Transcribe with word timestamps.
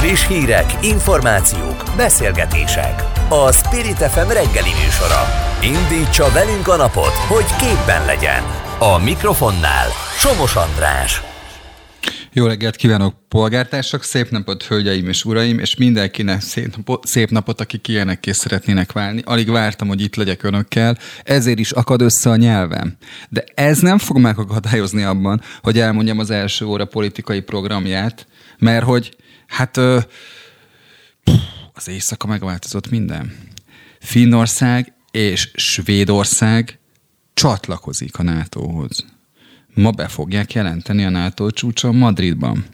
Friss 0.00 0.26
hírek, 0.28 0.84
információk, 0.84 1.84
beszélgetések. 1.96 3.02
A 3.28 3.52
Spirit 3.52 3.96
FM 3.96 4.28
reggeli 4.28 4.72
műsora. 4.84 5.22
Indítsa 5.62 6.32
velünk 6.32 6.68
a 6.68 6.76
napot, 6.76 7.14
hogy 7.28 7.44
képben 7.58 8.04
legyen. 8.06 8.42
A 8.78 8.98
mikrofonnál 8.98 9.88
Somos 10.18 10.56
András. 10.56 11.22
Jó 12.32 12.46
reggelt 12.46 12.76
kívánok, 12.76 13.14
polgártársak! 13.28 14.02
Szép 14.02 14.30
napot, 14.30 14.62
hölgyeim 14.62 15.08
és 15.08 15.24
uraim, 15.24 15.58
és 15.58 15.76
mindenkinek 15.76 16.40
szép 16.40 16.76
napot, 16.76 17.06
szép 17.06 17.30
napot 17.30 17.60
akik 17.60 17.86
szeretnének 18.22 18.92
válni. 18.92 19.22
Alig 19.24 19.50
vártam, 19.50 19.88
hogy 19.88 20.00
itt 20.00 20.16
legyek 20.16 20.42
önökkel, 20.42 20.98
ezért 21.24 21.58
is 21.58 21.70
akad 21.70 22.00
össze 22.00 22.30
a 22.30 22.36
nyelvem. 22.36 22.96
De 23.28 23.44
ez 23.54 23.78
nem 23.78 23.98
fog 23.98 24.18
megakadályozni 24.18 25.02
abban, 25.02 25.40
hogy 25.62 25.78
elmondjam 25.78 26.18
az 26.18 26.30
első 26.30 26.64
óra 26.64 26.84
politikai 26.84 27.40
programját, 27.40 28.26
mert 28.58 28.84
hogy, 28.84 29.16
hát 29.50 29.76
az 31.72 31.88
éjszaka 31.88 32.26
megváltozott 32.26 32.90
minden. 32.90 33.38
Finnország 34.00 34.92
és 35.10 35.50
Svédország 35.54 36.78
csatlakozik 37.34 38.18
a 38.18 38.22
NATO-hoz 38.22 39.04
ma 39.74 39.90
be 39.90 40.08
fogják 40.08 40.52
jelenteni 40.52 41.04
a 41.04 41.10
NATO 41.10 41.50
csúcson 41.50 41.96
Madridban. 41.96 42.64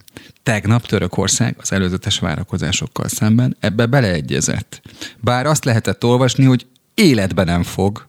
Tegnap 0.42 0.86
Törökország 0.86 1.56
az 1.60 1.72
előzetes 1.72 2.18
várakozásokkal 2.18 3.08
szemben 3.08 3.56
ebbe 3.60 3.86
beleegyezett. 3.86 4.82
Bár 5.20 5.46
azt 5.46 5.64
lehetett 5.64 6.04
olvasni, 6.04 6.44
hogy 6.44 6.66
életbe 6.94 7.44
nem 7.44 7.62
fog. 7.62 8.06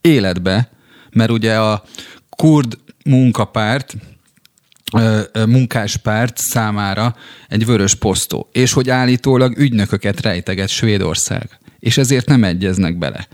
Életbe, 0.00 0.70
mert 1.10 1.30
ugye 1.30 1.58
a 1.58 1.84
kurd 2.28 2.78
munkapárt, 3.04 3.96
munkáspárt 5.48 6.38
számára 6.38 7.16
egy 7.48 7.66
vörös 7.66 7.94
posztó, 7.94 8.48
és 8.52 8.72
hogy 8.72 8.90
állítólag 8.90 9.58
ügynököket 9.58 10.20
rejteget 10.20 10.68
Svédország, 10.68 11.58
és 11.78 11.98
ezért 11.98 12.26
nem 12.26 12.44
egyeznek 12.44 12.98
bele 12.98 13.28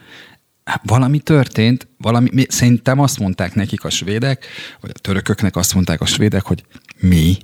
valami 0.82 1.18
történt, 1.18 1.88
valami, 1.98 2.46
szerintem 2.48 3.00
azt 3.00 3.18
mondták 3.18 3.54
nekik 3.54 3.84
a 3.84 3.90
svédek, 3.90 4.46
vagy 4.80 4.90
a 4.94 4.98
törököknek 4.98 5.56
azt 5.56 5.74
mondták 5.74 6.00
a 6.00 6.06
svédek, 6.06 6.42
hogy 6.42 6.64
mi? 7.00 7.36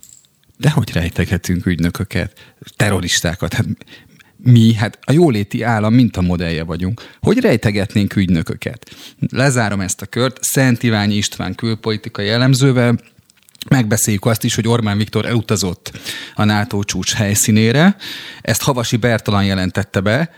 De 0.57 0.71
hogy 0.71 0.93
rejtegetünk 0.93 1.67
ügynököket, 1.67 2.55
terroristákat? 2.77 3.53
Hát 3.53 3.67
mi, 4.37 4.75
hát 4.75 4.99
a 5.03 5.13
jóléti 5.13 5.63
állam 5.63 5.95
mintamodellje 5.95 6.65
vagyunk. 6.65 7.03
Hogy 7.21 7.39
rejtegetnénk 7.39 8.17
ügynököket? 8.17 8.97
Lezárom 9.31 9.81
ezt 9.81 10.03
a 10.03 10.07
kört. 10.07 10.43
Szent 10.43 10.83
Iványi 10.83 11.15
István 11.15 11.55
külpolitikai 11.55 12.29
elemzővel, 12.29 12.99
Megbeszéljük 13.69 14.25
azt 14.25 14.45
is, 14.45 14.55
hogy 14.55 14.69
Orbán 14.69 14.97
Viktor 14.97 15.27
elutazott 15.27 15.93
a 16.35 16.45
NATO 16.45 16.83
csúcs 16.83 17.15
helyszínére. 17.15 17.97
Ezt 18.41 18.63
Havasi 18.63 18.97
Bertalan 18.97 19.45
jelentette 19.45 20.01
be, 20.01 20.31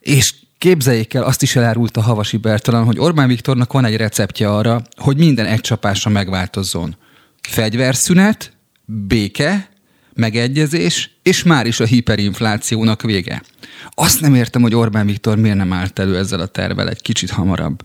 és 0.00 0.34
Képzeljék 0.60 1.14
el, 1.14 1.22
azt 1.22 1.42
is 1.42 1.56
elárult 1.56 1.96
a 1.96 2.00
Havasi 2.00 2.36
Bertalan, 2.36 2.84
hogy 2.84 2.98
Orbán 2.98 3.28
Viktornak 3.28 3.72
van 3.72 3.84
egy 3.84 3.96
receptje 3.96 4.50
arra, 4.50 4.82
hogy 4.96 5.16
minden 5.16 5.46
egy 5.46 5.60
csapásra 5.60 6.10
megváltozzon. 6.10 6.96
Fegyverszünet, 7.42 8.52
béke, 8.84 9.68
megegyezés, 10.14 11.10
és 11.22 11.42
már 11.42 11.66
is 11.66 11.80
a 11.80 11.84
hiperinflációnak 11.84 13.02
vége. 13.02 13.42
Azt 13.90 14.20
nem 14.20 14.34
értem, 14.34 14.62
hogy 14.62 14.74
Orbán 14.74 15.06
Viktor 15.06 15.36
miért 15.36 15.56
nem 15.56 15.72
állt 15.72 15.98
elő 15.98 16.16
ezzel 16.16 16.40
a 16.40 16.46
tervel 16.46 16.88
egy 16.88 17.02
kicsit 17.02 17.30
hamarabb. 17.30 17.82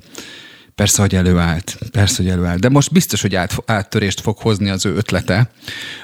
Persze, 0.76 1.02
hogy 1.02 1.16
előállt. 1.16 1.78
Persze, 1.92 2.24
hogy 2.24 2.32
előállt. 2.32 2.60
De 2.60 2.70
most 2.70 2.92
biztos, 2.92 3.22
hogy 3.22 3.36
át, 3.36 3.56
áttörést 3.66 4.22
fog 4.22 4.38
hozni 4.38 4.70
az 4.70 4.86
ő 4.86 4.96
ötlete. 4.96 5.52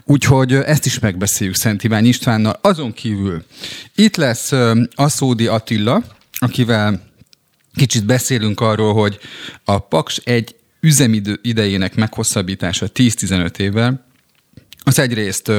Úgyhogy 0.04 0.54
ezt 0.54 0.86
is 0.86 1.00
megbeszéljük 1.00 1.56
Szent 1.56 1.84
Iván 1.84 2.06
Istvánnal. 2.06 2.60
Azon 2.62 2.94
kívül 2.94 3.46
itt 3.96 4.16
lesz 4.16 4.52
Aszódi 4.96 5.48
Attila, 5.48 6.04
akivel 6.32 7.02
kicsit 7.76 8.06
beszélünk 8.06 8.60
arról, 8.60 8.94
hogy 8.94 9.20
a 9.64 9.80
Paks 9.80 10.18
egy 10.24 10.56
üzemidő 10.80 11.40
idejének 11.42 11.96
meghosszabbítása 11.96 12.88
10-15 12.94 13.58
évvel, 13.58 14.06
az 14.84 15.00
egyrészt, 15.00 15.52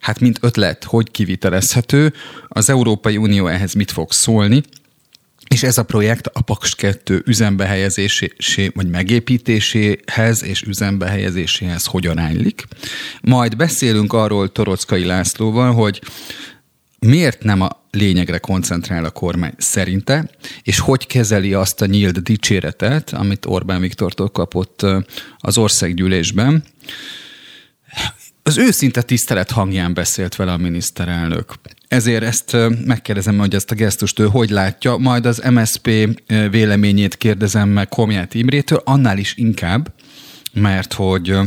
hát 0.00 0.20
mint 0.20 0.38
ötlet, 0.40 0.84
hogy 0.84 1.10
kivitelezhető, 1.10 2.12
az 2.48 2.70
Európai 2.70 3.16
Unió 3.16 3.46
ehhez 3.46 3.72
mit 3.72 3.90
fog 3.90 4.12
szólni, 4.12 4.62
és 5.52 5.62
ez 5.62 5.78
a 5.78 5.82
projekt 5.82 6.26
a 6.26 6.40
Paks 6.40 6.74
2 6.74 7.22
üzembe 7.26 7.66
helyezésé, 7.66 8.70
vagy 8.74 8.90
megépítéséhez 8.90 10.44
és 10.44 10.62
üzembe 10.62 11.06
helyezéséhez 11.06 11.84
hogyan 11.84 12.18
álllik. 12.18 12.64
Majd 13.22 13.56
beszélünk 13.56 14.12
arról 14.12 14.52
Torockai 14.52 15.04
Lászlóval, 15.04 15.72
hogy 15.72 16.02
miért 16.98 17.42
nem 17.42 17.60
a 17.60 17.68
lényegre 17.90 18.38
koncentrál 18.38 19.04
a 19.04 19.10
kormány 19.10 19.54
szerinte, 19.56 20.30
és 20.62 20.78
hogy 20.78 21.06
kezeli 21.06 21.54
azt 21.54 21.82
a 21.82 21.86
nyílt 21.86 22.22
dicséretet, 22.22 23.12
amit 23.12 23.46
Orbán 23.46 23.80
Viktortól 23.80 24.28
kapott 24.28 24.86
az 25.38 25.58
országgyűlésben. 25.58 26.64
Az 28.42 28.58
őszinte 28.58 29.02
tisztelet 29.02 29.50
hangján 29.50 29.94
beszélt 29.94 30.36
vele 30.36 30.52
a 30.52 30.56
miniszterelnök. 30.56 31.54
Ezért 31.88 32.22
ezt 32.22 32.56
megkérdezem, 32.84 33.38
hogy 33.38 33.54
ezt 33.54 33.70
a 33.70 33.74
gesztust 33.74 34.18
ő 34.18 34.26
hogy 34.26 34.50
látja, 34.50 34.96
majd 34.96 35.26
az 35.26 35.42
MSP 35.50 35.90
véleményét 36.50 37.16
kérdezem 37.16 37.68
meg 37.68 37.88
Komját 37.88 38.34
Imrétől, 38.34 38.82
annál 38.84 39.18
is 39.18 39.34
inkább, 39.36 39.92
mert 40.52 40.92
hogy 40.92 41.38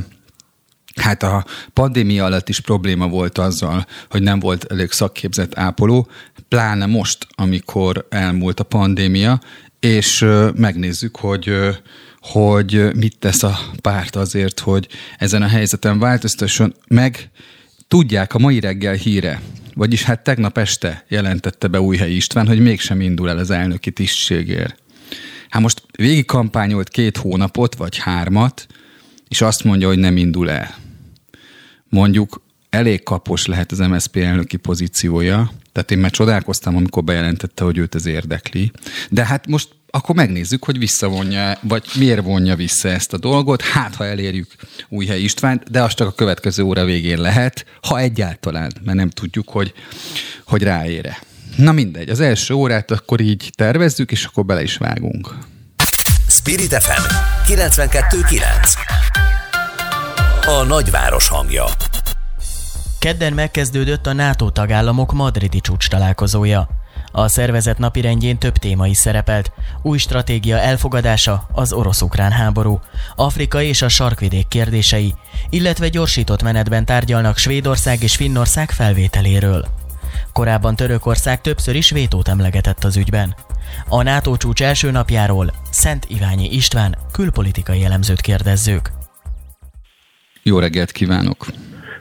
Hát 0.96 1.24
a 1.24 1.46
pandémia 1.74 2.26
alatt 2.26 2.50
is 2.50 2.60
probléma 2.60 3.08
volt 3.08 3.38
azzal, 3.38 3.86
hogy 4.10 4.22
nem 4.22 4.40
volt 4.40 4.64
elég 4.72 4.92
szakképzett 4.92 5.58
ápoló, 5.58 6.08
pláne 6.48 6.86
most, 6.86 7.28
amikor 7.36 8.08
elmúlt 8.10 8.60
a 8.60 8.64
pandémia, 8.64 9.40
és 9.80 10.26
megnézzük, 10.56 11.18
hogy 11.18 11.52
hogy 12.20 12.96
mit 12.96 13.18
tesz 13.20 13.44
a 13.44 13.60
párt 13.82 14.16
azért, 14.16 14.60
hogy 14.60 14.88
ezen 15.18 15.42
a 15.42 15.48
helyzeten 15.48 16.00
változtasson, 16.00 16.76
meg 16.88 17.30
tudják 17.88 18.34
a 18.34 18.40
mai 18.40 18.60
reggel 18.60 18.94
híre, 18.94 19.42
vagyis 19.74 20.04
hát 20.04 20.24
tegnap 20.24 20.58
este 20.58 21.06
jelentette 21.08 21.68
be 21.68 21.82
Újhelyi 21.82 22.16
István, 22.16 22.48
hogy 22.48 22.60
mégsem 22.60 23.02
indul 23.02 23.30
el 23.30 23.38
az 23.38 23.50
elnöki 23.50 23.92
tisztségért. 23.92 24.76
Hát 25.50 25.62
most 25.62 25.84
végig 25.98 26.26
kampányolt 26.26 26.90
két 26.90 27.18
hónapot, 27.18 27.76
vagy 27.76 27.98
hármat, 27.98 28.68
és 29.28 29.42
azt 29.42 29.64
mondja, 29.64 29.88
hogy 29.88 30.00
nem 30.00 30.18
indul 30.18 30.50
el 30.50 30.76
mondjuk 31.96 32.42
elég 32.70 33.04
kapos 33.04 33.46
lehet 33.46 33.72
az 33.72 33.80
MSZP 33.80 34.16
elnöki 34.16 34.58
pozíciója, 34.58 35.52
tehát 35.72 35.92
én 35.92 35.98
már 35.98 36.12
csodálkoztam, 36.12 36.76
amikor 36.76 37.04
bejelentette, 37.04 37.64
hogy 37.64 37.78
őt 37.78 37.96
ez 37.96 38.06
érdekli. 38.06 38.72
De 39.10 39.26
hát 39.26 39.48
most 39.48 39.68
akkor 39.90 40.16
megnézzük, 40.16 40.66
hogy 40.66 40.78
visszavonja, 40.78 41.58
vagy 41.62 41.84
miért 41.98 42.22
vonja 42.22 42.56
vissza 42.56 42.90
ezt 42.90 43.14
a 43.14 43.18
dolgot. 43.18 43.62
Hát, 43.62 43.96
ha 43.96 44.06
elérjük 44.06 44.48
Újhely 44.90 45.22
Istvánt, 45.22 45.72
de 45.72 45.82
az 45.82 45.94
csak 45.94 46.08
a 46.08 46.12
következő 46.12 46.64
óra 46.64 46.86
végén 46.86 47.22
lehet, 47.22 47.66
ha 47.82 48.00
egyáltalán, 48.00 48.72
mert 48.84 48.98
nem 48.98 49.10
tudjuk, 49.10 49.50
hogy, 49.50 49.74
hogy 50.46 50.64
ráére. 50.64 51.20
Na 51.58 51.72
mindegy, 51.72 52.10
az 52.10 52.20
első 52.20 52.54
órát 52.54 52.92
akkor 52.92 53.20
így 53.20 53.52
tervezzük, 53.56 54.12
és 54.12 54.26
akkor 54.26 54.46
bele 54.46 54.62
is 54.62 54.78
vágunk. 54.78 55.36
Spirit 56.28 56.74
FM 56.74 57.04
92.9 57.48 58.95
a 60.48 60.64
nagyváros 60.64 61.28
hangja. 61.28 61.66
Kedden 63.00 63.34
megkezdődött 63.34 64.08
a 64.08 64.14
NATO 64.14 64.50
tagállamok 64.50 65.14
madridi 65.14 65.60
csúcs 65.60 65.90
találkozója. 65.90 66.68
A 67.12 67.28
szervezet 67.28 67.78
napirendjén 67.78 68.38
több 68.38 68.58
téma 68.58 68.88
is 68.88 68.98
szerepelt. 68.98 69.52
Új 69.82 69.98
stratégia 69.98 70.60
elfogadása, 70.60 71.48
az 71.52 71.74
orosz-ukrán 71.74 72.32
háború, 72.32 72.80
Afrika 73.16 73.62
és 73.62 73.82
a 73.82 73.90
sarkvidék 73.90 74.48
kérdései, 74.48 75.16
illetve 75.50 75.90
gyorsított 75.90 76.44
menetben 76.44 76.86
tárgyalnak 76.86 77.38
Svédország 77.38 78.04
és 78.04 78.16
Finnország 78.16 78.72
felvételéről. 78.72 79.68
Korábban 80.34 80.76
Törökország 80.76 81.42
többször 81.42 81.76
is 81.76 81.90
vétót 81.90 82.28
emlegetett 82.28 82.84
az 82.84 82.98
ügyben. 82.98 83.36
A 83.88 84.02
NATO 84.04 84.38
csúcs 84.38 84.64
első 84.64 84.92
napjáról 84.92 85.54
Szent 85.70 86.06
Iványi 86.08 86.50
István 86.50 86.98
külpolitikai 87.12 87.84
elemzőt 87.84 88.22
kérdezzük. 88.22 88.95
Jó 90.48 90.60
reggelt 90.60 90.92
kívánok! 90.92 91.46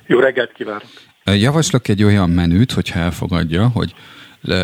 Jó 0.07 0.19
reggelt 0.19 0.53
kívánok! 0.53 0.89
Javaslok 1.25 1.89
egy 1.89 2.03
olyan 2.03 2.31
menüt, 2.31 2.73
hogyha 2.73 2.99
elfogadja, 2.99 3.69
hogy 3.69 3.95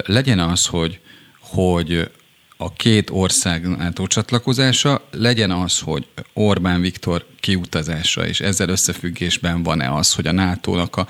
legyen 0.07 0.39
az, 0.39 0.67
hogy, 0.67 1.01
hogy 1.41 2.11
a 2.57 2.73
két 2.73 3.11
ország 3.11 3.69
NATO 3.69 4.07
csatlakozása, 4.07 5.03
legyen 5.11 5.51
az, 5.51 5.79
hogy 5.79 6.07
Orbán 6.33 6.81
Viktor 6.81 7.27
kiutazása, 7.41 8.27
és 8.27 8.41
ezzel 8.41 8.69
összefüggésben 8.69 9.63
van-e 9.63 9.93
az, 9.93 10.15
hogy 10.15 10.27
a 10.27 10.33
NATO-nak 10.33 10.97
a 10.97 11.07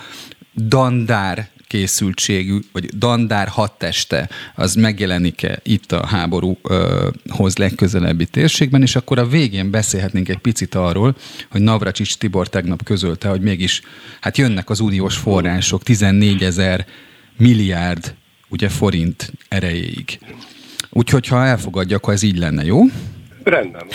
dandár 0.54 1.48
készültségű, 1.70 2.58
vagy 2.72 2.86
dandár 2.98 3.48
hadteste, 3.48 4.28
az 4.54 4.74
megjelenik-e 4.74 5.58
itt 5.62 5.92
a 5.92 6.06
háborúhoz 6.06 7.56
legközelebbi 7.56 8.26
térségben, 8.26 8.82
és 8.82 8.96
akkor 8.96 9.18
a 9.18 9.26
végén 9.26 9.70
beszélhetnénk 9.70 10.28
egy 10.28 10.38
picit 10.38 10.74
arról, 10.74 11.16
hogy 11.50 11.60
Navracsics 11.60 12.16
Tibor 12.16 12.48
tegnap 12.48 12.82
közölte, 12.84 13.28
hogy 13.28 13.40
mégis 13.40 13.82
hát 14.20 14.38
jönnek 14.38 14.70
az 14.70 14.80
uniós 14.80 15.16
források, 15.16 15.82
14 15.82 16.42
ezer 16.42 16.86
milliárd 17.36 18.14
ugye 18.48 18.68
forint 18.68 19.32
erejéig. 19.48 20.18
Úgyhogy 20.90 21.26
ha 21.26 21.44
elfogadja, 21.44 21.96
akkor 21.96 22.12
ez 22.12 22.22
így 22.22 22.38
lenne, 22.38 22.64
jó? 22.64 22.82
Rendben. 23.44 23.86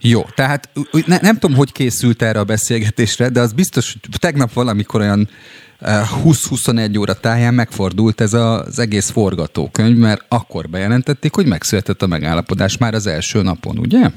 Jó, 0.00 0.22
tehát 0.34 0.68
ne, 1.06 1.18
nem 1.20 1.38
tudom, 1.38 1.56
hogy 1.56 1.72
készült 1.72 2.22
erre 2.22 2.38
a 2.38 2.44
beszélgetésre, 2.44 3.28
de 3.28 3.40
az 3.40 3.52
biztos, 3.52 3.92
hogy 3.92 4.20
tegnap 4.20 4.52
valamikor 4.52 5.00
olyan 5.00 5.28
20-21 5.80 6.98
óra 6.98 7.14
táján 7.14 7.54
megfordult 7.54 8.20
ez 8.20 8.34
az 8.34 8.78
egész 8.78 9.10
forgatókönyv, 9.10 9.96
mert 9.96 10.24
akkor 10.28 10.68
bejelentették, 10.68 11.34
hogy 11.34 11.46
megszületett 11.46 12.02
a 12.02 12.06
megállapodás 12.06 12.78
már 12.78 12.94
az 12.94 13.06
első 13.06 13.42
napon, 13.42 13.78
ugye? 13.78 14.10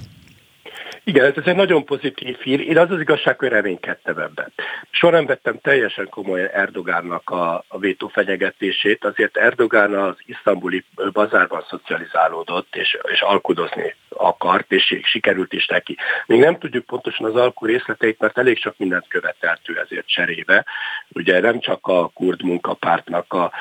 Igen, 1.08 1.26
ez 1.26 1.44
egy 1.46 1.56
nagyon 1.56 1.86
pozitív 1.86 2.38
hír. 2.38 2.60
Én 2.60 2.78
az 2.78 2.92
az 2.92 3.00
igazság, 3.00 3.40
hogy 3.40 3.48
reménykedtem 3.48 4.18
ebben. 4.18 4.54
Nem 5.02 5.26
vettem 5.26 5.60
teljesen 5.62 6.10
komolyan 6.10 6.48
Erdogánnak 6.48 7.30
a, 7.30 7.64
a 7.68 7.78
vétó 7.80 8.08
fenyegetését, 8.08 9.06
azért 9.06 9.38
Erdogán 9.38 9.94
az 9.94 10.16
isztambuli 10.26 10.84
bazárban 11.14 11.66
szocializálódott, 11.70 12.76
és, 12.76 12.98
és 13.12 13.22
alkudozni 13.22 13.96
akart, 14.18 14.72
és 14.72 15.00
sikerült 15.04 15.54
is 15.54 15.66
neki. 15.66 15.98
Még 16.26 16.40
nem 16.40 16.58
tudjuk 16.58 16.86
pontosan 16.86 17.26
az 17.26 17.36
alkú 17.36 17.66
részleteit, 17.66 18.20
mert 18.20 18.38
elég 18.38 18.58
sok 18.58 18.78
mindent 18.78 19.08
követelt 19.08 19.62
ő 19.66 19.80
ezért 19.80 20.08
cserébe. 20.08 20.66
Ugye 21.10 21.40
nem 21.40 21.60
csak 21.60 21.88
a 21.88 22.08
kurd 22.08 22.44
munkapártnak 22.44 23.34
a, 23.34 23.52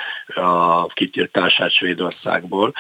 a 0.40 0.86
kitiltását 0.86 1.70
Svédországból, 1.70 2.72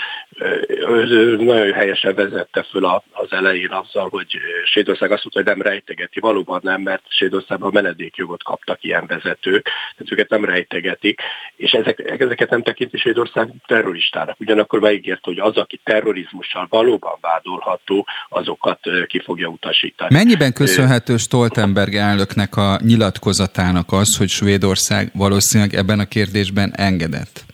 ő 0.98 1.36
nagyon 1.36 1.72
helyesen 1.72 2.14
vezette 2.14 2.62
föl 2.62 2.84
az 3.12 3.32
elején 3.32 3.70
azzal, 3.70 4.08
hogy 4.08 4.38
Svédország 4.64 5.10
azt 5.10 5.24
mondta, 5.24 5.52
hogy 5.52 5.62
nem 5.62 5.72
rejtegeti. 5.72 6.20
Valóban 6.20 6.60
nem, 6.62 6.82
mert 6.82 7.02
Svédországban 7.08 7.70
menedékjogot 7.72 8.42
kaptak 8.42 8.84
ilyen 8.84 9.06
vezetők, 9.06 9.64
tehát 9.96 10.12
őket 10.12 10.28
nem 10.28 10.44
rejtegetik, 10.44 11.20
és 11.56 11.72
ezek, 11.72 12.20
ezeket 12.20 12.50
nem 12.50 12.62
tekinti 12.62 12.98
Svédország 12.98 13.48
terroristának. 13.66 14.40
Ugyanakkor 14.40 14.80
megígért, 14.80 15.24
hogy 15.24 15.38
az, 15.38 15.56
aki 15.56 15.80
terrorizmussal 15.84 16.66
valóban 16.70 17.18
vádolható, 17.66 18.06
azokat 18.28 18.80
ki 19.06 19.20
fogja 19.24 19.48
utasítani. 19.48 20.14
Mennyiben 20.14 20.52
köszönhető 20.52 21.16
Stoltenberg 21.16 21.94
elnöknek 21.94 22.56
a 22.56 22.78
nyilatkozatának 22.82 23.92
az, 23.92 24.16
hogy 24.16 24.28
Svédország 24.28 25.10
valószínűleg 25.14 25.74
ebben 25.74 25.98
a 25.98 26.04
kérdésben 26.04 26.72
engedett? 26.76 27.44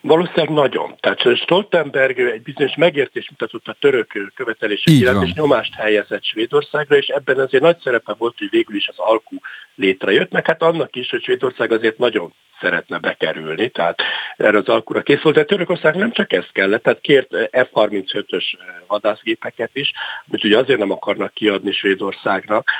Valószínűleg 0.00 0.50
nagyon. 0.50 0.94
Tehát 1.00 1.36
Stoltenberg 1.36 2.18
egy 2.18 2.42
bizonyos 2.42 2.76
megértés 2.76 3.30
mutatott 3.30 3.66
a 3.66 3.76
török 3.80 4.32
követelések 4.34 4.94
iránt, 4.94 5.26
és 5.26 5.32
nyomást 5.32 5.74
helyezett 5.74 6.24
Svédországra, 6.24 6.96
és 6.96 7.06
ebben 7.06 7.38
azért 7.38 7.62
nagy 7.62 7.78
szerepe 7.82 8.14
volt, 8.18 8.38
hogy 8.38 8.50
végül 8.50 8.76
is 8.76 8.88
az 8.88 8.98
alkú 8.98 9.36
létrejött, 9.74 10.30
meg 10.30 10.46
hát 10.46 10.62
annak 10.62 10.96
is, 10.96 11.10
hogy 11.10 11.22
Svédország 11.22 11.72
azért 11.72 11.98
nagyon 11.98 12.34
szeretne 12.60 12.98
bekerülni, 12.98 13.68
tehát 13.68 14.02
erre 14.36 14.58
az 14.58 14.68
alkura 14.68 15.02
kész 15.02 15.20
volt, 15.20 15.34
de 15.34 15.44
Törökország 15.44 15.94
nem 15.94 16.12
csak 16.12 16.32
ezt 16.32 16.52
kellett, 16.52 16.82
tehát 16.82 17.00
kért 17.00 17.28
F-35-ös 17.50 18.44
vadászgépeket 18.86 19.70
is, 19.72 19.92
amit 20.28 20.44
ugye 20.44 20.58
azért 20.58 20.78
nem 20.78 20.90
akarnak 20.90 21.34
kiadni 21.34 21.72
Svédországnak, 21.72 22.70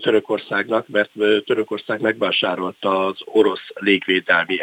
Törökországnak, 0.00 0.88
mert 0.88 1.10
Törökország 1.46 2.00
megvásárolta 2.00 3.06
az 3.06 3.16
orosz 3.24 3.66
légvédelmi 3.74 4.58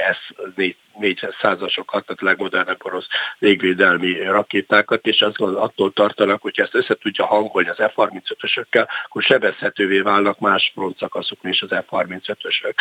S-400-asokat, 0.99 2.05
tehát 2.05 2.21
legmodernebb 2.21 2.85
orosz 2.85 3.07
légvédelmi 3.39 4.23
rakétákat, 4.23 5.05
és 5.05 5.21
azt 5.21 5.39
attól 5.39 5.93
tartanak, 5.93 6.41
hogy 6.41 6.59
ezt 6.59 6.75
össze 6.75 6.95
tudja 6.95 7.25
hangolni 7.25 7.69
az 7.69 7.77
F-35-ösökkel, 7.79 8.87
akkor 9.05 9.23
sebezhetővé 9.23 9.99
válnak 9.99 10.39
más 10.39 10.71
frontszakaszokon 10.73 11.51
is 11.51 11.61
az 11.61 11.69
F-35-ösök. 11.71 12.75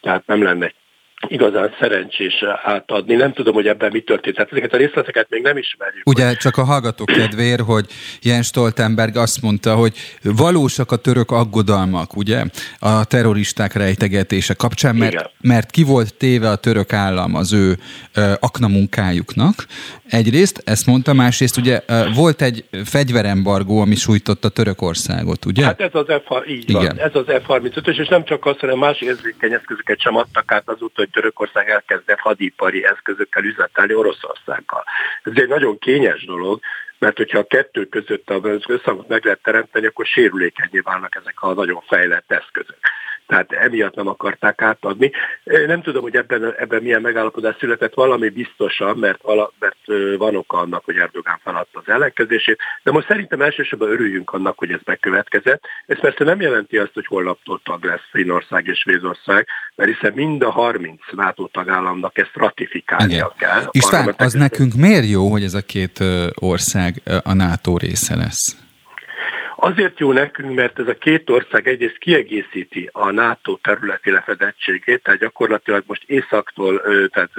Tehát 0.00 0.26
nem 0.26 0.42
lenne 0.42 0.72
igazán 1.26 1.74
szerencsés 1.80 2.44
átadni. 2.64 3.14
Nem 3.14 3.32
tudom, 3.32 3.54
hogy 3.54 3.66
ebben 3.66 3.90
mi 3.92 4.00
történt. 4.00 4.34
Tehát 4.34 4.52
ezeket 4.52 4.72
a 4.72 4.76
részleteket 4.76 5.26
még 5.30 5.42
nem 5.42 5.56
ismerjük. 5.56 6.08
Ugye 6.08 6.34
csak 6.34 6.56
a 6.56 6.64
hallgatók 6.64 7.06
kedvéért, 7.06 7.60
hogy 7.60 7.86
Jens 8.22 8.46
Stoltenberg 8.46 9.16
azt 9.16 9.42
mondta, 9.42 9.74
hogy 9.74 9.92
valósak 10.22 10.92
a 10.92 10.96
török 10.96 11.30
aggodalmak, 11.30 12.16
ugye, 12.16 12.44
a 12.78 13.04
terroristák 13.04 13.72
rejtegetése 13.72 14.54
kapcsán, 14.54 14.96
mert, 14.96 15.30
mert 15.40 15.70
ki 15.70 15.82
volt 15.82 16.14
téve 16.14 16.48
a 16.48 16.56
török 16.56 16.92
állam 16.92 17.34
az 17.34 17.52
ő 17.52 17.76
ö, 18.14 18.32
aknamunkájuknak. 18.40 19.66
Egyrészt, 20.08 20.62
ezt 20.64 20.86
mondta, 20.86 21.12
másrészt 21.12 21.56
ugye 21.56 21.80
ö, 21.86 22.04
volt 22.14 22.42
egy 22.42 22.64
fegyverembargó, 22.84 23.80
ami 23.80 23.94
sújtotta 23.94 24.48
Törökországot, 24.48 25.44
ugye? 25.44 25.64
Hát 25.64 25.80
ez 25.80 25.90
az 25.92 26.06
F, 26.06 26.48
így 26.48 26.70
Igen. 26.70 26.84
van, 26.84 26.98
ez 26.98 27.14
az 27.14 27.24
F-35-ös, 27.26 28.00
és 28.00 28.08
nem 28.08 28.24
csak 28.24 28.46
az, 28.46 28.58
hanem 28.58 28.78
más 28.78 29.00
érzékeny 29.00 29.52
eszközöket 29.52 30.00
sem 30.00 30.16
adtak 30.16 30.52
át 30.52 30.68
azóta, 30.68 30.92
hogy 30.94 31.09
Törökország 31.12 31.70
elkezdett 31.70 32.18
hadipari 32.18 32.84
eszközökkel 32.84 33.44
üzletelni 33.44 33.94
Oroszországgal. 33.94 34.84
Ez 35.22 35.32
egy 35.34 35.48
nagyon 35.48 35.78
kényes 35.78 36.24
dolog, 36.24 36.60
mert 36.98 37.16
hogyha 37.16 37.38
a 37.38 37.46
kettő 37.46 37.84
között 37.84 38.30
az 38.30 38.60
összhangot 38.68 39.08
meg 39.08 39.24
lehet 39.24 39.42
teremteni, 39.42 39.86
akkor 39.86 40.06
sérülékenyé 40.06 40.78
válnak 40.78 41.14
ezek 41.14 41.42
a 41.42 41.52
nagyon 41.52 41.80
fejlett 41.86 42.32
eszközök 42.32 42.78
tehát 43.30 43.52
emiatt 43.52 43.94
nem 43.94 44.06
akarták 44.08 44.62
átadni. 44.62 45.10
Nem 45.66 45.82
tudom, 45.82 46.02
hogy 46.02 46.16
ebben, 46.16 46.54
ebben 46.58 46.82
milyen 46.82 47.00
megállapodás 47.00 47.56
született, 47.58 47.94
valami 47.94 48.28
biztosan, 48.28 48.96
mert, 48.96 49.22
vala, 49.22 49.52
mert 49.58 49.76
van 50.18 50.36
oka 50.36 50.58
annak, 50.58 50.84
hogy 50.84 50.96
Erdogán 50.96 51.38
feladta 51.44 51.78
az 51.78 51.92
ellenkezését, 51.92 52.58
de 52.82 52.90
most 52.90 53.06
szerintem 53.06 53.42
elsősorban 53.42 53.90
örüljünk 53.90 54.30
annak, 54.30 54.58
hogy 54.58 54.72
ez 54.72 54.80
bekövetkezett. 54.84 55.62
Ez 55.86 56.00
persze 56.00 56.24
nem 56.24 56.40
jelenti 56.40 56.78
azt, 56.78 56.94
hogy 56.94 57.06
holnaptól 57.06 57.60
tag 57.64 57.84
lesz 57.84 58.08
Finnország 58.10 58.66
és 58.66 58.78
Svédország, 58.78 59.46
mert 59.74 59.90
hiszen 59.94 60.12
mind 60.14 60.42
a 60.42 60.50
30 60.50 61.00
NATO 61.12 61.46
tagállamnak 61.46 62.18
ezt 62.18 62.34
ratifikálnia 62.34 63.16
Igen. 63.16 63.32
kell. 63.36 63.68
István, 63.70 64.14
az 64.18 64.32
nekünk 64.32 64.74
miért 64.74 65.08
jó, 65.08 65.30
hogy 65.30 65.42
ez 65.42 65.54
a 65.54 65.62
két 65.62 66.04
ország 66.34 67.02
a 67.22 67.32
NATO 67.32 67.76
része 67.76 68.16
lesz? 68.16 68.69
Azért 69.62 69.98
jó 69.98 70.12
nekünk, 70.12 70.54
mert 70.54 70.78
ez 70.78 70.86
a 70.86 70.94
két 70.94 71.30
ország 71.30 71.68
egyrészt 71.68 71.98
kiegészíti 71.98 72.88
a 72.92 73.10
NATO 73.10 73.56
területi 73.56 74.10
lefedettségét, 74.10 75.02
tehát 75.02 75.20
gyakorlatilag 75.20 75.82
most 75.86 76.02
Északtól, 76.06 76.82
tehát 77.08 77.30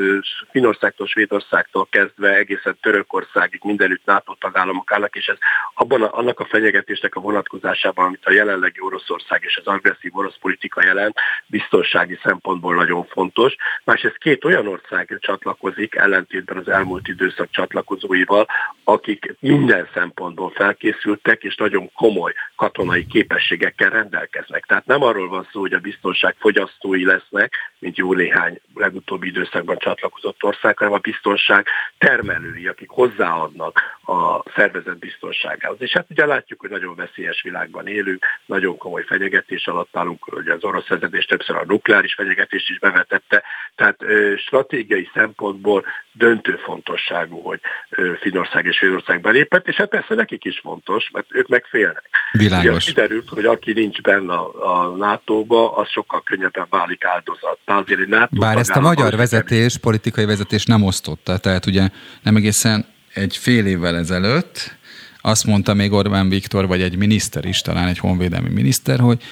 Finországtól, 0.52 1.08
Svédországtól 1.08 1.88
kezdve 1.90 2.36
egészen 2.36 2.78
Törökországig 2.82 3.62
mindenütt 3.64 4.06
NATO 4.06 4.36
tagállamok 4.40 4.92
állnak, 4.92 5.16
és 5.16 5.28
ez 5.28 5.38
abban 5.74 6.02
a, 6.02 6.18
annak 6.18 6.40
a 6.40 6.46
fenyegetésnek 6.46 7.16
a 7.16 7.20
vonatkozásában, 7.20 8.06
amit 8.06 8.26
a 8.26 8.32
jelenlegi 8.32 8.82
Oroszország 8.82 9.44
és 9.44 9.58
az 9.58 9.74
agresszív 9.74 10.18
orosz 10.18 10.38
politika 10.42 10.84
jelent, 10.84 11.16
biztonsági 11.46 12.20
szempontból 12.24 12.76
nagyon 12.76 13.06
fontos. 13.06 13.56
Másrészt 13.84 14.18
két 14.18 14.46
olyan 14.46 14.68
ország 14.68 15.18
csatlakozik, 15.20 15.96
ellentétben 15.96 16.58
az 16.58 16.68
elmúlt 16.68 17.08
időszak 17.08 17.48
csatlakozóival, 17.52 18.48
akik 18.84 19.36
minden 19.40 19.88
szempontból 19.94 20.50
felkészültek, 20.50 21.44
és 21.44 21.56
nagyon 21.56 21.92
komoly 21.94 22.10
komoly 22.12 22.34
katonai 22.56 23.06
képességekkel 23.06 23.90
rendelkeznek. 23.90 24.66
Tehát 24.66 24.86
nem 24.86 25.04
arról 25.04 25.28
van 25.28 25.48
szó, 25.52 25.60
hogy 25.60 25.74
a 25.74 25.80
biztonság 25.80 26.36
fogyasztói 26.40 27.06
lesznek, 27.06 27.54
mint 27.80 27.98
jó 27.98 28.14
néhány 28.14 28.60
legutóbbi 28.76 29.28
időszakban 29.28 29.78
csatlakozott 29.78 30.44
ország, 30.44 30.78
hanem 30.78 30.94
a 30.94 30.98
biztonság 30.98 31.66
termelői, 31.98 32.68
akik 32.68 32.90
hozzáadnak 32.90 33.80
a 34.06 34.50
szervezet 34.56 34.98
biztonságához. 35.00 35.78
És 35.82 35.92
hát 35.92 36.06
ugye 36.10 36.26
látjuk, 36.26 36.60
hogy 36.60 36.70
nagyon 36.70 36.96
veszélyes 36.96 37.42
világban 37.42 37.88
élünk, 37.88 38.26
nagyon 38.46 38.78
komoly 38.78 39.04
fenyegetés 39.04 39.68
alatt 39.68 39.98
állunk, 39.98 40.24
hogy 40.24 40.48
az 40.48 40.64
orosz 40.64 40.88
vezetés 40.88 41.26
többször 41.26 41.56
a 41.56 41.66
nukleáris 41.66 42.14
fenyegetést 42.14 42.70
is 42.70 42.80
bevetette, 42.80 43.44
tehát 43.76 44.02
ö, 44.02 44.34
stratégiai 44.38 45.10
szempontból 45.14 45.86
döntő 46.12 46.56
fontosságú, 46.56 47.42
hogy 47.42 47.60
ö, 47.90 48.14
Finország 48.20 48.66
és 48.66 48.76
Svédország 48.76 49.22
belépett, 49.22 49.68
és 49.68 49.76
hát 49.76 49.90
persze 49.90 50.16
nekik 50.16 50.46
is 50.46 50.60
fontos, 50.60 51.10
mert 51.10 51.26
ők 51.30 51.48
meg 51.48 51.66
félnek. 51.66 52.01
Világos. 52.32 52.86
Kiderült, 52.86 53.30
hogy 53.30 53.46
aki 53.46 53.72
nincs 53.74 54.02
benne 54.02 54.34
a, 54.34 54.52
a 54.84 54.96
NATO-ba, 54.96 55.76
az 55.76 55.90
sokkal 55.90 56.22
könnyebben 56.24 56.68
válik 56.70 57.06
áldozat. 57.06 57.58
Azért 57.66 58.00
egy 58.00 58.08
NATO 58.08 58.40
Bár 58.40 58.58
ezt 58.58 58.76
a 58.76 58.80
magyar 58.80 59.16
vezetés, 59.16 59.78
politikai 59.78 60.26
vezetés 60.26 60.66
nem 60.66 60.84
osztotta, 60.84 61.38
tehát 61.38 61.66
ugye 61.66 61.90
nem 62.22 62.36
egészen 62.36 62.86
egy 63.14 63.38
fél 63.38 63.66
évvel 63.66 63.96
ezelőtt 63.96 64.80
azt 65.22 65.46
mondta 65.46 65.74
még 65.74 65.92
Orbán 65.92 66.30
Viktor, 66.30 66.68
vagy 66.68 66.82
egy 66.82 66.98
miniszter 66.98 67.46
is, 67.46 67.62
talán 67.62 67.88
egy 67.88 67.98
honvédelmi 67.98 68.50
miniszter, 68.50 69.00
hogy 69.00 69.24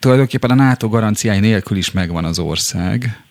tulajdonképpen 0.00 0.50
a 0.50 0.54
NATO 0.54 0.88
garanciái 0.88 1.40
nélkül 1.40 1.76
is 1.76 1.90
megvan 1.90 2.24
az 2.24 2.38
ország. 2.38 3.24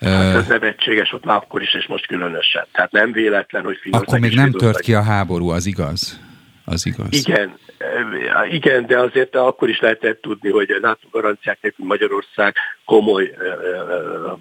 Hát 0.00 0.34
ez 0.34 0.46
nevetséges 0.46 1.12
ott 1.12 1.24
már 1.24 1.36
akkor 1.36 1.62
is, 1.62 1.74
és 1.74 1.86
most 1.86 2.06
különösen. 2.06 2.66
Tehát 2.72 2.92
nem 2.92 3.12
véletlen, 3.12 3.64
hogy 3.64 3.78
Akkor 3.90 4.18
még 4.18 4.34
nem 4.34 4.50
tört 4.50 4.80
ki 4.80 4.94
a 4.94 5.02
háború, 5.02 5.48
az 5.48 5.66
igaz? 5.66 6.20
Az 6.66 6.86
igaz. 6.86 7.08
Igen, 7.10 7.58
igen, 8.50 8.86
de 8.86 8.98
azért 8.98 9.36
akkor 9.36 9.68
is 9.68 9.80
lehetett 9.80 10.20
tudni, 10.20 10.50
hogy 10.50 10.70
a 10.70 10.78
NATO 10.80 11.08
garanciák 11.10 11.58
nélkül 11.60 11.86
Magyarország 11.86 12.54
komoly 12.84 13.34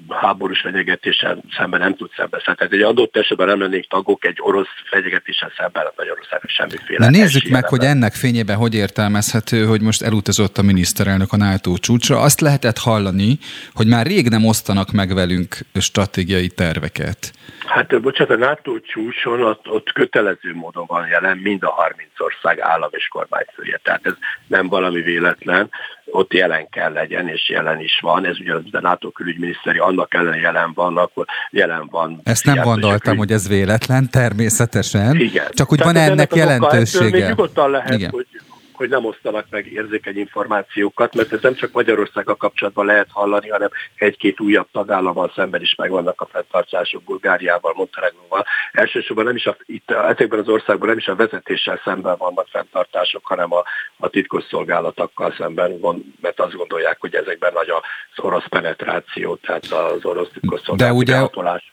háborús 0.09 0.61
fenyegetéssel 0.61 1.43
szemben 1.57 1.79
nem 1.79 1.95
tud 1.95 2.09
szembeszállni. 2.15 2.59
Tehát 2.59 2.73
egy 2.73 2.81
adott 2.81 3.17
esetben 3.17 3.47
nem 3.47 3.59
lennénk 3.59 3.87
tagok 3.87 4.25
egy 4.25 4.37
orosz 4.39 4.67
fenyegetéssel 4.89 5.51
szemben 5.57 5.85
a 5.85 5.93
Magyarországnak 5.97 6.49
semmiféle. 6.49 7.05
Na 7.05 7.09
nézzük 7.09 7.49
meg, 7.49 7.67
hogy 7.67 7.83
ennek 7.83 8.13
fényében 8.13 8.55
hogy 8.55 8.73
értelmezhető, 8.75 9.65
hogy 9.65 9.81
most 9.81 10.01
elutazott 10.01 10.57
a 10.57 10.61
miniszterelnök 10.61 11.33
a 11.33 11.37
NATO 11.37 11.77
csúcsra. 11.77 12.19
Azt 12.19 12.41
lehetett 12.41 12.77
hallani, 12.77 13.37
hogy 13.73 13.87
már 13.87 14.05
rég 14.05 14.29
nem 14.29 14.45
osztanak 14.45 14.91
meg 14.91 15.13
velünk 15.13 15.57
stratégiai 15.79 16.47
terveket. 16.47 17.33
Hát 17.65 18.01
bocsánat, 18.01 18.33
a 18.33 18.45
NATO 18.45 18.79
csúcson 18.79 19.41
ott, 19.41 19.69
ott 19.69 19.91
kötelező 19.91 20.53
módon 20.53 20.85
van 20.87 21.07
jelen 21.07 21.37
mind 21.37 21.63
a 21.63 21.69
30 21.69 22.09
ország 22.17 22.59
állam 22.59 22.89
és 22.91 23.07
kormányfője. 23.07 23.79
Tehát 23.83 24.05
ez 24.05 24.13
nem 24.47 24.67
valami 24.67 25.01
véletlen, 25.01 25.69
ott 26.05 26.33
jelen 26.33 26.69
kell 26.69 26.91
legyen, 26.91 27.27
és 27.27 27.49
jelen 27.49 27.79
is 27.79 27.99
van. 28.01 28.25
Ez 28.25 28.39
ugyanaz, 28.39 28.63
a 28.71 28.79
NATO 28.79 29.11
külügyminiszteri, 29.11 29.77
annak 29.77 30.13
ellen 30.13 30.39
jelen 30.39 30.71
van, 30.73 30.97
akkor 30.97 31.25
jelen 31.49 31.87
van. 31.91 32.21
Ezt 32.23 32.45
nem 32.45 32.63
gondoltam, 32.63 33.17
hogy 33.17 33.31
ez 33.31 33.47
véletlen, 33.47 34.09
természetesen. 34.09 35.15
Igen. 35.15 35.45
Csak 35.49 35.71
úgy 35.71 35.83
van 35.83 35.95
ennek 35.95 36.35
jelentősége. 36.35 37.09
Még 37.09 37.27
nyugodtan 37.27 37.69
lehet, 37.69 37.93
Igen. 37.93 38.09
hogy 38.09 38.27
hogy 38.75 38.89
nem 38.89 39.05
osztanak 39.05 39.45
meg 39.49 39.71
érzékeny 39.71 40.17
információkat, 40.17 41.15
mert 41.15 41.33
ez 41.33 41.41
nem 41.41 41.55
csak 41.55 41.71
Magyarországgal 41.71 42.35
kapcsolatban 42.35 42.85
lehet 42.85 43.07
hallani, 43.11 43.49
hanem 43.49 43.69
egy-két 43.95 44.39
újabb 44.39 44.67
tagállammal 44.71 45.31
szemben 45.35 45.61
is 45.61 45.75
megvannak 45.75 46.21
a 46.21 46.27
fenntartások, 46.31 47.03
Bulgáriával, 47.03 47.73
Montenegróval. 47.75 48.45
Elsősorban 48.71 49.25
nem 49.25 49.35
is 49.35 49.45
a, 49.45 49.57
itt, 49.65 49.91
ezekben 49.91 50.39
az 50.39 50.47
országban 50.47 50.87
nem 50.87 50.97
is 50.97 51.07
a 51.07 51.15
vezetéssel 51.15 51.81
szemben 51.83 52.15
vannak 52.17 52.47
fenntartások, 52.47 53.25
hanem 53.25 53.53
a, 53.53 53.63
a 53.97 54.07
titkos 54.07 54.43
szolgálatokkal 54.49 55.33
szemben 55.37 55.79
van, 55.79 56.15
mert 56.21 56.39
azt 56.39 56.55
gondolják, 56.55 56.97
hogy 56.99 57.15
ezekben 57.15 57.53
nagy 57.53 57.69
az 57.69 58.23
orosz 58.23 58.47
penetráció, 58.49 59.35
tehát 59.35 59.65
az 59.65 60.05
orosz 60.05 60.29
titkos 60.33 60.61
De 60.75 60.93
ugye 60.93 61.27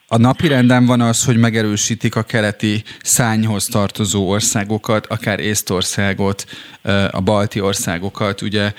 a 0.07 0.17
napi 0.17 0.49
renden 0.49 0.87
van 0.87 1.01
az, 1.01 1.25
hogy 1.25 1.37
megerősítik 1.37 2.17
a 2.17 2.23
keleti 2.23 2.83
szányhoz 3.03 3.65
tartozó 3.65 4.29
országokat, 4.29 5.07
akár 5.07 5.41
Észtországot, 5.41 6.45
a 7.11 7.21
balti 7.21 7.61
országokat, 7.61 8.43
ugye, 8.43 8.73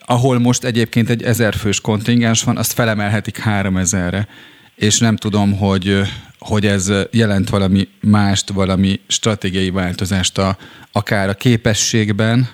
ahol 0.00 0.38
most 0.38 0.64
egyébként 0.64 1.10
egy 1.10 1.22
ezerfős 1.22 1.80
kontingens 1.80 2.42
van, 2.42 2.56
azt 2.56 2.72
felemelhetik 2.72 3.38
három 3.38 3.76
ezerre, 3.76 4.28
és 4.74 4.98
nem 4.98 5.16
tudom, 5.16 5.56
hogy, 5.56 6.00
hogy 6.38 6.66
ez 6.66 6.92
jelent 7.10 7.48
valami 7.48 7.88
mást, 8.00 8.50
valami 8.50 9.00
stratégiai 9.06 9.70
változást 9.70 10.38
a, 10.38 10.56
akár 10.92 11.28
a 11.28 11.34
képességben, 11.34 12.48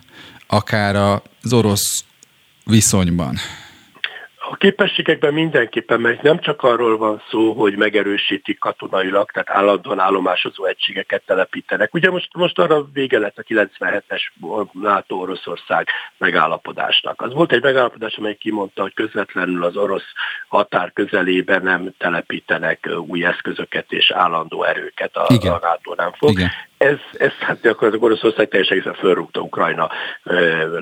akár 0.47 0.97
az 0.97 1.53
orosz 1.53 2.05
viszonyban. 2.65 3.39
A 4.53 4.57
képességekben 4.57 5.33
mindenképpen, 5.33 6.01
mert 6.01 6.23
nem 6.23 6.41
csak 6.41 6.63
arról 6.63 6.97
van 6.97 7.23
szó, 7.31 7.53
hogy 7.53 7.77
megerősítik 7.77 8.59
katonailag, 8.59 9.31
tehát 9.31 9.51
állandóan 9.51 9.99
állomásozó 9.99 10.65
egységeket 10.65 11.23
telepítenek. 11.27 11.95
Ugye 11.95 12.11
most, 12.11 12.29
most 12.33 12.59
arra 12.59 12.89
vége 12.93 13.19
lett 13.19 13.39
a 13.39 13.43
97-es 13.43 14.23
NATO-Oroszország 14.73 15.89
megállapodásnak. 16.19 17.23
Az 17.23 17.33
volt 17.33 17.53
egy 17.53 17.63
megállapodás, 17.63 18.17
amely 18.17 18.35
kimondta, 18.35 18.83
hogy 18.83 18.95
közvetlenül 18.95 19.65
az 19.65 19.77
orosz 19.77 20.13
határ 20.49 20.93
közelében 20.93 21.63
nem 21.63 21.91
telepítenek 21.99 22.89
új 23.07 23.25
eszközöket 23.25 23.93
és 23.93 24.11
állandó 24.11 24.63
erőket 24.63 25.17
a, 25.17 25.27
a 25.27 25.59
NATO 25.63 25.95
nem 25.97 26.13
fog. 26.13 26.31
Igen 26.31 26.51
ez, 26.81 26.99
ez 27.13 27.33
hát 27.33 27.61
gyakorlatilag 27.61 28.05
Oroszország 28.05 28.49
teljesen 28.49 28.77
egészen 28.77 28.95
fölrúgta 28.95 29.41
Ukrajna 29.41 29.91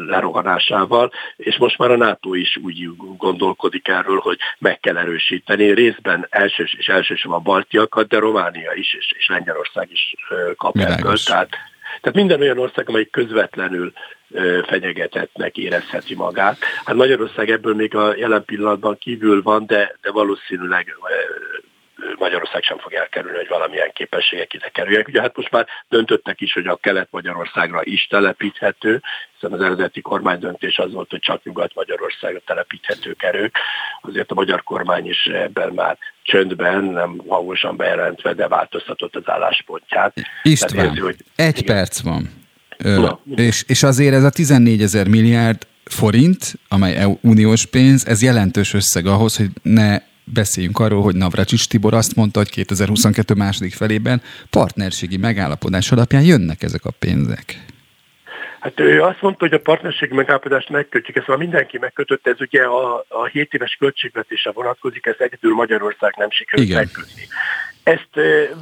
lerohanásával, 0.08 1.12
és 1.36 1.56
most 1.56 1.78
már 1.78 1.90
a 1.90 1.96
NATO 1.96 2.34
is 2.34 2.56
úgy 2.56 2.90
gondolkodik 3.16 3.88
erről, 3.88 4.18
hogy 4.18 4.38
meg 4.58 4.80
kell 4.80 4.96
erősíteni 4.96 5.70
részben 5.70 6.26
elsős 6.30 6.74
és 6.78 6.88
elsősorban 6.88 7.38
a 7.38 7.42
baltiakat, 7.42 8.08
de 8.08 8.18
Románia 8.18 8.72
is 8.72 8.94
és, 8.94 9.14
és 9.18 9.28
Lengyelország 9.28 9.88
is 9.90 10.14
kap 10.56 10.78
ebből. 10.78 11.16
Tehát, 11.24 11.48
tehát 12.00 12.16
minden 12.16 12.40
olyan 12.40 12.58
ország, 12.58 12.88
amely 12.88 13.08
közvetlenül 13.10 13.92
fenyegetetnek 14.66 15.56
érezheti 15.56 16.14
magát. 16.14 16.58
Hát 16.84 16.96
Magyarország 16.96 17.50
ebből 17.50 17.74
még 17.74 17.94
a 17.94 18.16
jelen 18.16 18.44
pillanatban 18.44 18.98
kívül 18.98 19.42
van, 19.42 19.66
de, 19.66 19.96
de 20.02 20.10
valószínűleg 20.10 20.96
Magyarország 22.18 22.62
sem 22.62 22.78
fog 22.78 22.92
elkerülni, 22.92 23.36
hogy 23.36 23.48
valamilyen 23.48 23.90
képességek 23.94 24.54
ide 24.54 24.68
kerüljenek. 24.68 25.08
Ugye 25.08 25.20
hát 25.20 25.36
most 25.36 25.50
már 25.50 25.66
döntöttek 25.88 26.40
is, 26.40 26.52
hogy 26.52 26.66
a 26.66 26.76
Kelet-Magyarországra 26.76 27.80
is 27.84 28.06
telepíthető, 28.06 29.02
hiszen 29.34 29.52
az 29.52 29.64
eredeti 29.64 30.00
kormány 30.00 30.38
döntés 30.38 30.78
az 30.78 30.92
volt, 30.92 31.10
hogy 31.10 31.20
csak 31.20 31.44
Nyugat-Magyarországra 31.44 32.40
telepíthető 32.46 33.14
erők. 33.18 33.56
Azért 34.00 34.30
a 34.30 34.34
magyar 34.34 34.62
kormány 34.62 35.08
is 35.08 35.24
ebben 35.24 35.72
már 35.72 35.98
csöndben, 36.22 36.84
nem 36.84 37.20
hangosan 37.28 37.76
bejelentve, 37.76 38.32
de 38.32 38.48
változtatott 38.48 39.16
az 39.16 39.28
álláspontját. 39.28 40.14
István, 40.42 40.84
érzi, 40.84 41.00
hogy 41.00 41.16
egy 41.36 41.58
igen. 41.58 41.76
perc 41.76 42.00
van. 42.00 42.46
Ö, 42.78 43.08
és, 43.34 43.64
és 43.66 43.82
azért 43.82 44.14
ez 44.14 44.24
a 44.24 44.30
14 44.30 44.82
ezer 44.82 45.08
milliárd 45.08 45.66
forint, 45.84 46.52
amely 46.68 47.04
uniós 47.20 47.66
pénz, 47.66 48.06
ez 48.06 48.22
jelentős 48.22 48.74
összeg 48.74 49.06
ahhoz, 49.06 49.36
hogy 49.36 49.48
ne 49.62 49.98
beszéljünk 50.32 50.78
arról, 50.78 51.02
hogy 51.02 51.14
Navracsics 51.14 51.68
Tibor 51.68 51.94
azt 51.94 52.16
mondta, 52.16 52.38
hogy 52.38 52.50
2022 52.50 53.34
második 53.34 53.74
felében 53.74 54.22
partnerségi 54.50 55.16
megállapodás 55.16 55.92
alapján 55.92 56.22
jönnek 56.22 56.62
ezek 56.62 56.84
a 56.84 56.90
pénzek. 56.98 57.56
Hát 58.60 58.80
ő 58.80 59.02
azt 59.02 59.20
mondta, 59.20 59.44
hogy 59.44 59.54
a 59.54 59.60
partnerségi 59.60 60.14
megállapodást 60.14 60.68
megkötjük, 60.68 61.16
ezt 61.16 61.26
már 61.26 61.36
mindenki 61.38 61.78
megkötött, 61.78 62.26
ez 62.26 62.40
ugye 62.40 62.62
a, 62.62 63.04
a 63.08 63.24
7 63.24 63.54
éves 63.54 63.76
költségvetése 63.78 64.50
vonatkozik, 64.50 65.06
ez 65.06 65.14
egyedül 65.18 65.54
Magyarország 65.54 66.14
nem 66.16 66.30
sikerült 66.30 66.74
megkötni. 66.74 67.22
Ezt, 67.82 68.08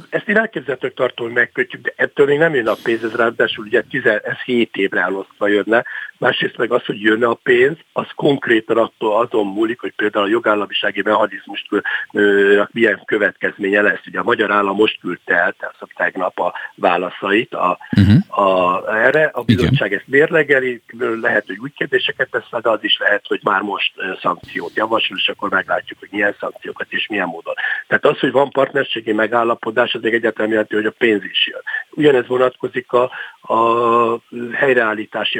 ezt 0.09 0.29
én 0.29 0.37
elképzelhetők 0.37 0.93
tartom, 0.93 1.25
hogy 1.25 1.35
megkötjük, 1.35 1.81
de 1.81 1.93
ettől 1.95 2.25
még 2.25 2.37
nem 2.37 2.55
jön 2.55 2.67
a 2.67 2.75
pénz, 2.83 3.03
ez 3.03 3.15
ráadásul 3.15 3.65
ugye 3.65 3.81
10, 3.81 4.05
ez 4.05 4.37
7 4.45 4.75
évre 4.75 5.01
elosztva 5.01 5.47
jönne. 5.47 5.85
Másrészt 6.19 6.57
meg 6.57 6.71
az, 6.71 6.85
hogy 6.85 7.01
jönne 7.01 7.27
a 7.27 7.39
pénz, 7.43 7.77
az 7.93 8.07
konkrétan 8.15 8.77
attól 8.77 9.21
azon 9.21 9.47
múlik, 9.47 9.79
hogy 9.79 9.93
például 9.95 10.25
a 10.25 10.29
jogállamisági 10.29 11.01
mechanizmust 11.01 11.67
milyen 12.71 13.01
következménye 13.05 13.81
lesz. 13.81 14.01
Ugye 14.07 14.19
a 14.19 14.23
magyar 14.23 14.51
állam 14.51 14.75
most 14.75 14.99
küldte 14.99 15.35
el, 15.35 15.55
tehát 15.59 15.75
tegnap 15.95 16.39
a 16.39 16.53
válaszait 16.75 17.53
a, 17.53 17.77
uh-huh. 17.97 18.45
a, 18.47 18.83
erre, 18.95 19.23
a 19.33 19.43
bizottság 19.43 19.87
Igen. 19.87 19.99
ezt 19.99 20.07
mérlegeli, 20.07 20.81
lehet, 21.21 21.45
hogy 21.45 21.57
úgy 21.57 21.73
kérdéseket 21.73 22.29
tesz, 22.29 22.61
de 22.61 22.69
az 22.69 22.83
is 22.83 22.97
lehet, 22.99 23.25
hogy 23.27 23.39
már 23.43 23.61
most 23.61 23.93
szankciót 24.21 24.75
javasol, 24.75 25.17
és 25.17 25.27
akkor 25.27 25.49
meglátjuk, 25.49 25.99
hogy 25.99 26.09
milyen 26.11 26.35
szankciókat 26.39 26.87
és 26.89 27.07
milyen 27.07 27.27
módon. 27.27 27.53
Tehát 27.87 28.05
az, 28.05 28.19
hogy 28.19 28.31
van 28.31 28.49
partnerségi 28.49 29.11
megállapodás, 29.11 29.93
az 29.93 30.01
még 30.01 30.13
egyáltalán 30.13 30.51
jelenti, 30.51 30.75
hogy 30.75 30.85
a 30.85 30.91
pénz 30.97 31.23
is 31.23 31.47
jön. 31.47 31.61
Ugyanez 31.89 32.27
vonatkozik 32.27 32.91
a, 32.91 33.11
a 33.41 34.19
helyreállítási 34.53 35.39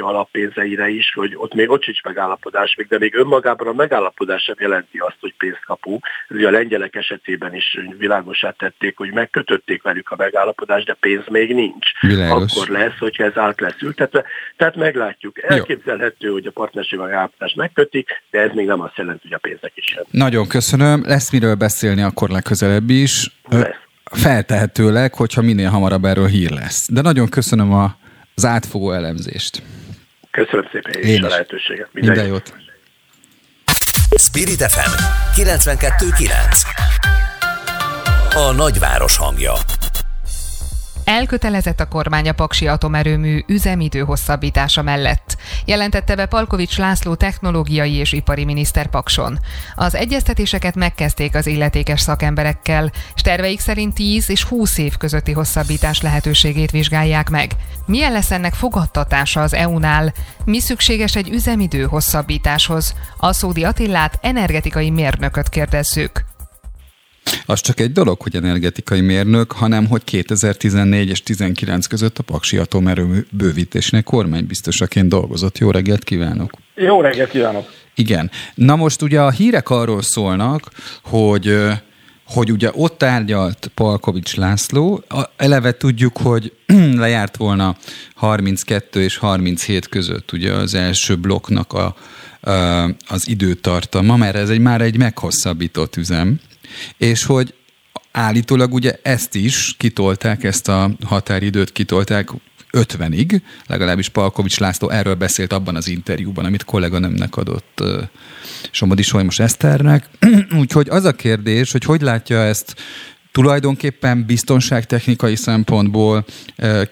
alappénzeire 0.68 0.88
is, 0.88 1.12
hogy 1.14 1.32
ott 1.36 1.54
még 1.54 1.70
ott 1.70 1.82
sincs 1.82 2.02
megállapodás 2.02 2.74
még, 2.76 2.86
de 2.86 2.98
még 2.98 3.14
önmagában 3.14 3.66
a 3.66 3.72
megállapodás 3.72 4.42
sem 4.42 4.54
jelenti 4.58 4.98
azt, 4.98 5.16
hogy 5.20 5.34
pénzt 5.38 5.64
kapunk. 5.66 6.04
Ez 6.28 6.44
a 6.44 6.50
lengyelek 6.50 6.94
esetében 6.94 7.54
is 7.54 7.78
világosát 7.98 8.56
tették, 8.58 8.96
hogy 8.96 9.12
megkötötték 9.12 9.82
velük 9.82 10.10
a 10.10 10.16
megállapodást, 10.18 10.86
de 10.86 10.96
pénz 11.00 11.24
még 11.28 11.54
nincs. 11.54 11.86
Világos. 12.00 12.52
Akkor 12.56 12.68
lesz, 12.68 12.98
hogyha 12.98 13.24
ez 13.24 13.36
át 13.36 13.60
lesz 13.60 13.80
ültetve. 13.82 14.24
Tehát 14.56 14.76
meglátjuk. 14.76 15.42
Elképzelhető, 15.42 16.26
Jó. 16.26 16.32
hogy 16.32 16.46
a 16.46 16.50
partnerség 16.50 16.98
megállapodást 16.98 17.56
megkötik, 17.56 18.08
de 18.30 18.40
ez 18.40 18.50
még 18.54 18.66
nem 18.66 18.80
azt 18.80 18.96
jelenti, 18.96 19.20
hogy 19.22 19.32
a 19.32 19.38
pénzek 19.38 19.72
is 19.74 19.94
jön. 19.94 20.04
Nagyon 20.10 20.48
köszönöm. 20.48 21.02
Lesz 21.06 21.32
miről 21.32 21.54
beszélni 21.54 22.02
akkor 22.02 22.28
legközelebb 22.28 22.90
is. 22.90 23.30
Lesz 23.48 23.86
feltehetőleg, 24.10 25.14
hogyha 25.14 25.42
minél 25.42 25.68
hamarabb 25.68 26.04
erről 26.04 26.26
hír 26.26 26.50
lesz. 26.50 26.86
De 26.90 27.00
nagyon 27.00 27.28
köszönöm 27.28 27.72
a, 27.72 27.96
az 28.34 28.44
átfogó 28.44 28.92
elemzést. 28.92 29.62
Köszönöm 30.44 30.68
szépen 30.72 30.92
én, 30.92 31.08
én 31.08 31.16
is 31.16 31.22
a 31.22 31.28
lehetőséget. 31.28 31.88
Minden, 31.92 32.12
Minden 32.12 32.32
jót. 32.32 32.54
Spirit 34.16 34.62
FM 34.62 34.90
92.9 35.40 36.30
A 38.34 38.52
nagyváros 38.52 39.16
hangja 39.16 39.52
Elkötelezett 41.08 41.80
a 41.80 41.88
kormány 41.88 42.28
a 42.28 42.32
Paksi 42.32 42.66
atomerőmű 42.66 43.42
üzemidő 43.46 44.00
hosszabbítása 44.00 44.82
mellett, 44.82 45.36
jelentette 45.64 46.14
be 46.14 46.26
Palkovics 46.26 46.78
László 46.78 47.14
technológiai 47.14 47.92
és 47.92 48.12
ipari 48.12 48.44
miniszter 48.44 48.86
Pakson. 48.86 49.38
Az 49.74 49.94
egyeztetéseket 49.94 50.74
megkezdték 50.74 51.34
az 51.34 51.46
illetékes 51.46 52.00
szakemberekkel, 52.00 52.90
és 53.14 53.20
terveik 53.20 53.60
szerint 53.60 53.94
10 53.94 54.30
és 54.30 54.44
20 54.44 54.78
év 54.78 54.96
közötti 54.96 55.32
hosszabbítás 55.32 56.00
lehetőségét 56.00 56.70
vizsgálják 56.70 57.30
meg. 57.30 57.50
Milyen 57.86 58.12
lesz 58.12 58.30
ennek 58.30 58.54
fogadtatása 58.54 59.40
az 59.42 59.54
EU-nál? 59.54 60.12
Mi 60.44 60.60
szükséges 60.60 61.16
egy 61.16 61.28
üzemidő 61.28 61.82
hosszabbításhoz? 61.84 62.94
A 63.16 63.32
Szódi 63.32 63.64
Attillát 63.64 64.18
energetikai 64.22 64.90
mérnököt 64.90 65.48
kérdezzük. 65.48 66.27
Az 67.46 67.60
csak 67.60 67.80
egy 67.80 67.92
dolog, 67.92 68.20
hogy 68.20 68.36
energetikai 68.36 69.00
mérnök, 69.00 69.52
hanem 69.52 69.86
hogy 69.86 70.04
2014 70.04 71.08
és 71.08 71.22
19 71.22 71.86
között 71.86 72.18
a 72.18 72.22
Paksi 72.22 72.56
atomerőmű 72.56 73.26
bővítésének 73.30 74.04
kormánybiztosaként 74.04 75.08
dolgozott. 75.08 75.58
Jó 75.58 75.70
reggelt 75.70 76.04
kívánok! 76.04 76.52
Jó 76.74 77.00
reggelt 77.00 77.30
kívánok! 77.30 77.72
Igen. 77.94 78.30
Na 78.54 78.76
most 78.76 79.02
ugye 79.02 79.20
a 79.20 79.30
hírek 79.30 79.70
arról 79.70 80.02
szólnak, 80.02 80.70
hogy 81.02 81.56
hogy 82.28 82.52
ugye 82.52 82.70
ott 82.72 82.98
tárgyalt 82.98 83.70
Palkovics 83.74 84.36
László, 84.36 85.04
eleve 85.36 85.72
tudjuk, 85.76 86.16
hogy 86.16 86.52
lejárt 87.04 87.36
volna 87.36 87.76
32 88.14 89.02
és 89.02 89.16
37 89.16 89.88
között 89.88 90.32
ugye 90.32 90.52
az 90.52 90.74
első 90.74 91.16
blokknak 91.16 91.72
a, 91.72 91.94
a, 92.50 92.84
az 93.08 93.28
időtartama, 93.28 94.16
mert 94.16 94.36
ez 94.36 94.50
egy 94.50 94.60
már 94.60 94.80
egy 94.80 94.98
meghosszabbított 94.98 95.96
üzem, 95.96 96.40
és 96.96 97.24
hogy 97.24 97.54
állítólag 98.12 98.72
ugye 98.72 98.98
ezt 99.02 99.34
is 99.34 99.74
kitolták, 99.78 100.44
ezt 100.44 100.68
a 100.68 100.90
határidőt 101.04 101.72
kitolták 101.72 102.28
50-ig, 102.72 103.40
legalábbis 103.66 104.08
Palkovics 104.08 104.58
László 104.58 104.90
erről 104.90 105.14
beszélt 105.14 105.52
abban 105.52 105.76
az 105.76 105.88
interjúban, 105.88 106.44
amit 106.44 106.64
kolléganőmnek 106.64 107.36
adott 107.36 107.82
Somodi 108.70 109.02
Solymos 109.02 109.38
Eszternek. 109.38 110.08
Úgyhogy 110.60 110.88
az 110.88 111.04
a 111.04 111.12
kérdés, 111.12 111.72
hogy 111.72 111.84
hogy 111.84 112.00
látja 112.00 112.38
ezt 112.38 112.74
tulajdonképpen 113.32 114.24
biztonságtechnikai 114.26 115.36
szempontból 115.36 116.24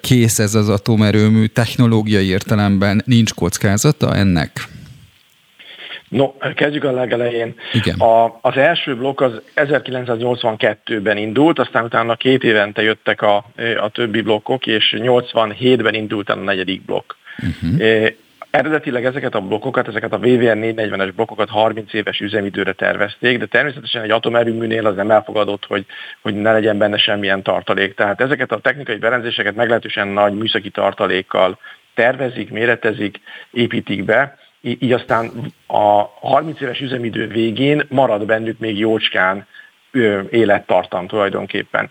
kész 0.00 0.38
ez 0.38 0.54
az 0.54 0.68
atomerőmű, 0.68 1.46
technológiai 1.46 2.26
értelemben 2.26 3.02
nincs 3.06 3.34
kockázata 3.34 4.14
ennek? 4.14 4.68
No, 6.08 6.32
kezdjük 6.54 6.84
a 6.84 6.92
legelején. 6.92 7.54
Igen. 7.72 7.98
A, 7.98 8.38
az 8.40 8.56
első 8.56 8.96
blokk 8.96 9.20
az 9.20 9.40
1982-ben 9.56 11.16
indult, 11.16 11.58
aztán 11.58 11.84
utána 11.84 12.16
két 12.16 12.44
évente 12.44 12.82
jöttek 12.82 13.22
a, 13.22 13.44
a 13.80 13.88
többi 13.88 14.20
blokkok, 14.20 14.66
és 14.66 14.94
87-ben 14.98 15.94
indult 15.94 16.30
a 16.30 16.34
negyedik 16.34 16.84
blokk. 16.84 17.12
Uh-huh. 17.38 17.80
É, 17.80 18.16
Eredetileg 18.50 19.04
ezeket 19.04 19.34
a 19.34 19.40
blokkokat, 19.40 19.88
ezeket 19.88 20.12
a 20.12 20.18
VVR 20.18 20.56
440-es 20.56 21.12
blokkokat 21.14 21.48
30 21.48 21.92
éves 21.92 22.20
üzemidőre 22.20 22.72
tervezték, 22.72 23.38
de 23.38 23.46
természetesen 23.46 24.02
egy 24.02 24.10
atomerőműnél 24.10 24.86
az 24.86 24.94
nem 24.94 25.10
elfogadott, 25.10 25.64
hogy, 25.64 25.86
hogy 26.22 26.34
ne 26.34 26.52
legyen 26.52 26.78
benne 26.78 26.96
semmilyen 26.98 27.42
tartalék. 27.42 27.94
Tehát 27.94 28.20
ezeket 28.20 28.52
a 28.52 28.58
technikai 28.58 28.96
berendezéseket 28.96 29.54
meglehetősen 29.54 30.08
nagy 30.08 30.34
műszaki 30.34 30.70
tartalékkal 30.70 31.58
tervezik, 31.94 32.50
méretezik, 32.50 33.20
építik 33.50 34.04
be, 34.04 34.36
így 34.60 34.92
aztán 34.92 35.30
a 35.66 36.02
30 36.20 36.60
éves 36.60 36.80
üzemidő 36.80 37.26
végén 37.26 37.82
marad 37.88 38.26
bennük 38.26 38.58
még 38.58 38.78
jócskán 38.78 39.46
élettartam 40.30 41.06
tulajdonképpen. 41.06 41.90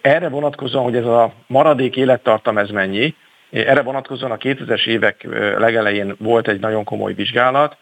Erre 0.00 0.28
vonatkozóan, 0.28 0.84
hogy 0.84 0.96
ez 0.96 1.04
a 1.04 1.32
maradék 1.46 1.96
élettartam 1.96 2.58
ez 2.58 2.70
mennyi, 2.70 3.14
erre 3.50 3.82
vonatkozóan 3.82 4.30
a 4.30 4.36
2000-es 4.36 4.86
évek 4.86 5.26
legelején 5.58 6.14
volt 6.18 6.48
egy 6.48 6.60
nagyon 6.60 6.84
komoly 6.84 7.14
vizsgálat, 7.14 7.76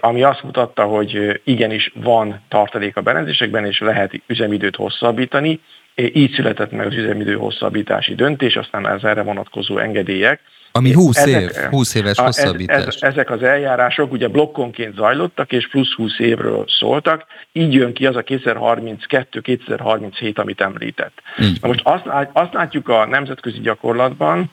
ami 0.00 0.22
azt 0.22 0.42
mutatta, 0.42 0.84
hogy 0.84 1.40
igenis 1.44 1.92
van 1.94 2.40
tartalék 2.48 2.96
a 2.96 3.00
berendezésekben, 3.00 3.66
és 3.66 3.80
lehet 3.80 4.12
üzemidőt 4.26 4.76
hosszabbítani. 4.76 5.60
Így 5.94 6.32
született 6.32 6.70
meg 6.70 6.86
az 6.86 6.94
üzemidő 6.94 7.34
hosszabbítási 7.34 8.14
döntés, 8.14 8.56
aztán 8.56 8.84
az 8.84 9.04
erre 9.04 9.22
vonatkozó 9.22 9.78
engedélyek. 9.78 10.40
Ami 10.72 10.92
20 10.92 11.16
ezek, 11.16 11.42
év, 11.42 11.50
20 11.70 11.94
éves 11.94 12.18
hosszabbítás. 12.18 12.86
Ez, 12.86 12.96
ezek 13.00 13.30
az 13.30 13.42
eljárások 13.42 14.12
ugye 14.12 14.28
blokkonként 14.28 14.94
zajlottak, 14.94 15.52
és 15.52 15.68
plusz 15.68 15.92
20 15.92 16.18
évről 16.18 16.64
szóltak, 16.68 17.24
így 17.52 17.74
jön 17.74 17.92
ki 17.92 18.06
az 18.06 18.16
a 18.16 18.22
2032-2037, 18.22 20.34
amit 20.34 20.60
említett. 20.60 21.22
Na 21.60 21.68
most 21.68 21.80
azt, 21.82 22.04
azt 22.32 22.52
látjuk 22.52 22.88
a 22.88 23.06
nemzetközi 23.06 23.60
gyakorlatban, 23.60 24.50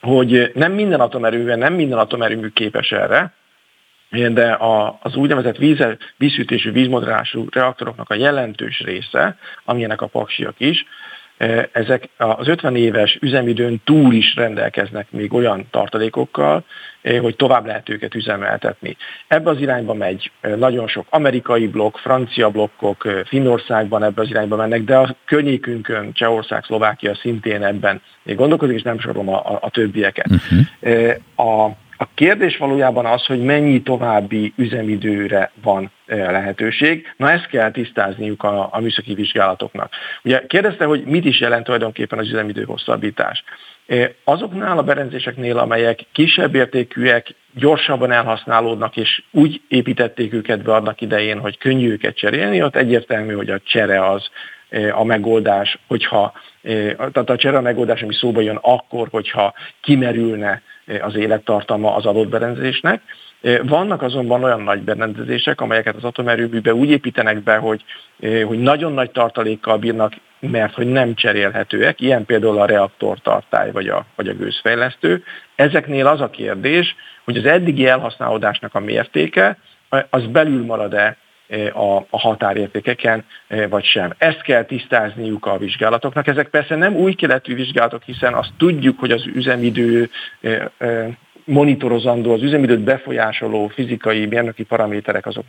hogy 0.00 0.50
nem 0.54 0.72
minden 0.72 1.00
atomerőben, 1.00 1.58
nem 1.58 1.74
minden 1.74 1.98
atomerőmű 1.98 2.48
képes 2.48 2.92
erre, 2.92 3.32
de 4.10 4.52
a, 4.52 4.98
az 5.02 5.16
úgynevezett 5.16 5.56
víz, 5.56 5.84
vízhűtésű, 6.16 6.72
vízmoderálású 6.72 7.46
reaktoroknak 7.50 8.10
a 8.10 8.14
jelentős 8.14 8.80
része, 8.80 9.36
amilyenek 9.64 10.00
a 10.00 10.06
paksiak 10.06 10.54
is, 10.58 10.86
ezek 11.72 12.08
az 12.16 12.48
50 12.48 12.76
éves 12.76 13.18
üzemidőn 13.20 13.80
túl 13.84 14.14
is 14.14 14.34
rendelkeznek 14.34 15.06
még 15.10 15.32
olyan 15.32 15.66
tartalékokkal, 15.70 16.64
e, 17.02 17.18
hogy 17.18 17.36
tovább 17.36 17.66
lehet 17.66 17.88
őket 17.88 18.14
üzemeltetni. 18.14 18.96
Ebbe 19.28 19.50
az 19.50 19.60
irányba 19.60 19.94
megy 19.94 20.30
e, 20.40 20.54
nagyon 20.54 20.88
sok 20.88 21.06
amerikai 21.10 21.66
blokk, 21.66 21.96
francia 21.96 22.50
blokkok, 22.50 23.22
Finnországban 23.26 24.02
ebbe 24.02 24.22
az 24.22 24.28
irányba 24.28 24.56
mennek, 24.56 24.84
de 24.84 24.96
a 24.96 25.16
környékünkön 25.24 26.12
Csehország, 26.12 26.64
Szlovákia 26.64 27.14
szintén 27.14 27.62
ebben 27.62 28.02
gondolkozik, 28.24 28.76
és 28.76 28.82
nem 28.82 28.98
sorolom 28.98 29.28
a, 29.28 29.52
a, 29.52 29.58
a 29.60 29.70
többieket. 29.70 30.26
Uh-huh. 30.30 31.66
A 31.66 31.76
a 32.02 32.08
kérdés 32.14 32.56
valójában 32.56 33.06
az, 33.06 33.26
hogy 33.26 33.42
mennyi 33.42 33.82
további 33.82 34.52
üzemidőre 34.56 35.50
van 35.62 35.90
lehetőség. 36.16 37.14
Na 37.16 37.30
ezt 37.30 37.46
kell 37.46 37.70
tisztázniuk 37.70 38.42
a, 38.42 38.68
a 38.72 38.80
műszaki 38.80 39.14
vizsgálatoknak. 39.14 39.92
Ugye 40.24 40.46
kérdezte, 40.46 40.84
hogy 40.84 41.04
mit 41.04 41.24
is 41.24 41.40
jelent 41.40 41.64
tulajdonképpen 41.64 42.18
az 42.18 42.28
üzemidő 42.28 42.64
hosszabbítás. 42.64 43.44
Azoknál 44.24 44.78
a 44.78 44.82
berendezéseknél, 44.82 45.58
amelyek 45.58 46.00
kisebb 46.12 46.54
értékűek, 46.54 47.34
gyorsabban 47.54 48.12
elhasználódnak, 48.12 48.96
és 48.96 49.22
úgy 49.30 49.60
építették 49.68 50.32
őket 50.32 50.62
be 50.62 50.74
annak 50.74 51.00
idején, 51.00 51.38
hogy 51.38 51.58
könnyű 51.58 51.90
őket 51.90 52.16
cserélni, 52.16 52.62
ott 52.62 52.76
egyértelmű, 52.76 53.34
hogy 53.34 53.50
a 53.50 53.60
csere 53.64 54.08
az 54.08 54.28
a 54.92 55.04
megoldás, 55.04 55.78
hogyha, 55.86 56.32
tehát 56.96 57.30
a 57.30 57.36
csere 57.36 57.56
a 57.56 57.60
megoldás, 57.60 58.02
ami 58.02 58.14
szóba 58.14 58.40
jön 58.40 58.58
akkor, 58.60 59.08
hogyha 59.10 59.54
kimerülne 59.80 60.62
az 61.00 61.14
élettartama 61.14 61.94
az 61.94 62.06
adott 62.06 62.28
berendezésnek. 62.28 63.02
Vannak 63.62 64.02
azonban 64.02 64.44
olyan 64.44 64.60
nagy 64.60 64.80
berendezések, 64.80 65.60
amelyeket 65.60 65.96
az 65.96 66.04
atomerőműbe 66.04 66.74
úgy 66.74 66.90
építenek 66.90 67.42
be, 67.42 67.56
hogy, 67.56 67.84
hogy 68.44 68.58
nagyon 68.58 68.92
nagy 68.92 69.10
tartalékkal 69.10 69.78
bírnak, 69.78 70.12
mert 70.40 70.74
hogy 70.74 70.86
nem 70.86 71.14
cserélhetőek, 71.14 72.00
ilyen 72.00 72.24
például 72.24 72.58
a 72.58 72.66
reaktortartály 72.66 73.70
vagy 73.72 73.88
a, 73.88 74.04
vagy 74.16 74.28
a 74.28 74.34
gőzfejlesztő. 74.34 75.24
Ezeknél 75.54 76.06
az 76.06 76.20
a 76.20 76.30
kérdés, 76.30 76.94
hogy 77.24 77.36
az 77.36 77.44
eddigi 77.44 77.86
elhasználódásnak 77.86 78.74
a 78.74 78.80
mértéke, 78.80 79.56
az 80.10 80.26
belül 80.26 80.64
marad-e 80.64 81.16
a, 81.72 81.96
a 82.10 82.18
határértékeken, 82.18 83.24
vagy 83.68 83.84
sem. 83.84 84.12
Ezt 84.18 84.42
kell 84.42 84.64
tisztázniuk 84.64 85.46
a 85.46 85.58
vizsgálatoknak. 85.58 86.26
Ezek 86.26 86.48
persze 86.48 86.76
nem 86.76 86.94
új 86.94 87.14
keletű 87.14 87.54
vizsgálatok, 87.54 88.02
hiszen 88.02 88.34
azt 88.34 88.52
tudjuk, 88.58 88.98
hogy 88.98 89.10
az 89.10 89.26
üzemidő 89.26 90.10
monitorozandó, 91.44 92.32
az 92.32 92.42
üzemidőt 92.42 92.80
befolyásoló 92.80 93.68
fizikai, 93.68 94.26
mérnöki 94.26 94.62
paraméterek 94.62 95.26
azok 95.26 95.44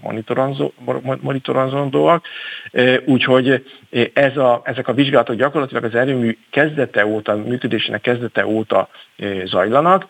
monitorozandóak, 1.21 2.25
úgyhogy 3.05 3.65
ez 4.13 4.37
a, 4.37 4.61
ezek 4.63 4.87
a 4.87 4.93
vizsgálatok 4.93 5.35
gyakorlatilag 5.35 5.83
az 5.83 5.95
erőmű 5.95 6.37
kezdete 6.49 7.05
óta, 7.05 7.35
működésének 7.35 8.01
kezdete 8.01 8.45
óta 8.45 8.89
zajlanak, 9.43 10.05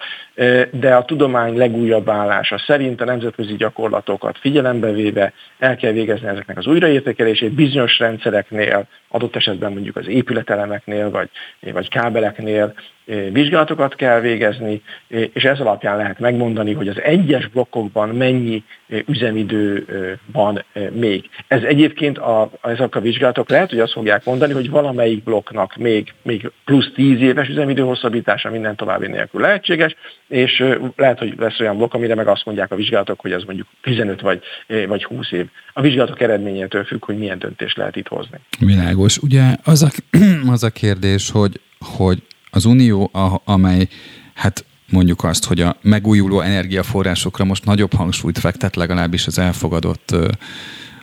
de 0.71 0.95
a 0.95 1.05
tudomány 1.05 1.57
legújabb 1.57 2.09
állása 2.09 2.57
szerint 2.57 3.01
a 3.01 3.05
nemzetközi 3.05 3.55
gyakorlatokat 3.55 4.37
figyelembe 4.37 4.91
véve 4.91 5.33
el 5.59 5.75
kell 5.75 5.91
végezni 5.91 6.27
ezeknek 6.27 6.57
az 6.57 6.67
újraértékelését. 6.67 7.53
Bizonyos 7.53 7.99
rendszereknél, 7.99 8.87
adott 9.07 9.35
esetben 9.35 9.71
mondjuk 9.71 9.95
az 9.95 10.07
épületelemeknél 10.07 11.09
vagy, 11.09 11.29
vagy 11.73 11.89
kábeleknél 11.89 12.73
vizsgálatokat 13.05 13.95
kell 13.95 14.19
végezni, 14.19 14.81
és 15.07 15.43
ez 15.43 15.59
alapján 15.59 15.97
lehet 15.97 16.19
megmondani, 16.19 16.73
hogy 16.73 16.87
az 16.87 17.01
egyes 17.01 17.47
blokkokban 17.47 18.09
mennyi 18.09 18.63
üzemidő 19.05 19.85
van 20.31 20.63
még. 20.91 21.29
Ez 21.47 21.63
egyébként 21.63 22.17
a, 22.17 22.49
ezek 22.61 22.95
a 22.95 22.99
vizsgálatok 22.99 23.49
lehet, 23.49 23.69
hogy 23.69 23.79
azt 23.79 23.91
fogják 23.91 24.25
mondani, 24.25 24.53
hogy 24.53 24.69
valamelyik 24.69 25.23
blokknak 25.23 25.75
még, 25.75 26.13
még 26.21 26.51
plusz 26.65 26.91
10 26.95 27.21
éves 27.21 27.47
üzemidő 27.47 27.81
hosszabbítása 27.81 28.49
minden 28.49 28.75
további 28.75 29.07
nélkül 29.07 29.41
lehetséges, 29.41 29.95
és 30.27 30.63
lehet, 30.95 31.19
hogy 31.19 31.33
lesz 31.37 31.59
olyan 31.59 31.77
blokk, 31.77 31.93
amire 31.93 32.15
meg 32.15 32.27
azt 32.27 32.45
mondják 32.45 32.71
a 32.71 32.75
vizsgálatok, 32.75 33.19
hogy 33.19 33.31
ez 33.31 33.43
mondjuk 33.43 33.67
15 33.81 34.21
vagy, 34.21 34.41
vagy 34.87 35.03
20 35.03 35.31
év. 35.31 35.45
A 35.73 35.81
vizsgálatok 35.81 36.21
eredményétől 36.21 36.83
függ, 36.83 37.05
hogy 37.05 37.17
milyen 37.17 37.39
döntést 37.39 37.77
lehet 37.77 37.95
itt 37.95 38.07
hozni. 38.07 38.37
Világos. 38.59 39.17
Ugye 39.17 39.55
az 39.63 39.83
a, 39.83 40.17
az 40.53 40.63
a 40.63 40.69
kérdés, 40.69 41.29
hogy, 41.31 41.59
hogy 41.95 42.21
az 42.51 42.65
Unió, 42.65 43.09
a, 43.13 43.41
amely 43.43 43.87
hát 44.33 44.65
mondjuk 44.89 45.23
azt, 45.23 45.45
hogy 45.45 45.61
a 45.61 45.75
megújuló 45.81 46.39
energiaforrásokra 46.39 47.43
most 47.43 47.65
nagyobb 47.65 47.93
hangsúlyt 47.93 48.39
fektet, 48.39 48.75
legalábbis 48.75 49.27
az 49.27 49.39
elfogadott 49.39 50.15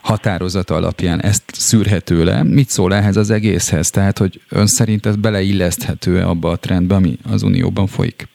határozata 0.03 0.75
alapján 0.75 1.23
ezt 1.23 1.43
szűrhető 1.47 2.25
le. 2.25 2.43
Mit 2.43 2.69
szól 2.69 2.95
ehhez 2.95 3.17
az 3.17 3.31
egészhez? 3.31 3.91
Tehát, 3.91 4.19
hogy 4.19 4.41
ön 4.49 4.67
szerint 4.67 5.07
ez 5.07 5.17
beleilleszthető 5.17 6.21
abba 6.23 6.51
a 6.51 6.57
trendbe, 6.57 6.95
ami 6.95 7.19
az 7.31 7.43
Unióban 7.43 7.87
folyik? 7.87 8.29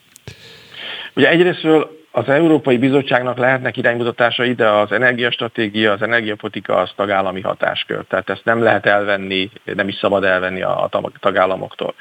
Ugye 1.15 1.30
egyrésztről 1.30 2.02
az 2.15 2.30
Európai 2.30 2.78
Bizottságnak 2.78 3.38
lehetnek 3.38 3.78
iránymutatása 3.78 4.43
ide 4.43 4.69
az 4.69 4.91
energiastratégia, 4.91 5.91
az 5.91 6.02
energiapolitika, 6.02 6.76
az 6.76 6.91
tagállami 6.95 7.41
hatáskör. 7.41 8.04
Tehát 8.08 8.30
ezt 8.30 8.45
nem 8.45 8.62
lehet 8.62 8.86
elvenni, 8.86 9.49
nem 9.63 9.88
is 9.88 9.95
szabad 9.95 10.23
elvenni 10.23 10.62
a 10.62 10.89
tagállamoktól. 11.19 11.93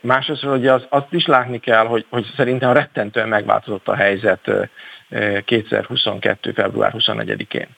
Másrészt, 0.00 0.42
hogy 0.42 0.66
az, 0.66 0.86
azt 0.88 1.12
is 1.12 1.26
látni 1.26 1.60
kell, 1.60 1.86
hogy, 1.86 2.06
hogy 2.08 2.26
szerintem 2.36 2.72
rettentően 2.72 3.28
megváltozott 3.28 3.88
a 3.88 3.94
helyzet 3.94 4.50
2022. 5.44 6.52
február 6.52 6.94
24-én. 6.98 7.68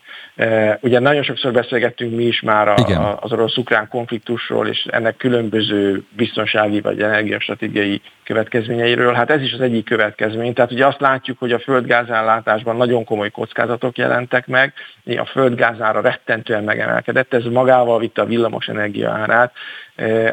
Ugye 0.81 0.99
nagyon 0.99 1.23
sokszor 1.23 1.53
beszélgettünk 1.53 2.17
mi 2.17 2.25
is 2.25 2.41
már 2.41 2.69
a, 2.69 3.19
az 3.21 3.33
orosz-ukrán 3.33 3.89
konfliktusról, 3.89 4.69
és 4.69 4.87
ennek 4.91 5.17
különböző 5.17 6.05
biztonsági 6.17 6.81
vagy 6.81 7.03
energiastratégiai 7.03 8.01
következményeiről. 8.27 9.13
Hát 9.13 9.31
ez 9.31 9.41
is 9.41 9.53
az 9.53 9.61
egyik 9.61 9.85
következmény. 9.85 10.53
Tehát 10.53 10.73
ugye 10.73 10.87
azt 10.87 11.01
látjuk, 11.01 11.39
hogy 11.39 11.53
a 11.53 11.59
földgázállátásban 11.59 12.77
nagyon 12.77 13.05
komoly 13.05 13.31
kockázatok 13.31 13.99
jelentek 13.99 14.47
meg, 14.47 14.73
a 15.05 15.25
földgázára 15.25 16.01
rettentően 16.01 16.65
megemelkedett, 16.65 17.35
ez 17.35 17.45
magával 17.45 17.99
vitte 17.99 18.23
a 18.23 18.25
villamos 18.25 18.67
energia 18.69 19.11
árát, 19.11 19.53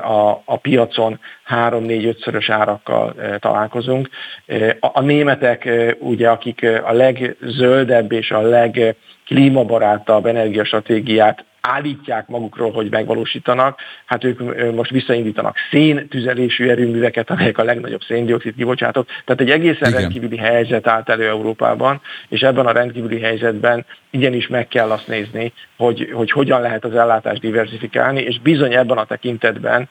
a, 0.02 0.42
a 0.46 0.58
piacon 0.58 1.20
3-4-5-szörös 1.50 2.46
árakkal 2.50 3.16
találkozunk. 3.40 4.10
A, 4.80 4.88
a 4.94 5.02
németek, 5.02 5.70
ugye, 6.00 6.30
akik 6.30 6.66
a 6.84 6.92
legzöldebb 6.92 8.12
és 8.12 8.32
a 8.32 8.42
leg 8.42 8.96
klímabarátabb 9.26 10.26
energiastratégiát 10.26 11.46
állítják 11.68 12.28
magukról, 12.28 12.72
hogy 12.72 12.90
megvalósítanak, 12.90 13.80
hát 14.06 14.24
ők 14.24 14.72
most 14.76 14.92
visszaindítanak 14.92 15.56
szén 15.72 16.08
tüzelésű 16.08 16.68
erőműveket, 16.68 17.30
amelyek 17.30 17.58
a 17.58 17.64
legnagyobb 17.64 18.02
széndiokszid 18.02 18.56
kibocsátók. 18.56 19.08
Tehát 19.26 19.42
egy 19.42 19.50
egészen 19.50 19.90
Igen. 19.90 20.02
rendkívüli 20.02 20.38
helyzet 20.38 20.88
állt 20.88 21.10
elő 21.10 21.28
Európában, 21.28 22.02
és 22.30 22.42
ebben 22.42 22.66
a 22.66 22.72
rendkívüli 22.72 23.20
helyzetben 23.20 23.86
igenis 24.10 24.48
meg 24.48 24.68
kell 24.68 24.92
azt 24.92 25.08
nézni, 25.08 25.54
hogy, 25.78 26.10
hogy 26.14 26.32
hogyan 26.32 26.62
lehet 26.62 26.86
az 26.86 26.96
ellátást 26.96 27.42
diversifikálni, 27.42 28.22
és 28.22 28.40
bizony 28.40 28.74
ebben 28.74 28.98
a 28.98 29.06
tekintetben 29.06 29.90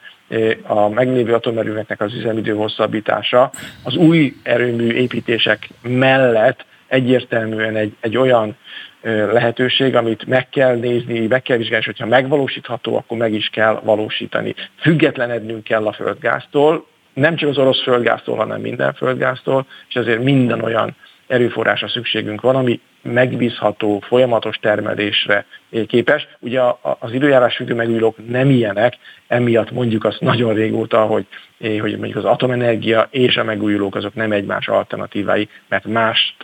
a 0.63 0.89
meglévő 0.89 1.33
atomerőmeknek 1.33 2.01
az 2.01 2.13
üzemidő 2.13 2.53
hosszabbítása 2.53 3.51
az 3.83 3.95
új 3.95 4.33
erőmű 4.43 4.91
építések 4.91 5.69
mellett 5.81 6.65
egyértelműen 6.87 7.75
egy, 7.75 7.95
egy 7.99 8.17
olyan 8.17 8.55
lehetőség, 9.03 9.95
amit 9.95 10.25
meg 10.25 10.49
kell 10.49 10.75
nézni, 10.75 11.27
meg 11.27 11.41
kell 11.41 11.57
vizsgálni, 11.57 11.85
és 11.85 11.91
hogyha 11.91 12.05
megvalósítható, 12.05 12.97
akkor 12.97 13.17
meg 13.17 13.33
is 13.33 13.47
kell 13.47 13.79
valósítani. 13.83 14.55
Függetlenednünk 14.79 15.63
kell 15.63 15.87
a 15.87 15.93
földgáztól, 15.93 16.85
nem 17.13 17.35
csak 17.35 17.49
az 17.49 17.57
orosz 17.57 17.83
földgáztól, 17.83 18.35
hanem 18.35 18.61
minden 18.61 18.93
földgáztól, 18.93 19.65
és 19.89 19.95
ezért 19.95 20.23
minden 20.23 20.61
olyan 20.61 20.95
erőforrásra 21.27 21.87
szükségünk 21.87 22.41
van, 22.41 22.55
ami 22.55 22.79
megbízható, 23.01 23.99
folyamatos 23.99 24.57
termelésre 24.57 25.45
képes. 25.87 26.27
Ugye 26.39 26.61
az 26.99 27.13
időjárás 27.13 27.55
függő 27.55 27.73
megújulók 27.73 28.29
nem 28.29 28.49
ilyenek, 28.49 28.97
emiatt 29.27 29.71
mondjuk 29.71 30.03
azt 30.03 30.19
nagyon 30.19 30.53
régóta, 30.53 31.05
hogy, 31.05 31.25
hogy 31.59 31.97
mondjuk 31.97 32.15
az 32.15 32.25
atomenergia 32.25 33.07
és 33.11 33.37
a 33.37 33.43
megújulók 33.43 33.95
azok 33.95 34.13
nem 34.13 34.31
egymás 34.31 34.67
alternatívái, 34.67 35.49
mert 35.67 35.85
mást 35.85 36.35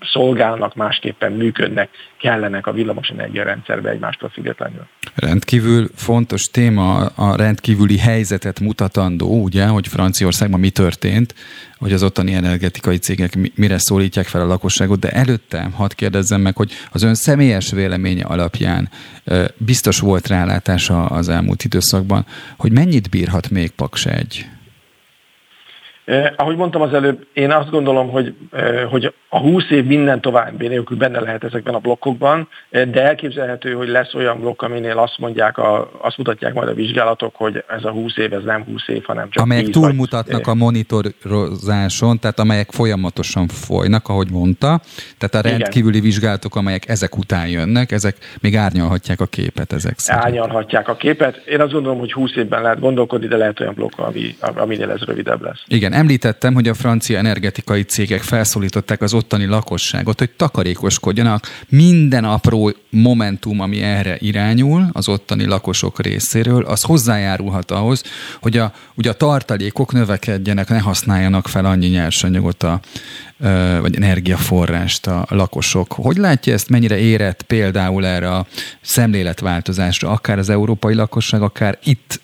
szolgálnak, 0.00 0.74
másképpen 0.74 1.32
működnek, 1.32 1.90
kellenek 2.20 2.66
a 2.66 2.72
villamosenergia 2.72 3.44
rendszerbe 3.44 3.90
egymástól 3.90 4.28
függetlenül. 4.28 4.86
Rendkívül 5.14 5.90
fontos 5.94 6.50
téma 6.50 7.06
a 7.06 7.36
rendkívüli 7.36 7.98
helyzetet 7.98 8.60
mutatandó, 8.60 9.42
ugye, 9.42 9.66
hogy 9.66 9.88
Franciaországban 9.88 10.60
mi 10.60 10.70
történt, 10.70 11.34
hogy 11.78 11.92
az 11.92 12.02
ottani 12.02 12.32
energetikai 12.34 12.96
cégek 12.96 13.54
mire 13.54 13.78
szólítják 13.78 14.26
fel 14.26 14.40
a 14.40 14.46
lakosságot, 14.46 14.98
de 14.98 15.10
előtte 15.10 15.70
hadd 15.74 15.90
kérdezzem 15.94 16.40
meg, 16.40 16.56
hogy 16.56 16.72
az 16.90 17.02
ön 17.02 17.14
személyes 17.14 17.70
véleménye 17.70 18.24
alapján 18.24 18.88
biztos 19.56 19.98
volt 19.98 20.28
rálátása 20.28 21.06
az 21.06 21.28
elmúlt 21.28 21.64
időszakban, 21.64 22.26
hogy 22.56 22.72
mennyit 22.72 23.10
bírhat 23.10 23.50
még 23.50 23.70
Paks 23.70 24.06
egy? 24.06 24.46
Eh, 26.04 26.32
ahogy 26.36 26.56
mondtam 26.56 26.82
az 26.82 26.92
előbb, 26.92 27.26
én 27.32 27.50
azt 27.50 27.70
gondolom, 27.70 28.10
hogy, 28.10 28.34
eh, 28.52 28.86
hogy 28.90 29.14
a 29.28 29.38
20 29.38 29.70
év 29.70 29.84
minden 29.84 30.20
további 30.20 30.68
nélkül 30.68 30.96
benne 30.96 31.20
lehet 31.20 31.44
ezekben 31.44 31.74
a 31.74 31.78
blokkokban, 31.78 32.48
eh, 32.70 32.84
de 32.84 33.02
elképzelhető, 33.02 33.72
hogy 33.72 33.88
lesz 33.88 34.14
olyan 34.14 34.40
blokk, 34.40 34.62
aminél 34.62 34.98
azt 34.98 35.18
mondják, 35.18 35.58
a, 35.58 35.90
azt 36.00 36.16
mutatják 36.16 36.54
majd 36.54 36.68
a 36.68 36.74
vizsgálatok, 36.74 37.34
hogy 37.36 37.64
ez 37.68 37.84
a 37.84 37.90
20 37.90 38.16
év, 38.16 38.32
ez 38.32 38.42
nem 38.44 38.64
20 38.64 38.88
év, 38.88 39.04
hanem 39.04 39.30
csak 39.30 39.42
Amelyek 39.42 39.68
túlmutatnak 39.68 40.44
vagy, 40.44 40.54
a 40.54 40.64
monitorozáson, 40.64 42.18
tehát 42.18 42.38
amelyek 42.38 42.70
folyamatosan 42.70 43.48
folynak, 43.48 44.08
ahogy 44.08 44.30
mondta, 44.30 44.80
tehát 45.18 45.46
a 45.46 45.48
rendkívüli 45.48 45.96
igen. 45.96 46.08
vizsgálatok, 46.08 46.56
amelyek 46.56 46.88
ezek 46.88 47.16
után 47.16 47.48
jönnek, 47.48 47.92
ezek 47.92 48.16
még 48.40 48.56
árnyalhatják 48.56 49.20
a 49.20 49.26
képet 49.26 49.72
ezek 49.72 49.98
szerint. 49.98 50.24
Árnyalhatják 50.24 50.88
a 50.88 50.94
képet. 50.94 51.36
Én 51.36 51.60
azt 51.60 51.72
gondolom, 51.72 51.98
hogy 51.98 52.12
20 52.12 52.36
évben 52.36 52.62
lehet 52.62 52.80
gondolkodni, 52.80 53.26
de 53.26 53.36
lehet 53.36 53.60
olyan 53.60 53.74
blokk, 53.74 53.98
ami, 53.98 54.36
aminél 54.40 54.90
ez 54.90 55.00
rövidebb 55.00 55.42
lesz. 55.42 55.62
Igen, 55.66 55.92
említettem, 55.94 56.54
hogy 56.54 56.68
a 56.68 56.74
francia 56.74 57.18
energetikai 57.18 57.82
cégek 57.82 58.22
felszólították 58.22 59.00
az 59.02 59.14
ottani 59.14 59.44
lakosságot, 59.44 60.18
hogy 60.18 60.30
takarékoskodjanak. 60.30 61.64
Minden 61.68 62.24
apró 62.24 62.72
momentum, 62.90 63.60
ami 63.60 63.82
erre 63.82 64.16
irányul 64.18 64.88
az 64.92 65.08
ottani 65.08 65.44
lakosok 65.44 66.00
részéről, 66.00 66.64
az 66.64 66.82
hozzájárulhat 66.82 67.70
ahhoz, 67.70 68.02
hogy 68.40 68.56
a, 68.56 68.72
ugye 68.94 69.10
a 69.10 69.14
tartalékok 69.14 69.92
növekedjenek, 69.92 70.68
ne 70.68 70.78
használjanak 70.78 71.48
fel 71.48 71.64
annyi 71.64 71.86
nyersanyagot 71.86 72.62
a, 72.62 72.80
vagy 73.80 73.96
energiaforrást 73.96 75.06
a 75.06 75.26
lakosok. 75.28 75.92
Hogy 75.92 76.16
látja 76.16 76.52
ezt, 76.52 76.68
mennyire 76.68 76.98
érett 76.98 77.42
például 77.42 78.06
erre 78.06 78.30
a 78.30 78.46
szemléletváltozásra, 78.80 80.10
akár 80.10 80.38
az 80.38 80.48
európai 80.48 80.94
lakosság, 80.94 81.42
akár 81.42 81.78
itt 81.84 82.20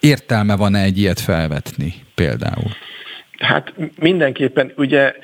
értelme 0.00 0.56
van-e 0.56 0.82
egy 0.82 0.98
ilyet 0.98 1.20
felvetni 1.20 2.03
például? 2.14 2.70
Hát 3.38 3.72
mindenképpen, 3.98 4.72
ugye 4.76 5.14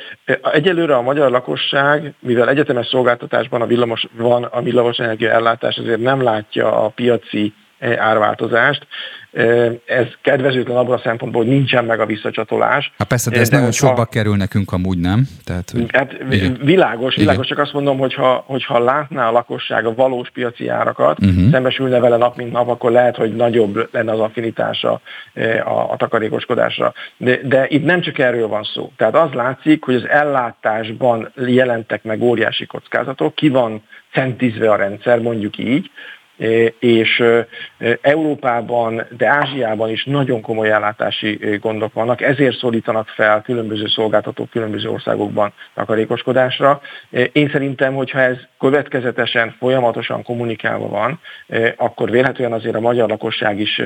egyelőre 0.53 0.96
a 0.96 1.03
magyar 1.03 1.31
lakosság, 1.31 2.14
mivel 2.18 2.48
egyetemes 2.48 2.87
szolgáltatásban 2.87 3.62
a 3.62 3.66
villamos, 3.66 4.07
van 4.12 4.44
a 4.44 4.62
villamos 4.62 4.98
energia 4.98 5.31
ellátás, 5.31 5.76
azért 5.76 6.00
nem 6.00 6.22
látja 6.22 6.85
a 6.85 6.88
piaci 6.88 7.55
árváltozást, 7.81 8.87
ez 9.86 10.06
kedvezőtlen 10.22 10.76
abban 10.76 10.98
a 10.98 11.00
szempontból, 11.02 11.42
hogy 11.42 11.52
nincsen 11.52 11.84
meg 11.84 12.00
a 12.00 12.06
visszacsatolás. 12.06 12.92
Hát 12.98 13.08
persze, 13.08 13.30
de 13.30 13.40
ez 13.40 13.48
de 13.48 13.56
nagyon 13.56 13.72
sokba 13.72 14.04
kerül 14.04 14.36
nekünk 14.36 14.72
amúgy, 14.72 14.98
nem? 14.98 15.28
Tehát, 15.44 15.70
hogy... 15.70 15.86
Hát 15.92 16.16
világos, 16.62 17.16
világos, 17.16 17.46
csak 17.46 17.58
azt 17.58 17.72
mondom, 17.72 17.98
hogyha, 17.98 18.44
hogyha 18.46 18.78
látná 18.78 19.28
a 19.28 19.32
lakosság 19.32 19.86
a 19.86 19.94
valós 19.94 20.30
piaci 20.30 20.68
árakat, 20.68 21.18
uh-huh. 21.20 21.50
szembesülne 21.50 21.98
vele 21.98 22.16
nap 22.16 22.36
mint 22.36 22.52
nap, 22.52 22.68
akkor 22.68 22.90
lehet, 22.90 23.16
hogy 23.16 23.36
nagyobb 23.36 23.88
lenne 23.92 24.12
az 24.12 24.20
affinitása 24.20 25.00
a, 25.64 25.70
a 25.70 25.94
takarékoskodásra. 25.96 26.92
De, 27.16 27.38
de 27.42 27.66
itt 27.68 27.84
nem 27.84 28.00
csak 28.00 28.18
erről 28.18 28.48
van 28.48 28.62
szó. 28.62 28.92
Tehát 28.96 29.14
az 29.14 29.32
látszik, 29.32 29.84
hogy 29.84 29.94
az 29.94 30.08
ellátásban 30.08 31.32
jelentek 31.36 32.02
meg 32.02 32.22
óriási 32.22 32.66
kockázatok, 32.66 33.34
ki 33.34 33.48
van 33.48 33.82
centizve 34.12 34.70
a 34.70 34.76
rendszer, 34.76 35.18
mondjuk 35.18 35.58
így, 35.58 35.90
és 36.79 37.22
Európában, 38.00 39.07
de 39.16 39.29
Ázsiában 39.29 39.90
is 39.90 40.05
nagyon 40.05 40.40
komoly 40.40 40.70
ellátási 40.70 41.59
gondok 41.61 41.92
vannak, 41.92 42.20
ezért 42.20 42.59
szólítanak 42.59 43.09
fel 43.09 43.42
különböző 43.42 43.87
szolgáltatók 43.87 44.50
különböző 44.50 44.88
országokban 44.88 45.53
takarékoskodásra. 45.74 46.81
Én 47.33 47.50
szerintem, 47.50 47.94
hogyha 47.94 48.20
ez 48.20 48.37
következetesen, 48.59 49.55
folyamatosan 49.59 50.22
kommunikálva 50.22 50.88
van, 50.88 51.20
akkor 51.76 52.11
vélhetően 52.11 52.53
azért 52.53 52.74
a 52.74 52.81
magyar 52.81 53.09
lakosság 53.09 53.61
is 53.61 53.83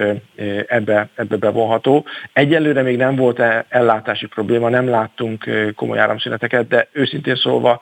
ebbe, 0.67 1.09
ebbe 1.15 1.37
bevonható. 1.37 2.05
Egyelőre 2.33 2.83
még 2.83 2.97
nem 2.97 3.17
volt 3.17 3.39
e, 3.39 3.65
ellátási 3.69 4.27
probléma, 4.27 4.69
nem 4.69 4.89
láttunk 4.89 5.45
komoly 5.77 5.99
áramszüneteket, 5.99 6.69
de 6.69 6.89
őszintén 6.93 7.37
szólva 7.37 7.81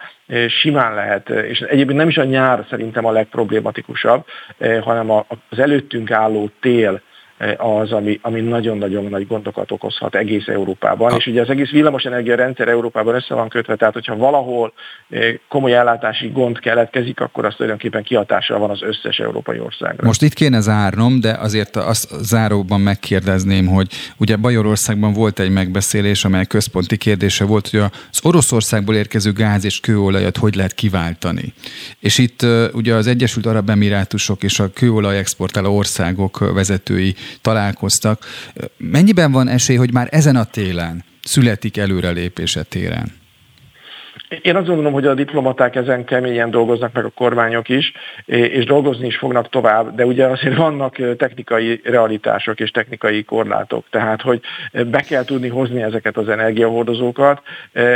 simán 0.48 0.94
lehet, 0.94 1.28
és 1.28 1.60
egyébként 1.60 1.98
nem 1.98 2.08
is 2.08 2.18
a 2.18 2.24
nyár 2.24 2.66
szerintem 2.70 3.04
a 3.04 3.12
legproblématikusabb, 3.12 4.24
hanem 4.80 5.10
az 5.10 5.58
előttünk 5.58 6.10
álló 6.10 6.50
tél 6.60 7.00
az, 7.56 7.92
ami, 7.92 8.18
ami 8.22 8.40
nagyon-nagyon 8.40 9.04
nagy 9.04 9.26
gondokat 9.26 9.70
okozhat 9.70 10.14
egész 10.14 10.46
Európában. 10.46 11.16
És 11.16 11.26
ugye 11.26 11.40
az 11.40 11.48
egész 11.48 11.70
villamosenergia 11.70 12.36
rendszer 12.36 12.68
Európában 12.68 13.14
össze 13.14 13.34
van 13.34 13.48
kötve, 13.48 13.76
tehát 13.76 13.94
hogyha 13.94 14.16
valahol 14.16 14.72
komoly 15.48 15.74
ellátási 15.74 16.28
gond 16.28 16.58
keletkezik, 16.58 17.20
akkor 17.20 17.44
az 17.44 17.54
tulajdonképpen 17.54 18.02
kihatással 18.02 18.58
van 18.58 18.70
az 18.70 18.82
összes 18.82 19.18
európai 19.18 19.58
országra. 19.58 20.06
Most 20.06 20.22
itt 20.22 20.32
kéne 20.32 20.60
zárnom, 20.60 21.20
de 21.20 21.30
azért 21.30 21.76
azt 21.76 22.08
záróban 22.20 22.80
megkérdezném, 22.80 23.66
hogy 23.66 23.86
ugye 24.16 24.36
Bajorországban 24.36 25.12
volt 25.12 25.38
egy 25.38 25.50
megbeszélés, 25.50 26.24
amely 26.24 26.46
központi 26.46 26.96
kérdése 26.96 27.44
volt, 27.44 27.68
hogy 27.68 27.80
az 27.80 28.20
Oroszországból 28.22 28.94
érkező 28.94 29.32
gáz 29.32 29.64
és 29.64 29.80
kőolajat 29.80 30.36
hogy 30.36 30.54
lehet 30.54 30.74
kiváltani. 30.74 31.52
És 32.00 32.18
itt 32.18 32.46
ugye 32.72 32.94
az 32.94 33.06
Egyesült 33.06 33.46
Arab 33.46 33.70
Emirátusok 33.70 34.42
és 34.42 34.60
a 34.60 34.72
kőolaj 34.72 35.18
exportáló 35.18 35.76
országok 35.76 36.52
vezetői 36.54 37.14
találkoztak. 37.40 38.26
Mennyiben 38.76 39.32
van 39.32 39.48
esély, 39.48 39.76
hogy 39.76 39.92
már 39.92 40.08
ezen 40.10 40.36
a 40.36 40.44
télen 40.44 41.04
születik 41.22 41.76
előrelépése 41.76 42.62
téren? 42.62 43.21
Én 44.42 44.56
azt 44.56 44.66
gondolom, 44.66 44.92
hogy 44.92 45.06
a 45.06 45.14
diplomaták 45.14 45.76
ezen 45.76 46.04
keményen 46.04 46.50
dolgoznak, 46.50 46.92
meg 46.92 47.04
a 47.04 47.08
kormányok 47.08 47.68
is, 47.68 47.92
és 48.24 48.64
dolgozni 48.64 49.06
is 49.06 49.16
fognak 49.16 49.48
tovább, 49.48 49.94
de 49.94 50.06
ugye 50.06 50.26
azért 50.26 50.56
vannak 50.56 51.16
technikai 51.16 51.80
realitások 51.84 52.60
és 52.60 52.70
technikai 52.70 53.24
korlátok. 53.24 53.84
Tehát, 53.90 54.22
hogy 54.22 54.40
be 54.86 55.00
kell 55.00 55.24
tudni 55.24 55.48
hozni 55.48 55.82
ezeket 55.82 56.16
az 56.16 56.28
energiahordozókat, 56.28 57.42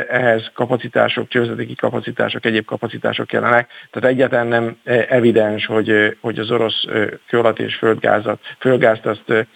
ehhez 0.08 0.50
kapacitások, 0.54 1.28
csőzetéki 1.28 1.74
kapacitások, 1.74 2.44
egyéb 2.44 2.64
kapacitások 2.64 3.26
kellenek. 3.26 3.70
Tehát 3.90 4.10
egyáltalán 4.10 4.46
nem 4.46 4.76
evidens, 5.08 5.66
hogy, 5.66 6.16
hogy 6.20 6.38
az 6.38 6.50
orosz 6.50 6.84
kőolat 7.28 7.58
és 7.58 7.74
földgázat, 7.74 8.40
földgázt 8.58 9.06
azt 9.06 9.46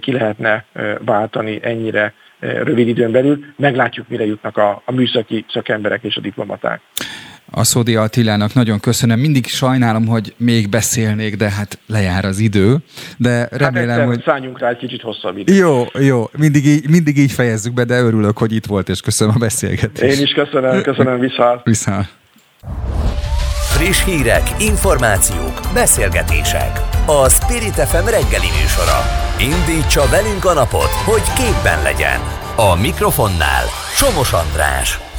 ki 0.00 0.12
lehetne 0.12 0.64
váltani 1.04 1.58
ennyire 1.62 2.14
rövid 2.40 2.88
időn 2.88 3.12
belül. 3.12 3.44
Meglátjuk, 3.56 4.08
mire 4.08 4.26
jutnak 4.26 4.56
a, 4.56 4.82
a 4.84 4.92
műszaki 4.92 5.44
szakemberek 5.52 6.02
és 6.02 6.16
a 6.16 6.20
diplomaták. 6.20 6.80
A 7.52 7.64
Szódi 7.64 7.96
Attilának 7.96 8.54
nagyon 8.54 8.80
köszönöm. 8.80 9.18
Mindig 9.18 9.46
sajnálom, 9.46 10.06
hogy 10.06 10.34
még 10.36 10.68
beszélnék, 10.68 11.36
de 11.36 11.50
hát 11.50 11.78
lejár 11.86 12.24
az 12.24 12.38
idő. 12.38 12.76
De 13.16 13.30
hát 13.30 13.56
remélem, 13.56 13.98
hát 13.98 14.06
hogy... 14.06 14.22
Szálljunk 14.24 14.58
rá 14.58 14.68
egy 14.68 14.76
kicsit 14.76 15.00
hosszabb 15.00 15.36
időt. 15.36 15.58
Jó, 15.58 15.84
jó. 15.98 16.24
Mindig 16.38 16.66
így, 16.66 16.88
mindig 16.88 17.18
így 17.18 17.32
fejezzük 17.32 17.74
be, 17.74 17.84
de 17.84 18.00
örülök, 18.00 18.38
hogy 18.38 18.52
itt 18.52 18.66
volt, 18.66 18.88
és 18.88 19.00
köszönöm 19.00 19.34
a 19.36 19.38
beszélgetést. 19.38 20.18
Én 20.18 20.24
is 20.24 20.32
köszönöm, 20.32 20.82
köszönöm, 20.82 21.18
viszont. 21.18 21.60
Viszont. 21.64 22.08
Friss 23.70 24.04
hírek, 24.04 24.50
információk, 24.58 25.60
beszélgetések. 25.74 26.80
A 27.06 27.28
Spirit 27.28 27.74
FM 27.74 28.04
reggeli 28.04 28.48
műsora. 28.60 29.00
Indítsa 29.38 30.08
velünk 30.08 30.44
a 30.44 30.52
napot, 30.52 30.90
hogy 31.04 31.22
képben 31.22 31.82
legyen. 31.82 32.20
A 32.56 32.74
mikrofonnál 32.74 33.64
Somos 33.94 34.32
András. 34.32 35.09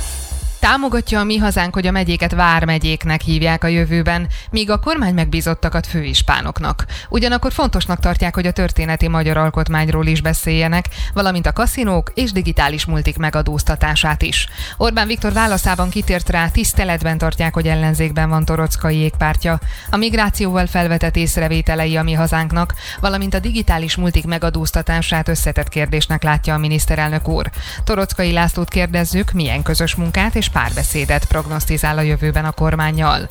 Támogatja 0.62 1.20
a 1.20 1.24
mi 1.24 1.38
hazánk, 1.38 1.74
hogy 1.74 1.88
a 1.88 1.92
megyéket 1.92 2.32
vármegyéknek 2.32 3.22
hívják 3.22 3.64
a 3.64 3.68
jövőben, 3.68 4.28
míg 4.52 4.70
a 4.70 4.80
kormány 4.80 5.14
megbízottakat 5.14 5.88
főispánoknak. 5.88 6.86
Ugyanakkor 7.10 7.52
fontosnak 7.52 8.00
tartják, 8.00 8.36
hogy 8.36 8.46
a 8.46 8.52
történeti 8.52 9.08
magyar 9.08 9.38
alkotmányról 9.38 10.06
is 10.06 10.22
beszéljenek, 10.22 10.86
valamint 11.14 11.46
a 11.46 11.54
kaszinók 11.54 12.12
és 12.16 12.32
digitális 12.32 12.86
multik 12.86 13.18
megadóztatását 13.18 14.22
is. 14.22 14.48
Orbán 14.78 15.08
Viktor 15.08 15.34
válaszában 15.34 15.90
kitért 15.90 16.30
rá, 16.30 16.48
tiszteletben 16.48 17.18
tartják, 17.18 17.54
hogy 17.54 17.68
ellenzékben 17.68 18.30
van 18.30 18.46
Torockai 18.46 18.98
égpártja. 18.98 19.60
A 19.90 19.98
migrációval 19.98 20.66
felvetett 20.66 21.16
észrevételei 21.16 21.98
a 21.98 22.04
mi 22.04 22.14
hazánknak, 22.14 22.74
valamint 23.00 23.34
a 23.34 23.40
digitális 23.40 23.96
multik 23.96 24.26
megadóztatását 24.26 25.28
összetett 25.28 25.70
kérdésnek 25.70 26.24
látja 26.24 26.54
a 26.54 26.58
miniszterelnök 26.58 27.28
úr. 27.28 27.50
Torockai 27.84 28.32
Lászlót 28.32 28.70
kérdezzük, 28.70 29.32
milyen 29.32 29.64
közös 29.64 29.96
munkát 29.96 30.36
és 30.36 30.50
párbeszédet 30.52 31.26
prognosztizál 31.26 31.98
a 31.98 32.02
jövőben 32.02 32.46
a 32.46 32.52
kormányjal. 32.52 33.30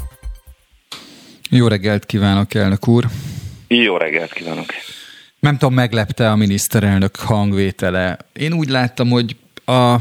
Jó 1.51 1.67
reggelt 1.67 2.07
kívánok, 2.07 2.55
elnök 2.55 2.89
úr! 2.89 3.09
Jó 3.69 3.97
reggelt 3.97 4.33
kívánok! 4.33 4.67
Nem 5.41 5.59
tudom, 5.59 5.75
meglepte 5.75 6.31
a 6.31 6.37
miniszterelnök 6.37 7.17
hangvétele. 7.17 8.19
Én 8.33 8.53
úgy 8.53 8.69
láttam, 8.69 9.11
hogy 9.11 9.37
a, 9.65 9.97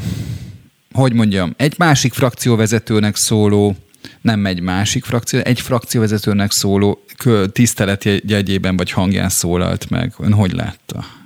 hogy 0.91 1.13
mondjam, 1.13 1.53
egy 1.57 1.73
másik 1.77 2.13
frakcióvezetőnek 2.13 3.15
szóló, 3.15 3.75
nem 4.21 4.45
egy 4.45 4.61
másik 4.61 5.05
frakció, 5.05 5.39
egy 5.39 5.61
frakcióvezetőnek 5.61 6.51
szóló 6.51 7.05
tisztelet 7.51 8.03
jegyében 8.03 8.77
vagy 8.77 8.91
hangján 8.91 9.29
szólalt 9.29 9.89
meg. 9.89 10.13
Ön 10.19 10.33
hogy 10.33 10.51
látta? 10.51 11.18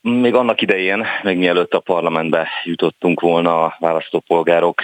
Még 0.00 0.34
annak 0.34 0.60
idején, 0.60 1.06
még 1.22 1.36
mielőtt 1.36 1.74
a 1.74 1.80
parlamentbe 1.80 2.48
jutottunk 2.64 3.20
volna 3.20 3.62
a 3.62 3.76
választópolgárok 3.78 4.82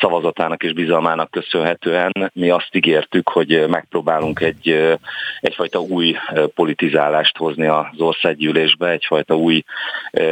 szavazatának 0.00 0.62
és 0.62 0.72
bizalmának 0.72 1.30
köszönhetően 1.30 2.30
mi 2.32 2.50
azt 2.50 2.68
ígértük, 2.74 3.28
hogy 3.28 3.68
megpróbálunk 3.68 4.40
egy, 4.40 4.96
egyfajta 5.40 5.80
új 5.80 6.16
politizálást 6.54 7.36
hozni 7.36 7.66
az 7.66 7.86
országgyűlésbe, 8.00 8.88
egyfajta 8.88 9.36
új 9.36 9.62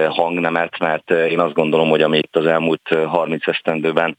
hangnemet, 0.08 0.78
mert 0.78 1.10
én 1.10 1.40
azt 1.40 1.54
gondolom, 1.54 1.88
hogy 1.88 2.02
amit 2.02 2.36
az 2.36 2.46
elmúlt 2.46 2.96
30 3.06 3.46
esztendőben 3.46 4.16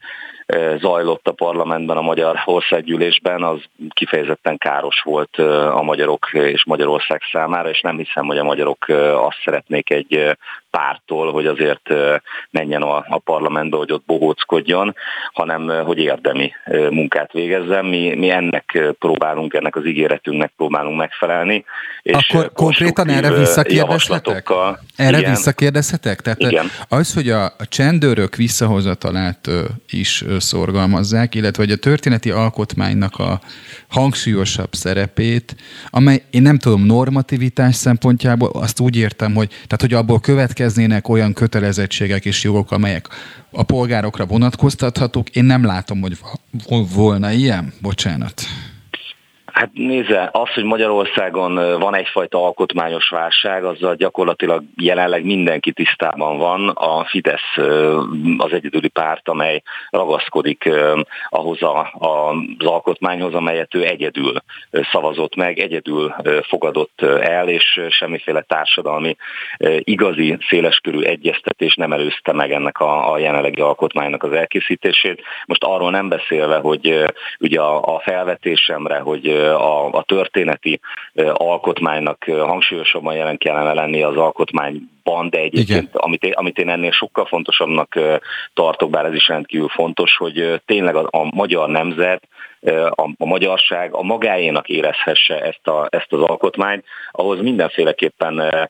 zajlott 0.78 1.28
a 1.28 1.32
parlamentben, 1.32 1.98
a 1.98 2.02
Magyar 2.02 2.42
Országgyűlésben, 2.46 3.44
az 3.44 3.60
kifejezetten 3.90 4.58
káros 4.58 5.02
volt 5.02 5.38
a 5.74 5.82
magyarok 5.82 6.30
és 6.34 6.66
Magyarország 6.66 7.22
számára, 7.32 7.70
és 7.70 7.82
nem 7.82 7.98
hiszem, 7.98 8.26
hogy 8.26 8.38
a 8.38 8.44
magyarok 8.44 8.86
azt 9.16 9.42
szeretnék 9.44 9.90
egy 9.90 10.38
pártól, 10.72 11.32
hogy 11.32 11.46
azért 11.46 11.94
menjen 12.52 12.82
a, 12.82 13.06
a 13.08 13.18
parlamentbe, 13.18 13.78
hogy 13.78 13.92
ott 13.92 14.06
bohóckodjon, 14.06 14.96
hanem 15.34 15.84
hogy 15.86 15.98
érdemi 15.98 16.52
munkát 16.90 17.32
végezzen. 17.32 17.86
Mi, 17.86 18.16
mi 18.16 18.30
ennek 18.30 18.80
próbálunk, 19.00 19.54
ennek 19.54 19.76
az 19.76 19.86
ígéretünknek 19.86 20.52
próbálunk 20.58 20.98
megfelelni. 20.98 21.66
És 22.02 22.30
Akkor 22.30 22.52
konkrétan 22.54 23.10
erre 23.10 23.34
visszakérdezhetek? 23.34 24.50
Erre 24.96 25.18
igen. 25.18 25.30
visszakérdezhetek? 25.30 26.22
Tehát 26.22 26.40
igen. 26.40 26.66
az, 26.90 27.14
hogy 27.14 27.30
a, 27.30 27.52
csendőrök 27.70 28.36
visszahozatalát 28.36 29.50
is 29.90 30.24
szorgalmazzák, 30.38 31.36
illetve 31.36 31.64
hogy 31.64 31.72
a 31.72 31.76
történeti 31.76 32.32
alkotmánynak 32.32 33.16
a 33.16 33.40
hangsúlyosabb 33.88 34.74
szerepét, 34.74 35.56
amely 35.90 36.24
én 36.30 36.42
nem 36.42 36.58
tudom, 36.58 36.86
normativitás 36.86 37.76
szempontjából 37.76 38.50
azt 38.54 38.80
úgy 38.80 38.98
értem, 38.98 39.36
hogy, 39.36 39.48
tehát, 39.50 39.82
hogy 39.82 39.94
abból 39.94 40.20
következnének 40.60 41.08
olyan 41.08 41.34
kötelezettségek 41.34 42.26
és 42.26 42.44
jogok, 42.44 42.72
amelyek 42.72 43.08
a 43.52 43.64
polgárokra 43.64 44.26
vonatkoztathatók. 44.26 45.30
Én 45.30 45.44
nem 45.44 45.66
látom, 45.66 46.02
hogy 46.02 46.18
volna 46.94 47.32
ilyen. 47.32 47.74
Bocsánat. 47.82 48.42
Hát 49.60 49.70
nézze, 49.74 50.30
az, 50.32 50.54
hogy 50.54 50.64
Magyarországon 50.64 51.80
van 51.80 51.96
egyfajta 51.96 52.44
alkotmányos 52.44 53.10
válság, 53.10 53.64
azzal 53.64 53.96
gyakorlatilag 53.96 54.64
jelenleg 54.76 55.26
mindenki 55.26 55.72
tisztában 55.72 56.38
van. 56.38 56.70
A 56.70 57.06
Fidesz 57.06 57.58
az 58.38 58.52
egyedüli 58.52 58.88
párt, 58.88 59.30
amely 59.30 59.62
ragaszkodik 59.90 60.70
ahhoz 61.30 61.62
a, 61.62 61.92
az 61.94 62.68
alkotmányhoz, 62.68 63.34
amelyet 63.34 63.76
ő 63.76 63.86
egyedül 63.86 64.34
szavazott 64.92 65.36
meg, 65.36 65.60
egyedül 65.60 66.16
fogadott 66.42 67.02
el, 67.22 67.50
és 67.50 67.82
semmiféle 67.90 68.42
társadalmi 68.42 69.16
igazi 69.80 70.38
széleskörű 70.50 71.02
egyeztetés 71.02 71.76
nem 71.76 71.94
előzte 71.94 72.34
meg 72.34 72.52
ennek 72.52 72.80
a, 72.80 73.12
a 73.12 73.18
jelenlegi 73.18 73.62
alkotmánynak 73.62 74.24
az 74.24 74.32
elkészítését. 74.32 75.22
Most 75.46 75.64
arról 75.64 75.92
nem 75.92 76.10
beszélve, 76.10 76.58
hogy 76.58 77.12
ugye 77.40 77.60
a, 77.62 77.96
a 77.96 78.00
felvetésemre, 78.00 79.00
hogy 79.00 79.48
a, 79.56 79.92
a 79.92 80.04
történeti 80.04 80.80
alkotmánynak 81.34 82.24
hangsúlyosabban 82.24 83.16
jelen 83.16 83.38
kellene 83.38 83.74
lenni 83.74 84.02
az 84.02 84.16
alkotmányban, 84.16 85.30
de 85.30 85.38
egyébként 85.38 85.96
amit 85.96 86.24
én, 86.24 86.32
amit 86.32 86.58
én 86.58 86.70
ennél 86.70 86.92
sokkal 86.92 87.26
fontosabbnak 87.26 88.00
tartok, 88.54 88.90
bár 88.90 89.06
ez 89.06 89.14
is 89.14 89.28
rendkívül 89.28 89.68
fontos, 89.68 90.18
hogy 90.18 90.62
tényleg 90.66 90.96
a, 90.96 91.08
a 91.12 91.36
magyar 91.36 91.70
nemzet 91.70 92.28
a, 92.90 93.10
a 93.18 93.26
magyarság 93.26 93.94
a 93.94 94.02
magáénak 94.02 94.70
érezhesse 94.70 95.42
ezt, 95.42 95.68
a, 95.68 95.88
ezt 95.90 96.14
az 96.14 96.22
alkotmányt, 96.22 96.86
ahhoz 97.12 97.42
mindenféleképpen 97.42 98.68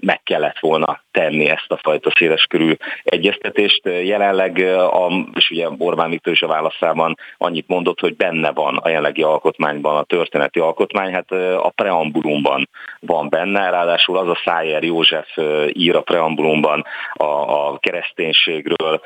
meg 0.00 0.22
kellett 0.22 0.58
volna 0.58 1.02
tenni 1.10 1.48
ezt 1.48 1.66
a 1.68 1.78
fajta 1.82 2.10
széleskörű 2.16 2.72
egyeztetést. 3.02 3.80
Jelenleg, 3.84 4.58
a, 4.78 5.12
és 5.34 5.50
ugye 5.50 5.68
Orbán 5.78 6.10
Viktor 6.10 6.32
is 6.32 6.42
a 6.42 6.46
válaszában 6.46 7.16
annyit 7.38 7.68
mondott, 7.68 8.00
hogy 8.00 8.16
benne 8.16 8.52
van 8.52 8.76
a 8.76 8.88
jelenlegi 8.88 9.22
alkotmányban 9.22 9.96
a 9.96 10.02
történeti 10.02 10.58
alkotmány, 10.58 11.12
hát 11.12 11.32
a 11.56 11.72
preambulumban 11.74 12.68
van 13.00 13.28
benne, 13.28 13.70
ráadásul 13.70 14.16
az 14.16 14.28
a 14.28 14.40
Szájer 14.44 14.82
József 14.82 15.36
ír 15.72 15.96
a 15.96 16.02
preambulumban 16.02 16.84
a, 17.12 17.24
a 17.24 17.78
kereszténységről 17.78 19.00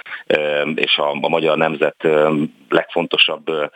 és 0.74 0.98
a, 0.98 1.10
a 1.20 1.28
magyar 1.28 1.56
nemzet 1.56 2.08
legfontosabb 2.68 3.70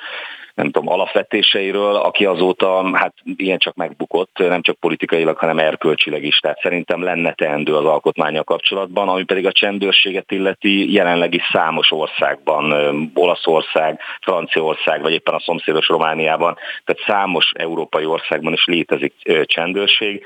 nem 0.54 0.70
tudom, 0.70 0.88
alapvetéseiről, 0.88 1.94
aki 1.94 2.24
azóta 2.24 2.96
hát 2.96 3.14
ilyen 3.36 3.58
csak 3.58 3.74
megbukott, 3.74 4.38
nem 4.38 4.62
csak 4.62 4.76
politikailag, 4.76 5.36
hanem 5.36 5.58
erkölcsileg 5.58 6.24
is. 6.24 6.38
Tehát 6.38 6.60
szerintem 6.60 7.02
lenne 7.02 7.32
teendő 7.32 7.76
az 7.76 7.84
alkotmánya 7.84 8.44
kapcsolatban, 8.44 9.08
ami 9.08 9.24
pedig 9.24 9.46
a 9.46 9.52
csendőrséget 9.52 10.32
illeti 10.32 10.92
jelenlegi 10.92 11.40
számos 11.52 11.90
országban, 11.90 12.72
Olaszország, 13.14 14.00
Franciaország, 14.20 15.02
vagy 15.02 15.12
éppen 15.12 15.34
a 15.34 15.40
szomszédos 15.40 15.88
Romániában, 15.88 16.56
tehát 16.84 17.02
számos 17.06 17.50
európai 17.54 18.04
országban 18.04 18.52
is 18.52 18.64
létezik 18.64 19.14
csendőrség. 19.44 20.24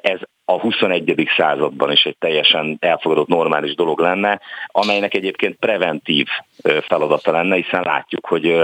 Ez 0.00 0.20
a 0.50 0.60
21. 0.60 1.28
században 1.36 1.92
is 1.92 2.04
egy 2.04 2.16
teljesen 2.18 2.76
elfogadott 2.80 3.28
normális 3.28 3.74
dolog 3.74 4.00
lenne, 4.00 4.40
amelynek 4.66 5.14
egyébként 5.14 5.56
preventív 5.56 6.26
feladata 6.86 7.32
lenne, 7.32 7.54
hiszen 7.56 7.82
látjuk, 7.82 8.26
hogy 8.26 8.56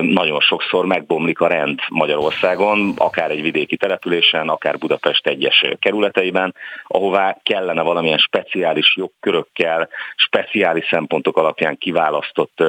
nagyon 0.00 0.40
sokszor 0.40 0.86
megbomlik 0.86 1.40
a 1.40 1.46
rend 1.46 1.78
Magyarországon, 1.88 2.94
akár 2.96 3.30
egy 3.30 3.42
vidéki 3.42 3.76
településen, 3.76 4.48
akár 4.48 4.78
Budapest 4.78 5.26
egyes 5.26 5.64
kerületeiben, 5.78 6.54
ahová 6.86 7.36
kellene 7.42 7.82
valamilyen 7.82 8.18
speciális 8.18 8.96
jogkörökkel, 8.96 9.88
speciális 10.16 10.86
szempontok 10.90 11.36
alapján 11.36 11.78
kiválasztott 11.78 12.62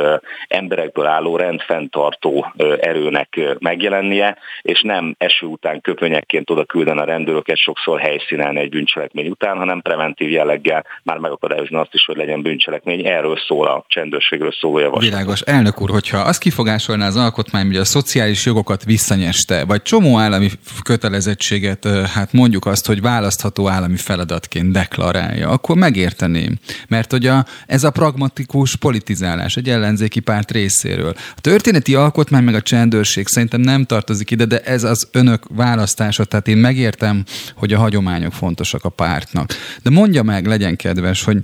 emberekből 0.48 1.06
álló 1.06 1.38
rendfenntartó 1.38 2.54
erőnek 2.80 3.40
megjelennie, 3.60 4.38
és 4.62 4.82
nem 4.82 5.16
eső 5.18 5.46
után 5.46 5.82
köpönyekként 5.82 6.50
oda 6.50 6.66
küldeni 6.66 7.00
a 7.00 7.06
rendőröket 7.06 7.58
sokszor 7.58 8.00
helyszínen 8.00 8.45
egy 8.54 8.70
bűncselekmény 8.70 9.28
után, 9.28 9.58
hanem 9.58 9.82
preventív 9.82 10.30
jelleggel 10.30 10.86
már 11.04 11.18
megakadályozni 11.18 11.76
azt 11.76 11.94
is, 11.94 12.06
hogy 12.06 12.16
legyen 12.16 12.42
bűncselekmény. 12.42 13.06
Erről 13.06 13.38
szól 13.48 13.68
a 13.68 13.86
csendőrségről 13.88 14.52
szóló 14.60 14.80
javaslat. 14.80 15.04
Világos. 15.04 15.42
Elnök 15.42 15.82
úr, 15.82 15.90
hogyha 15.90 16.18
azt 16.18 16.40
kifogásolná 16.40 17.08
az 17.08 17.16
alkotmány, 17.16 17.66
hogy 17.66 17.76
a 17.76 17.86
szociális 17.86 18.46
jogokat 18.46 18.84
visszanyeste, 18.84 19.66
vagy 19.66 19.82
csomó 19.82 20.18
állami 20.18 20.50
kötelezettséget, 20.84 21.88
hát 22.14 22.34
mondjuk 22.34 22.66
azt, 22.66 22.88
hogy 22.88 23.02
választható 23.02 23.68
állami 23.70 23.98
feladatként 23.98 24.72
deklarálja, 24.72 25.50
akkor 25.50 25.76
megérteném. 25.76 26.58
Mert 26.88 27.12
hogy 27.12 27.26
a, 27.26 27.46
ez 27.68 27.84
a 27.84 27.92
pragmatikus 27.92 28.76
politizálás 28.76 29.56
egy 29.56 29.70
ellenzéki 29.70 30.20
párt 30.20 30.52
részéről. 30.52 31.14
A 31.36 31.42
történeti 31.42 31.96
alkotmány 31.96 32.44
meg 32.44 32.56
a 32.56 32.62
csendőrség 32.62 33.28
szerintem 33.28 33.62
nem 33.62 33.84
tartozik 33.84 34.32
ide, 34.32 34.46
de 34.46 34.60
ez 34.60 34.84
az 34.84 35.10
önök 35.12 35.44
választása, 35.50 36.24
tehát 36.26 36.48
én 36.48 36.58
megértem, 36.58 37.24
hogy 37.56 37.74
a 37.74 37.78
hagyományok 38.26 38.34
fontosak 38.34 38.84
a 38.84 38.90
pártnak. 38.90 39.54
De 39.84 39.90
mondja 39.90 40.24
meg, 40.24 40.46
legyen 40.46 40.76
kedves, 40.76 41.24
hogy 41.24 41.38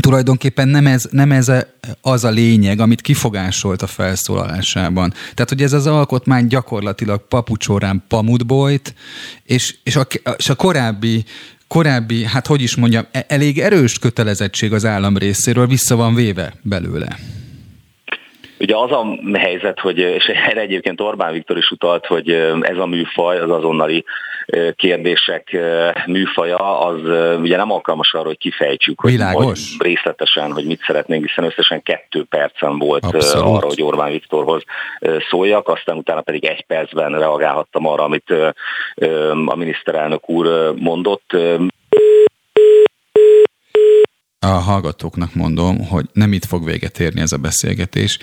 tulajdonképpen 0.00 0.68
nem 0.68 0.86
ez, 0.86 1.08
nem 1.10 1.32
ez 1.32 1.48
a, 1.48 1.66
az 2.00 2.24
a 2.24 2.30
lényeg, 2.30 2.80
amit 2.80 3.00
kifogásolt 3.00 3.82
a 3.82 3.86
felszólalásában. 3.86 5.10
Tehát, 5.10 5.48
hogy 5.48 5.62
ez 5.62 5.72
az 5.72 5.86
alkotmány 5.86 6.46
gyakorlatilag 6.46 7.28
papucsorán 7.28 8.04
pamutbojt, 8.08 8.94
és, 9.44 9.76
és, 9.82 9.96
a, 9.96 10.06
és 10.36 10.48
a 10.48 10.54
korábbi 10.54 11.24
korábbi, 11.68 12.24
hát 12.24 12.46
hogy 12.46 12.62
is 12.62 12.76
mondjam, 12.76 13.06
e, 13.10 13.24
elég 13.28 13.58
erős 13.58 13.98
kötelezettség 13.98 14.72
az 14.72 14.84
állam 14.84 15.16
részéről 15.16 15.66
vissza 15.66 15.96
van 15.96 16.14
véve 16.14 16.54
belőle. 16.62 17.18
Ugye 18.58 18.76
az 18.76 18.92
a 18.92 19.18
helyzet, 19.38 19.80
hogy, 19.80 19.98
és 19.98 20.24
erre 20.24 20.60
egyébként 20.60 21.00
Orbán 21.00 21.32
Viktor 21.32 21.56
is 21.56 21.70
utalt, 21.70 22.06
hogy 22.06 22.30
ez 22.60 22.76
a 22.78 22.86
műfaj, 22.86 23.38
az 23.38 23.50
azonnali 23.50 24.04
kérdések 24.76 25.56
műfaja, 26.06 26.80
az 26.80 27.00
ugye 27.40 27.56
nem 27.56 27.70
alkalmas 27.70 28.14
arra, 28.14 28.26
hogy 28.26 28.38
kifejtsük, 28.38 29.00
hogy, 29.00 29.20
hogy 29.32 29.58
részletesen, 29.78 30.52
hogy 30.52 30.64
mit 30.66 30.82
szeretnénk, 30.86 31.26
hiszen 31.26 31.44
összesen 31.44 31.82
kettő 31.82 32.24
percen 32.24 32.78
volt 32.78 33.04
Abszolút. 33.04 33.56
arra, 33.56 33.66
hogy 33.66 33.82
Orbán 33.82 34.10
Viktorhoz 34.10 34.62
szóljak, 35.30 35.68
aztán 35.68 35.96
utána 35.96 36.20
pedig 36.20 36.44
egy 36.44 36.64
percben 36.66 37.18
reagálhattam 37.18 37.86
arra, 37.86 38.04
amit 38.04 38.34
a 39.46 39.56
miniszterelnök 39.56 40.28
úr 40.30 40.74
mondott 40.78 41.36
a 44.38 44.46
hallgatóknak 44.46 45.34
mondom, 45.34 45.86
hogy 45.86 46.08
nem 46.12 46.32
itt 46.32 46.44
fog 46.44 46.64
véget 46.64 47.00
érni 47.00 47.20
ez 47.20 47.32
a 47.32 47.36
beszélgetés. 47.36 48.18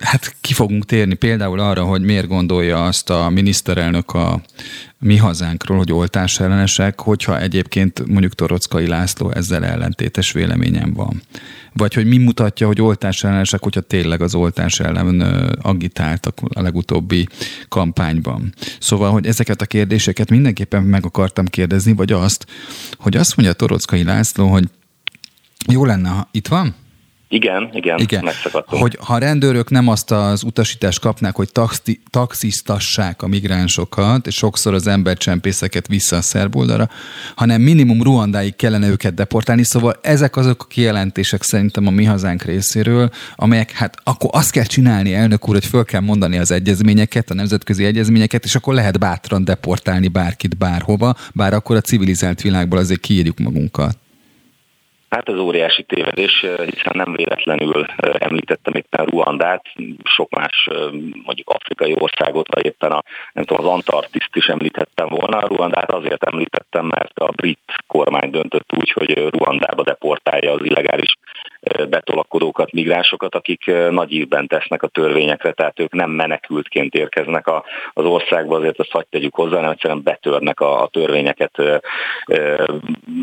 Hát 0.00 0.36
ki 0.40 0.52
fogunk 0.52 0.84
térni 0.84 1.14
például 1.14 1.60
arra, 1.60 1.84
hogy 1.84 2.02
miért 2.02 2.26
gondolja 2.26 2.84
azt 2.84 3.10
a 3.10 3.28
miniszterelnök 3.28 4.12
a 4.12 4.40
mi 4.98 5.16
hazánkról, 5.16 5.78
hogy 5.78 5.92
oltás 5.92 6.40
ellenesek, 6.40 7.00
hogyha 7.00 7.40
egyébként 7.40 8.06
mondjuk 8.06 8.34
Torockai 8.34 8.86
László 8.86 9.30
ezzel 9.30 9.64
ellentétes 9.64 10.32
véleményem 10.32 10.92
van. 10.92 11.22
Vagy 11.72 11.94
hogy 11.94 12.06
mi 12.06 12.16
mutatja, 12.16 12.66
hogy 12.66 12.80
oltás 12.80 13.24
ellenesek, 13.24 13.62
hogyha 13.62 13.80
tényleg 13.80 14.20
az 14.20 14.34
oltás 14.34 14.80
ellen 14.80 15.20
agitáltak 15.62 16.38
a 16.54 16.62
legutóbbi 16.62 17.28
kampányban. 17.68 18.54
Szóval, 18.80 19.10
hogy 19.10 19.26
ezeket 19.26 19.62
a 19.62 19.66
kérdéseket 19.66 20.30
mindenképpen 20.30 20.82
meg 20.82 21.04
akartam 21.04 21.44
kérdezni, 21.44 21.92
vagy 21.92 22.12
azt, 22.12 22.46
hogy 22.98 23.16
azt 23.16 23.36
mondja 23.36 23.54
Torockai 23.54 24.04
László, 24.04 24.46
hogy 24.46 24.68
jó 25.72 25.84
lenne, 25.84 26.08
ha 26.08 26.28
itt 26.30 26.48
van? 26.48 26.74
Igen, 27.30 27.70
igen, 27.72 27.98
igen. 27.98 28.28
Hogy 28.66 28.98
ha 29.00 29.14
a 29.14 29.18
rendőrök 29.18 29.70
nem 29.70 29.88
azt 29.88 30.10
az 30.10 30.42
utasítást 30.42 31.00
kapnák, 31.00 31.36
hogy 31.36 31.52
taxi, 31.52 32.00
taxisztassák 32.10 33.22
a 33.22 33.26
migránsokat, 33.26 34.26
és 34.26 34.34
sokszor 34.34 34.74
az 34.74 34.86
embercsempészeket 34.86 35.86
vissza 35.86 36.16
a 36.16 36.20
szerb 36.20 36.56
oldalra, 36.56 36.88
hanem 37.34 37.60
minimum 37.60 38.02
Ruandáig 38.02 38.56
kellene 38.56 38.88
őket 38.88 39.14
deportálni, 39.14 39.64
szóval 39.64 39.98
ezek 40.02 40.36
azok 40.36 40.62
a 40.62 40.66
kijelentések 40.66 41.42
szerintem 41.42 41.86
a 41.86 41.90
mi 41.90 42.04
hazánk 42.04 42.42
részéről, 42.42 43.10
amelyek 43.36 43.70
hát 43.70 43.96
akkor 44.04 44.30
azt 44.32 44.50
kell 44.50 44.64
csinálni, 44.64 45.14
elnök 45.14 45.48
úr, 45.48 45.54
hogy 45.54 45.66
föl 45.66 45.84
kell 45.84 46.00
mondani 46.00 46.38
az 46.38 46.50
egyezményeket, 46.50 47.30
a 47.30 47.34
nemzetközi 47.34 47.84
egyezményeket, 47.84 48.44
és 48.44 48.54
akkor 48.54 48.74
lehet 48.74 48.98
bátran 48.98 49.44
deportálni 49.44 50.08
bárkit 50.08 50.56
bárhova, 50.56 51.14
bár 51.34 51.54
akkor 51.54 51.76
a 51.76 51.80
civilizált 51.80 52.40
világból 52.40 52.78
azért 52.78 53.00
kiírjuk 53.00 53.38
magunkat. 53.38 53.98
Hát 55.10 55.28
ez 55.28 55.38
óriási 55.38 55.82
tévedés, 55.82 56.40
hiszen 56.40 56.92
nem 56.92 57.12
véletlenül 57.12 57.84
említettem 58.18 58.74
éppen 58.74 59.06
Ruandát, 59.06 59.64
sok 60.04 60.30
más 60.30 60.68
mondjuk 61.24 61.50
afrikai 61.50 61.94
országot, 61.98 62.54
vagy 62.54 62.64
éppen 62.64 62.90
a, 62.90 63.02
nem 63.32 63.44
tudom, 63.44 63.66
az 63.66 63.72
Antarktiszt 63.72 64.36
is 64.36 64.46
említettem 64.46 65.08
volna. 65.08 65.46
Ruandát 65.46 65.90
azért 65.90 66.24
említettem, 66.24 66.86
mert 66.86 67.18
a 67.18 67.32
brit 67.32 67.74
kormány 67.86 68.30
döntött 68.30 68.72
úgy, 68.76 68.90
hogy 68.90 69.28
Ruandába 69.30 69.82
deportálja 69.82 70.52
az 70.52 70.64
illegális 70.64 71.16
betolakodókat, 71.88 72.72
migránsokat, 72.72 73.34
akik 73.34 73.64
nagy 73.90 74.12
ívben 74.12 74.46
tesznek 74.46 74.82
a 74.82 74.86
törvényekre, 74.88 75.52
tehát 75.52 75.80
ők 75.80 75.92
nem 75.92 76.10
menekültként 76.10 76.94
érkeznek 76.94 77.46
a, 77.46 77.64
az 77.92 78.04
országba, 78.04 78.56
azért 78.56 78.78
azt 78.78 78.90
hagyd 78.90 79.06
tegyük 79.10 79.34
hozzá, 79.34 79.60
nem 79.60 79.70
egyszerűen 79.70 80.02
betörnek 80.02 80.60
a, 80.60 80.82
a 80.82 80.88
törvényeket 80.88 81.52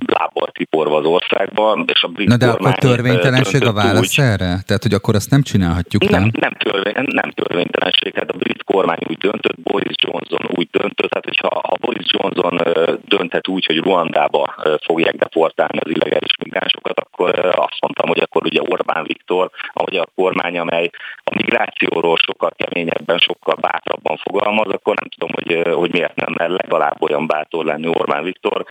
lábbal 0.05 0.47
tiporva 0.51 0.97
az 0.97 1.05
országba. 1.05 1.83
És 1.93 2.03
a 2.03 2.07
brit 2.07 2.27
Na 2.27 2.37
de 2.37 2.47
akkor 2.47 2.75
törvénytelenség 2.75 3.65
a 3.65 3.73
válasz 3.73 4.19
úgy, 4.19 4.25
erre? 4.25 4.57
Tehát, 4.65 4.83
hogy 4.83 4.93
akkor 4.93 5.15
azt 5.15 5.29
nem 5.29 5.41
csinálhatjuk, 5.41 6.09
nem? 6.09 6.21
Nem, 6.21 6.31
nem, 6.39 6.51
törvény, 6.51 7.05
nem 7.07 7.31
törvénytelenség, 7.31 8.15
hát 8.15 8.29
a 8.29 8.37
brit 8.37 8.63
kormány 8.63 8.99
úgy 9.09 9.17
döntött, 9.17 9.59
Boris 9.59 9.95
Johnson 10.03 10.45
úgy 10.55 10.67
döntött, 10.71 11.09
tehát 11.09 11.25
hogyha 11.25 11.61
ha 11.67 11.77
Boris 11.79 12.05
Johnson 12.07 12.61
dönthet 13.07 13.47
úgy, 13.47 13.65
hogy 13.65 13.77
Ruandába 13.77 14.55
fogják 14.81 15.15
deportálni 15.15 15.77
az 15.77 15.91
illegális 15.91 16.31
migránsokat, 16.43 16.99
akkor 16.99 17.39
azt 17.45 17.81
mondtam, 17.81 18.07
hogy 18.07 18.23
akkor 18.25 18.45
ugye 18.45 18.61
Orbán 18.61 19.03
Viktor, 19.03 19.51
a 19.73 20.07
kormány, 20.15 20.57
amely 20.57 20.89
a 21.23 21.35
migrációról 21.35 22.17
sokkal 22.17 22.51
keményebben, 22.55 23.17
sokkal 23.17 23.55
bátrabban 23.55 24.17
fogalmaz, 24.17 24.71
akkor 24.71 24.95
nem 24.95 25.09
tudom, 25.09 25.31
hogy, 25.33 25.73
hogy 25.73 25.91
miért 25.91 26.15
nem 26.15 26.33
mert 26.37 26.61
legalább 26.61 27.01
olyan 27.01 27.27
bátor 27.27 27.65
lenni 27.65 27.87
Orbán 27.87 28.23
Viktor, 28.23 28.65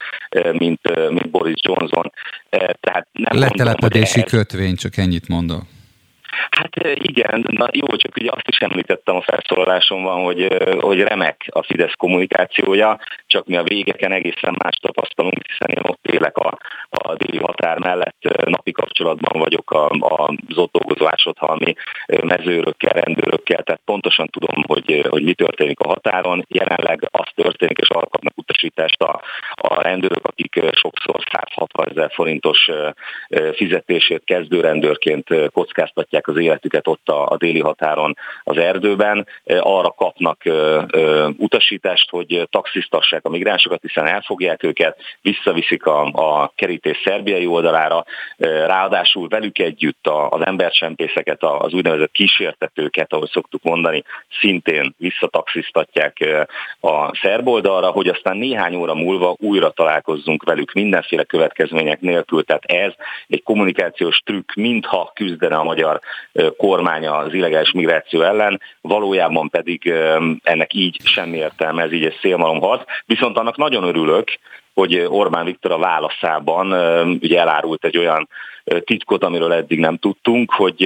mint, 0.53 1.11
mint 1.11 1.31
Boris 1.31 1.61
Johnson. 1.61 2.13
Tehát 2.81 3.07
nem 3.13 3.39
Letelepedési 3.39 4.19
mondom, 4.19 4.39
kötvény, 4.39 4.77
csak 4.77 4.97
ennyit 4.97 5.29
mondok. 5.29 5.63
Hát 6.51 6.77
igen, 6.95 7.47
na 7.51 7.67
jó, 7.73 7.97
csak 7.97 8.17
ugye 8.17 8.31
azt 8.31 8.49
is 8.49 8.59
említettem 8.59 9.17
a 9.17 9.23
felszólalásomban, 9.23 10.23
hogy, 10.23 10.47
hogy 10.81 11.01
remek 11.01 11.47
a 11.51 11.63
Fidesz 11.63 11.95
kommunikációja, 11.97 12.99
csak 13.27 13.47
mi 13.47 13.57
a 13.57 13.63
végeken 13.63 14.13
egészen 14.13 14.57
más 14.63 14.77
tapasztalunk, 14.77 15.35
hiszen 15.47 15.77
én 15.77 15.91
ott 15.91 16.07
élek 16.13 16.37
a, 16.37 16.59
a 16.91 17.15
déli 17.15 17.39
határ 17.39 17.79
mellett, 17.79 18.45
napi 18.45 18.73
kapcsolatban 18.73 19.41
vagyok 19.41 19.71
a, 19.71 19.87
a, 19.91 20.35
az 20.49 20.57
ott 20.59 20.73
dolgozó 20.73 21.07
ásodhalmi 21.07 21.75
mezőrökkel, 22.23 23.03
rendőrökkel, 23.03 23.63
tehát 23.63 23.81
pontosan 23.85 24.27
tudom, 24.27 24.63
hogy, 24.67 25.07
hogy 25.09 25.23
mi 25.23 25.35
történik 25.35 25.81
a 25.81 25.89
határon. 25.89 26.45
Jelenleg 26.49 27.09
az 27.11 27.27
történik, 27.35 27.79
és 27.79 27.89
arra 27.89 28.07
kapnak 28.07 28.33
utasítást 28.37 29.03
a, 29.03 29.23
a 29.51 29.83
rendőrök, 29.83 30.27
akik 30.27 30.61
sokszor 30.73 31.25
160 31.33 31.89
ezer 31.89 32.11
forintos 32.13 32.71
fizetését 33.53 34.23
kezdőrendőrként 34.25 35.51
kockáztatják 35.53 36.24
az 36.29 36.37
életüket 36.37 36.89
ott 36.89 37.09
a, 37.09 37.29
a 37.29 37.37
déli 37.37 37.61
határon 37.61 38.17
az 38.45 38.57
erdőben. 38.57 39.27
Arra 39.45 39.91
kapnak 39.91 40.43
utasítást, 41.37 42.11
hogy 42.11 42.49
taxisztassák 42.51 43.25
a 43.25 43.29
migránsokat, 43.29 43.83
hiszen 43.83 44.07
elfogják 44.07 44.63
őket, 44.63 44.99
visszaviszik 45.23 45.87
a, 45.87 46.05
a 46.05 46.53
kerítés 46.55 47.01
szerbiai 47.05 47.47
oldalára, 47.47 48.05
ráadásul 48.67 49.29
velük 49.29 49.59
együtt 49.59 50.07
az 50.29 50.47
embercsempészeket, 50.47 51.43
az 51.43 51.73
úgynevezett 51.73 52.13
kísértetőket, 52.13 53.13
ahogy 53.13 53.31
szoktuk 53.31 53.63
mondani, 53.63 54.05
szintén 54.41 54.95
visszataxisztatják 54.99 56.47
a 56.81 57.17
szerb 57.17 57.49
oldalra, 57.49 57.91
hogy 57.91 58.09
aztán 58.09 58.37
néhány 58.37 58.75
óra 58.75 58.95
múlva 58.95 59.37
újra 59.39 59.71
találkozzunk 59.71 60.43
velük 60.43 60.73
mindenféle 60.73 61.25
következmények 61.25 62.01
nélkül. 62.01 62.45
Tehát 62.45 62.65
ez 62.65 62.93
egy 63.29 63.43
kommunikációs 63.43 64.19
trükk, 64.25 64.55
mintha 64.55 65.11
küzdene 65.15 65.57
a 65.57 65.65
magyar 65.65 66.01
kormánya 66.57 67.17
az 67.17 67.35
illegális 67.35 67.73
migráció 67.73 68.21
ellen, 68.21 68.61
valójában 68.81 69.49
pedig 69.49 69.93
ennek 70.43 70.75
így 70.75 71.01
semmi 71.05 71.37
értelme, 71.37 71.83
ez 71.83 71.93
így 71.93 72.05
egy 72.05 72.19
szélmalomharc. 72.21 72.83
Viszont 73.07 73.39
annak 73.39 73.57
nagyon 73.57 73.85
örülök, 73.85 74.29
hogy 74.75 75.05
Orbán 75.09 75.45
Viktor 75.45 75.73
a 75.73 75.79
válaszában 75.79 76.73
ugye 77.21 77.41
elárult 77.41 77.85
egy 77.85 77.99
olyan 77.99 78.29
titkot, 78.85 79.25
amiről 79.25 79.53
eddig 79.53 79.79
nem 79.79 79.97
tudtunk, 79.97 80.53
hogy 80.53 80.83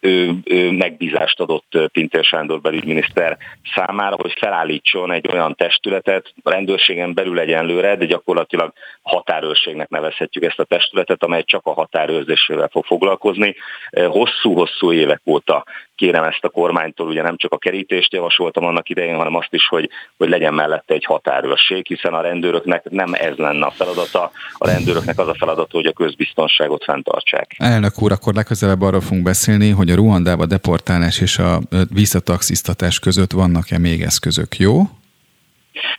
ő, 0.00 0.36
ő 0.44 0.70
megbízást 0.70 1.40
adott 1.40 1.78
Pintér 1.92 2.24
Sándor 2.24 2.60
belügyminiszter 2.60 3.38
számára, 3.74 4.16
hogy 4.20 4.32
felállítson 4.38 5.12
egy 5.12 5.28
olyan 5.32 5.54
testületet, 5.54 6.32
a 6.42 6.50
rendőrségen 6.50 7.14
belül 7.14 7.38
egyenlőre, 7.38 7.96
de 7.96 8.04
gyakorlatilag 8.04 8.72
határőrségnek 9.02 9.88
nevezhetjük 9.88 10.44
ezt 10.44 10.58
a 10.58 10.64
testületet, 10.64 11.22
amely 11.22 11.42
csak 11.44 11.66
a 11.66 11.72
határőrzésével 11.72 12.68
fog 12.68 12.84
foglalkozni. 12.84 13.54
Hosszú-hosszú 13.90 14.92
évek 14.92 15.20
óta 15.24 15.64
kérem 15.94 16.24
ezt 16.24 16.44
a 16.44 16.48
kormánytól, 16.48 17.06
ugye 17.06 17.22
nem 17.22 17.36
csak 17.36 17.52
a 17.52 17.58
kerítést 17.58 18.12
javasoltam 18.12 18.64
annak 18.64 18.88
idején, 18.88 19.16
hanem 19.16 19.34
azt 19.34 19.54
is, 19.54 19.66
hogy, 19.66 19.88
hogy 20.16 20.28
legyen 20.28 20.54
mellette 20.54 20.94
egy 20.94 21.04
határőrség, 21.04 21.86
hiszen 21.86 22.14
a 22.14 22.20
rendőröknek 22.20 22.90
nem 22.90 23.12
ez 23.14 23.36
lenne 23.36 23.66
a 23.66 23.70
feladata, 23.70 24.30
a 24.58 24.66
rendőröknek 24.66 25.18
az 25.18 25.28
a 25.28 25.34
feladata, 25.34 25.76
hogy 25.76 25.86
a 25.86 25.92
közbiztonságot 25.92 26.84
fenntartsák. 27.12 27.54
Elnök 27.58 28.02
úr, 28.02 28.12
akkor 28.12 28.34
legközelebb 28.34 28.80
arról 28.80 29.00
fogunk 29.00 29.22
beszélni, 29.22 29.70
hogy 29.70 29.90
a 29.90 29.94
Ruandába 29.94 30.46
deportálás 30.46 31.20
és 31.20 31.38
a 31.38 31.60
visszataxisztatás 31.90 32.98
között 32.98 33.32
vannak-e 33.32 33.78
még 33.78 34.02
eszközök, 34.02 34.58
jó? 34.58 34.82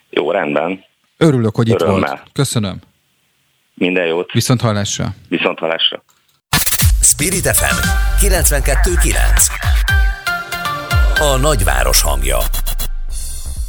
Jó, 0.10 0.32
rendben. 0.32 0.84
Örülök, 1.18 1.56
hogy 1.56 1.72
Örömmel. 1.72 1.98
itt 1.98 2.06
volt. 2.08 2.22
Köszönöm. 2.34 2.82
Minden 3.74 4.06
jót. 4.06 4.32
Viszont 4.32 4.62
hallásra. 4.62 5.16
Viszont 5.30 5.60
hallásra. 5.60 6.04
Spirit 7.02 7.48
FM 7.48 7.76
92.9 8.26 9.16
A 11.20 11.38
nagyváros 11.38 12.02
hangja 12.02 12.38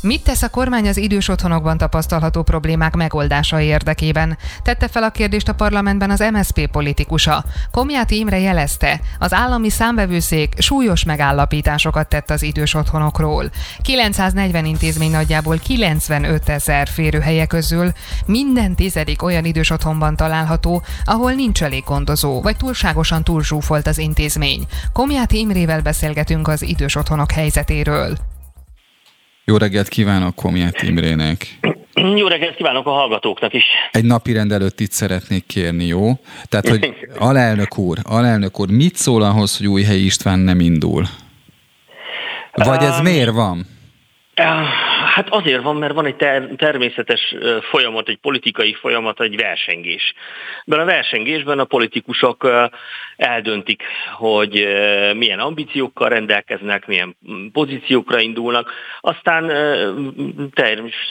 Mit 0.04 0.22
tesz 0.22 0.42
a 0.42 0.48
kormány 0.48 0.88
az 0.88 0.96
idős 0.96 1.28
otthonokban 1.28 1.78
tapasztalható 1.78 2.42
problémák 2.42 2.94
megoldása 2.94 3.60
érdekében? 3.60 4.38
Tette 4.62 4.88
fel 4.88 5.02
a 5.02 5.10
kérdést 5.10 5.48
a 5.48 5.54
parlamentben 5.54 6.10
az 6.10 6.24
MSP 6.32 6.66
politikusa. 6.66 7.44
Komjáti 7.70 8.18
Imre 8.18 8.38
jelezte, 8.38 9.00
az 9.18 9.32
állami 9.32 9.70
számbevőszék 9.70 10.54
súlyos 10.58 11.04
megállapításokat 11.04 12.08
tett 12.08 12.30
az 12.30 12.42
idős 12.42 12.74
otthonokról. 12.74 13.50
940 13.82 14.64
intézmény 14.64 15.10
nagyjából 15.10 15.58
95 15.58 16.48
ezer 16.48 16.88
férőhelye 16.88 17.46
közül 17.46 17.92
minden 18.26 18.74
tizedik 18.74 19.22
olyan 19.22 19.44
idős 19.44 19.70
otthonban 19.70 20.16
található, 20.16 20.82
ahol 21.04 21.32
nincs 21.32 21.62
elég 21.62 21.84
gondozó, 21.84 22.42
vagy 22.42 22.56
túlságosan 22.56 23.24
túlzsúfolt 23.24 23.86
az 23.86 23.98
intézmény. 23.98 24.66
Komjáti 24.92 25.38
Imrével 25.38 25.82
beszélgetünk 25.82 26.48
az 26.48 26.62
idős 26.62 26.94
otthonok 26.94 27.32
helyzetéről. 27.32 28.16
Jó 29.46 29.56
reggelt 29.56 29.88
kívánok 29.88 30.34
Komiát 30.34 30.82
Imrének! 30.82 31.58
Jó 31.94 32.26
reggelt 32.26 32.56
kívánok 32.56 32.86
a 32.86 32.90
hallgatóknak 32.90 33.52
is! 33.52 33.64
Egy 33.90 34.04
napi 34.04 34.32
rendelőtt 34.32 34.80
itt 34.80 34.90
szeretnék 34.90 35.46
kérni, 35.46 35.84
jó? 35.86 36.12
Tehát, 36.48 36.68
hogy 36.68 36.94
alelnök 37.18 37.78
úr, 37.78 37.98
alelnök 38.02 38.60
úr, 38.60 38.70
mit 38.70 38.96
szól 38.96 39.22
ahhoz, 39.22 39.58
hogy 39.58 39.66
Újhelyi 39.66 40.04
István 40.04 40.38
nem 40.38 40.60
indul? 40.60 41.04
Vagy 42.52 42.82
ez 42.82 42.98
um, 42.98 43.02
miért 43.02 43.30
van? 43.30 43.66
Hát 45.14 45.28
azért 45.28 45.62
van, 45.62 45.76
mert 45.76 45.94
van 45.94 46.06
egy 46.06 46.16
ter- 46.16 46.56
természetes 46.56 47.34
folyamat, 47.70 48.08
egy 48.08 48.16
politikai 48.16 48.74
folyamat, 48.74 49.20
egy 49.20 49.36
versengés. 49.36 50.14
Mert 50.64 50.82
a 50.82 50.84
versengésben 50.84 51.58
a 51.58 51.64
politikusok 51.64 52.50
eldöntik, 53.16 53.82
hogy 54.12 54.68
milyen 55.16 55.38
ambíciókkal 55.38 56.08
rendelkeznek, 56.08 56.86
milyen 56.86 57.16
pozíciókra 57.52 58.20
indulnak. 58.20 58.72
Aztán 59.00 59.46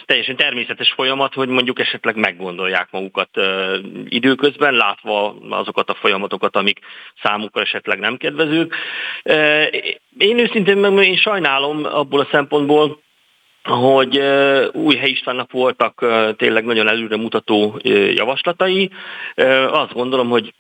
teljesen 0.05 0.35
természetes 0.35 0.91
folyamat, 0.95 1.33
hogy 1.33 1.47
mondjuk 1.47 1.79
esetleg 1.79 2.15
meggondolják 2.15 2.87
magukat 2.91 3.29
időközben, 4.05 4.73
látva 4.73 5.35
azokat 5.49 5.89
a 5.89 5.97
folyamatokat, 5.99 6.55
amik 6.55 6.79
számukra 7.21 7.61
esetleg 7.61 7.99
nem 7.99 8.17
kedvezők. 8.17 8.75
Én 10.17 10.39
őszintén 10.39 10.77
meg 10.77 11.05
én 11.05 11.17
sajnálom 11.17 11.85
abból 11.85 12.19
a 12.19 12.27
szempontból, 12.31 13.02
hogy 13.63 14.21
új 14.73 14.99
Istvánnak 15.03 15.51
voltak 15.51 16.05
tényleg 16.37 16.65
nagyon 16.65 16.87
előre 16.87 17.17
mutató 17.17 17.79
javaslatai. 18.15 18.89
Azt 19.71 19.93
gondolom, 19.93 20.29
hogy 20.29 20.53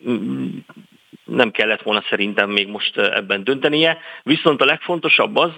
nem 1.25 1.51
kellett 1.51 1.81
volna 1.81 2.03
szerintem 2.09 2.49
még 2.49 2.67
most 2.67 2.97
ebben 2.97 3.43
döntenie. 3.43 3.97
Viszont 4.23 4.61
a 4.61 4.65
legfontosabb 4.65 5.35
az, 5.35 5.51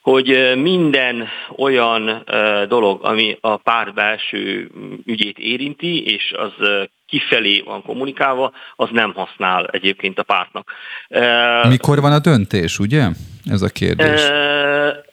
hogy 0.00 0.52
minden 0.56 1.28
olyan 1.56 2.24
dolog, 2.68 3.04
ami 3.04 3.36
a 3.40 3.56
párt 3.56 3.94
belső 3.94 4.70
ügyét 5.04 5.38
érinti, 5.38 6.04
és 6.04 6.32
az 6.36 6.52
kifelé 7.06 7.60
van 7.60 7.82
kommunikálva, 7.82 8.52
az 8.76 8.88
nem 8.92 9.12
használ 9.12 9.66
egyébként 9.66 10.18
a 10.18 10.22
pártnak. 10.22 10.72
Mikor 11.68 12.00
van 12.00 12.12
a 12.12 12.18
döntés, 12.18 12.78
ugye? 12.78 13.08
Ez 13.44 13.62
a 13.62 13.68
kérdés. 13.68 14.20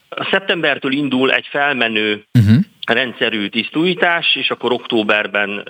A 0.09 0.27
szeptembertől 0.31 0.91
indul 0.91 1.31
egy 1.31 1.47
felmenő 1.49 2.23
uh-huh. 2.39 2.63
rendszerű 2.85 3.47
tisztújítás, 3.47 4.35
és 4.35 4.49
akkor 4.49 4.71
októberben 4.71 5.63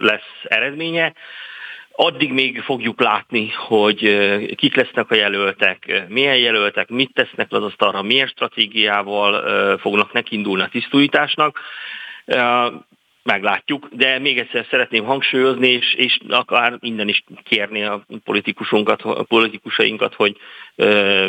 lesz 0.00 0.42
eredménye. 0.42 1.12
Addig 1.98 2.32
még 2.32 2.60
fogjuk 2.60 3.00
látni, 3.00 3.48
hogy 3.50 3.98
kik 4.54 4.76
lesznek 4.76 5.10
a 5.10 5.14
jelöltek, 5.14 6.04
milyen 6.08 6.36
jelöltek, 6.36 6.88
mit 6.88 7.10
tesznek 7.14 7.52
az 7.52 7.62
asztalra, 7.62 8.02
milyen 8.02 8.26
stratégiával 8.26 9.78
fognak 9.78 10.12
nekindulni 10.12 10.62
a 10.62 10.68
tisztújításnak 10.68 11.60
meglátjuk, 13.26 13.88
de 13.92 14.18
még 14.18 14.38
egyszer 14.38 14.66
szeretném 14.70 15.04
hangsúlyozni, 15.04 15.68
és, 15.68 15.94
és 15.94 16.18
akár 16.28 16.76
minden 16.80 17.08
is 17.08 17.24
kérni 17.44 17.82
a 17.82 18.06
politikusunkat, 18.24 19.02
a 19.02 19.22
politikusainkat, 19.22 20.14
hogy 20.14 20.36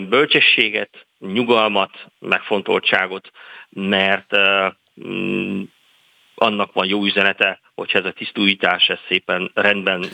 bölcsességet, 0.10 1.06
nyugalmat, 1.20 1.92
megfontoltságot, 2.20 3.32
mert 3.70 4.38
mm, 5.08 5.62
annak 6.36 6.74
van 6.74 6.88
jó 6.88 7.06
üzenete, 7.06 7.60
hogyha 7.76 8.00
ez 8.00 8.06
a 8.06 8.12
tisztújítás 8.12 8.88
ez 8.88 8.98
szépen 9.08 9.52
rendben 9.54 10.06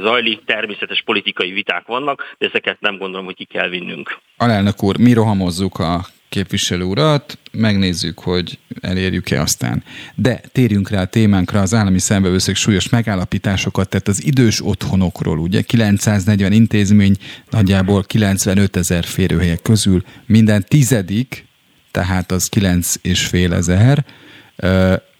zajlik. 0.00 0.44
Természetes 0.44 1.02
politikai 1.02 1.50
viták 1.50 1.86
vannak, 1.86 2.34
de 2.38 2.46
ezeket 2.46 2.80
nem 2.80 2.98
gondolom, 2.98 3.24
hogy 3.24 3.34
ki 3.34 3.44
kell 3.44 3.68
vinnünk. 3.68 4.18
Alelnök 4.36 4.82
úr, 4.82 4.98
mi 4.98 5.12
rohamozzuk 5.12 5.78
a 5.78 6.00
képviselő 6.32 6.84
urat, 6.84 7.38
megnézzük, 7.52 8.18
hogy 8.18 8.58
elérjük-e 8.80 9.40
aztán. 9.40 9.82
De 10.14 10.40
térjünk 10.52 10.90
rá 10.90 11.00
a 11.00 11.06
témánkra, 11.06 11.60
az 11.60 11.74
állami 11.74 11.98
szembevőszék 11.98 12.56
súlyos 12.56 12.88
megállapításokat 12.88 13.88
tett 13.88 14.08
az 14.08 14.24
idős 14.24 14.64
otthonokról, 14.64 15.38
ugye 15.38 15.62
940 15.62 16.52
intézmény, 16.52 17.16
nagyjából 17.50 18.02
95 18.02 18.76
ezer 18.76 19.04
férőhelyek 19.04 19.62
közül 19.62 20.04
minden 20.26 20.64
tizedik, 20.68 21.46
tehát 21.90 22.32
az 22.32 22.48
9 22.48 22.94
és 23.02 23.26
fél 23.26 23.54
ezer 23.54 24.04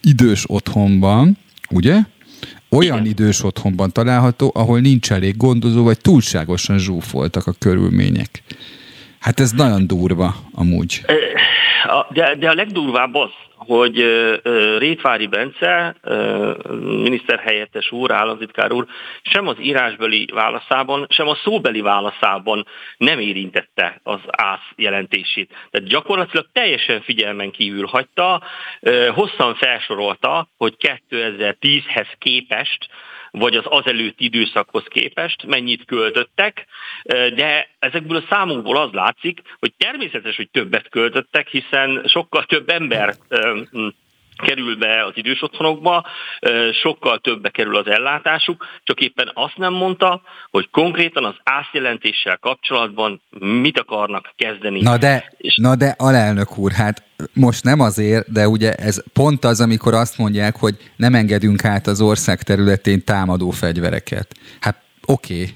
idős 0.02 0.44
otthonban, 0.46 1.38
ugye? 1.70 1.98
Olyan 2.68 2.98
Igen. 2.98 3.10
idős 3.10 3.44
otthonban 3.44 3.92
található, 3.92 4.50
ahol 4.54 4.80
nincs 4.80 5.12
elég 5.12 5.36
gondozó, 5.36 5.82
vagy 5.82 5.98
túlságosan 5.98 6.78
zsúfoltak 6.78 7.46
a 7.46 7.52
körülmények. 7.52 8.42
Hát 9.22 9.40
ez 9.40 9.50
nagyon 9.50 9.86
durva 9.86 10.34
amúgy. 10.54 11.00
De, 12.08 12.34
de 12.34 12.48
a 12.48 12.54
legdurvább 12.54 13.14
az, 13.14 13.30
hogy 13.56 13.96
Rétvári 14.78 15.26
Bence, 15.26 15.94
miniszterhelyettes 16.80 17.92
úr, 17.92 18.12
államtitkár 18.12 18.72
úr, 18.72 18.86
sem 19.22 19.46
az 19.46 19.56
írásbeli 19.60 20.28
válaszában, 20.32 21.06
sem 21.08 21.28
a 21.28 21.38
szóbeli 21.44 21.80
válaszában 21.80 22.66
nem 22.96 23.18
érintette 23.18 24.00
az 24.02 24.20
ász 24.30 24.70
jelentését. 24.76 25.50
Tehát 25.70 25.88
gyakorlatilag 25.88 26.46
teljesen 26.52 27.02
figyelmen 27.02 27.50
kívül 27.50 27.86
hagyta, 27.86 28.42
hosszan 29.14 29.54
felsorolta, 29.54 30.48
hogy 30.56 30.74
2010-hez 31.10 32.08
képest 32.18 32.88
vagy 33.32 33.56
az 33.56 33.64
azelőtti 33.66 34.24
időszakhoz 34.24 34.84
képest 34.88 35.46
mennyit 35.46 35.84
költöttek, 35.84 36.66
de 37.34 37.68
ezekből 37.78 38.16
a 38.16 38.26
számokból 38.28 38.76
az 38.76 38.92
látszik, 38.92 39.40
hogy 39.58 39.72
természetes, 39.76 40.36
hogy 40.36 40.50
többet 40.50 40.88
költöttek, 40.88 41.48
hiszen 41.48 42.04
sokkal 42.06 42.44
több 42.44 42.68
ember 42.68 43.14
kerül 44.42 44.76
be 44.76 45.04
az 45.04 45.12
idős 45.14 45.42
otthonokba, 45.42 46.06
sokkal 46.82 47.18
többbe 47.18 47.50
kerül 47.50 47.76
az 47.76 47.86
ellátásuk, 47.86 48.66
csak 48.84 49.00
éppen 49.00 49.30
azt 49.34 49.56
nem 49.56 49.72
mondta, 49.72 50.22
hogy 50.50 50.70
konkrétan 50.70 51.24
az 51.24 51.34
ászjelentéssel 51.42 52.36
kapcsolatban 52.36 53.22
mit 53.38 53.78
akarnak 53.78 54.32
kezdeni. 54.36 54.80
Na 54.80 54.96
de, 54.96 55.32
És... 55.36 55.56
na 55.56 55.76
de 55.76 55.94
alelnök 55.98 56.58
úr, 56.58 56.72
hát 56.72 57.02
most 57.32 57.64
nem 57.64 57.80
azért, 57.80 58.32
de 58.32 58.48
ugye 58.48 58.72
ez 58.72 59.02
pont 59.12 59.44
az, 59.44 59.60
amikor 59.60 59.94
azt 59.94 60.18
mondják, 60.18 60.56
hogy 60.56 60.76
nem 60.96 61.14
engedünk 61.14 61.64
át 61.64 61.86
az 61.86 62.00
ország 62.00 62.42
területén 62.42 63.04
támadó 63.04 63.50
fegyvereket. 63.50 64.34
Hát 64.60 64.76
oké. 65.06 65.34
Okay. 65.34 65.54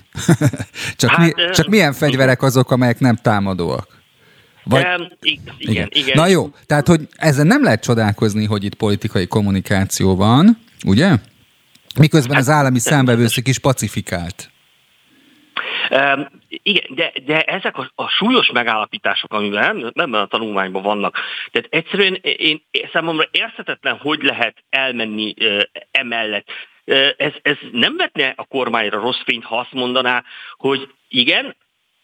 csak, 0.97 1.11
hát, 1.11 1.34
mi, 1.34 1.51
csak 1.53 1.66
milyen 1.66 1.93
fegyverek 1.93 2.43
azok, 2.43 2.70
amelyek 2.70 2.99
nem 2.99 3.16
támadóak? 3.16 3.95
Vagy... 4.69 4.85
Um, 4.99 5.09
igen, 5.21 5.55
igen, 5.59 5.89
igen. 5.93 6.17
Na 6.17 6.27
jó, 6.27 6.49
tehát 6.67 6.87
hogy 6.87 7.01
ezen 7.17 7.47
nem 7.47 7.62
lehet 7.62 7.83
csodálkozni, 7.83 8.45
hogy 8.45 8.64
itt 8.64 8.75
politikai 8.75 9.27
kommunikáció 9.27 10.17
van, 10.17 10.59
ugye? 10.87 11.17
Miközben 11.99 12.37
az 12.37 12.49
állami 12.49 12.79
számbevőszék 12.79 13.49
is 13.49 13.59
pacifikált. 13.59 14.51
Um, 15.91 16.29
igen, 16.49 16.85
de, 16.95 17.12
de 17.27 17.41
ezek 17.41 17.77
a, 17.79 17.91
a 17.95 18.09
súlyos 18.09 18.51
megállapítások, 18.53 19.33
amiben 19.33 19.93
ebben 19.95 20.14
a 20.14 20.27
tanulmányban 20.27 20.83
vannak, 20.83 21.19
tehát 21.51 21.69
egyszerűen 21.71 22.14
én, 22.23 22.62
számomra 22.93 23.29
érthetetlen, 23.31 23.97
hogy 23.97 24.23
lehet 24.23 24.57
elmenni 24.71 25.35
uh, 25.41 25.62
emellett. 25.91 26.47
Uh, 26.85 27.09
ez, 27.17 27.33
ez 27.43 27.57
nem 27.73 27.97
vetne 27.97 28.33
a 28.37 28.45
kormányra 28.45 29.01
rossz 29.01 29.23
fényt, 29.25 29.45
ha 29.45 29.59
azt 29.59 29.73
mondaná, 29.73 30.25
hogy 30.57 30.89
igen, 31.09 31.57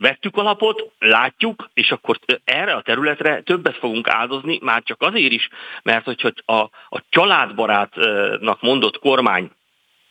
vettük 0.03 0.37
alapot, 0.37 0.93
látjuk, 0.99 1.71
és 1.75 1.91
akkor 1.91 2.19
erre 2.45 2.73
a 2.73 2.83
területre 2.83 3.41
többet 3.41 3.77
fogunk 3.77 4.09
áldozni, 4.09 4.59
már 4.63 4.83
csak 4.83 5.03
azért 5.03 5.33
is, 5.33 5.49
mert 5.83 6.05
hogyha 6.05 6.31
a, 6.45 6.61
a 6.89 7.03
családbarátnak 7.09 8.61
mondott 8.61 8.99
kormány 8.99 9.51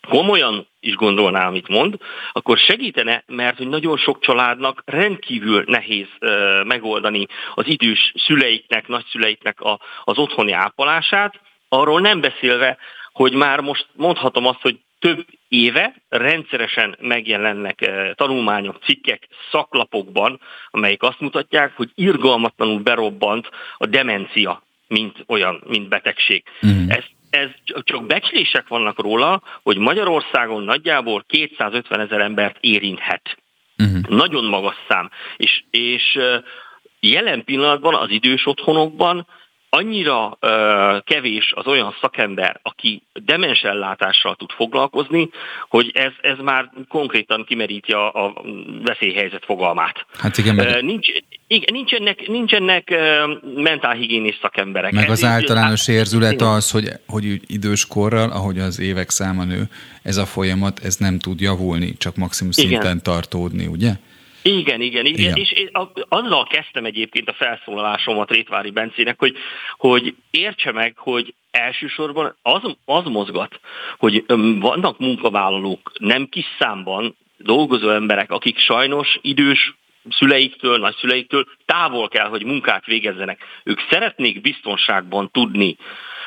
komolyan 0.08 0.68
is 0.80 0.96
gondolná, 0.96 1.48
amit 1.48 1.68
mond, 1.68 1.96
akkor 2.32 2.58
segítene, 2.58 3.24
mert 3.28 3.58
hogy 3.58 3.68
nagyon 3.68 3.98
sok 3.98 4.22
családnak 4.22 4.82
rendkívül 4.86 5.64
nehéz 5.68 6.08
uh, 6.20 6.64
megoldani 6.64 7.28
az 7.54 7.68
idős 7.68 8.14
szüleiknek, 8.16 8.88
nagyszüleiknek 8.88 9.62
a, 9.62 9.80
az 10.04 10.18
otthoni 10.18 10.52
ápolását, 10.52 11.39
arról 11.70 12.02
nem 12.02 12.22
beszélve, 12.22 12.78
hogy 13.12 13.34
már 13.34 13.60
most 13.60 13.88
mondhatom 13.96 14.46
azt, 14.46 14.62
hogy 14.62 14.80
több 15.02 15.26
éve 15.47 15.95
rendszeresen 16.10 16.95
megjelennek 16.99 17.91
tanulmányok, 18.16 18.84
cikkek 18.84 19.28
szaklapokban, 19.52 20.39
amelyek 20.70 21.04
azt 21.04 21.20
mutatják, 21.20 21.76
hogy 21.76 21.89
irgalmatlanul 21.95 22.80
berobbant 22.80 23.49
a 23.78 23.86
demencia, 23.86 24.64
mint 24.88 25.24
olyan, 25.28 25.64
mint 25.68 25.89
betegség. 25.89 26.43
Uh-huh. 26.62 26.84
Ez 26.88 27.04
ez 27.30 27.49
csak 27.84 28.06
becslések 28.06 28.68
vannak 28.68 29.02
róla, 29.02 29.41
hogy 29.64 29.78
Magyarországon 29.78 30.64
nagyjából 30.64 31.24
250 31.28 31.99
ezer 31.99 32.20
embert 32.20 32.58
érinthet. 32.60 33.38
Uh-huh. 33.78 34.02
Nagyon 34.08 34.45
magas 34.45 34.76
szám. 34.88 35.10
És, 35.38 35.64
és 35.70 36.20
jelen 36.99 37.43
pillanatban 37.43 37.95
az 37.95 38.10
idős 38.10 38.45
otthonokban 38.45 39.28
annyira 39.74 40.38
ö, 40.39 40.97
kevés 41.03 41.53
az 41.55 41.67
olyan 41.67 41.95
szakember, 42.01 42.59
aki 42.63 43.03
demens 43.13 43.61
ellátással 43.61 44.36
tud 44.36 44.51
foglalkozni, 44.51 45.30
hogy 45.69 45.91
ez, 45.93 46.11
ez 46.22 46.38
már 46.43 46.72
konkrétan 46.88 47.43
kimeríti 47.47 47.91
a, 47.91 48.26
a 48.26 48.34
veszélyhelyzet 48.84 49.45
fogalmát. 49.45 50.05
Hát 50.17 50.38
igen, 50.38 50.55
meg... 50.55 50.84
Nincs, 50.84 51.07
igen, 51.47 51.74
nincsenek, 51.74 52.28
nincsenek 52.28 52.93
mentálhigiénis 53.55 54.38
szakemberek. 54.41 54.91
Meg 54.91 55.09
az 55.09 55.24
általános 55.24 55.88
így, 55.88 55.95
érzület 55.95 56.41
az, 56.41 56.72
hogy, 56.72 56.89
hogy 57.07 57.39
idős 57.47 57.88
korral, 57.88 58.30
ahogy 58.30 58.59
az 58.59 58.80
évek 58.80 59.09
száma 59.09 59.43
nő, 59.43 59.63
ez 60.03 60.17
a 60.17 60.26
folyamat, 60.26 60.80
ez 60.84 60.95
nem 60.95 61.19
tud 61.19 61.39
javulni, 61.39 61.97
csak 61.97 62.15
maximum 62.15 62.51
szinten 62.51 62.82
igen. 62.82 63.01
tartódni, 63.01 63.65
ugye? 63.65 63.91
Igen, 64.42 64.82
igen, 64.82 65.06
igen, 65.06 65.20
igen. 65.20 65.36
és 65.36 65.70
azzal 66.10 66.48
kezdtem 66.48 66.86
egyébként 66.86 67.30
a 67.30 67.34
felszólalásomat 67.34 68.32
Rétvári 68.32 68.70
Bencének, 68.70 69.20
hogy, 69.20 69.36
hogy 69.78 70.16
értse 70.32 70.72
meg, 70.72 70.98
hogy 70.98 71.34
elsősorban 71.52 72.36
az, 72.42 72.62
az 72.86 73.04
mozgat, 73.04 73.60
hogy 73.98 74.24
vannak 74.60 75.00
munkavállalók 75.00 75.92
nem 76.00 76.28
kis 76.30 76.46
számban, 76.60 77.16
dolgozó 77.38 77.89
emberek, 77.89 78.32
akik 78.32 78.58
sajnos 78.58 79.20
idős 79.22 79.76
szüleiktől, 80.10 80.78
nagyszüleiktől 80.78 81.46
távol 81.66 82.08
kell, 82.08 82.28
hogy 82.28 82.46
munkát 82.46 82.86
végezzenek. 82.86 83.44
Ők 83.64 83.80
szeretnék 83.89 84.42
biztonságban 84.42 85.30
tudni 85.32 85.78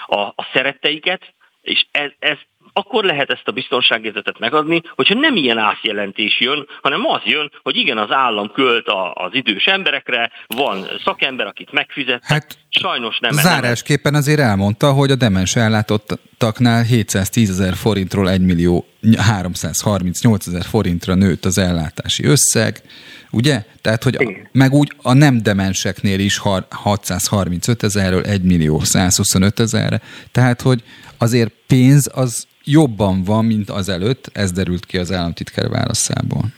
a, 0.06 0.20
a 0.20 0.48
szeretteiket, 0.52 1.34
és 1.62 1.86
ez, 1.90 2.10
ez 2.18 2.36
akkor 2.76 3.04
lehet 3.04 3.30
ezt 3.30 3.48
a 3.48 3.52
biztonságérzetet 3.52 4.38
megadni, 4.38 4.80
hogyha 4.94 5.14
nem 5.14 5.36
ilyen 5.36 5.58
átjelentés 5.58 6.40
jön, 6.40 6.68
hanem 6.82 7.06
az 7.06 7.20
jön, 7.24 7.52
hogy 7.62 7.76
igen, 7.76 7.98
az 7.98 8.10
állam 8.10 8.52
költ 8.52 8.88
az 9.12 9.34
idős 9.34 9.66
emberekre, 9.66 10.30
van 10.46 10.86
szakember, 11.04 11.46
akit 11.46 11.72
megfizet, 11.72 12.24
hát, 12.24 12.58
sajnos 12.80 13.18
nem. 13.18 13.32
Zárásképpen 13.32 14.14
azért 14.14 14.40
elmondta, 14.40 14.92
hogy 14.92 15.10
a 15.10 15.14
demens 15.14 15.56
ellátottaknál 15.56 16.82
710 16.82 17.50
ezer 17.50 17.74
forintról 17.74 18.30
1 18.30 18.40
millió 18.40 18.86
338 19.16 20.46
ezer 20.46 20.64
forintra 20.64 21.14
nőtt 21.14 21.44
az 21.44 21.58
ellátási 21.58 22.24
összeg, 22.24 22.82
ugye? 23.30 23.64
Tehát, 23.80 24.02
hogy 24.02 24.14
a, 24.14 24.48
meg 24.52 24.72
úgy 24.72 24.92
a 25.02 25.12
nem 25.12 25.42
demenseknél 25.42 26.18
is 26.18 26.38
635 26.68 27.82
ezerről 27.82 28.22
1 28.22 28.42
millió 28.42 28.80
125 28.80 29.60
ezerre, 29.60 30.00
tehát, 30.32 30.60
hogy 30.60 30.82
azért 31.18 31.52
pénz 31.66 32.10
az 32.14 32.46
jobban 32.64 33.24
van, 33.24 33.44
mint 33.44 33.70
az 33.70 33.88
előtt, 33.88 34.30
ez 34.32 34.52
derült 34.52 34.86
ki 34.86 34.98
az 34.98 35.12
államtitkár 35.12 35.68
válaszából. 35.68 36.52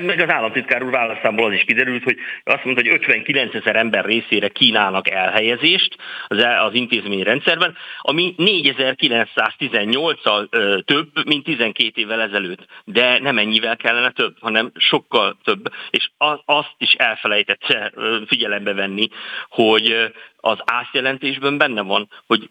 Meg 0.00 0.20
az 0.20 0.30
államtitkár 0.30 0.82
úr 0.82 0.90
válaszából 0.90 1.46
az 1.46 1.52
is 1.52 1.64
kiderült, 1.64 2.02
hogy 2.02 2.16
azt 2.44 2.64
mondta, 2.64 2.82
hogy 2.82 2.92
59 2.92 3.54
ezer 3.54 3.76
ember 3.76 4.04
részére 4.04 4.48
kínálnak 4.48 5.10
elhelyezést 5.10 5.96
az, 6.28 6.38
e- 6.38 6.62
az 6.62 6.74
intézményrendszerben, 6.74 7.76
ami 7.98 8.34
4918-al 8.38 10.48
több, 10.84 11.26
mint 11.26 11.44
12 11.44 11.90
évvel 11.94 12.20
ezelőtt. 12.20 12.66
De 12.84 13.18
nem 13.18 13.38
ennyivel 13.38 13.76
kellene 13.76 14.10
több, 14.10 14.36
hanem 14.40 14.72
sokkal 14.76 15.38
több. 15.44 15.72
És 15.90 16.10
azt 16.44 16.74
is 16.78 16.92
elfelejtette 16.92 17.92
figyelembe 18.26 18.74
venni, 18.74 19.08
hogy 19.48 20.12
az 20.36 20.58
átjelentésben 20.64 21.58
benne 21.58 21.82
van, 21.82 22.08
hogy 22.26 22.50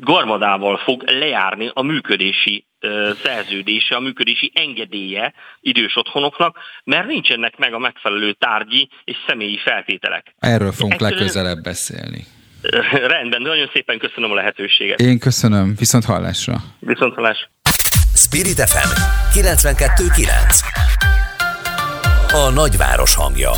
garmadával 0.00 0.76
fog 0.76 1.02
lejárni 1.06 1.70
a 1.74 1.82
működési 1.82 2.64
szerződése, 3.22 3.94
a 3.94 4.00
működési 4.00 4.52
engedélye 4.54 5.32
idős 5.60 5.96
otthonoknak, 5.96 6.58
mert 6.84 7.06
nincsenek 7.06 7.56
meg 7.56 7.74
a 7.74 7.78
megfelelő 7.78 8.32
tárgyi 8.32 8.88
és 9.04 9.16
személyi 9.26 9.58
feltételek. 9.64 10.34
Erről 10.38 10.72
fogunk 10.72 10.92
Egyszerűen... 10.92 11.18
legközelebb 11.18 11.62
beszélni. 11.62 12.24
Rendben, 12.92 13.42
nagyon 13.42 13.70
szépen 13.72 13.98
köszönöm 13.98 14.30
a 14.30 14.34
lehetőséget. 14.34 15.00
Én 15.00 15.18
köszönöm, 15.18 15.74
viszont 15.78 16.04
hallásra. 16.04 16.56
Viszont 16.78 17.14
hallás. 17.14 17.48
Spirit 18.14 18.60
FM 18.60 18.90
92.9 19.38 20.64
A 22.32 22.50
nagyváros 22.50 23.14
hangja 23.14 23.50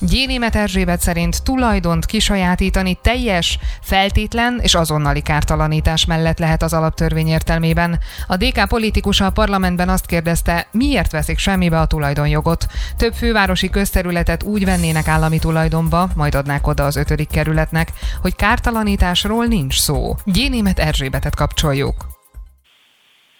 Gyénémet 0.00 0.54
Erzsébet 0.54 1.00
szerint 1.00 1.42
tulajdont 1.42 2.06
kisajátítani 2.06 2.98
teljes, 3.02 3.58
feltétlen 3.82 4.58
és 4.62 4.74
azonnali 4.74 5.20
kártalanítás 5.20 6.04
mellett 6.04 6.38
lehet 6.38 6.62
az 6.62 6.72
alaptörvény 6.72 7.26
értelmében. 7.26 7.98
A 8.26 8.36
DK 8.36 8.68
politikusa 8.68 9.26
a 9.26 9.30
parlamentben 9.30 9.88
azt 9.88 10.06
kérdezte, 10.06 10.66
miért 10.72 11.12
veszik 11.12 11.38
semmibe 11.38 11.80
a 11.80 11.86
tulajdonjogot. 11.86 12.66
Több 12.96 13.12
fővárosi 13.12 13.70
közterületet 13.70 14.42
úgy 14.42 14.64
vennének 14.64 15.08
állami 15.08 15.38
tulajdonba, 15.38 16.08
majd 16.16 16.34
adnák 16.34 16.66
oda 16.66 16.84
az 16.84 16.96
ötödik 16.96 17.28
kerületnek, 17.28 17.88
hogy 18.20 18.34
kártalanításról 18.36 19.46
nincs 19.46 19.78
szó. 19.78 20.14
Gyénémet 20.24 20.78
Erzsébetet 20.78 21.34
kapcsoljuk. 21.34 22.06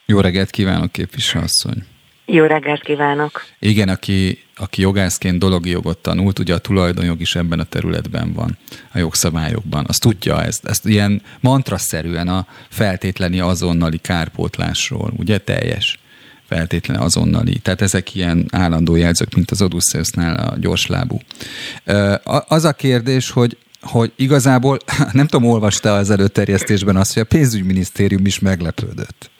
Jó 0.07 0.21
reggelt 0.21 0.51
kívánok, 0.51 0.93
képviselőasszony! 0.93 1.85
Jó 2.27 2.45
reggelt 2.45 2.83
kívánok! 2.83 3.45
Igen, 3.59 3.89
aki, 3.89 4.39
aki 4.59 4.81
jogászként 4.81 5.39
dologi 5.39 5.71
jogot 5.71 5.99
tanult, 5.99 6.39
ugye 6.39 6.55
a 6.55 6.59
tulajdonjog 6.59 7.21
is 7.21 7.37
ebben 7.37 7.61
a 7.61 7.65
területben 7.65 8.33
van, 8.33 8.59
a 8.93 8.99
jogszabályokban. 8.99 9.85
Azt 9.89 10.01
tudja 10.01 10.43
ezt, 10.43 10.65
ezt 10.65 10.87
ilyen 10.87 11.23
mantraszerűen 11.41 12.29
a 12.29 12.47
feltétleni 12.69 13.41
azonnali 13.41 13.99
kárpótlásról, 13.99 15.13
ugye 15.17 15.39
teljes 15.39 15.99
feltétlen 16.49 17.01
azonnali. 17.01 17.59
Tehát 17.59 17.81
ezek 17.81 18.15
ilyen 18.15 18.47
állandó 18.51 18.97
jelzők, 18.97 19.35
mint 19.35 19.51
az 19.51 19.63
Odysseusnál 19.63 20.37
a 20.37 20.57
gyorslábú. 20.59 21.21
Az 22.49 22.65
a 22.65 22.73
kérdés, 22.73 23.31
hogy 23.31 23.57
hogy 23.81 24.13
igazából, 24.17 24.79
nem 25.13 25.27
tudom, 25.27 25.49
olvasta 25.49 25.97
az 25.97 26.11
előterjesztésben 26.11 26.97
azt, 26.97 27.13
hogy 27.13 27.23
a 27.23 27.27
pénzügyminisztérium 27.27 28.27
is 28.27 28.39
meglepődött. 28.39 29.31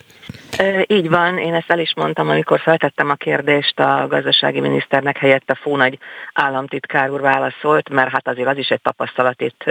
Így 0.87 1.09
van, 1.09 1.39
én 1.39 1.55
ezt 1.55 1.71
el 1.71 1.79
is 1.79 1.93
mondtam, 1.97 2.29
amikor 2.29 2.61
feltettem 2.61 3.11
a 3.11 3.15
kérdést 3.15 3.81
a 3.81 4.07
gazdasági 4.09 4.61
miniszternek 4.61 5.19
helyette 5.19 5.55
Fónagy 5.55 5.99
államtitkár 6.33 7.11
úr 7.11 7.21
válaszolt, 7.21 7.89
mert 7.89 8.11
hát 8.11 8.29
azért 8.29 8.49
az 8.49 8.57
is 8.57 8.69
egy 8.69 8.81
tapasztalat 8.81 9.41
itt 9.41 9.65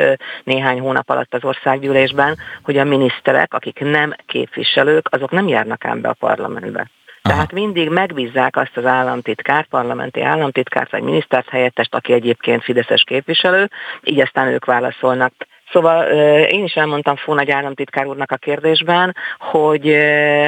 néhány 0.44 0.80
hónap 0.80 1.10
alatt 1.10 1.34
az 1.34 1.44
országgyűlésben, 1.44 2.38
hogy 2.64 2.78
a 2.78 2.84
miniszterek, 2.84 3.54
akik 3.54 3.80
nem 3.80 4.16
képviselők, 4.26 5.08
azok 5.10 5.32
nem 5.32 5.48
járnak 5.48 5.86
ám 5.86 6.02
be 6.02 6.10
a 6.10 6.16
parlamentbe. 6.20 6.90
Tehát 7.22 7.52
mindig 7.52 7.90
megbízzák 7.90 8.56
azt 8.56 8.78
az 8.78 8.86
államtitkár, 8.86 9.68
parlamenti 9.68 10.22
államtitkárt 10.22 10.92
vagy 10.92 11.02
minisztert 11.02 11.50
helyettest, 11.50 11.96
aki 11.96 12.14
egyébként 12.14 12.64
Fideszes 12.64 13.04
képviselő, 13.04 13.70
így 14.04 14.20
aztán 14.20 14.48
ők 14.48 14.66
válaszolnak 14.66 15.34
Szóval 15.72 16.04
én 16.44 16.64
is 16.64 16.74
elmondtam 16.74 17.16
Fónagy 17.16 17.52
államtitkár 17.52 18.06
úrnak 18.06 18.32
a 18.32 18.36
kérdésben, 18.36 19.16
hogy 19.38 19.90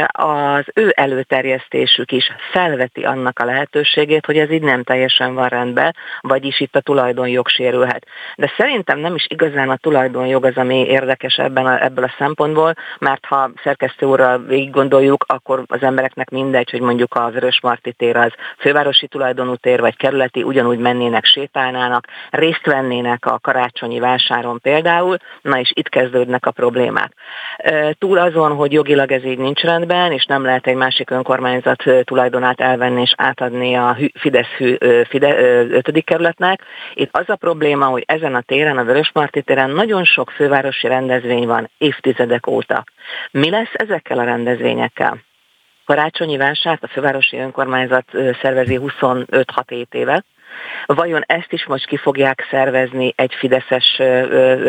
az 0.08 0.66
ő 0.74 0.92
előterjesztésük 0.96 2.12
is 2.12 2.32
felveti 2.52 3.04
annak 3.04 3.40
a 3.40 3.46
lehetőségét, 3.46 4.26
hogy 4.26 4.38
ez 4.38 4.52
így 4.52 4.62
nem 4.62 4.84
teljesen 4.84 5.34
van 5.34 5.48
rendben, 5.48 5.96
vagyis 6.22 6.60
itt 6.60 6.76
a 6.76 6.80
tulajdonjog 6.80 7.48
sérülhet. 7.48 8.06
De 8.36 8.54
szerintem 8.58 9.00
nem 9.00 9.16
is 9.16 9.26
igazán 9.30 9.70
a 9.70 9.78
tulajdonjog 9.78 10.46
az, 10.46 10.58
ami 10.58 10.86
érdekes 10.86 11.36
ebben 11.36 11.66
a, 11.66 11.84
ebből 11.84 12.04
a 12.04 12.16
szempontból, 12.18 12.74
mert 13.00 13.26
ha 13.26 13.52
szerkesztő 13.64 14.06
úrral 14.06 14.38
végig 14.38 14.70
gondoljuk, 14.70 15.26
akkor 15.28 15.64
az 15.68 15.82
embereknek 15.82 16.30
mindegy, 16.30 16.70
hogy 16.70 16.82
mondjuk 16.82 17.14
a 17.14 17.30
Vörösmarty 17.30 17.90
tér 17.98 18.16
az 18.16 18.32
fővárosi 18.58 19.08
tulajdonú 19.08 19.56
tér, 19.56 19.80
vagy 19.80 19.98
kerületi, 19.98 20.44
ugyanúgy 20.44 20.80
mennének, 20.80 21.26
sétálnának, 21.26 22.08
részt 22.30 22.66
vennének 22.66 23.26
a 23.26 23.40
karácsonyi 23.40 24.00
vásáron 24.00 24.60
például, 24.62 25.09
na 25.42 25.60
és 25.60 25.72
itt 25.74 25.90
kezdődnek 25.90 26.46
a 26.46 26.52
problémák. 26.52 27.14
Túl 27.98 28.18
azon, 28.18 28.56
hogy 28.56 28.72
jogilag 28.72 29.12
ez 29.12 29.24
így 29.24 29.38
nincs 29.38 29.62
rendben, 29.62 30.12
és 30.12 30.26
nem 30.26 30.44
lehet 30.44 30.68
egy 30.68 30.76
másik 30.76 31.10
önkormányzat 31.10 31.84
tulajdonát 32.04 32.62
elvenni 32.62 33.02
és 33.02 33.14
átadni 33.18 33.76
a 33.76 33.98
Fidesz 34.14 34.78
Fide, 35.10 35.36
5. 35.70 36.04
kerületnek, 36.04 36.64
itt 36.94 37.18
az 37.18 37.30
a 37.30 37.36
probléma, 37.36 37.86
hogy 37.86 38.04
ezen 38.08 38.36
a 38.36 38.42
téren, 38.42 38.78
a 38.78 38.84
Vörösmarty 38.84 39.40
téren 39.40 39.70
nagyon 39.70 40.04
sok 40.04 40.30
fővárosi 40.30 40.88
rendezvény 40.88 41.48
van 41.48 41.70
évtizedek 41.78 42.48
óta. 42.48 42.84
Mi 43.32 43.50
lesz 43.50 43.74
ezekkel 43.74 44.20
a 44.20 44.24
rendezvényekkel? 44.24 45.18
Karácsonyi 45.86 46.38
vásárt 46.38 46.84
a 46.84 46.88
fővárosi 46.88 47.38
önkormányzat 47.38 48.06
szervezi 48.42 48.80
25-6 48.82 49.92
éve, 49.92 50.24
Vajon 50.86 51.24
ezt 51.26 51.52
is 51.52 51.66
most 51.66 51.86
ki 51.86 51.98
fogják 51.98 52.48
szervezni 52.52 53.14
egy 53.16 53.34
fideszes 53.38 54.02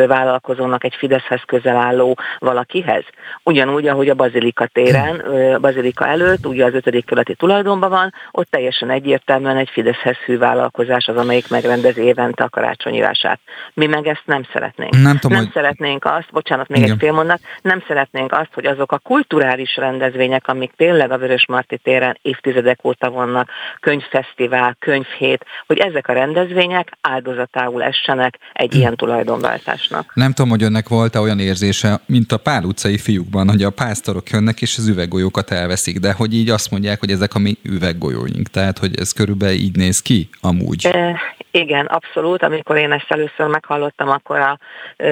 vállalkozónak, 0.07 0.83
egy 0.83 0.95
Fideszhez 0.95 1.41
közel 1.45 1.75
álló 1.75 2.17
valakihez? 2.39 3.03
Ugyanúgy, 3.43 3.87
ahogy 3.87 4.09
a 4.09 4.13
Bazilika 4.13 4.65
téren, 4.65 5.23
Bazilika 5.61 6.07
előtt, 6.07 6.45
ugye 6.45 6.65
az 6.65 6.73
ötödik 6.73 7.05
keleti 7.05 7.35
tulajdonban 7.35 7.89
van, 7.89 8.13
ott 8.31 8.49
teljesen 8.49 8.89
egyértelműen 8.89 9.57
egy 9.57 9.69
Fideszhez 9.69 10.15
hű 10.15 10.37
vállalkozás 10.37 11.07
az, 11.07 11.17
amelyik 11.17 11.49
megrendez 11.49 11.97
évente 11.97 12.43
a 12.43 12.49
karácsonyi 12.49 12.99
vását. 12.99 13.39
Mi 13.73 13.85
meg 13.85 14.07
ezt 14.07 14.23
nem 14.25 14.43
szeretnénk. 14.53 14.91
Nem, 14.91 15.17
tudom, 15.17 15.37
nem 15.37 15.45
hogy... 15.45 15.53
szeretnénk 15.53 16.05
azt, 16.05 16.31
bocsánat, 16.31 16.67
még 16.67 16.81
Igen. 16.81 16.91
egy 16.91 16.99
fél 16.99 17.11
mondat, 17.11 17.39
nem 17.61 17.83
szeretnénk 17.87 18.31
azt, 18.31 18.53
hogy 18.53 18.65
azok 18.65 18.91
a 18.91 18.97
kulturális 18.97 19.75
rendezvények, 19.75 20.47
amik 20.47 20.71
tényleg 20.75 21.11
a 21.11 21.17
Vörös 21.17 21.45
Marti 21.47 21.77
téren 21.77 22.17
évtizedek 22.21 22.85
óta 22.85 23.09
vannak, 23.09 23.49
könyvfesztivál, 23.79 24.75
könyvhét, 24.79 25.45
hogy 25.67 25.77
ezek 25.81 26.07
a 26.07 26.13
rendezvények 26.13 26.97
áldozatául 27.01 27.83
essenek 27.83 28.37
egy 28.53 28.75
ilyen 28.75 28.95
tulajdonváltásnak. 28.95 30.11
Nem 30.13 30.31
tudom, 30.31 30.49
hogy 30.49 30.63
önnek 30.63 30.87
volt-e 30.87 31.19
olyan 31.19 31.39
érzése, 31.39 31.99
mint 32.05 32.31
a 32.31 32.37
Pál 32.37 32.63
utcai 32.63 32.97
fiúkban, 32.97 33.49
hogy 33.49 33.63
a 33.63 33.69
pásztorok 33.69 34.29
jönnek 34.29 34.61
és 34.61 34.77
az 34.77 34.87
üveggolyókat 34.87 35.51
elveszik, 35.51 35.99
de 35.99 36.13
hogy 36.13 36.33
így 36.33 36.49
azt 36.49 36.71
mondják, 36.71 36.99
hogy 36.99 37.11
ezek 37.11 37.35
a 37.35 37.39
mi 37.39 37.57
üveggolyóink, 37.63 38.47
tehát 38.47 38.77
hogy 38.77 38.99
ez 38.99 39.11
körülbelül 39.11 39.55
így 39.55 39.75
néz 39.75 40.01
ki 40.01 40.29
amúgy. 40.41 40.85
E, 40.85 41.19
igen, 41.51 41.85
abszolút. 41.85 42.43
Amikor 42.43 42.77
én 42.77 42.91
ezt 42.91 43.05
először 43.07 43.47
meghallottam, 43.47 44.09
akkor 44.09 44.39
a 44.39 44.57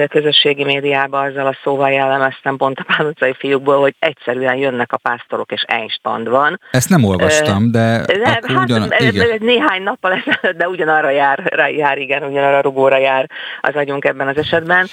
közösségi 0.08 0.64
médiában 0.64 1.26
azzal 1.26 1.46
a 1.46 1.56
szóval 1.62 1.90
jellemeztem 1.90 2.56
pont 2.56 2.78
a 2.78 2.84
Pál 2.86 3.06
utcai 3.06 3.34
fiúkból, 3.38 3.80
hogy 3.80 3.94
egyszerűen 3.98 4.54
jönnek 4.54 4.92
a 4.92 4.96
pásztorok 4.96 5.52
és 5.52 5.64
Einstein 5.66 6.24
van. 6.24 6.60
Ezt 6.70 6.88
nem 6.88 7.04
olvastam, 7.04 7.70
de, 7.70 8.04
de 8.06 8.28
hát, 8.28 8.50
ugyan, 8.50 8.92
igen. 8.98 9.38
néhány 9.38 9.82
nappal 9.82 10.12
ezelőtt, 10.12 10.58
de 10.58 10.68
ugyanarra 10.68 11.10
jár, 11.10 11.70
jár, 11.76 11.98
igen, 11.98 12.22
ugyanarra 12.22 12.60
rugóra 12.60 12.98
jár 12.98 13.30
az 13.60 13.74
agyunk 13.74 14.04
ebben 14.04 14.28
az 14.28 14.36
esetben. 14.36 14.88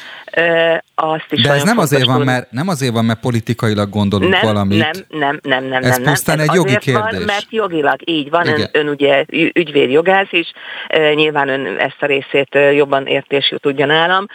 Azt 0.96 1.26
is 1.30 1.42
de 1.42 1.52
ez 1.52 1.64
nem 1.64 1.78
azért, 1.78 2.06
van, 2.06 2.22
mert, 2.22 2.52
nem 2.52 2.68
azért 2.68 2.94
van, 2.94 3.06
mert 3.06 3.20
politikailag 3.20 3.90
gondolunk 3.90 4.32
nem, 4.32 4.42
valamit. 4.42 4.80
Nem, 4.80 4.92
nem, 5.20 5.40
nem, 5.44 5.64
nem. 5.64 5.84
Ez 5.84 5.98
nem, 5.98 6.04
pusztán 6.04 6.40
egy 6.40 6.54
jogi 6.54 6.78
kérdés. 6.78 7.12
Van, 7.12 7.22
mert 7.26 7.46
jogilag 7.50 8.00
így 8.06 8.30
van, 8.30 8.48
ön, 8.48 8.70
ön 8.72 8.88
ugye 8.88 9.26
ügyvéd 9.54 9.92
jogász 9.92 10.32
is, 10.32 10.52
nyilván 11.14 11.37
ön 11.46 11.78
ezt 11.78 11.98
a 12.00 12.06
részét 12.06 12.58
jobban 12.74 13.06
értés 13.06 13.54
tudja 13.62 13.86
nálam. 13.86 14.26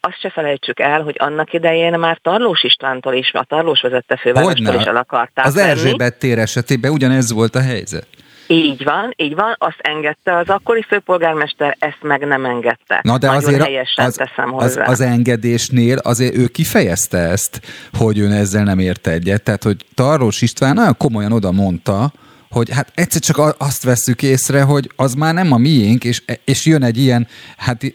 Azt 0.00 0.20
se 0.20 0.30
felejtsük 0.30 0.80
el, 0.80 1.02
hogy 1.02 1.16
annak 1.18 1.52
idején 1.52 1.98
már 1.98 2.18
Tarlós 2.22 2.62
Istvántól 2.62 3.14
is, 3.14 3.30
a 3.32 3.44
Tarlós 3.44 3.80
vezette 3.80 4.16
fővárostól 4.16 4.74
is 4.74 4.84
el 4.84 4.96
akarták 4.96 5.46
Az 5.46 5.56
Erzsébet 5.56 6.18
tér 6.18 6.38
esetében 6.38 6.92
ugyanez 6.92 7.32
volt 7.32 7.54
a 7.54 7.60
helyzet. 7.60 8.06
Így 8.50 8.84
van, 8.84 9.12
így 9.16 9.34
van, 9.34 9.54
azt 9.58 9.78
engedte 9.78 10.36
az 10.36 10.48
akkori 10.48 10.82
főpolgármester, 10.82 11.76
ezt 11.78 11.98
meg 12.02 12.26
nem 12.26 12.44
engedte. 12.44 13.00
Na 13.02 13.18
de 13.18 13.26
Nagyon 13.26 13.42
azért 13.42 13.62
helyesen 13.62 14.04
az, 14.04 14.14
teszem 14.14 14.50
hozzá. 14.50 14.82
Az, 14.82 14.90
az 14.90 15.00
engedésnél 15.00 15.98
azért 15.98 16.36
ő 16.36 16.46
kifejezte 16.46 17.18
ezt, 17.18 17.60
hogy 17.98 18.18
ön 18.18 18.32
ezzel 18.32 18.64
nem 18.64 18.78
ért 18.78 19.06
egyet. 19.06 19.42
Tehát, 19.42 19.62
hogy 19.62 19.76
Tarlós 19.94 20.42
István 20.42 20.74
nagyon 20.74 20.96
komolyan 20.96 21.32
oda 21.32 21.52
mondta, 21.52 22.12
hogy 22.50 22.70
hát 22.70 22.92
egyszer 22.94 23.20
csak 23.20 23.54
azt 23.58 23.82
veszük 23.82 24.22
észre, 24.22 24.62
hogy 24.62 24.90
az 24.96 25.14
már 25.14 25.34
nem 25.34 25.52
a 25.52 25.56
miénk, 25.56 26.04
és, 26.04 26.22
és 26.44 26.66
jön 26.66 26.82
egy 26.82 26.98
ilyen, 26.98 27.28
hát 27.56 27.94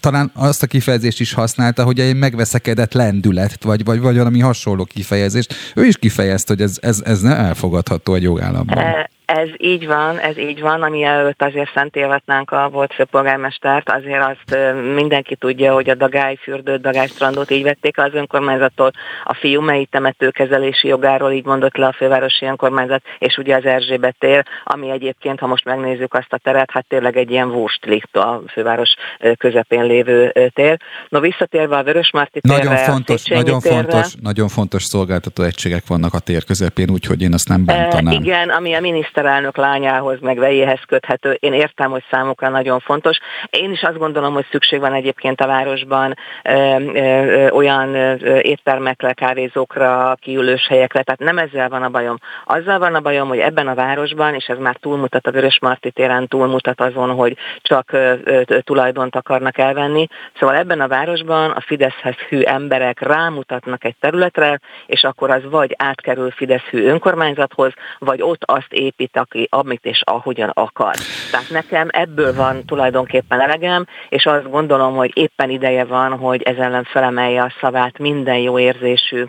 talán 0.00 0.30
azt 0.34 0.62
a 0.62 0.66
kifejezést 0.66 1.20
is 1.20 1.32
használta, 1.32 1.84
hogy 1.84 2.00
egy 2.00 2.16
megveszekedett 2.16 2.92
lendület, 2.92 3.62
vagy, 3.62 3.84
vagy, 3.84 4.00
vagy 4.00 4.16
valami 4.16 4.40
hasonló 4.40 4.84
kifejezést. 4.84 5.54
Ő 5.74 5.86
is 5.86 5.96
kifejezte, 5.96 6.52
hogy 6.52 6.62
ez, 6.62 6.78
ez, 6.82 7.02
ez 7.04 7.20
nem 7.20 7.32
elfogadható 7.32 8.14
egy 8.14 8.22
jogállamban. 8.22 8.78
Ez 9.24 9.48
így 9.56 9.86
van, 9.86 10.18
ez 10.18 10.38
így 10.38 10.60
van, 10.60 10.82
ami 10.82 11.02
előtt 11.02 11.42
azért 11.42 11.72
szent 11.74 11.96
évetnánk 11.96 12.50
a 12.50 12.68
volt 12.72 12.94
főpolgármestert, 12.94 13.90
azért 13.90 14.22
azt 14.22 14.58
mindenki 14.94 15.36
tudja, 15.36 15.72
hogy 15.72 15.90
a 15.90 15.94
Dagály 15.94 16.36
fürdőt, 16.36 16.80
Dagály 16.80 17.06
strandot 17.06 17.50
így 17.50 17.62
vették 17.62 17.98
az 17.98 18.14
önkormányzattól, 18.14 18.90
a 19.24 19.34
fiumei 19.34 19.86
temetőkezelési 19.86 20.88
jogáról 20.88 21.30
így 21.32 21.44
mondott 21.44 21.76
le 21.76 21.86
a 21.86 21.92
fővárosi 21.92 22.46
önkormányzat, 22.46 23.02
és 23.18 23.36
ugye 23.36 23.56
az 23.56 23.64
Erzsébet 23.64 24.16
tér, 24.18 24.44
ami 24.64 24.90
egyébként, 24.90 25.40
ha 25.40 25.46
most 25.46 25.64
megnézzük 25.64 26.14
azt 26.14 26.32
a 26.32 26.38
teret, 26.38 26.70
hát 26.70 26.86
tényleg 26.88 27.16
egy 27.16 27.30
ilyen 27.30 27.50
vústlikt 27.50 28.16
a 28.16 28.42
főváros 28.52 28.94
közepén 29.38 29.84
lévő 29.84 30.32
tér. 30.54 30.76
No 31.08 31.20
visszatérve 31.20 31.76
a 31.76 31.82
Vörösmarty 31.82 32.38
térre, 32.40 32.62
nagyon 32.62 32.76
fontos, 32.76 33.24
nagyon 33.24 33.60
térre, 33.60 33.74
fontos, 33.76 34.14
nagyon 34.22 34.48
fontos 34.48 34.82
szolgáltató 34.82 35.42
egységek 35.42 35.82
vannak 35.86 36.14
a 36.14 36.18
tér 36.18 36.44
közepén, 36.44 36.90
úgyhogy 36.90 37.22
én 37.22 37.32
azt 37.32 37.48
nem 37.48 37.64
bántanám. 37.64 38.12
Igen, 38.12 38.48
ami 38.48 38.74
a 38.74 38.80
miniszter 38.80 39.12
miniszterelnök 39.14 39.56
lányához, 39.56 40.20
meg 40.20 40.38
vejéhez 40.38 40.80
köthető. 40.86 41.36
Én 41.40 41.52
értem, 41.52 41.90
hogy 41.90 42.04
számukra 42.10 42.48
nagyon 42.48 42.80
fontos. 42.80 43.18
Én 43.50 43.70
is 43.70 43.82
azt 43.82 43.98
gondolom, 43.98 44.34
hogy 44.34 44.46
szükség 44.50 44.80
van 44.80 44.92
egyébként 44.92 45.40
a 45.40 45.46
városban 45.46 46.14
ö, 46.44 46.76
ö, 46.94 47.48
olyan 47.48 47.94
éttermekre, 48.40 49.12
kávézókra, 49.12 50.16
kiülős 50.20 50.66
helyekre, 50.66 51.02
tehát 51.02 51.20
nem 51.20 51.38
ezzel 51.38 51.68
van 51.68 51.82
a 51.82 51.88
bajom. 51.88 52.16
Azzal 52.44 52.78
van 52.78 52.94
a 52.94 53.00
bajom, 53.00 53.28
hogy 53.28 53.38
ebben 53.38 53.68
a 53.68 53.74
városban, 53.74 54.34
és 54.34 54.46
ez 54.46 54.58
már 54.58 54.76
túlmutat 54.76 55.26
a 55.26 55.30
Vörös 55.30 55.58
Marti 55.60 55.90
téren, 55.90 56.26
túlmutat 56.26 56.80
azon, 56.80 57.10
hogy 57.10 57.36
csak 57.62 57.92
ö, 57.92 58.14
ö, 58.24 58.42
tulajdont 58.60 59.16
akarnak 59.16 59.58
elvenni. 59.58 60.06
Szóval 60.38 60.56
ebben 60.56 60.80
a 60.80 60.88
városban 60.88 61.50
a 61.50 61.60
Fideszhez 61.60 62.16
hű 62.28 62.40
emberek 62.40 63.00
rámutatnak 63.00 63.84
egy 63.84 63.96
területre, 64.00 64.60
és 64.86 65.02
akkor 65.02 65.30
az 65.30 65.42
vagy 65.50 65.74
átkerül 65.78 66.30
Fidesz 66.30 66.62
hű 66.70 66.86
önkormányzathoz, 66.86 67.72
vagy 67.98 68.22
ott 68.22 68.42
azt 68.44 68.72
épít, 68.72 69.03
épít, 69.04 69.16
aki 69.16 69.48
amit 69.50 69.84
és 69.84 70.02
ahogyan 70.04 70.48
akar. 70.48 70.94
Tehát 71.30 71.50
nekem 71.50 71.88
ebből 71.90 72.34
van 72.34 72.64
tulajdonképpen 72.64 73.40
elegem, 73.40 73.86
és 74.08 74.24
azt 74.24 74.50
gondolom, 74.50 74.94
hogy 74.94 75.10
éppen 75.14 75.50
ideje 75.50 75.84
van, 75.84 76.18
hogy 76.18 76.42
ez 76.42 76.56
ellen 76.56 76.84
felemelje 76.84 77.42
a 77.42 77.52
szavát 77.60 77.98
minden 77.98 78.38
jó 78.38 78.58
érzésű 78.58 79.24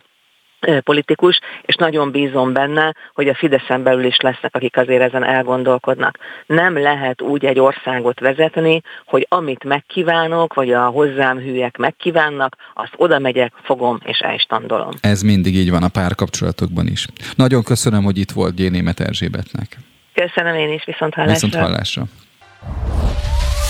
politikus, 0.84 1.40
és 1.62 1.76
nagyon 1.76 2.12
bízom 2.12 2.54
benne, 2.54 2.94
hogy 3.14 3.28
a 3.28 3.36
Fideszen 3.36 3.84
belül 3.84 4.06
is 4.06 4.18
lesznek, 4.18 4.56
akik 4.56 4.78
azért 4.78 5.02
ezen 5.02 5.24
elgondolkodnak. 5.24 6.18
Nem 6.46 6.78
lehet 6.78 7.22
úgy 7.22 7.46
egy 7.46 7.60
országot 7.60 8.20
vezetni, 8.20 8.82
hogy 9.06 9.26
amit 9.30 9.64
megkívánok, 9.64 10.54
vagy 10.54 10.72
a 10.72 10.86
hozzám 10.86 11.38
hűek 11.38 11.78
megkívánnak, 11.78 12.56
azt 12.74 12.94
oda 12.96 13.20
megyek, 13.20 13.54
fogom 13.64 14.00
és 14.04 14.20
elstandolom. 14.20 14.90
Ez 15.02 15.22
mindig 15.22 15.56
így 15.56 15.70
van 15.70 15.84
a 15.84 15.88
párkapcsolatokban 15.88 16.88
is. 16.88 17.08
Nagyon 17.36 17.64
köszönöm, 17.64 18.04
hogy 18.04 18.18
itt 18.18 18.32
volt 18.32 18.56
Génémet 18.56 19.00
Erzsébetnek. 19.00 19.78
Köszönöm 20.14 20.56
én 20.56 20.74
is, 20.74 20.84
viszont 20.86 21.14
hallásra. 21.14 21.48
Viszont 21.48 21.64
hallásra. 21.64 22.04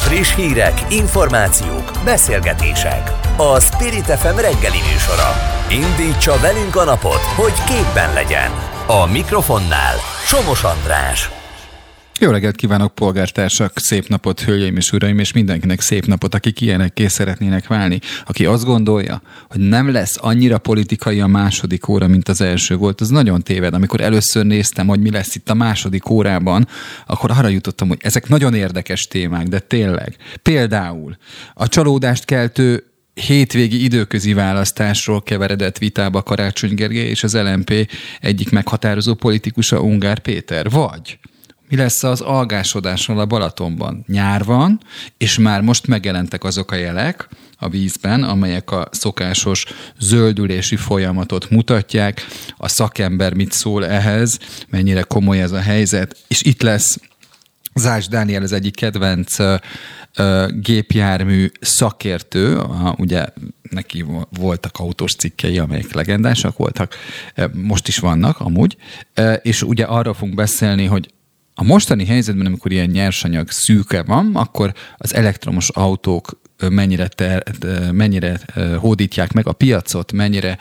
Friss 0.07 0.35
hírek, 0.35 0.73
információk, 0.89 1.91
beszélgetések. 2.03 3.11
A 3.37 3.59
Spirit 3.59 4.05
FM 4.05 4.35
reggeli 4.35 4.81
műsora. 4.91 5.54
Indítsa 5.69 6.37
velünk 6.41 6.75
a 6.75 6.83
napot, 6.83 7.21
hogy 7.35 7.53
képben 7.63 8.13
legyen. 8.13 8.51
A 8.87 9.11
mikrofonnál 9.11 9.95
Somos 10.25 10.63
András. 10.63 11.29
Jó 12.19 12.31
reggelt 12.31 12.55
kívánok, 12.55 12.95
polgártársak! 12.95 13.71
Szép 13.75 14.07
napot, 14.07 14.41
hölgyeim 14.41 14.75
és 14.75 14.91
uraim, 14.91 15.19
és 15.19 15.31
mindenkinek 15.31 15.81
szép 15.81 16.05
napot, 16.05 16.33
akik 16.33 16.61
ilyenekké 16.61 17.07
szeretnének 17.07 17.67
válni. 17.67 17.99
Aki 18.25 18.45
azt 18.45 18.65
gondolja, 18.65 19.21
hogy 19.49 19.59
nem 19.59 19.91
lesz 19.91 20.17
annyira 20.21 20.57
politikai 20.57 21.19
a 21.19 21.27
második 21.27 21.87
óra, 21.87 22.07
mint 22.07 22.29
az 22.29 22.41
első 22.41 22.75
volt, 22.75 23.01
az 23.01 23.09
nagyon 23.09 23.41
téved. 23.41 23.73
Amikor 23.73 24.01
először 24.01 24.45
néztem, 24.45 24.87
hogy 24.87 24.99
mi 24.99 25.11
lesz 25.11 25.35
itt 25.35 25.49
a 25.49 25.53
második 25.53 26.09
órában, 26.09 26.67
akkor 27.05 27.31
arra 27.31 27.47
jutottam, 27.47 27.87
hogy 27.87 27.99
ezek 28.01 28.27
nagyon 28.27 28.53
érdekes 28.53 29.07
témák, 29.07 29.47
de 29.47 29.59
tényleg. 29.59 30.15
Például 30.41 31.17
a 31.53 31.67
csalódást 31.67 32.25
keltő 32.25 32.83
hétvégi 33.15 33.83
időközi 33.83 34.33
választásról 34.33 35.23
keveredett 35.23 35.77
vitába 35.77 36.23
Karácsony 36.23 36.73
Gergely 36.75 37.09
és 37.09 37.23
az 37.23 37.33
LMP 37.33 37.91
egyik 38.19 38.49
meghatározó 38.49 39.13
politikusa 39.13 39.81
Ungár 39.81 40.19
Péter, 40.19 40.69
vagy 40.69 41.19
mi 41.69 41.75
lesz 41.75 42.03
az 42.03 42.21
algásodással 42.21 43.19
a 43.19 43.25
Balatonban? 43.25 44.03
Nyár 44.07 44.43
van, 44.43 44.79
és 45.17 45.37
már 45.37 45.61
most 45.61 45.87
megjelentek 45.87 46.43
azok 46.43 46.71
a 46.71 46.75
jelek 46.75 47.29
a 47.57 47.69
vízben, 47.69 48.23
amelyek 48.23 48.71
a 48.71 48.87
szokásos 48.91 49.65
zöldülési 49.99 50.75
folyamatot 50.75 51.49
mutatják. 51.49 52.25
A 52.57 52.67
szakember 52.67 53.33
mit 53.33 53.51
szól 53.51 53.87
ehhez, 53.87 54.39
mennyire 54.69 55.01
komoly 55.01 55.41
ez 55.41 55.51
a 55.51 55.59
helyzet, 55.59 56.17
és 56.27 56.41
itt 56.41 56.61
lesz 56.61 56.99
Zás 57.79 58.07
Dániel 58.07 58.43
az 58.43 58.51
egyik 58.51 58.75
kedvenc 58.75 59.35
gépjármű 60.49 61.49
szakértő, 61.61 62.61
ugye 62.97 63.25
neki 63.69 64.05
voltak 64.29 64.77
autós 64.77 65.15
cikkei, 65.15 65.57
amelyek 65.57 65.93
legendásak 65.93 66.57
voltak, 66.57 66.95
most 67.53 67.87
is 67.87 67.97
vannak 67.97 68.39
amúgy, 68.39 68.77
és 69.41 69.61
ugye 69.61 69.83
arra 69.83 70.13
fogunk 70.13 70.35
beszélni, 70.35 70.85
hogy 70.85 71.09
a 71.53 71.63
mostani 71.63 72.05
helyzetben, 72.05 72.45
amikor 72.45 72.71
ilyen 72.71 72.89
nyersanyag 72.89 73.49
szűke 73.49 74.03
van, 74.03 74.35
akkor 74.35 74.73
az 74.97 75.13
elektromos 75.13 75.69
autók 75.69 76.41
mennyire, 76.69 77.07
ter, 77.07 77.43
mennyire 77.91 78.39
hódítják 78.79 79.33
meg 79.33 79.47
a 79.47 79.51
piacot, 79.51 80.11
mennyire 80.11 80.57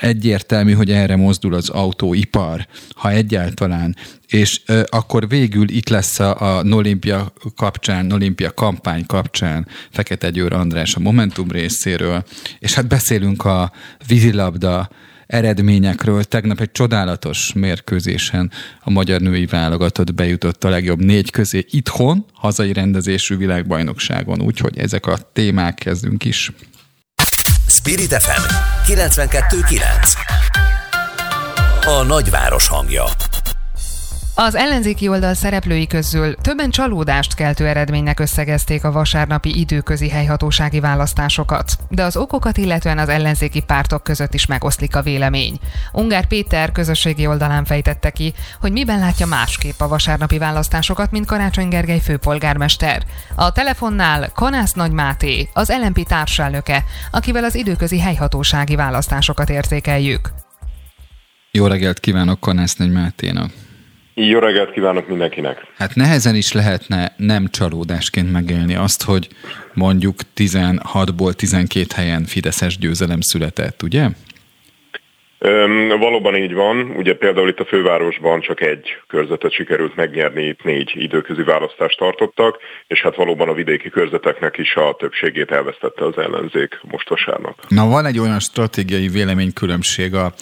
egyértelmű, 0.00 0.72
hogy 0.72 0.90
erre 0.90 1.16
mozdul 1.16 1.54
az 1.54 1.68
autóipar, 1.68 2.66
ha 2.94 3.10
egyáltalán. 3.10 3.96
És 4.26 4.62
akkor 4.86 5.28
végül 5.28 5.68
itt 5.68 5.88
lesz 5.88 6.18
a, 6.18 6.60
Nolimpia 6.62 7.32
kapcsán, 7.56 8.06
Nolimpia 8.06 8.54
kampány 8.54 9.06
kapcsán 9.06 9.66
Fekete 9.90 10.30
Győr 10.30 10.52
András 10.52 10.94
a 10.94 11.00
Momentum 11.00 11.50
részéről, 11.50 12.24
és 12.58 12.74
hát 12.74 12.86
beszélünk 12.86 13.44
a 13.44 13.72
vízilabda 14.06 14.88
eredményekről. 15.26 16.24
Tegnap 16.24 16.60
egy 16.60 16.72
csodálatos 16.72 17.52
mérkőzésen 17.52 18.50
a 18.80 18.90
magyar 18.90 19.20
női 19.20 19.46
válogatott 19.46 20.14
bejutott 20.14 20.64
a 20.64 20.68
legjobb 20.68 21.04
négy 21.04 21.30
közé 21.30 21.64
itthon, 21.70 22.24
hazai 22.32 22.72
rendezésű 22.72 23.36
világbajnokságon, 23.36 24.42
úgyhogy 24.42 24.78
ezek 24.78 25.06
a 25.06 25.18
témák 25.32 25.74
kezdünk 25.74 26.24
is. 26.24 26.52
Spirit 27.68 28.14
FM 28.14 28.42
92.9 28.92 29.80
A 31.86 32.02
nagyváros 32.02 32.68
hangja 32.68 33.04
az 34.38 34.54
ellenzéki 34.54 35.08
oldal 35.08 35.34
szereplői 35.34 35.86
közül 35.86 36.34
többen 36.34 36.70
csalódást 36.70 37.34
keltő 37.34 37.66
eredménynek 37.66 38.20
összegezték 38.20 38.84
a 38.84 38.92
vasárnapi 38.92 39.58
időközi 39.58 40.08
helyhatósági 40.08 40.80
választásokat, 40.80 41.72
de 41.88 42.02
az 42.02 42.16
okokat 42.16 42.56
illetően 42.56 42.98
az 42.98 43.08
ellenzéki 43.08 43.60
pártok 43.60 44.02
között 44.02 44.34
is 44.34 44.46
megoszlik 44.46 44.96
a 44.96 45.02
vélemény. 45.02 45.58
Ungár 45.92 46.26
Péter 46.26 46.72
közösségi 46.72 47.26
oldalán 47.26 47.64
fejtette 47.64 48.10
ki, 48.10 48.32
hogy 48.60 48.72
miben 48.72 48.98
látja 48.98 49.26
másképp 49.26 49.80
a 49.80 49.88
vasárnapi 49.88 50.38
választásokat, 50.38 51.10
mint 51.10 51.26
Karácsony 51.26 51.68
Gergely 51.68 52.00
főpolgármester. 52.00 53.02
A 53.34 53.52
telefonnál 53.52 54.30
Kanász 54.34 54.72
Nagy 54.72 54.92
Máté, 54.92 55.48
az 55.52 55.72
LNP 55.82 56.06
társelnöke, 56.06 56.84
akivel 57.10 57.44
az 57.44 57.54
időközi 57.54 58.00
helyhatósági 58.00 58.74
választásokat 58.74 59.50
értékeljük. 59.50 60.30
Jó 61.50 61.66
reggelt 61.66 62.00
kívánok 62.00 62.40
Kanász 62.40 62.76
Nagy 62.76 62.92
Máténak! 62.92 63.64
Jó 64.18 64.38
reggelt 64.38 64.72
kívánok 64.72 65.08
mindenkinek! 65.08 65.66
Hát 65.78 65.94
nehezen 65.94 66.34
is 66.34 66.52
lehetne 66.52 67.12
nem 67.16 67.48
csalódásként 67.50 68.32
megélni 68.32 68.74
azt, 68.74 69.02
hogy 69.02 69.28
mondjuk 69.74 70.14
16-ból 70.36 71.32
12 71.32 71.86
helyen 71.94 72.24
Fideszes 72.24 72.78
győzelem 72.78 73.20
született, 73.20 73.82
ugye? 73.82 74.08
Üm, 75.40 75.88
valóban 75.88 76.36
így 76.36 76.52
van. 76.52 76.90
Ugye 76.96 77.14
például 77.14 77.48
itt 77.48 77.60
a 77.60 77.64
fővárosban 77.64 78.40
csak 78.40 78.60
egy 78.60 78.88
körzetet 79.08 79.52
sikerült 79.52 79.96
megnyerni, 79.96 80.46
itt 80.46 80.62
négy 80.62 80.92
időközi 80.94 81.42
választást 81.42 81.98
tartottak, 81.98 82.58
és 82.86 83.00
hát 83.00 83.16
valóban 83.16 83.48
a 83.48 83.54
vidéki 83.54 83.88
körzeteknek 83.88 84.58
is 84.58 84.74
a 84.74 84.96
többségét 84.98 85.50
elvesztette 85.50 86.04
az 86.04 86.18
ellenzék 86.18 86.80
most 86.90 87.08
vasárnap. 87.08 87.54
Na 87.68 87.88
van 87.88 88.06
egy 88.06 88.18
olyan 88.18 88.40
stratégiai 88.40 89.08
véleménykülönbség 89.08 90.14
a 90.14 90.32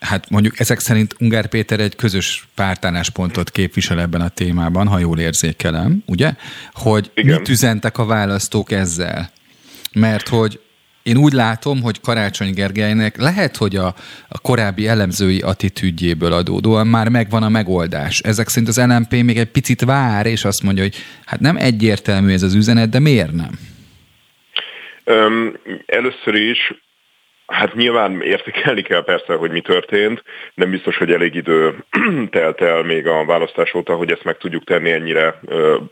hát 0.00 0.30
mondjuk 0.30 0.60
ezek 0.60 0.78
szerint 0.78 1.14
Ungár 1.18 1.46
Péter 1.46 1.80
egy 1.80 1.96
közös 1.96 2.48
pártálláspontot 2.54 3.50
képvisel 3.50 4.00
ebben 4.00 4.20
a 4.20 4.28
témában, 4.28 4.86
ha 4.86 4.98
jól 4.98 5.18
érzékelem, 5.18 6.02
ugye? 6.06 6.32
Hogy 6.72 7.10
Igen. 7.14 7.38
mit 7.38 7.48
üzentek 7.48 7.98
a 7.98 8.06
választók 8.06 8.72
ezzel? 8.72 9.30
Mert 9.92 10.28
hogy 10.28 10.60
én 11.02 11.16
úgy 11.16 11.32
látom, 11.32 11.82
hogy 11.82 12.00
Karácsony 12.00 12.54
Gergelynek 12.54 13.16
lehet, 13.16 13.56
hogy 13.56 13.76
a, 13.76 13.94
a 14.28 14.40
korábbi 14.40 14.86
elemzői 14.86 15.40
attitűdjéből 15.40 16.32
adódóan 16.32 16.86
már 16.86 17.08
megvan 17.08 17.42
a 17.42 17.48
megoldás. 17.48 18.20
Ezek 18.20 18.48
szerint 18.48 18.68
az 18.68 18.78
LMP 18.78 19.22
még 19.22 19.38
egy 19.38 19.50
picit 19.50 19.84
vár, 19.84 20.26
és 20.26 20.44
azt 20.44 20.62
mondja, 20.62 20.82
hogy 20.82 20.94
hát 21.24 21.40
nem 21.40 21.56
egyértelmű 21.56 22.32
ez 22.32 22.42
az 22.42 22.54
üzenet, 22.54 22.88
de 22.88 22.98
miért 22.98 23.32
nem? 23.32 23.50
Um, 25.04 25.52
először 25.86 26.34
is 26.34 26.58
Hát 27.50 27.74
nyilván 27.74 28.22
értékelni 28.22 28.82
kell 28.82 29.04
persze, 29.04 29.34
hogy 29.34 29.50
mi 29.50 29.60
történt, 29.60 30.22
nem 30.54 30.70
biztos, 30.70 30.96
hogy 30.96 31.12
elég 31.12 31.34
idő 31.34 31.74
telt 32.30 32.60
el 32.60 32.82
még 32.82 33.06
a 33.06 33.24
választás 33.24 33.74
óta, 33.74 33.94
hogy 33.94 34.12
ezt 34.12 34.24
meg 34.24 34.36
tudjuk 34.36 34.64
tenni 34.64 34.90
ennyire 34.90 35.40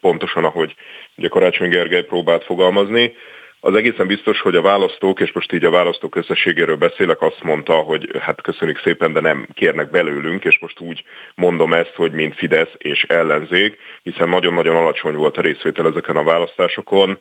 pontosan, 0.00 0.44
ahogy 0.44 0.74
ugye 1.16 1.28
Karácsony 1.28 1.68
Gergely 1.68 2.02
próbált 2.02 2.44
fogalmazni. 2.44 3.14
Az 3.60 3.74
egészen 3.74 4.06
biztos, 4.06 4.40
hogy 4.40 4.56
a 4.56 4.62
választók, 4.62 5.20
és 5.20 5.32
most 5.32 5.52
így 5.52 5.64
a 5.64 5.70
választók 5.70 6.16
összességéről 6.16 6.76
beszélek, 6.76 7.22
azt 7.22 7.42
mondta, 7.42 7.72
hogy 7.72 8.10
hát 8.20 8.42
köszönjük 8.42 8.78
szépen, 8.78 9.12
de 9.12 9.20
nem 9.20 9.46
kérnek 9.54 9.90
belőlünk, 9.90 10.44
és 10.44 10.58
most 10.58 10.80
úgy 10.80 11.04
mondom 11.34 11.72
ezt, 11.72 11.92
hogy 11.96 12.12
mint 12.12 12.34
Fidesz 12.34 12.72
és 12.76 13.02
ellenzék, 13.02 13.78
hiszen 14.02 14.28
nagyon-nagyon 14.28 14.76
alacsony 14.76 15.14
volt 15.14 15.36
a 15.36 15.40
részvétel 15.40 15.86
ezeken 15.86 16.16
a 16.16 16.22
választásokon. 16.22 17.18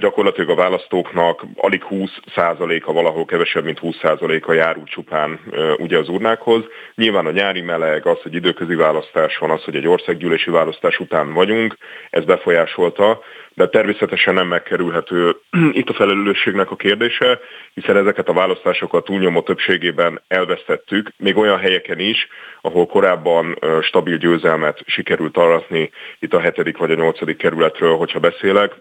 Gyakorlatilag 0.00 0.50
a 0.50 0.54
választóknak 0.54 1.44
alig 1.56 1.84
20%-a, 1.90 2.92
valahol 2.92 3.24
kevesebb, 3.24 3.64
mint 3.64 3.80
20%-a 3.82 4.52
járult 4.52 4.88
csupán 4.88 5.40
ugye 5.76 5.98
az 5.98 6.08
urnákhoz. 6.08 6.64
Nyilván 6.94 7.26
a 7.26 7.30
nyári 7.30 7.60
meleg, 7.60 8.06
az, 8.06 8.22
hogy 8.22 8.34
időközi 8.34 8.74
választás 8.74 9.36
van, 9.38 9.50
az, 9.50 9.64
hogy 9.64 9.76
egy 9.76 9.86
országgyűlési 9.86 10.50
választás 10.50 10.98
után 10.98 11.32
vagyunk, 11.32 11.76
ez 12.10 12.24
befolyásolta, 12.24 13.20
de 13.54 13.68
természetesen 13.68 14.34
nem 14.34 14.46
megkerülhető 14.46 15.36
itt 15.72 15.88
a 15.88 15.94
felelősségnek 15.94 16.70
a 16.70 16.76
kérdése, 16.76 17.38
hiszen 17.74 17.96
ezeket 17.96 18.28
a 18.28 18.32
választásokat 18.32 19.04
túlnyomó 19.04 19.42
többségében 19.42 20.22
elvesztettük, 20.28 21.10
még 21.16 21.36
olyan 21.36 21.58
helyeken 21.58 21.98
is, 21.98 22.28
ahol 22.60 22.86
korábban 22.86 23.58
stabil 23.82 24.16
győzelmet 24.16 24.82
sikerült 24.86 25.36
aratni, 25.36 25.90
itt 26.18 26.34
a 26.34 26.40
hetedik 26.40 26.76
vagy 26.76 26.90
a 26.90 26.94
nyolcadik 26.94 27.36
kerületről, 27.36 27.96
hogyha 27.96 28.18
beszélek, 28.18 28.72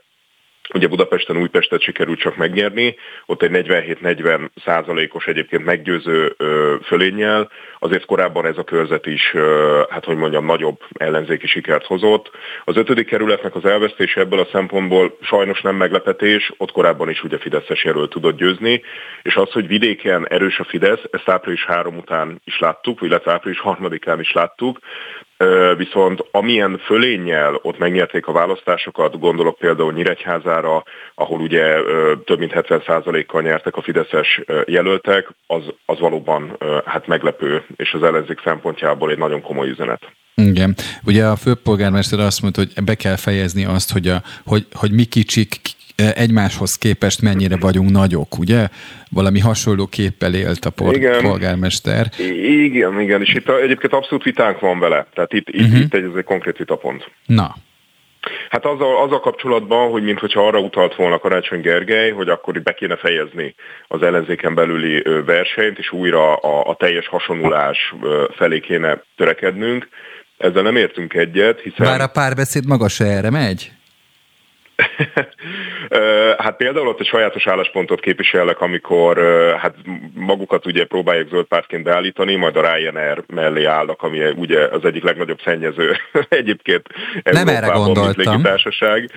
Ugye 0.74 0.88
Budapesten, 0.88 1.38
Újpestet 1.38 1.82
sikerült 1.82 2.19
csak 2.19 2.36
megnyerni, 2.36 2.95
ott 3.26 3.41
egy 3.41 3.51
47-40 3.51 4.49
százalékos 4.65 5.26
egyébként 5.26 5.65
meggyőző 5.65 6.36
fölénnyel, 6.84 7.49
azért 7.84 8.05
korábban 8.05 8.45
ez 8.45 8.57
a 8.57 8.63
körzet 8.63 9.05
is, 9.05 9.34
hát 9.89 10.05
hogy 10.05 10.17
mondjam, 10.17 10.45
nagyobb 10.45 10.79
ellenzéki 10.93 11.47
sikert 11.47 11.86
hozott. 11.86 12.31
Az 12.63 12.77
ötödik 12.77 13.07
kerületnek 13.07 13.55
az 13.55 13.65
elvesztése 13.65 14.19
ebből 14.19 14.39
a 14.39 14.47
szempontból 14.51 15.17
sajnos 15.21 15.61
nem 15.61 15.75
meglepetés, 15.75 16.53
ott 16.57 16.71
korábban 16.71 17.09
is 17.09 17.23
ugye 17.23 17.38
Fideszes 17.38 17.84
jelölt 17.84 18.09
tudott 18.09 18.38
győzni, 18.38 18.81
és 19.21 19.36
az, 19.36 19.51
hogy 19.51 19.67
vidéken 19.67 20.27
erős 20.27 20.59
a 20.59 20.63
Fidesz, 20.63 21.01
ezt 21.11 21.29
április 21.29 21.65
3 21.65 21.97
után 21.97 22.41
is 22.43 22.59
láttuk, 22.59 23.01
illetve 23.01 23.31
április 23.31 23.61
3-án 23.63 24.17
is 24.19 24.31
láttuk, 24.31 24.79
Viszont 25.77 26.25
amilyen 26.31 26.77
fölénnyel 26.77 27.59
ott 27.61 27.77
megnyerték 27.77 28.27
a 28.27 28.31
választásokat, 28.31 29.19
gondolok 29.19 29.57
például 29.57 29.93
Nyíregyházára, 29.93 30.84
ahol 31.15 31.39
ugye 31.39 31.81
több 32.25 32.39
mint 32.39 32.51
70%-kal 32.55 33.41
nyertek 33.41 33.75
a 33.75 33.81
fideszes 33.81 34.41
jelöltek, 34.65 35.29
az, 35.47 35.63
az 35.86 35.99
valóban 35.99 36.57
hát 36.86 37.07
meglepő, 37.07 37.63
és 37.76 37.93
az 37.93 38.03
ellenzék 38.03 38.41
szempontjából 38.43 39.11
egy 39.11 39.17
nagyon 39.17 39.41
komoly 39.41 39.69
üzenet. 39.69 40.01
Igen. 40.36 40.76
Ugye 41.05 41.26
a 41.26 41.36
főpolgármester 41.36 42.19
azt 42.19 42.41
mondta, 42.41 42.61
hogy 42.61 42.84
be 42.84 42.95
kell 42.95 43.15
fejezni 43.15 43.65
azt, 43.65 43.91
hogy, 43.91 44.07
a, 44.07 44.21
hogy, 44.45 44.65
hogy 44.74 44.91
mi 44.91 45.03
kicsik 45.03 45.59
egymáshoz 45.95 46.76
képest 46.76 47.21
mennyire 47.21 47.57
vagyunk 47.57 47.91
nagyok, 47.91 48.38
ugye? 48.38 48.67
Valami 49.09 49.39
hasonló 49.39 49.88
képpel 49.88 50.34
élt 50.34 50.65
a 50.65 50.69
por- 50.69 50.95
igen. 50.95 51.21
polgármester. 51.21 52.11
Igen, 52.19 52.99
igen, 52.99 53.21
és 53.21 53.34
itt 53.34 53.49
egyébként 53.49 53.93
abszolút 53.93 54.24
vitánk 54.24 54.59
van 54.59 54.80
vele. 54.80 55.07
Tehát 55.13 55.34
itt, 55.34 55.49
uh-huh. 55.49 55.80
itt 55.80 55.93
egy, 55.93 56.03
ez 56.03 56.15
egy 56.17 56.24
konkrét 56.24 56.57
vitapont. 56.57 57.11
Na, 57.26 57.55
Hát 58.49 58.65
azzal, 58.65 58.97
azzal 58.97 59.19
kapcsolatban, 59.19 59.89
hogy 59.89 60.03
mintha 60.03 60.47
arra 60.47 60.59
utalt 60.59 60.95
volna 60.95 61.19
Karácsony 61.19 61.61
Gergely, 61.61 62.11
hogy 62.11 62.30
akkor 62.30 62.61
be 62.61 62.74
kéne 62.74 62.97
fejezni 62.97 63.55
az 63.88 64.01
ellenzéken 64.01 64.55
belüli 64.55 65.01
versenyt, 65.26 65.78
és 65.78 65.91
újra 65.91 66.36
a, 66.36 66.69
a 66.69 66.76
teljes 66.76 67.07
hasonlulás 67.07 67.93
felé 68.36 68.59
kéne 68.59 69.03
törekednünk. 69.17 69.88
Ezzel 70.38 70.63
nem 70.63 70.76
értünk 70.76 71.13
egyet, 71.13 71.59
hiszen... 71.59 71.86
Bár 71.86 72.01
a 72.01 72.07
párbeszéd 72.07 72.67
maga 72.67 72.88
se 72.88 73.05
erre 73.05 73.30
megy? 73.30 73.71
Hát 76.38 76.55
például 76.57 76.88
ott 76.88 76.99
egy 76.99 77.05
sajátos 77.05 77.47
álláspontot 77.47 77.99
képviselek, 77.99 78.61
amikor 78.61 79.17
hát 79.59 79.75
magukat 80.13 80.65
ugye 80.65 80.86
próbálják 80.86 81.27
zöld 81.29 81.45
pártként 81.45 81.84
beállítani, 81.84 82.36
majd 82.36 82.55
a 82.55 82.73
Ryanair 82.73 83.23
mellé 83.27 83.63
állnak, 83.63 84.01
ami 84.01 84.19
ugye 84.36 84.67
az 84.67 84.86
egyik 84.86 85.03
legnagyobb 85.03 85.39
szennyező 85.43 85.95
egyébként 86.29 86.88
Nem 87.23 87.47
erre 87.47 87.67
gondoltam. 87.67 88.41
Társaság. 88.41 89.09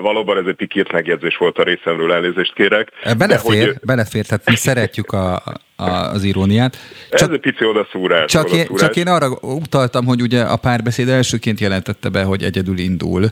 Valóban 0.00 0.38
ez 0.38 0.44
egy 0.46 0.54
pikírt 0.54 0.92
megjegyzés 0.92 1.36
volt 1.36 1.58
a 1.58 1.62
részemről, 1.62 2.12
elnézést 2.12 2.54
kérek. 2.54 2.88
Belefér, 3.18 3.66
hogy... 3.66 3.76
belefér, 3.82 4.26
tehát 4.26 4.48
mi 4.50 4.56
szeretjük 4.56 5.12
a, 5.12 5.42
a, 5.76 5.90
az 5.90 6.24
iróniát. 6.24 6.76
Csak, 7.10 7.20
Ez 7.20 7.34
egy 7.34 7.40
pici 7.40 7.64
odaszúrás. 7.64 8.30
Csak, 8.30 8.44
odaszúrás. 8.44 8.68
Én, 8.68 8.76
csak 8.76 8.96
én 8.96 9.08
arra 9.08 9.28
utaltam, 9.40 10.04
hogy 10.04 10.22
ugye 10.22 10.42
a 10.42 10.56
párbeszéd 10.56 11.08
elsőként 11.08 11.60
jelentette 11.60 12.08
be, 12.08 12.22
hogy 12.22 12.42
egyedül 12.42 12.78
indul. 12.78 13.26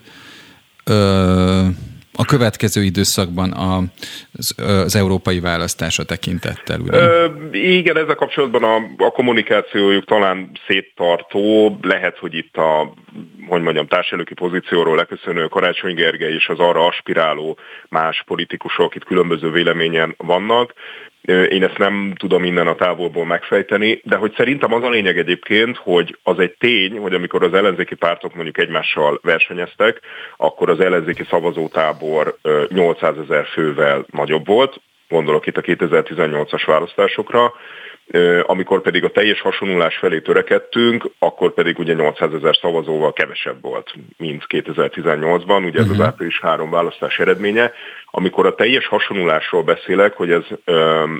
Ö, 0.90 1.66
a 2.18 2.24
következő 2.24 2.82
időszakban 2.82 3.52
a, 3.52 3.82
az, 4.32 4.54
az 4.84 4.96
európai 4.96 5.40
választása 5.40 6.04
tekintettel, 6.04 6.80
ugye? 6.80 6.98
Ö, 6.98 7.26
igen, 7.52 7.96
ezzel 7.96 8.14
kapcsolatban 8.14 8.62
a, 8.62 9.04
a 9.04 9.10
kommunikációjuk 9.10 10.04
talán 10.04 10.50
széttartó, 10.66 11.78
lehet, 11.82 12.18
hogy 12.18 12.34
itt 12.34 12.56
a 12.56 12.94
hogy 13.48 13.62
mondjam, 13.62 13.86
társelőki 13.86 14.34
pozícióról 14.34 14.96
leköszönő 14.96 15.46
Karácsony 15.46 15.94
Gergely 15.94 16.32
és 16.32 16.48
az 16.48 16.58
arra 16.58 16.86
aspiráló 16.86 17.58
más 17.88 18.22
politikusok 18.26 18.94
itt 18.94 19.04
különböző 19.04 19.50
véleményen 19.50 20.14
vannak. 20.16 20.72
Én 21.26 21.62
ezt 21.62 21.78
nem 21.78 22.12
tudom 22.18 22.44
innen 22.44 22.66
a 22.66 22.74
távolból 22.74 23.26
megfejteni, 23.26 24.00
de 24.04 24.16
hogy 24.16 24.34
szerintem 24.36 24.72
az 24.72 24.82
a 24.82 24.90
lényeg 24.90 25.18
egyébként, 25.18 25.76
hogy 25.76 26.18
az 26.22 26.38
egy 26.38 26.54
tény, 26.58 26.98
hogy 26.98 27.14
amikor 27.14 27.42
az 27.42 27.54
ellenzéki 27.54 27.94
pártok 27.94 28.34
mondjuk 28.34 28.58
egymással 28.58 29.20
versenyeztek, 29.22 30.00
akkor 30.36 30.70
az 30.70 30.80
ellenzéki 30.80 31.24
szavazótábor 31.30 32.36
800 32.68 33.14
ezer 33.18 33.46
fővel 33.46 34.06
nagyobb 34.10 34.46
volt, 34.46 34.80
gondolok 35.08 35.46
itt 35.46 35.56
a 35.56 35.60
2018-as 35.60 36.62
választásokra, 36.66 37.52
amikor 38.42 38.82
pedig 38.82 39.04
a 39.04 39.10
teljes 39.10 39.40
hasonlulás 39.40 39.96
felé 39.96 40.20
törekedtünk, 40.20 41.10
akkor 41.18 41.54
pedig 41.54 41.78
ugye 41.78 41.94
800 41.94 42.34
ezer 42.34 42.56
szavazóval 42.56 43.12
kevesebb 43.12 43.62
volt, 43.62 43.94
mint 44.16 44.44
2018-ban, 44.48 45.64
ugye 45.64 45.78
ez 45.78 45.88
az 45.88 45.96
mhm. 45.96 46.06
április 46.06 46.40
három 46.40 46.70
választás 46.70 47.18
eredménye. 47.18 47.72
Amikor 48.10 48.46
a 48.46 48.54
teljes 48.54 48.86
hasonlulásról 48.86 49.62
beszélek, 49.62 50.12
hogy 50.12 50.30
ez 50.30 50.44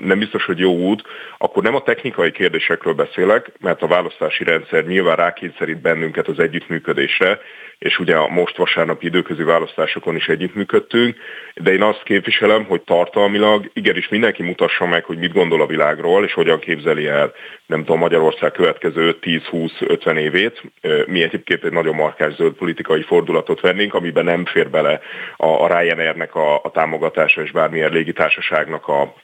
nem 0.02 0.18
biztos, 0.18 0.44
hogy 0.44 0.58
jó 0.58 0.76
út, 0.76 1.02
akkor 1.38 1.62
nem 1.62 1.74
a 1.74 1.82
technikai 1.82 2.30
kérdésekről 2.30 2.94
beszélek, 2.94 3.52
mert 3.60 3.82
a 3.82 3.86
választási 3.86 4.44
rendszer 4.44 4.84
nyilván 4.84 5.16
rákényszerít 5.16 5.80
bennünket 5.80 6.28
az 6.28 6.38
együttműködésre, 6.38 7.40
és 7.78 7.98
ugye 7.98 8.16
a 8.16 8.28
most 8.28 8.56
vasárnapi 8.56 9.06
időközi 9.06 9.42
választásokon 9.42 10.16
is 10.16 10.28
együttműködtünk, 10.28 11.16
de 11.54 11.72
én 11.72 11.82
azt 11.82 12.02
képviselem, 12.02 12.64
hogy 12.64 12.80
tartalmilag 12.80 13.70
igenis 13.72 14.08
mindenki 14.08 14.42
mutassa 14.42 14.86
meg, 14.86 15.04
hogy 15.04 15.18
mit 15.18 15.32
gondol 15.32 15.60
a 15.60 15.66
világról, 15.66 16.24
és 16.24 16.32
hogyan 16.32 16.58
képzeli 16.76 17.06
el, 17.06 17.32
nem 17.66 17.84
tudom, 17.84 17.98
Magyarország 17.98 18.52
következő 18.52 19.16
10-20-50 19.20 20.16
évét. 20.18 20.62
Mi 21.06 21.22
egyébként 21.22 21.64
egy 21.64 21.72
nagyon 21.72 21.94
markás 21.94 22.34
zöld 22.34 22.52
politikai 22.52 23.02
fordulatot 23.02 23.60
vennénk, 23.60 23.94
amiben 23.94 24.24
nem 24.24 24.44
fér 24.44 24.70
bele 24.70 25.00
a, 25.36 25.46
a 25.46 25.66
Ryanairnek 25.66 26.34
a, 26.34 26.54
a 26.54 26.70
támogatása 26.70 27.42
és 27.42 27.50
bármilyen 27.50 27.92
légitársaságnak 27.92 28.88
a 28.88 29.14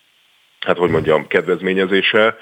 hát 0.61 0.76
hogy 0.76 0.90
mondjam, 0.90 1.26
kedvezményezése, 1.26 2.36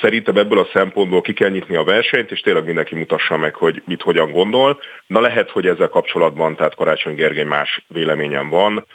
Szerintem 0.00 0.36
ebből 0.36 0.58
a 0.58 0.68
szempontból 0.72 1.20
ki 1.20 1.32
kell 1.32 1.50
nyitni 1.50 1.76
a 1.76 1.84
versenyt, 1.84 2.30
és 2.30 2.40
tényleg 2.40 2.64
mindenki 2.64 2.94
mutassa 2.94 3.36
meg, 3.36 3.54
hogy 3.54 3.82
mit 3.86 4.02
hogyan 4.02 4.30
gondol. 4.30 4.80
Na 5.06 5.20
lehet, 5.20 5.50
hogy 5.50 5.66
ezzel 5.66 5.88
kapcsolatban, 5.88 6.56
tehát 6.56 6.74
Karácsony 6.74 7.14
Gergely 7.14 7.44
más 7.44 7.84
véleményem 7.88 8.48
van, 8.48 8.86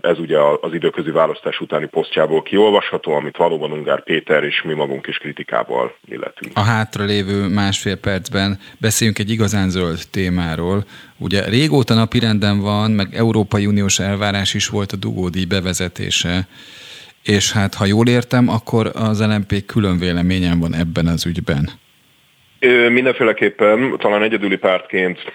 ez 0.00 0.18
ugye 0.18 0.38
az 0.60 0.74
időközi 0.74 1.10
választás 1.10 1.60
utáni 1.60 1.86
posztjából 1.86 2.42
kiolvasható, 2.42 3.12
amit 3.12 3.36
valóban 3.36 3.72
Ungár 3.72 4.02
Péter 4.02 4.44
és 4.44 4.62
mi 4.62 4.74
magunk 4.74 5.06
is 5.06 5.16
kritikával 5.16 5.96
illetünk. 6.08 6.52
A 6.56 6.60
hátra 6.60 7.04
lévő 7.04 7.48
másfél 7.48 7.96
percben 7.96 8.58
beszéljünk 8.78 9.18
egy 9.18 9.30
igazán 9.30 9.70
zöld 9.70 10.00
témáról. 10.10 10.84
Ugye 11.18 11.44
régóta 11.48 11.94
napirenden 11.94 12.60
van, 12.60 12.90
meg 12.90 13.14
Európai 13.14 13.66
Uniós 13.66 13.98
elvárás 13.98 14.54
is 14.54 14.68
volt 14.68 14.92
a 14.92 14.96
dugódíj 14.96 15.44
bevezetése 15.44 16.46
és 17.22 17.52
hát 17.52 17.74
ha 17.74 17.84
jól 17.84 18.08
értem, 18.08 18.48
akkor 18.48 18.90
az 18.94 19.20
LMP 19.20 19.64
külön 19.66 19.98
véleményen 19.98 20.58
van 20.58 20.74
ebben 20.74 21.06
az 21.06 21.26
ügyben. 21.26 21.70
Mindenféleképpen 22.88 23.96
talán 23.98 24.22
egyedüli 24.22 24.56
pártként 24.56 25.34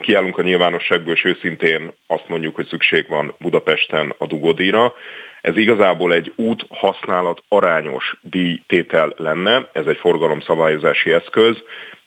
kiállunk 0.00 0.38
a 0.38 0.42
nyilvánosságból, 0.42 1.12
és 1.12 1.24
őszintén 1.24 1.92
azt 2.06 2.28
mondjuk, 2.28 2.54
hogy 2.54 2.66
szükség 2.66 3.08
van 3.08 3.34
Budapesten 3.38 4.14
a 4.18 4.26
dugódíjra. 4.26 4.94
Ez 5.40 5.56
igazából 5.56 6.14
egy 6.14 6.32
út 6.36 6.66
használat 6.68 7.42
arányos 7.48 8.16
díjtétel 8.20 9.12
lenne, 9.16 9.68
ez 9.72 9.86
egy 9.86 9.96
forgalomszabályozási 9.96 11.12
eszköz. 11.12 11.62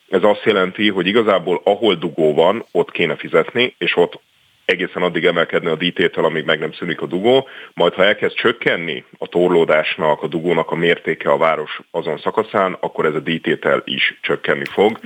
Ez 0.10 0.24
azt 0.24 0.44
jelenti, 0.44 0.90
hogy 0.90 1.08
igazából 1.08 1.62
ahol 1.64 1.96
dugó 1.96 2.34
van, 2.34 2.66
ott 2.72 2.92
kéne 2.92 3.16
fizetni, 3.16 3.76
és 3.78 3.98
ott 3.98 4.20
egészen 4.66 5.02
addig 5.02 5.26
emelkedne 5.26 5.72
a 5.72 5.76
díjtétel, 5.76 6.24
amíg 6.24 6.46
meg 6.46 6.60
nem 6.60 6.74
szűnik 6.74 7.02
a 7.02 7.06
dugó, 7.06 7.48
majd 7.74 7.94
ha 7.94 8.04
elkezd 8.04 8.36
csökkenni 8.36 9.04
a 9.18 9.28
torlódásnak, 9.28 10.22
a 10.22 10.28
dugónak 10.28 10.72
a 10.72 10.76
mértéke 10.76 11.32
a 11.32 11.38
város 11.38 11.80
azon 11.92 12.18
szakaszán, 12.18 12.78
akkor 12.80 13.06
ez 13.06 13.14
a 13.14 13.20
díjtétel 13.20 13.82
is 13.86 14.20
csökkenni 14.22 14.66
fog. 14.66 15.00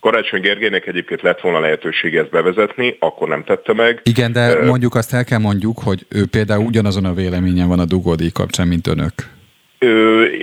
Karácsony 0.00 0.40
Gergelynek 0.40 0.86
egyébként 0.86 1.22
lett 1.22 1.40
volna 1.40 1.60
lehetősége 1.60 2.20
ezt 2.20 2.30
bevezetni, 2.30 2.96
akkor 2.98 3.28
nem 3.28 3.44
tette 3.44 3.72
meg. 3.72 4.00
Igen, 4.02 4.32
de 4.32 4.64
mondjuk 4.64 4.94
azt 4.94 5.14
el 5.14 5.24
kell 5.24 5.38
mondjuk, 5.38 5.78
hogy 5.78 6.06
ő 6.08 6.26
például 6.26 6.64
ugyanazon 6.64 7.04
a 7.04 7.14
véleményen 7.14 7.68
van 7.68 7.78
a 7.78 7.84
dugódíj 7.84 8.30
kapcsán, 8.30 8.68
mint 8.68 8.86
önök 8.86 9.12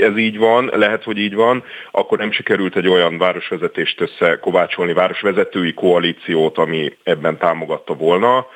ez 0.02 0.18
így 0.18 0.38
van, 0.38 0.72
lehet, 0.74 1.04
hogy 1.04 1.18
így 1.18 1.36
van, 1.36 1.64
akkor 1.92 2.18
nem 2.18 2.32
sikerült 2.32 2.76
egy 2.76 2.88
olyan 2.88 3.18
városvezetést 3.18 4.02
összekovácsolni, 4.02 4.94
városvezetői 4.94 5.74
koalíciót, 5.74 6.58
ami 6.58 6.98
ebben 7.04 7.38
támogatta 7.38 7.94
volna 7.94 8.48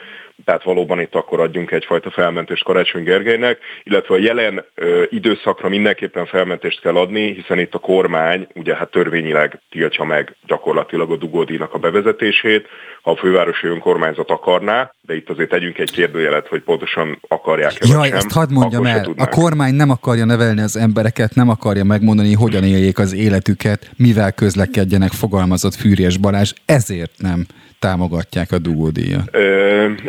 tehát 0.45 0.63
valóban 0.63 0.99
itt 0.99 1.15
akkor 1.15 1.39
adjunk 1.39 1.71
egyfajta 1.71 2.11
felmentést 2.11 2.63
Karácsony 2.63 3.03
Gergelynek, 3.03 3.57
illetve 3.83 4.15
a 4.15 4.19
jelen 4.19 4.65
ö, 4.75 5.03
időszakra 5.09 5.69
mindenképpen 5.69 6.25
felmentést 6.25 6.81
kell 6.81 6.95
adni, 6.95 7.33
hiszen 7.33 7.59
itt 7.59 7.73
a 7.73 7.79
kormány 7.79 8.47
ugye 8.53 8.75
hát 8.75 8.91
törvényileg 8.91 9.61
tiltja 9.69 10.03
meg 10.03 10.35
gyakorlatilag 10.45 11.11
a 11.11 11.17
dugódíjnak 11.17 11.73
a 11.73 11.77
bevezetését, 11.77 12.67
ha 13.01 13.11
a 13.11 13.15
fővárosi 13.15 13.67
önkormányzat 13.67 14.29
akarná, 14.29 14.93
de 15.01 15.15
itt 15.15 15.29
azért 15.29 15.49
tegyünk 15.49 15.77
egy 15.77 15.91
kérdőjelet, 15.91 16.47
hogy 16.47 16.61
pontosan 16.61 17.19
akarják-e 17.27 17.85
Jaj, 17.87 18.07
sem, 18.07 18.17
ezt 18.17 18.31
hadd 18.31 18.51
mondjam 18.51 18.85
el, 18.85 19.13
a 19.17 19.27
kormány 19.27 19.73
nem 19.73 19.89
akarja 19.89 20.25
nevelni 20.25 20.61
az 20.61 20.75
embereket, 20.77 21.35
nem 21.35 21.49
akarja 21.49 21.83
megmondani, 21.83 22.33
hogyan 22.33 22.63
éljék 22.63 22.99
az 22.99 23.13
életüket, 23.13 23.91
mivel 23.97 24.31
közlekedjenek, 24.31 25.11
fogalmazott 25.11 25.73
Fűrjes 25.73 26.17
Balázs, 26.17 26.53
ezért 26.65 27.11
nem 27.17 27.45
támogatják 27.79 28.51
a 28.51 28.57
dugódíjat? 28.57 29.35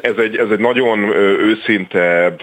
Ez 0.01 0.17
egy, 0.17 0.37
ez 0.37 0.51
egy 0.51 0.59
nagyon 0.59 0.99
őszinte, 1.41 2.35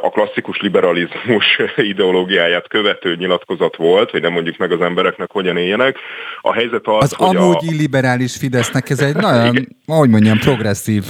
a 0.00 0.10
klasszikus 0.10 0.60
liberalizmus 0.60 1.44
ideológiáját 1.92 2.68
követő 2.68 3.14
nyilatkozat 3.14 3.76
volt, 3.76 4.10
hogy 4.10 4.20
nem 4.20 4.32
mondjuk 4.32 4.56
meg 4.56 4.72
az 4.72 4.80
embereknek, 4.80 5.30
hogyan 5.30 5.56
éljenek. 5.56 5.96
A 6.40 6.52
helyzet 6.52 6.86
az, 6.86 7.02
az 7.02 7.12
hogy 7.12 7.36
amúgy 7.36 7.56
a... 7.60 7.72
illiberális 7.72 8.36
Fidesznek 8.36 8.90
ez 8.90 9.00
egy 9.00 9.14
nagyon, 9.14 9.68
ahogy 9.86 10.08
mondjam, 10.08 10.38
progresszív 10.38 11.04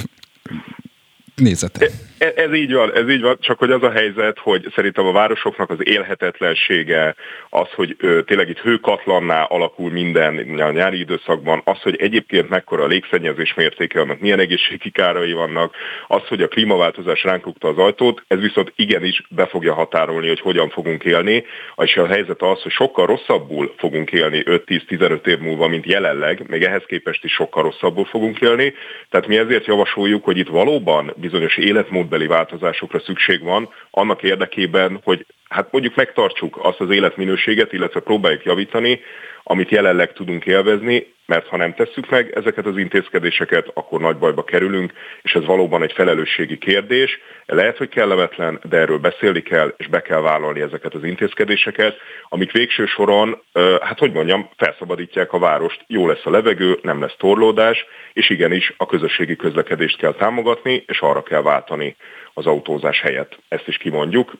nézete. 1.35 1.89
E, 2.17 2.33
ez 2.35 2.53
így 2.53 2.73
van, 2.73 2.93
ez 2.93 3.09
így 3.09 3.21
van, 3.21 3.37
csak 3.39 3.59
hogy 3.59 3.71
az 3.71 3.83
a 3.83 3.91
helyzet, 3.91 4.39
hogy 4.39 4.71
szerintem 4.75 5.05
a 5.05 5.11
városoknak 5.11 5.69
az 5.69 5.77
élhetetlensége, 5.83 7.15
az, 7.49 7.67
hogy 7.75 7.95
ö, 7.99 8.21
tényleg 8.21 8.49
itt 8.49 8.59
hőkatlanná 8.59 9.43
alakul 9.43 9.91
minden 9.91 10.59
a 10.59 10.71
nyári 10.71 10.99
időszakban, 10.99 11.61
az, 11.65 11.81
hogy 11.81 11.95
egyébként 11.95 12.49
mekkora 12.49 12.83
a 12.83 12.87
légszennyezés 12.87 13.53
mértéke, 13.53 14.01
annak 14.01 14.19
milyen 14.19 14.39
egészségi 14.39 14.89
kárai 14.89 15.33
vannak, 15.33 15.75
az, 16.07 16.27
hogy 16.27 16.41
a 16.41 16.47
klímaváltozás 16.47 17.23
ránk 17.23 17.45
rúgta 17.45 17.67
az 17.67 17.77
ajtót, 17.77 18.23
ez 18.27 18.39
viszont 18.39 18.73
igenis 18.75 19.21
be 19.29 19.45
fogja 19.45 19.73
határolni, 19.73 20.27
hogy 20.27 20.39
hogyan 20.39 20.69
fogunk 20.69 21.03
élni, 21.03 21.43
és 21.77 21.97
a 21.97 22.07
helyzet 22.07 22.41
az, 22.41 22.61
hogy 22.61 22.71
sokkal 22.71 23.05
rosszabbul 23.05 23.73
fogunk 23.77 24.11
élni 24.11 24.43
5-10-15 24.45 25.27
év 25.27 25.39
múlva, 25.39 25.67
mint 25.67 25.85
jelenleg, 25.85 26.43
még 26.47 26.63
ehhez 26.63 26.83
képest 26.87 27.23
is 27.23 27.31
sokkal 27.31 27.63
rosszabbul 27.63 28.05
fogunk 28.05 28.39
élni, 28.41 28.73
tehát 29.09 29.27
mi 29.27 29.37
ezért 29.37 29.65
javasoljuk, 29.65 30.23
hogy 30.23 30.37
itt 30.37 30.47
valóban 30.47 31.13
bizonyos 31.15 31.57
életmód 31.57 32.03
módbeli 32.05 32.27
változásokra 32.27 32.99
szükség 32.99 33.43
van, 33.43 33.69
annak 33.91 34.23
érdekében, 34.23 34.99
hogy 35.03 35.25
hát 35.49 35.71
mondjuk 35.71 35.95
megtartsuk 35.95 36.57
azt 36.61 36.79
az 36.79 36.89
életminőséget, 36.89 37.73
illetve 37.73 37.99
próbáljuk 37.99 38.43
javítani, 38.43 38.99
amit 39.47 39.69
jelenleg 39.69 40.13
tudunk 40.13 40.45
élvezni, 40.45 41.13
mert 41.25 41.47
ha 41.47 41.57
nem 41.57 41.73
tesszük 41.73 42.09
meg 42.09 42.31
ezeket 42.35 42.65
az 42.65 42.77
intézkedéseket, 42.77 43.71
akkor 43.73 43.99
nagy 43.99 44.17
bajba 44.17 44.43
kerülünk, 44.43 44.93
és 45.21 45.35
ez 45.35 45.45
valóban 45.45 45.83
egy 45.83 45.91
felelősségi 45.93 46.57
kérdés. 46.57 47.19
Lehet, 47.45 47.77
hogy 47.77 47.89
kellemetlen, 47.89 48.59
de 48.69 48.77
erről 48.77 48.97
beszélni 48.97 49.41
kell, 49.41 49.73
és 49.77 49.87
be 49.87 50.01
kell 50.01 50.21
vállalni 50.21 50.61
ezeket 50.61 50.93
az 50.93 51.03
intézkedéseket, 51.03 51.97
amik 52.29 52.51
végső 52.51 52.85
soron, 52.85 53.41
hát 53.81 53.99
hogy 53.99 54.11
mondjam, 54.11 54.49
felszabadítják 54.57 55.33
a 55.33 55.39
várost, 55.39 55.83
jó 55.87 56.07
lesz 56.07 56.25
a 56.25 56.29
levegő, 56.29 56.79
nem 56.81 57.01
lesz 57.01 57.15
torlódás, 57.17 57.85
és 58.13 58.29
igenis 58.29 58.73
a 58.77 58.85
közösségi 58.85 59.35
közlekedést 59.35 59.97
kell 59.97 60.13
támogatni, 60.13 60.83
és 60.87 60.99
arra 60.99 61.23
kell 61.23 61.41
váltani 61.41 61.95
az 62.33 62.45
autózás 62.45 63.01
helyett. 63.01 63.37
Ezt 63.47 63.67
is 63.67 63.77
kimondjuk. 63.77 64.33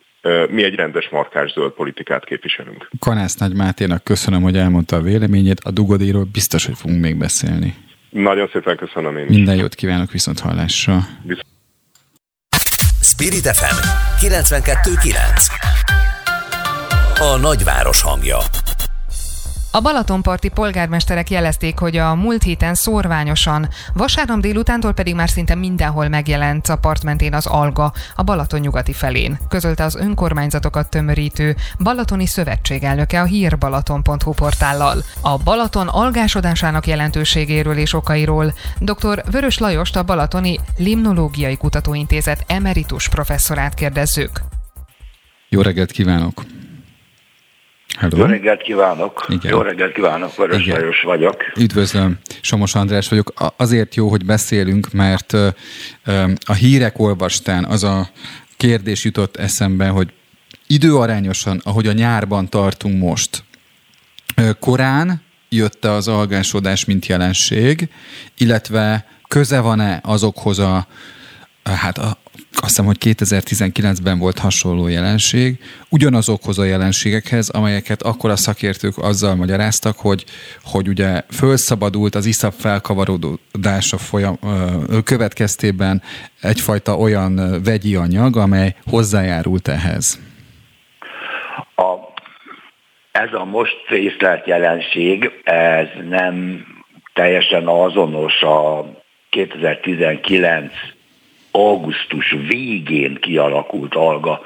Mi 0.50 0.64
egy 0.64 0.76
rendes 0.76 1.10
markás 1.10 1.52
zöld 1.52 1.72
politikát 1.72 2.26
képviselünk. 2.26 2.90
Kanász 3.00 3.36
Nagy 3.36 3.56
Máténak 3.56 4.04
köszönöm, 4.04 4.42
hogy 4.42 4.58
elmondta 4.58 4.96
a 4.96 5.02
véleményét. 5.02 5.60
A 5.64 5.72
Dugodéról 5.72 6.28
biztos, 6.32 6.66
hogy 6.66 6.78
fogunk 6.78 7.02
még 7.02 7.18
beszélni. 7.18 7.76
Nagyon 8.10 8.50
szépen 8.54 8.78
köszönöm 8.78 9.18
én 9.18 9.24
is. 9.24 9.36
Minden 9.36 9.56
jót 9.56 9.76
kívánok 9.76 10.12
viszont 10.12 10.40
hallásra. 10.40 11.00
Viszont... 11.24 11.46
Spirit 13.02 13.48
FM 13.48 13.76
92.9 14.26 15.14
A 17.20 17.38
nagyváros 17.38 18.02
hangja 18.02 18.38
a 19.76 19.82
Balatonparti 19.82 20.50
polgármesterek 20.50 21.30
jelezték, 21.30 21.80
hogy 21.80 21.98
a 21.98 22.16
múlt 22.16 22.44
héten 22.44 22.76
szorványosan, 22.76 23.68
vasárnap 23.94 24.40
délutántól 24.40 24.94
pedig 24.94 25.16
már 25.16 25.30
szinte 25.30 25.56
mindenhol 25.56 26.08
megjelent 26.08 26.68
a 26.68 26.76
part 26.76 27.04
mentén 27.04 27.34
az 27.34 27.46
alga 27.46 27.94
a 28.16 28.24
Balaton 28.24 28.60
nyugati 28.60 28.94
felén, 28.94 29.38
közölte 29.50 29.84
az 29.84 29.96
önkormányzatokat 29.96 30.90
tömörítő 30.90 31.56
Balatoni 31.80 32.26
Szövetség 32.26 32.84
elnöke 32.84 33.22
a 33.22 33.26
hírbalaton.hu 33.26 34.32
portállal. 34.32 35.04
A 35.22 35.38
Balaton 35.38 35.88
algásodásának 35.88 36.88
jelentőségéről 36.88 37.78
és 37.78 37.94
okairól 37.94 38.54
dr. 38.80 39.24
Vörös 39.32 39.58
Lajost 39.58 39.96
a 39.96 40.04
Balatoni 40.04 40.60
Limnológiai 40.78 41.58
Kutatóintézet 41.58 42.44
emeritus 42.48 43.10
professzorát 43.10 43.74
kérdezzük. 43.74 44.42
Jó 45.50 45.62
reggelt 45.62 45.92
kívánok! 45.92 46.44
Hello. 47.98 48.18
Jó 48.18 48.26
reggelt 48.26 48.62
kívánok! 48.62 49.26
Igen. 49.30 49.52
Jó 49.52 49.62
reggelt 49.62 49.94
kívánok, 49.94 50.36
Vörös 50.36 50.62
Igen. 50.62 50.80
Lajos 50.80 51.02
vagyok. 51.02 51.44
Üdvözlöm, 51.58 52.18
Somos 52.42 52.76
András 52.76 53.10
vagyok. 53.10 53.34
Azért 53.58 53.96
jó, 53.96 54.08
hogy 54.08 54.26
beszélünk, 54.26 54.92
mert 54.92 55.34
a 56.46 56.54
hírek 56.54 57.00
olvastán 57.00 57.66
az 57.66 57.84
a 57.84 58.10
kérdés 58.58 59.04
jutott 59.04 59.38
eszembe, 59.38 59.88
hogy 59.88 60.14
időarányosan, 60.68 61.62
ahogy 61.64 61.88
a 61.88 61.92
nyárban 61.92 62.50
tartunk 62.50 63.00
most, 63.00 63.44
korán 64.60 65.22
jött 65.50 65.86
az 65.86 66.08
algásodás, 66.08 66.86
mint 66.86 67.06
jelenség, 67.06 67.90
illetve 68.38 69.06
köze 69.28 69.60
van-e 69.60 70.00
azokhoz 70.04 70.60
a, 70.60 70.88
hát 71.64 71.98
a, 71.98 72.18
azt 72.58 72.68
hiszem, 72.68 72.86
hogy 72.86 72.98
2019-ben 73.00 74.20
volt 74.20 74.40
hasonló 74.40 74.88
jelenség, 74.88 75.60
ugyanazokhoz 75.90 76.60
a 76.60 76.64
jelenségekhez, 76.64 77.50
amelyeket 77.50 78.02
akkor 78.02 78.30
a 78.30 78.36
szakértők 78.36 78.98
azzal 78.98 79.36
magyaráztak, 79.36 79.98
hogy, 79.98 80.24
hogy 80.64 80.88
ugye 80.88 81.22
fölszabadult 81.32 82.16
az 82.16 82.26
iszap 82.26 82.54
felkavarodása 82.54 83.98
folyam, 83.98 84.40
következtében 85.04 86.02
egyfajta 86.42 86.98
olyan 86.98 87.64
vegyi 87.64 87.96
anyag, 87.96 88.38
amely 88.38 88.76
hozzájárult 88.90 89.68
ehhez. 89.68 90.20
A, 91.76 91.94
ez 93.12 93.34
a 93.34 93.46
most 93.46 93.90
észlelt 93.90 94.48
jelenség, 94.48 95.32
ez 95.44 95.88
nem 96.10 96.66
teljesen 97.14 97.68
azonos 97.68 98.42
a 98.42 98.86
2019 99.30 100.72
augusztus 101.56 102.36
végén 102.48 103.18
kialakult 103.22 103.96
alga 103.96 104.42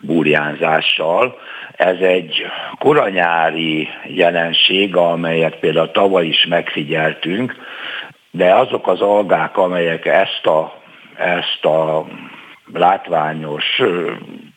burjánzással. 0.00 1.38
Ez 1.76 1.98
egy 1.98 2.42
koranyári 2.78 3.88
jelenség, 4.06 4.96
amelyet 4.96 5.56
például 5.56 5.90
tavaly 5.90 6.26
is 6.26 6.46
megfigyeltünk, 6.48 7.56
de 8.30 8.54
azok 8.54 8.86
az 8.86 9.00
algák, 9.00 9.56
amelyek 9.56 10.06
ezt 10.06 10.46
a, 10.46 10.74
ezt 11.16 11.64
a 11.64 12.06
látványos 12.72 13.80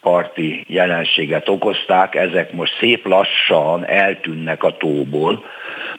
parti 0.02 0.66
jelenséget 0.68 1.50
okozták, 1.50 2.16
ezek 2.16 2.54
most 2.54 2.78
szép 2.80 3.08
lassan 3.08 3.86
eltűnnek 3.86 4.64
a 4.64 4.78
tóból, 4.78 5.44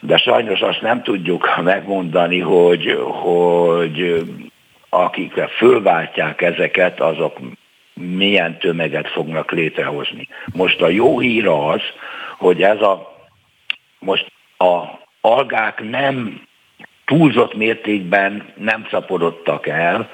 de 0.00 0.16
sajnos 0.16 0.60
azt 0.60 0.80
nem 0.80 1.02
tudjuk 1.02 1.62
megmondani, 1.62 2.40
hogy, 2.40 2.98
hogy 3.22 4.24
akikre 4.94 5.46
fölváltják 5.46 6.42
ezeket, 6.42 7.00
azok 7.00 7.38
milyen 7.94 8.58
tömeget 8.58 9.08
fognak 9.08 9.50
létrehozni. 9.50 10.28
Most 10.52 10.80
a 10.80 10.88
jó 10.88 11.18
hír 11.18 11.46
az, 11.46 11.80
hogy 12.38 12.62
ez 12.62 12.80
a 12.80 13.12
most 13.98 14.32
a 14.58 14.82
algák 15.20 15.90
nem 15.90 16.42
túlzott 17.04 17.54
mértékben 17.54 18.52
nem 18.56 18.86
szaporodtak 18.90 19.66
el, 19.66 20.10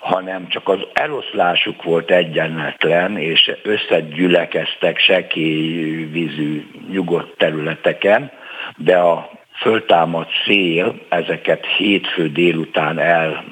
hanem 0.00 0.48
csak 0.48 0.68
az 0.68 0.78
eloszlásuk 0.92 1.82
volt 1.82 2.10
egyenletlen, 2.10 3.16
és 3.18 3.52
összegyülekeztek 3.62 4.98
sekély 4.98 6.04
vízű 6.04 6.66
nyugodt 6.90 7.38
területeken, 7.38 8.30
de 8.76 8.96
a 8.96 9.30
föltámadt 9.60 10.30
szél 10.44 10.94
ezeket 11.08 11.66
hétfő 11.66 12.28
délután 12.28 12.98
el 12.98 13.44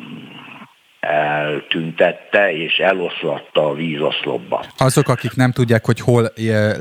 eltüntette 1.01 2.53
és 2.53 2.77
eloszlatta 2.79 3.69
a 3.69 3.75
vízoszlopba. 3.75 4.65
Azok, 4.77 5.09
akik 5.09 5.35
nem 5.35 5.53
tudják, 5.53 5.85
hogy 5.85 6.01
hol 6.01 6.25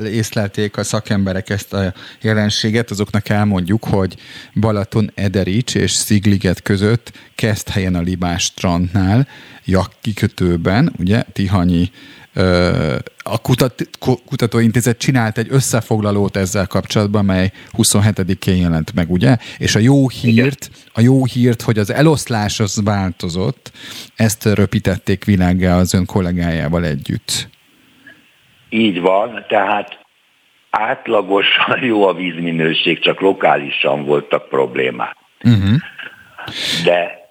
észlelték 0.04 0.76
a 0.76 0.82
szakemberek 0.82 1.50
ezt 1.50 1.72
a 1.72 1.92
jelenséget, 2.20 2.90
azoknak 2.90 3.28
elmondjuk, 3.28 3.84
hogy 3.84 4.14
Balaton 4.54 5.10
Ederics 5.14 5.74
és 5.74 5.90
Szigliget 5.90 6.62
között 6.62 7.12
kezd 7.34 7.68
helyen 7.68 7.94
a 7.94 8.00
Libás 8.00 8.42
strandnál, 8.42 9.26
Jak 9.64 9.92
kikötőben, 10.00 10.92
ugye, 10.98 11.22
Tihanyi 11.32 11.90
a 13.22 13.38
kutat, 13.42 13.88
kutatóintézet 14.26 14.98
csinált 14.98 15.38
egy 15.38 15.46
összefoglalót 15.50 16.36
ezzel 16.36 16.66
kapcsolatban, 16.66 17.24
mely 17.24 17.52
27-én 17.76 18.56
jelent 18.56 18.94
meg, 18.94 19.10
ugye? 19.10 19.36
És 19.58 19.74
a 19.74 19.78
jó 19.78 20.08
hírt, 20.08 20.70
a 20.92 21.00
jó 21.00 21.24
hírt, 21.24 21.62
hogy 21.62 21.78
az 21.78 21.90
eloszlás 21.90 22.60
az 22.60 22.80
változott, 22.84 23.72
ezt 24.16 24.44
röpítették 24.44 25.24
világgá 25.24 25.76
az 25.76 25.94
ön 25.94 26.06
kollégájával 26.06 26.84
együtt. 26.84 27.48
Így 28.68 29.00
van, 29.00 29.44
tehát 29.48 29.98
átlagosan 30.70 31.82
jó 31.82 32.06
a 32.06 32.14
vízminőség, 32.14 33.00
csak 33.00 33.20
lokálisan 33.20 34.04
voltak 34.04 34.48
problémák. 34.48 35.16
Uh-huh. 35.44 35.76
De 36.84 37.27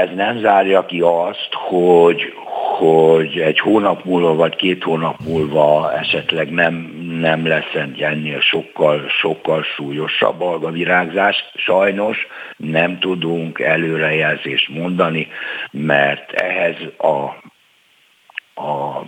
ez 0.00 0.08
nem 0.14 0.38
zárja 0.38 0.86
ki 0.86 1.00
azt, 1.00 1.48
hogy, 1.52 2.32
hogy 2.78 3.38
egy 3.38 3.58
hónap 3.58 4.04
múlva 4.04 4.34
vagy 4.34 4.56
két 4.56 4.82
hónap 4.82 5.16
múlva 5.26 5.92
esetleg 5.98 6.50
nem, 6.50 6.74
nem 7.20 7.46
lesz 7.46 7.74
ennél 7.98 8.40
sokkal, 8.40 9.08
sokkal 9.08 9.62
súlyosabb 9.62 10.40
algavirágzás. 10.40 11.44
Sajnos 11.54 12.26
nem 12.56 12.98
tudunk 12.98 13.60
előrejelzést 13.60 14.68
mondani, 14.68 15.28
mert 15.70 16.32
ehhez 16.32 16.76
a, 16.98 17.24
a 18.62 19.02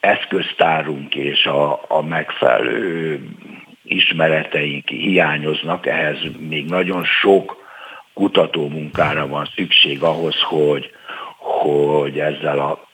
eszköztárunk 0.00 1.14
és 1.14 1.46
a, 1.46 1.80
a 1.88 2.02
megfelelő 2.02 3.20
ismereteink 3.84 4.88
hiányoznak, 4.88 5.86
ehhez 5.86 6.18
még 6.48 6.68
nagyon 6.68 7.04
sok 7.04 7.66
kutató 8.18 8.68
munkára 8.68 9.26
van 9.26 9.48
szükség 9.54 10.02
ahhoz, 10.02 10.34
hogy, 10.42 10.90
hogy 11.36 12.18
ezzel 12.18 12.58
a 12.58 12.86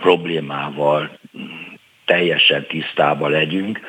problémával 0.00 1.18
teljesen 2.04 2.66
tisztában 2.66 3.30
legyünk. 3.30 3.80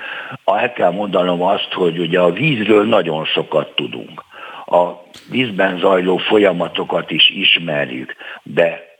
El 0.45 0.73
kell 0.73 0.91
mondanom 0.91 1.41
azt, 1.41 1.73
hogy 1.73 1.99
ugye 1.99 2.19
a 2.19 2.31
vízről 2.31 2.85
nagyon 2.85 3.25
sokat 3.25 3.75
tudunk. 3.75 4.23
A 4.65 4.91
vízben 5.29 5.77
zajló 5.77 6.17
folyamatokat 6.17 7.11
is 7.11 7.29
ismerjük, 7.29 8.15
de 8.43 8.97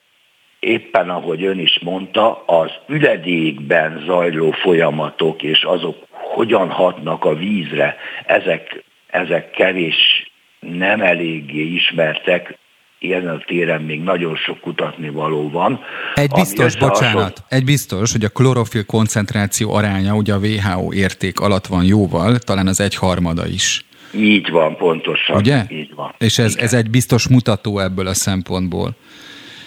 éppen 0.60 1.10
ahogy 1.10 1.44
ön 1.44 1.60
is 1.60 1.80
mondta, 1.80 2.44
az 2.46 2.72
üledékben 2.88 4.04
zajló 4.06 4.52
folyamatok 4.52 5.44
és 5.44 5.64
azok 5.64 5.96
hogyan 6.12 6.70
hatnak 6.70 7.26
a 7.26 7.36
vízre, 7.36 7.98
ezek, 8.26 8.84
ezek 9.08 9.52
kevés 9.52 10.29
nem 10.78 11.02
eléggé 11.02 11.62
ismertek, 11.62 12.58
ilyen 13.00 13.28
a 13.28 13.38
téren 13.48 13.82
még 13.82 14.02
nagyon 14.02 14.36
sok 14.36 14.60
kutatni 14.60 15.10
való 15.10 15.50
van. 15.50 15.80
Egy 16.16 16.32
biztos, 16.32 16.78
bocsánat, 16.78 17.44
egy 17.50 17.64
biztos, 17.64 18.12
hogy 18.12 18.24
a 18.24 18.30
klorofil 18.30 18.86
koncentráció 18.86 19.74
aránya 19.74 20.16
ugye 20.16 20.34
a 20.34 20.38
WHO 20.38 20.94
érték 20.94 21.40
alatt 21.40 21.66
van 21.66 21.84
jóval, 21.84 22.38
talán 22.38 22.68
az 22.68 22.80
egyharmada 22.80 23.48
is 23.48 23.84
Így 24.14 24.50
van, 24.50 24.78
pontosan. 24.78 25.36
Ugye? 25.36 25.66
Így 25.70 25.96
van. 25.96 26.14
És 26.18 26.38
ez, 26.38 26.56
ez 26.56 26.74
egy 26.74 26.90
biztos 26.90 27.28
mutató 27.28 27.80
ebből 27.80 28.08
a 28.08 28.14
szempontból. 28.14 28.96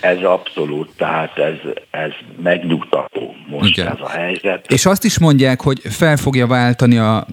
Ez 0.02 0.22
abszolút, 0.22 0.90
tehát 0.96 1.38
ez, 1.38 1.72
ez 1.90 2.10
megnyugtató 2.42 3.34
most 3.46 3.78
Igen. 3.78 3.86
ez 3.86 4.00
a 4.00 4.08
helyzet. 4.08 4.66
És 4.68 4.86
azt 4.86 5.04
is 5.04 5.18
mondják, 5.18 5.60
hogy 5.60 5.80
fel 5.84 6.16
fogja 6.16 6.46
váltani 6.46 6.98
a, 6.98 7.26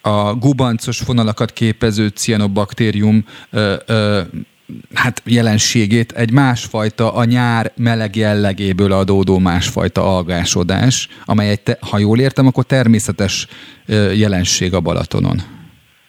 a 0.00 0.34
gubancos 0.34 0.98
fonalakat 0.98 1.52
képező 1.52 2.08
cianobaktérium 2.08 3.24
hát 4.94 5.22
jelenségét 5.24 6.12
egy 6.12 6.30
másfajta, 6.30 7.12
a 7.12 7.24
nyár 7.24 7.72
meleg 7.76 8.16
jellegéből 8.16 8.92
adódó 8.92 9.38
másfajta 9.38 10.16
algásodás, 10.16 11.08
amely 11.24 11.50
egy, 11.50 11.60
ha 11.80 11.98
jól 11.98 12.20
értem, 12.20 12.46
akkor 12.46 12.64
természetes 12.64 13.46
jelenség 14.14 14.74
a 14.74 14.80
Balatonon. 14.80 15.55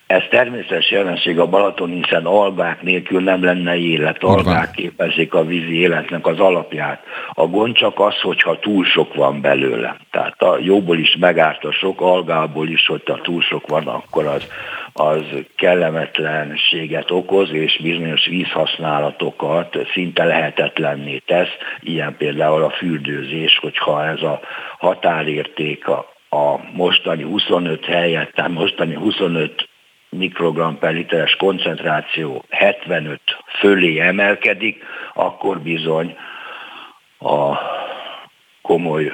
Ez 0.07 0.23
természetes 0.29 0.91
jelenség 0.91 1.39
a 1.39 1.45
Balaton, 1.45 1.89
hiszen 1.89 2.25
algák 2.25 2.81
nélkül 2.81 3.21
nem 3.21 3.43
lenne 3.43 3.77
élet. 3.77 4.23
Algák 4.23 4.71
képezik 4.71 5.33
a 5.33 5.45
vízi 5.45 5.79
életnek 5.79 6.27
az 6.27 6.39
alapját. 6.39 7.03
A 7.33 7.45
gond 7.45 7.75
csak 7.75 7.99
az, 7.99 8.21
hogyha 8.21 8.59
túl 8.59 8.85
sok 8.85 9.13
van 9.13 9.41
belőle. 9.41 9.97
Tehát 10.11 10.41
a 10.41 10.57
jóból 10.61 10.97
is 10.97 11.15
megárt 11.19 11.63
a 11.63 11.71
sok, 11.71 12.01
algából 12.01 12.67
is, 12.67 12.85
hogyha 12.85 13.21
túl 13.21 13.41
sok 13.41 13.67
van, 13.67 13.87
akkor 13.87 14.25
az, 14.25 14.47
az 14.93 15.23
kellemetlenséget 15.55 17.11
okoz, 17.11 17.51
és 17.51 17.79
bizonyos 17.81 18.25
vízhasználatokat 18.27 19.77
szinte 19.93 20.23
lehetetlenné 20.23 21.17
tesz. 21.17 21.57
Ilyen 21.79 22.15
például 22.17 22.63
a 22.63 22.69
fürdőzés, 22.69 23.57
hogyha 23.61 24.05
ez 24.05 24.21
a 24.21 24.39
határérték 24.77 25.87
a, 25.87 26.05
a 26.29 26.59
mostani 26.73 27.23
25 27.23 27.85
helyett, 27.85 28.31
tehát 28.33 28.51
mostani 28.51 28.93
25 28.93 29.66
mikrogram 30.09 30.77
per 30.77 30.93
literes 30.93 31.35
koncentráció 31.35 32.45
75 32.49 33.21
fölé 33.59 33.99
emelkedik, 33.99 34.83
akkor 35.13 35.59
bizony 35.59 36.15
a 37.19 37.57
komoly 38.61 39.13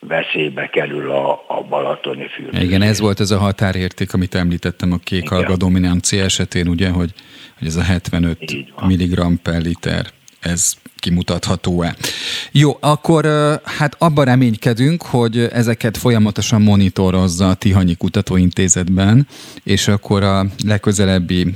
veszélybe 0.00 0.66
kerül 0.66 1.10
a, 1.10 1.44
a 1.46 1.62
balatoni 1.68 2.28
fürdő. 2.28 2.60
Igen, 2.60 2.82
ez 2.82 3.00
volt 3.00 3.20
ez 3.20 3.30
a 3.30 3.38
határérték, 3.38 4.12
amit 4.12 4.34
említettem 4.34 4.92
a 4.92 4.96
kék 4.96 5.30
alga 5.30 5.56
dominancia 5.56 6.24
esetén, 6.24 6.68
ugye, 6.68 6.90
hogy, 6.90 7.12
hogy 7.58 7.66
ez 7.66 7.76
a 7.76 7.82
75 7.82 8.38
mg 8.80 9.36
per 9.42 9.62
liter, 9.62 10.06
ez 10.46 10.62
kimutatható-e. 10.98 11.96
Jó, 12.52 12.76
akkor 12.80 13.24
hát 13.64 13.96
abban 13.98 14.24
reménykedünk, 14.24 15.02
hogy 15.02 15.38
ezeket 15.38 15.96
folyamatosan 15.96 16.62
monitorozza 16.62 17.48
a 17.48 17.54
Tihanyi 17.54 17.94
Kutatóintézetben, 17.94 19.26
és 19.64 19.88
akkor 19.88 20.22
a 20.22 20.44
legközelebbi 20.64 21.46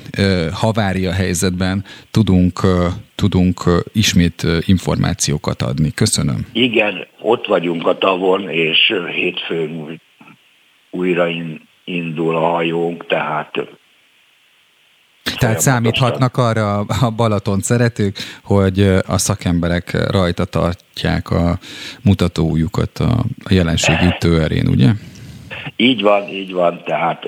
havária 0.53 1.13
helyzetben 1.13 1.85
tudunk 2.11 2.61
tudunk 3.15 3.61
ismét 3.93 4.47
információkat 4.67 5.63
adni. 5.63 5.91
Köszönöm. 5.95 6.47
Igen, 6.53 7.07
ott 7.21 7.47
vagyunk 7.47 7.87
a 7.87 7.99
tavon, 7.99 8.51
és 8.51 8.93
hétfőn 9.15 10.01
újra 10.91 11.29
indul 11.85 12.37
a 12.37 12.49
hajónk, 12.49 13.07
tehát 13.07 13.51
tehát 15.39 15.61
számíthatnak 15.61 16.37
arra 16.37 16.79
a 16.79 17.11
Balaton 17.11 17.61
szeretők, 17.61 18.17
hogy 18.43 18.81
a 19.07 19.19
szakemberek 19.19 20.11
rajta 20.11 20.45
tartják 20.45 21.31
a 21.31 21.59
mutatójukat 22.03 22.99
a 22.99 23.25
jelenség 23.49 23.97
ütőerén, 24.03 24.69
ugye? 24.69 24.91
Így 25.77 26.03
van, 26.03 26.29
így 26.29 26.53
van, 26.53 26.83
tehát 26.85 27.23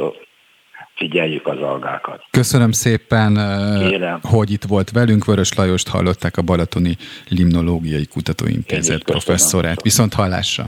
figyeljük 0.95 1.47
az 1.47 1.59
algákat. 1.59 2.25
Köszönöm 2.31 2.73
szépen, 2.73 3.35
Kérem. 3.79 4.19
hogy 4.23 4.51
itt 4.51 4.65
volt 4.65 4.91
velünk. 4.91 5.25
Vörös 5.25 5.53
Lajost 5.53 5.89
hallották 5.89 6.37
a 6.37 6.43
Balatoni 6.43 6.97
Limnológiai 7.29 8.07
Kutatóintézet 8.07 9.03
professzorát. 9.03 9.83
Viszont 9.83 10.15
hallásra! 10.15 10.67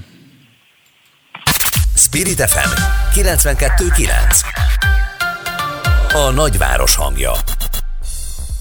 Spirit 1.96 2.40
FM 2.40 2.70
92.9 3.20 4.93
a 6.14 6.30
nagyváros 6.30 6.96
hangja. 6.96 7.32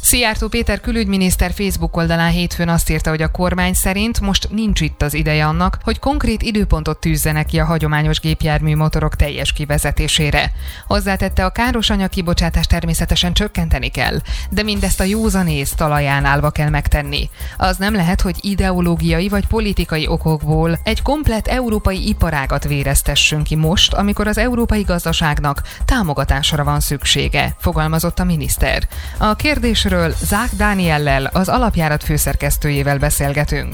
Szijjártó 0.06 0.47
Péter 0.47 0.82
külügyminiszter 0.82 1.51
Facebook 1.54 1.97
oldalán 1.97 2.32
hétfőn 2.32 2.70
azt 2.70 2.89
írta, 2.89 3.10
hogy 3.10 3.22
a 3.22 3.32
kormány 3.32 3.74
szerint 3.74 4.20
most 4.20 4.49
nincs 4.49 4.82
itt 4.82 5.01
az 5.01 5.14
ideje 5.14 5.45
annak, 5.45 5.78
hogy 5.84 5.99
konkrét 5.99 6.41
időpontot 6.41 6.99
tűzzenek 6.99 7.45
ki 7.45 7.60
a 7.60 7.66
hagyományos 7.66 8.20
gépjármű 8.20 8.76
motorok 8.76 9.16
teljes 9.16 9.54
kivezetésére. 9.54 10.51
Hozzátette, 10.88 11.45
a 11.45 11.49
káros 11.49 11.89
anyag 11.89 12.10
kibocsátást 12.10 12.70
természetesen 12.70 13.34
csökkenteni 13.34 13.88
kell, 13.88 14.20
de 14.49 14.64
mindezt 14.64 14.99
a 14.99 15.04
józanész 15.04 15.72
talaján 15.72 16.26
állva 16.26 16.49
kell 16.49 16.70
megtenni. 16.70 17.30
Az 17.58 17.78
nem 17.78 17.93
lehet, 17.93 18.22
hogy 18.22 18.36
ideológiai 18.41 19.30
vagy 19.30 19.47
politikai 19.47 20.08
okokból 20.08 20.80
egy 20.84 21.01
komplett 21.01 21.47
európai 21.47 22.08
iparágat 22.08 22.64
véreztessünk 22.64 23.43
ki 23.43 23.56
most, 23.56 23.93
amikor 23.93 24.28
az 24.28 24.38
európai 24.38 24.82
gazdaságnak 24.82 25.62
támogatásra 25.86 26.64
van 26.64 26.80
szüksége, 26.80 27.56
fogalmazott 27.60 28.20
a 28.20 28.24
miniszter. 28.24 28.88
A 29.18 29.36
kérdésről 29.36 29.91
Erről 29.93 30.11
Zák 30.11 30.49
Dániellel, 30.57 31.25
az 31.33 31.49
alapjárat 31.49 32.03
főszerkesztőjével 32.03 32.97
beszélgetünk. 32.97 33.73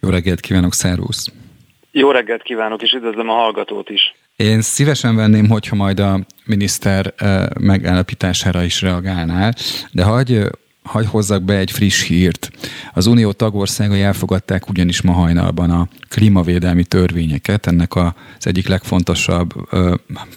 Jó 0.00 0.08
reggelt 0.08 0.40
kívánok, 0.40 0.74
szervusz! 0.74 1.32
Jó 1.90 2.10
reggelt 2.10 2.42
kívánok, 2.42 2.82
és 2.82 2.92
üdvözlöm 2.92 3.28
a 3.28 3.32
hallgatót 3.32 3.90
is! 3.90 4.14
Én 4.36 4.60
szívesen 4.60 5.16
venném, 5.16 5.48
hogyha 5.48 5.76
majd 5.76 6.00
a 6.00 6.20
miniszter 6.44 7.14
eh, 7.16 7.46
megállapítására 7.60 8.62
is 8.62 8.82
reagálnál, 8.82 9.54
de 9.92 10.04
hagyj 10.04 10.38
hagy 10.82 11.06
hozzak 11.06 11.42
be 11.42 11.56
egy 11.56 11.70
friss 11.70 12.02
hírt. 12.06 12.50
Az 12.92 13.06
Unió 13.06 13.32
tagországai 13.32 14.02
elfogadták 14.02 14.68
ugyanis 14.68 15.02
ma 15.02 15.12
hajnalban 15.12 15.70
a 15.70 15.88
klímavédelmi 16.08 16.84
törvényeket. 16.84 17.66
Ennek 17.66 17.96
az 17.96 18.12
egyik 18.40 18.68
legfontosabb 18.68 19.52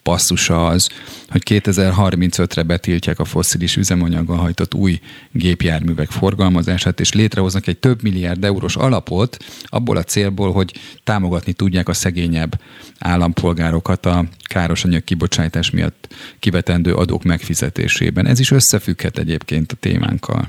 passzusa 0.03 0.67
az, 0.67 0.89
hogy 1.29 1.41
2035-re 1.45 2.63
betiltják 2.63 3.19
a 3.19 3.25
fosszilis 3.25 3.75
üzemanyaggal 3.75 4.37
hajtott 4.37 4.73
új 4.73 4.99
gépjárművek 5.31 6.09
forgalmazását, 6.09 6.99
és 6.99 7.13
létrehoznak 7.13 7.67
egy 7.67 7.77
több 7.77 8.01
milliárd 8.01 8.43
eurós 8.43 8.75
alapot 8.75 9.37
abból 9.63 9.97
a 9.97 10.03
célból, 10.03 10.51
hogy 10.51 10.73
támogatni 11.03 11.53
tudják 11.53 11.89
a 11.89 11.93
szegényebb 11.93 12.59
állampolgárokat 12.99 14.05
a 14.05 14.25
károsanyag 14.43 15.03
kibocsátás 15.03 15.69
miatt 15.69 16.13
kivetendő 16.39 16.93
adók 16.93 17.23
megfizetésében. 17.23 18.27
Ez 18.27 18.39
is 18.39 18.51
összefügghet 18.51 19.17
egyébként 19.17 19.71
a 19.71 19.75
témánkkal. 19.75 20.42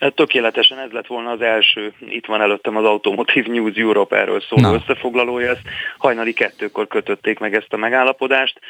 Hát 0.00 0.14
tökéletesen 0.14 0.78
ez 0.78 0.90
lett 0.90 1.06
volna 1.06 1.30
az 1.30 1.40
első. 1.40 1.92
Itt 2.08 2.26
van 2.26 2.40
előttem 2.40 2.76
az 2.76 2.84
Automotive 2.84 3.52
News 3.52 3.76
Europe 3.76 4.16
erről 4.16 4.40
szóló 4.40 4.62
Na. 4.62 4.74
összefoglalója. 4.74 5.50
Ezt 5.50 5.62
hajnali 5.98 6.32
kettőkor 6.32 6.86
kötötték 6.86 7.38
meg 7.38 7.54
ezt 7.54 7.72
a 7.72 7.76
megállapodást. 7.76 8.60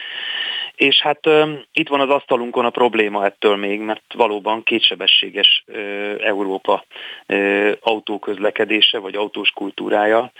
És 0.78 1.00
hát 1.00 1.20
itt 1.72 1.88
van 1.88 2.00
az 2.00 2.08
asztalunkon 2.10 2.64
a 2.64 2.70
probléma 2.70 3.24
ettől 3.24 3.56
még, 3.56 3.80
mert 3.80 4.12
valóban 4.14 4.62
kétsebességes 4.62 5.64
Európa 6.18 6.84
autóközlekedése, 7.80 8.98
vagy 8.98 9.14
autós 9.14 9.50
kultúrája, 9.50 10.32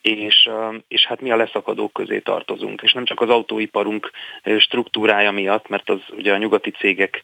és, 0.00 0.48
és 0.88 1.06
hát 1.06 1.20
mi 1.20 1.30
a 1.30 1.36
leszakadók 1.36 1.92
közé 1.92 2.18
tartozunk. 2.18 2.82
És 2.82 2.92
nem 2.92 3.04
csak 3.04 3.20
az 3.20 3.28
autóiparunk 3.28 4.10
struktúrája 4.58 5.30
miatt, 5.30 5.68
mert 5.68 5.90
az 5.90 6.00
ugye 6.10 6.32
a 6.32 6.36
nyugati 6.36 6.70
cégek 6.70 7.22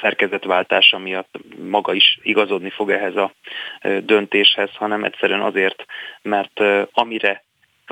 szerkezetváltása 0.00 0.98
miatt 0.98 1.34
maga 1.68 1.92
is 1.92 2.18
igazodni 2.22 2.70
fog 2.70 2.90
ehhez 2.90 3.16
a 3.16 3.32
döntéshez, 4.00 4.70
hanem 4.74 5.04
egyszerűen 5.04 5.42
azért, 5.42 5.84
mert 6.22 6.60
amire 6.92 7.44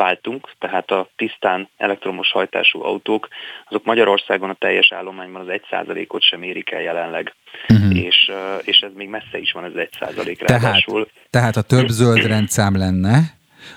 váltunk, 0.02 0.50
tehát 0.58 0.90
a 0.90 1.08
tisztán 1.16 1.68
elektromos 1.76 2.30
hajtású 2.30 2.82
autók, 2.82 3.28
azok 3.68 3.84
Magyarországon 3.84 4.50
a 4.50 4.54
teljes 4.54 4.92
állományban 4.92 5.48
az 5.48 5.60
1%-ot 5.70 6.22
sem 6.22 6.42
érik 6.42 6.70
el 6.70 6.80
jelenleg. 6.80 7.34
Uh-huh. 7.68 7.96
És, 7.96 8.30
és 8.62 8.78
ez 8.78 8.90
még 8.94 9.08
messze 9.08 9.38
is 9.38 9.52
van, 9.52 9.64
ez 9.64 9.72
1% 9.74 10.36
ráadásul. 10.46 11.04
Tehát, 11.04 11.30
tehát 11.30 11.54
ha 11.54 11.62
több 11.62 11.88
zöld 11.88 12.26
rendszám 12.26 12.76
lenne, 12.76 13.18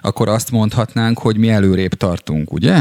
akkor 0.01 0.27
azt 0.27 0.51
mondhatnánk, 0.51 1.19
hogy 1.19 1.37
mi 1.37 1.49
előrébb 1.49 1.93
tartunk, 1.93 2.51
ugye? 2.51 2.75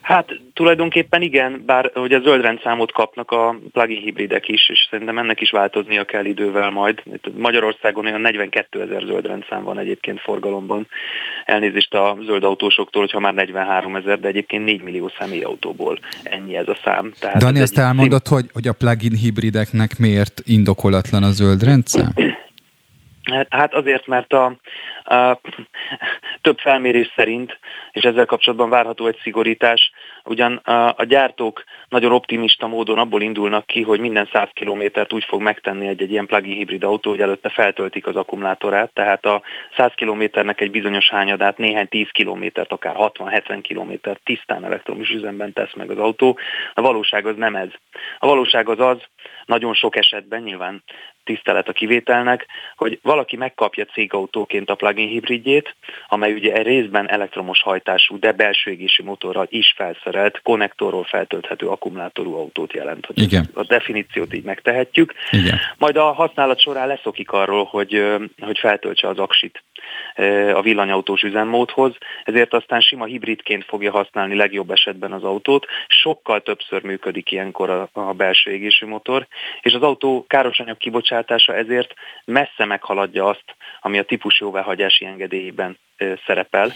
Hát 0.00 0.40
tulajdonképpen 0.54 1.22
igen, 1.22 1.62
bár 1.66 1.90
a 1.94 2.06
zöld 2.08 2.40
rendszámot 2.40 2.92
kapnak 2.92 3.30
a 3.30 3.58
plug-in 3.72 4.00
hibridek 4.00 4.48
is, 4.48 4.68
és 4.68 4.86
szerintem 4.90 5.18
ennek 5.18 5.40
is 5.40 5.50
változnia 5.50 6.04
kell 6.04 6.24
idővel 6.24 6.70
majd. 6.70 7.02
Itt 7.12 7.38
Magyarországon 7.38 8.06
olyan 8.06 8.20
42 8.20 8.82
ezer 8.82 9.02
zöld 9.06 9.26
rendszám 9.26 9.62
van 9.62 9.78
egyébként 9.78 10.20
forgalomban. 10.20 10.86
Elnézést 11.44 11.94
a 11.94 12.16
zöld 12.26 12.44
autósoktól, 12.44 13.02
hogyha 13.02 13.20
már 13.20 13.34
43 13.34 13.96
ezer, 13.96 14.20
de 14.20 14.28
egyébként 14.28 14.64
4 14.64 14.82
millió 14.82 15.10
személyautóból 15.18 15.98
ennyi 16.22 16.56
ez 16.56 16.68
a 16.68 16.76
szám. 16.84 17.12
Tehát 17.20 17.36
Dani, 17.36 17.60
azt 17.60 17.78
elmondott, 17.78 18.26
szín... 18.26 18.36
hogy, 18.36 18.50
hogy 18.52 18.68
a 18.68 18.72
plug-in 18.72 19.14
hibrideknek 19.14 19.98
miért 19.98 20.40
indokolatlan 20.44 21.22
a 21.22 21.30
zöld 21.30 21.62
rendszám? 21.62 22.12
Hát 23.48 23.74
azért, 23.74 24.06
mert 24.06 24.32
a, 24.32 24.56
Több 26.40 26.58
felmérés 26.58 27.12
szerint, 27.16 27.58
és 27.92 28.02
ezzel 28.02 28.26
kapcsolatban 28.26 28.70
várható 28.70 29.06
egy 29.06 29.18
szigorítás, 29.22 29.92
ugyan 30.24 30.56
a 30.96 31.04
gyártók 31.04 31.64
nagyon 31.88 32.12
optimista 32.12 32.66
módon 32.66 32.98
abból 32.98 33.22
indulnak 33.22 33.66
ki, 33.66 33.82
hogy 33.82 34.00
minden 34.00 34.28
100 34.32 34.48
kilométert 34.52 35.12
úgy 35.12 35.24
fog 35.24 35.40
megtenni 35.40 35.86
egy-egy 35.86 36.10
ilyen 36.10 36.26
plug-in 36.26 36.56
hibrid 36.56 36.84
autó, 36.84 37.10
hogy 37.10 37.20
előtte 37.20 37.48
feltöltik 37.48 38.06
az 38.06 38.16
akkumulátorát, 38.16 38.92
tehát 38.92 39.24
a 39.24 39.42
100 39.76 39.92
kilométernek 39.94 40.60
egy 40.60 40.70
bizonyos 40.70 41.08
hányadát, 41.08 41.58
néhány 41.58 41.88
10 41.88 42.08
kilométert, 42.12 42.72
akár 42.72 42.94
60-70 42.98 43.58
kilométert 43.62 44.20
tisztán 44.24 44.64
elektromos 44.64 45.10
üzemben 45.10 45.52
tesz 45.52 45.74
meg 45.74 45.90
az 45.90 45.98
autó. 45.98 46.38
A 46.74 46.80
valóság 46.80 47.26
az 47.26 47.36
nem 47.36 47.56
ez. 47.56 47.68
A 48.18 48.26
valóság 48.26 48.68
az 48.68 48.80
az, 48.80 48.98
nagyon 49.50 49.74
sok 49.74 49.96
esetben 49.96 50.42
nyilván 50.42 50.82
tisztelet 51.24 51.68
a 51.68 51.72
kivételnek, 51.72 52.46
hogy 52.76 52.98
valaki 53.02 53.36
megkapja 53.36 53.84
cégautóként 53.84 54.70
a 54.70 54.74
plug-in 54.74 55.08
hibridjét, 55.08 55.76
amely 56.08 56.32
ugye 56.32 56.62
részben 56.62 57.10
elektromos 57.10 57.62
hajtású, 57.62 58.18
de 58.18 58.32
belső 58.32 58.70
égési 58.70 59.02
motorral 59.02 59.46
is 59.50 59.72
felszerelt, 59.76 60.40
konnektorról 60.42 61.04
feltölthető 61.04 61.66
akkumulátorú 61.66 62.34
autót 62.34 62.72
jelent. 62.72 63.06
Hogy 63.06 63.22
Igen. 63.22 63.48
A 63.54 63.64
definíciót 63.64 64.34
így 64.34 64.44
megtehetjük. 64.44 65.14
Igen. 65.30 65.58
Majd 65.78 65.96
a 65.96 66.12
használat 66.12 66.60
során 66.60 66.86
leszokik 66.86 67.30
arról, 67.30 67.64
hogy, 67.64 68.04
hogy 68.40 68.58
feltöltse 68.58 69.08
az 69.08 69.18
aksit 69.18 69.62
a 70.54 70.62
villanyautós 70.62 71.22
üzemmódhoz, 71.22 71.96
ezért 72.24 72.54
aztán 72.54 72.80
sima 72.80 73.04
hibridként 73.04 73.64
fogja 73.64 73.90
használni 73.90 74.34
legjobb 74.34 74.70
esetben 74.70 75.12
az 75.12 75.22
autót. 75.24 75.66
Sokkal 75.88 76.40
többször 76.40 76.82
működik 76.82 77.30
ilyenkor 77.30 77.70
a, 77.70 77.88
a 77.92 78.12
belső 78.12 78.50
égésű 78.50 78.86
motor, 78.86 79.26
és 79.60 79.72
az 79.72 79.82
autó 79.82 80.24
károsanyag 80.28 80.76
kibocsátása 80.76 81.54
ezért 81.54 81.94
messze 82.24 82.64
meghaladja 82.64 83.26
azt, 83.26 83.44
ami 83.80 83.98
a 83.98 84.04
típus 84.04 84.40
jóváhagyási 84.40 85.04
engedélyében 85.04 85.78
szerepel, 86.26 86.72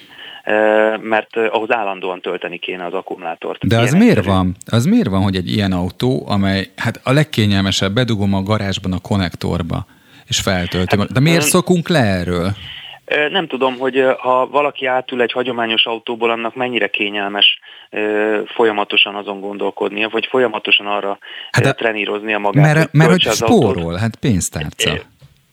mert 1.00 1.36
ahhoz 1.36 1.72
állandóan 1.72 2.20
tölteni 2.20 2.58
kéne 2.58 2.84
az 2.84 2.92
akkumulátort. 2.92 3.66
De 3.66 3.78
az 3.78 3.92
miért 3.92 4.24
van? 4.24 4.56
Az 4.66 4.84
miért 4.84 5.08
van, 5.08 5.22
hogy 5.22 5.36
egy 5.36 5.50
ilyen 5.50 5.72
autó, 5.72 6.24
amely 6.28 6.70
hát 6.76 7.00
a 7.04 7.12
legkényelmesebb, 7.12 7.92
bedugom 7.92 8.34
a 8.34 8.42
garázsban 8.42 8.92
a 8.92 8.98
konnektorba, 8.98 9.86
és 10.26 10.40
feltöltöm. 10.40 10.98
Hát, 10.98 11.12
De 11.12 11.20
miért 11.20 11.44
szokunk 11.44 11.88
le 11.88 12.00
erről? 12.00 12.50
Nem 13.30 13.46
tudom, 13.46 13.78
hogy 13.78 14.04
ha 14.18 14.46
valaki 14.46 14.86
átül 14.86 15.22
egy 15.22 15.32
hagyományos 15.32 15.86
autóból, 15.86 16.30
annak 16.30 16.54
mennyire 16.54 16.88
kényelmes 16.88 17.58
folyamatosan 18.54 19.14
azon 19.14 19.40
gondolkodnia, 19.40 20.08
vagy 20.08 20.26
folyamatosan 20.30 20.86
arra 20.86 21.18
hát 21.50 21.76
treníroznia 21.76 22.38
magát. 22.38 22.74
Mert, 22.74 22.92
mert 22.92 23.10
hogy 23.10 23.20
spórol, 23.20 23.96
hát 23.96 24.16
pénztárca. 24.16 24.92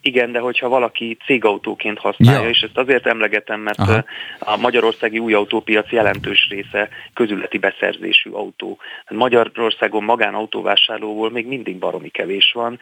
Igen, 0.03 0.31
de 0.31 0.39
hogyha 0.39 0.69
valaki 0.69 1.17
cégautóként 1.25 1.99
használja, 1.99 2.41
ja. 2.41 2.49
és 2.49 2.61
ezt 2.61 2.77
azért 2.77 3.07
emlegetem, 3.07 3.59
mert 3.59 3.79
Aha. 3.79 4.03
a 4.39 4.57
magyarországi 4.57 5.19
új 5.19 5.33
autópiac 5.33 5.91
jelentős 5.91 6.47
része 6.49 6.89
közületi 7.13 7.57
beszerzésű 7.57 8.29
autó. 8.29 8.77
Magyarországon 9.09 10.03
magánautóvásárlóból 10.03 11.31
még 11.31 11.47
mindig 11.47 11.77
baromi 11.77 12.09
kevés 12.09 12.51
van, 12.53 12.79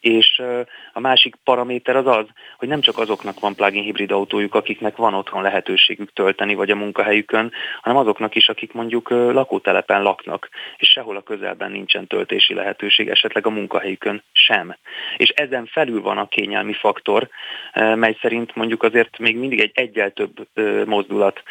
és 0.00 0.42
a 0.92 1.00
másik 1.00 1.36
paraméter 1.44 1.96
az 1.96 2.06
az, 2.06 2.26
hogy 2.58 2.68
nem 2.68 2.80
csak 2.80 2.98
azoknak 2.98 3.40
van 3.40 3.54
plug-in 3.54 3.82
hibrid 3.82 4.10
autójuk, 4.10 4.54
akiknek 4.54 4.96
van 4.96 5.14
otthon 5.14 5.42
lehetőségük 5.42 6.12
tölteni, 6.12 6.54
vagy 6.54 6.70
a 6.70 6.76
munkahelyükön, 6.76 7.52
hanem 7.80 7.98
azoknak 7.98 8.34
is, 8.34 8.48
akik 8.48 8.72
mondjuk 8.72 9.10
lakótelepen 9.10 10.02
laknak, 10.02 10.48
és 10.76 10.88
sehol 10.88 11.16
a 11.16 11.22
közelben 11.22 11.70
nincsen 11.70 12.06
töltési 12.06 12.54
lehetőség, 12.54 13.08
esetleg 13.08 13.46
a 13.46 13.50
munkahelyükön 13.50 14.22
sem. 14.32 14.76
És 15.16 15.28
ezen 15.28 15.66
felül 15.66 16.02
van 16.02 16.17
van 16.18 16.26
a 16.26 16.34
kényelmi 16.34 16.72
faktor, 16.72 17.28
mely 17.94 18.16
szerint 18.20 18.54
mondjuk 18.54 18.82
azért 18.82 19.18
még 19.18 19.36
mindig 19.36 19.60
egy 19.60 19.70
egyel 19.74 20.10
több 20.10 20.48
mozdulat 20.86 21.42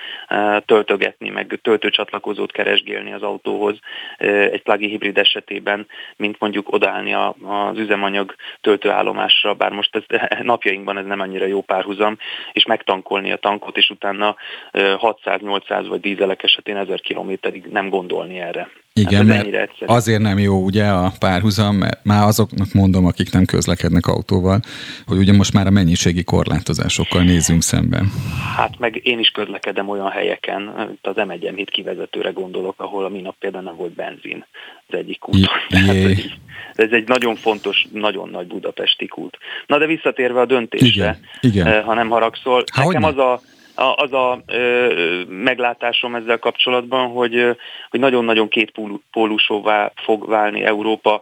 töltögetni, 0.66 1.30
meg 1.30 1.60
töltőcsatlakozót 1.62 2.52
keresgélni 2.52 3.14
az 3.14 3.22
autóhoz 3.22 3.80
egy 4.18 4.62
plug-in 4.62 4.90
hibrid 4.90 5.18
esetében, 5.18 5.88
mint 6.16 6.40
mondjuk 6.40 6.72
odaállni 6.74 7.14
az 7.14 7.78
üzemanyag 7.78 8.36
töltőállomásra, 8.62 9.54
bár 9.54 9.72
most 9.72 9.96
ez, 9.96 10.04
napjainkban 10.54 10.98
ez 10.98 11.06
nem 11.06 11.20
annyira 11.20 11.46
jó 11.46 11.62
párhuzam, 11.62 12.18
és 12.52 12.66
megtankolni 12.66 13.32
a 13.32 13.38
tankot, 13.38 13.78
és 13.78 13.90
utána 13.90 14.36
600-800 14.74 15.86
vagy 15.88 16.00
dízelek 16.00 16.44
esetén 16.44 16.78
1000 16.78 17.02
kilométerig 17.02 17.66
nem 17.66 17.90
gondolni 17.90 18.40
erre. 18.40 18.70
Igen, 18.98 19.28
hát 19.30 19.50
mert 19.52 19.70
azért 19.86 20.22
nem 20.22 20.40
jó 20.40 20.64
ugye 20.64 20.86
a 20.86 21.12
párhuzam, 21.20 21.76
mert 21.76 22.04
már 22.04 22.24
azoknak 22.24 22.74
mondom, 22.74 23.06
akik 23.06 23.32
nem 23.32 23.46
közlekednek 23.46 24.06
autóval, 24.06 24.60
hogy 25.06 25.18
ugye 25.18 25.34
most 25.34 25.54
már 25.54 25.68
a 25.68 25.70
mennyiségi 25.70 26.24
korlátozásokkal 26.24 27.24
nézzünk 27.24 27.62
szemben. 27.62 28.12
Hát 28.56 28.80
meg 28.80 29.00
én 29.04 29.20
is 29.20 29.30
közlekedem 29.30 29.90
olyan 29.90 30.10
helyeken, 30.10 30.74
az 31.02 31.16
M1 31.16 31.52
híd 31.56 31.70
kivezetőre 31.70 32.30
gondolok, 32.30 32.76
ahol 32.78 33.06
a 33.06 33.10
minap 33.10 33.36
például 33.40 33.64
nem 33.64 33.76
volt 33.76 33.94
benzin 33.94 34.46
az 34.88 34.98
egyik 34.98 35.28
úton. 35.28 35.48
ez 36.76 36.92
egy 36.92 37.08
nagyon 37.08 37.36
fontos, 37.36 37.86
nagyon 37.92 38.30
nagy 38.30 38.48
budapesti 38.48 39.10
út. 39.16 39.38
Na 39.66 39.78
de 39.78 39.86
visszatérve 39.86 40.40
a 40.40 40.46
döntésre, 40.46 40.88
igen, 40.88 41.18
igen. 41.42 41.68
Eh, 41.68 41.84
ha 41.84 41.94
nem 41.94 42.10
haragszol, 42.10 42.64
Há, 42.74 42.86
nekem 42.86 43.04
az 43.04 43.18
a 43.18 43.42
az 43.78 44.14
a 44.14 44.42
ö, 44.46 45.22
meglátásom 45.28 46.16
ezzel 46.16 46.40
kapcsolatban, 46.40 47.08
hogy, 47.08 47.56
hogy 47.90 48.00
nagyon-nagyon 48.00 48.48
két 48.48 48.74
pólusóvá 49.12 49.92
fog 49.96 50.28
válni 50.28 50.64
Európa 50.64 51.22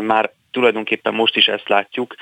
már 0.00 0.30
tulajdonképpen 0.54 1.14
most 1.14 1.36
is 1.36 1.46
ezt 1.46 1.68
látjuk. 1.68 2.14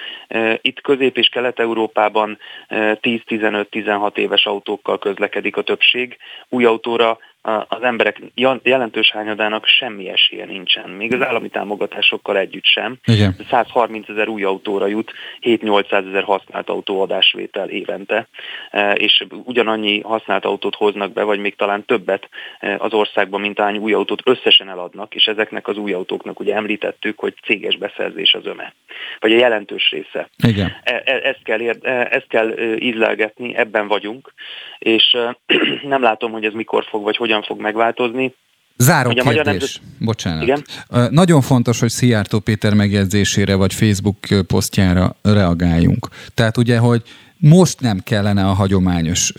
Itt 0.61 0.81
Közép- 0.81 1.17
és 1.17 1.29
Kelet-Európában 1.29 2.39
10-15-16 2.69 4.17
éves 4.17 4.47
autókkal 4.47 4.99
közlekedik 4.99 5.57
a 5.57 5.63
többség. 5.63 6.17
Új 6.49 6.65
autóra 6.65 7.19
az 7.43 7.83
emberek 7.83 8.21
jelentős 8.63 9.11
hányadának 9.11 9.67
semmi 9.67 10.09
esélye 10.09 10.45
nincsen. 10.45 10.91
Még 10.91 11.15
az 11.15 11.23
állami 11.23 11.49
támogatásokkal 11.49 12.39
együtt 12.39 12.65
sem. 12.65 12.97
Igen. 13.05 13.37
130 13.51 14.09
ezer 14.09 14.29
új 14.29 14.43
autóra 14.43 14.87
jut, 14.87 15.13
7-800 15.41 16.09
ezer 16.09 16.23
használt 16.23 16.69
autó 16.69 17.01
adásvétel 17.01 17.69
évente, 17.69 18.29
e, 18.71 18.93
és 18.93 19.25
ugyanannyi 19.45 20.01
használt 20.01 20.45
autót 20.45 20.75
hoznak 20.75 21.13
be, 21.13 21.23
vagy 21.23 21.39
még 21.39 21.57
talán 21.57 21.85
többet 21.85 22.29
e, 22.61 22.77
az 22.79 22.93
országban, 22.93 23.41
mint 23.41 23.59
annyi 23.59 23.79
új 23.79 23.93
autót 23.93 24.23
összesen 24.25 24.69
eladnak, 24.69 25.15
és 25.15 25.25
ezeknek 25.25 25.69
az 25.69 25.77
új 25.77 25.93
autóknak 25.93 26.41
ugye 26.41 26.55
említettük, 26.55 27.19
hogy 27.19 27.35
céges 27.45 27.77
beszerzés 27.77 28.35
az 28.35 28.47
öme, 28.47 28.75
vagy 29.19 29.33
a 29.33 29.37
jelentős 29.37 29.91
része. 29.91 30.29
Igen. 30.47 30.77
E, 30.83 31.03
ezt 31.05 31.43
kell, 31.43 31.61
ezt 31.91 32.29
kell 32.29 32.59
ízlelgetni, 32.79 33.57
ebben 33.57 33.89
vagyunk, 33.89 34.33
és 34.79 35.17
nem 35.83 36.03
látom, 36.03 36.33
hogy 36.33 36.45
ez 36.45 36.53
mikor 36.53 36.85
fog, 36.85 37.03
vagy 37.03 37.17
hogy 37.17 37.32
hogyan 37.33 37.47
fog 37.47 37.61
megváltozni. 37.61 38.35
Záró 38.77 39.11
Ugye 39.11 39.23
kérdés. 39.23 39.45
Nemzet... 39.45 39.81
Bocsánat. 39.99 40.43
Igen? 40.43 40.65
Nagyon 41.11 41.41
fontos, 41.41 41.81
hogy 41.81 41.91
Szijjártó 41.91 42.39
Péter 42.39 42.75
megjegyzésére 42.75 43.55
vagy 43.55 43.75
Facebook 43.75 44.19
posztjára 44.47 45.17
reagáljunk. 45.23 46.09
Tehát 46.35 46.57
ugye, 46.57 46.79
hogy 46.79 47.03
most 47.37 47.81
nem 47.81 48.01
kellene 48.05 48.45
a 48.45 48.53
hagyományos 48.53 49.33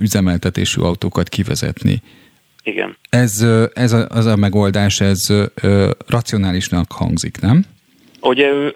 üzemeltetésű 0.00 0.80
autókat 0.80 1.28
kivezetni. 1.28 2.02
Igen. 2.62 2.96
Ez, 3.08 3.46
ez 3.72 3.92
a, 3.92 4.06
az 4.08 4.26
a 4.26 4.36
megoldás, 4.36 5.00
ez 5.00 5.26
racionálisnak 6.06 6.92
hangzik, 6.92 7.40
nem? 7.40 7.64
Ugye 8.22 8.50
ő, 8.50 8.72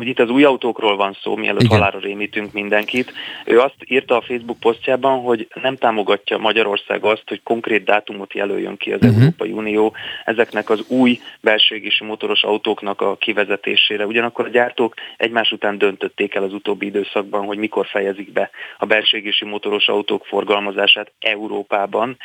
itt 0.00 0.18
az 0.18 0.30
új 0.30 0.44
autókról 0.44 0.96
van 0.96 1.16
szó, 1.22 1.36
mielőtt 1.36 1.62
Igen. 1.62 1.78
halára 1.78 1.98
rémítünk 1.98 2.52
mindenkit. 2.52 3.12
Ő 3.44 3.58
azt 3.58 3.74
írta 3.84 4.16
a 4.16 4.20
Facebook 4.20 4.60
posztjában, 4.60 5.20
hogy 5.20 5.48
nem 5.62 5.76
támogatja 5.76 6.38
Magyarország 6.38 7.04
azt, 7.04 7.22
hogy 7.26 7.42
konkrét 7.42 7.84
dátumot 7.84 8.34
jelöljön 8.34 8.76
ki 8.76 8.92
az 8.92 9.02
uh-huh. 9.02 9.22
Európai 9.22 9.50
Unió 9.52 9.94
ezeknek 10.24 10.70
az 10.70 10.84
új 10.88 11.20
belségési 11.40 12.04
motoros 12.04 12.42
autóknak 12.42 13.00
a 13.00 13.16
kivezetésére. 13.16 14.06
Ugyanakkor 14.06 14.44
a 14.44 14.48
gyártók 14.48 14.94
egymás 15.16 15.52
után 15.52 15.78
döntötték 15.78 16.34
el 16.34 16.42
az 16.42 16.52
utóbbi 16.52 16.86
időszakban, 16.86 17.44
hogy 17.44 17.58
mikor 17.58 17.86
fejezik 17.86 18.32
be 18.32 18.50
a 18.78 18.86
belségési 18.86 19.44
motoros 19.44 19.88
autók 19.88 20.26
forgalmazását 20.26 21.12
Európában. 21.20 22.16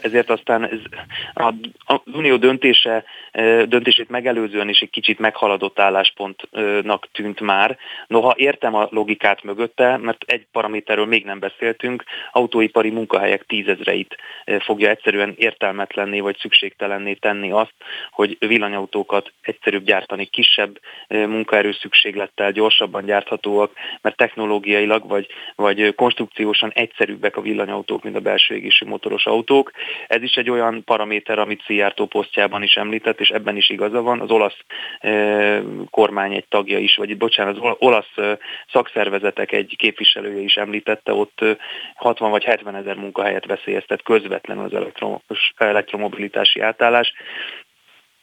Ezért 0.00 0.30
aztán 0.30 0.64
ez, 0.68 0.78
az 1.84 1.98
Unió 2.12 2.36
döntése, 2.36 3.04
döntését 3.66 4.08
megelőzően 4.08 4.68
is 4.68 4.80
egy 4.80 4.90
kicsit 4.90 5.18
meghalad 5.18 5.62
adott 5.64 5.78
álláspontnak 5.78 7.08
tűnt 7.12 7.40
már. 7.40 7.78
Noha 8.06 8.34
értem 8.36 8.74
a 8.74 8.88
logikát 8.90 9.42
mögötte, 9.42 9.96
mert 9.96 10.24
egy 10.26 10.46
paraméterről 10.52 11.06
még 11.06 11.24
nem 11.24 11.38
beszéltünk, 11.38 12.04
autóipari 12.32 12.90
munkahelyek 12.90 13.44
tízezreit 13.46 14.16
fogja 14.58 14.88
egyszerűen 14.88 15.34
értelmetlenné 15.36 16.20
vagy 16.20 16.36
szükségtelenné 16.36 17.12
tenni 17.12 17.50
azt, 17.50 17.74
hogy 18.10 18.36
villanyautókat 18.38 19.32
egyszerűbb 19.42 19.84
gyártani, 19.84 20.24
kisebb 20.24 20.78
munkaerő 21.08 21.72
szükséglettel 21.72 22.52
gyorsabban 22.52 23.04
gyárthatóak, 23.04 23.72
mert 24.00 24.16
technológiailag 24.16 25.08
vagy, 25.08 25.26
vagy 25.54 25.94
konstrukciósan 25.94 26.70
egyszerűbbek 26.74 27.36
a 27.36 27.40
villanyautók, 27.40 28.02
mint 28.02 28.16
a 28.16 28.20
belső 28.20 28.54
égésű 28.54 28.86
motoros 28.86 29.26
autók. 29.26 29.70
Ez 30.06 30.22
is 30.22 30.34
egy 30.34 30.50
olyan 30.50 30.84
paraméter, 30.84 31.38
amit 31.38 31.62
Szijjártó 31.66 32.06
posztjában 32.06 32.62
is 32.62 32.74
említett, 32.74 33.20
és 33.20 33.28
ebben 33.28 33.56
is 33.56 33.68
igaza 33.68 34.02
van. 34.02 34.20
Az 34.20 34.30
olasz 34.30 34.58
kormány 35.90 36.34
egy 36.34 36.46
tagja 36.48 36.78
is, 36.78 36.96
vagy 36.96 37.16
bocsánat, 37.16 37.58
az 37.58 37.76
olasz 37.78 38.14
szakszervezetek 38.72 39.52
egy 39.52 39.74
képviselője 39.78 40.40
is 40.40 40.56
említette, 40.56 41.12
ott 41.12 41.44
60 41.94 42.30
vagy 42.30 42.44
70 42.44 42.74
ezer 42.74 42.96
munkahelyet 42.96 43.46
veszélyeztet 43.46 44.02
közvetlenül 44.02 44.64
az 45.26 45.36
elektromobilitási 45.56 46.60
átállás. 46.60 47.12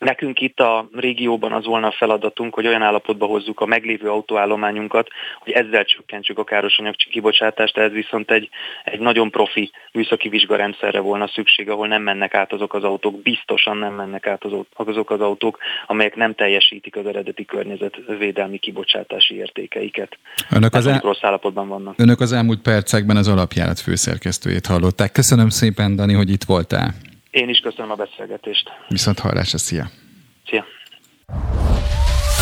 Nekünk 0.05 0.39
itt 0.41 0.59
a 0.59 0.89
régióban 0.93 1.51
az 1.51 1.65
volna 1.65 1.87
a 1.87 1.95
feladatunk, 1.97 2.53
hogy 2.53 2.67
olyan 2.67 2.81
állapotba 2.81 3.25
hozzuk 3.25 3.59
a 3.59 3.65
meglévő 3.65 4.09
autóállományunkat, 4.09 5.07
hogy 5.39 5.53
ezzel 5.53 5.83
csökkentsük 5.83 6.37
a 6.37 6.43
károsanyag 6.43 6.95
kibocsátást, 6.95 7.77
ez 7.77 7.91
viszont 7.91 8.31
egy, 8.31 8.49
egy 8.83 8.99
nagyon 8.99 9.31
profi 9.31 9.71
műszaki 9.91 10.29
vizsgarendszerre 10.29 10.99
volna 10.99 11.27
szükség, 11.27 11.69
ahol 11.69 11.87
nem 11.87 12.01
mennek 12.01 12.33
át 12.33 12.53
azok 12.53 12.73
az 12.73 12.83
autók, 12.83 13.21
biztosan 13.21 13.77
nem 13.77 13.93
mennek 13.93 14.27
át 14.27 14.43
azok 14.75 15.09
az 15.09 15.21
autók, 15.21 15.57
amelyek 15.87 16.15
nem 16.15 16.35
teljesítik 16.35 16.95
az 16.95 17.05
eredeti 17.05 17.45
környezetvédelmi 17.45 18.57
kibocsátási 18.57 19.35
értékeiket. 19.35 20.17
Önök 20.49 20.73
az, 20.73 20.87
el... 20.87 20.99
rossz 21.03 21.23
állapotban 21.23 21.67
vannak. 21.67 21.93
Önök 21.97 22.19
az 22.19 22.31
elmúlt 22.31 22.61
percekben 22.61 23.17
az 23.17 23.27
alapjárat 23.27 23.79
főszerkesztőjét 23.79 24.65
hallották. 24.65 25.11
Köszönöm 25.11 25.49
szépen, 25.49 25.95
Dani, 25.95 26.13
hogy 26.13 26.29
itt 26.29 26.43
voltál. 26.43 26.93
Én 27.31 27.49
is 27.49 27.59
köszönöm 27.59 27.91
a 27.91 27.95
beszélgetést. 27.95 28.69
Viszont 28.87 29.19
hallásra, 29.19 29.57
szia! 29.57 29.89
Szia! 30.45 30.65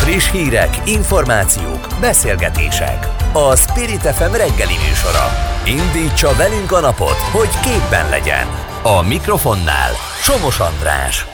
Friss 0.02 0.30
hírek, 0.30 0.88
információk, 0.88 1.86
beszélgetések. 2.00 3.06
A 3.32 3.56
Spirit 3.56 4.00
FM 4.00 4.32
reggeli 4.32 4.76
műsora. 4.86 5.26
Indítsa 5.66 6.34
velünk 6.36 6.72
a 6.72 6.80
napot, 6.80 7.18
hogy 7.36 7.48
képben 7.66 8.08
legyen. 8.08 8.46
A 8.82 9.02
mikrofonnál 9.08 9.92
Somos 10.22 10.58
András. 10.60 11.24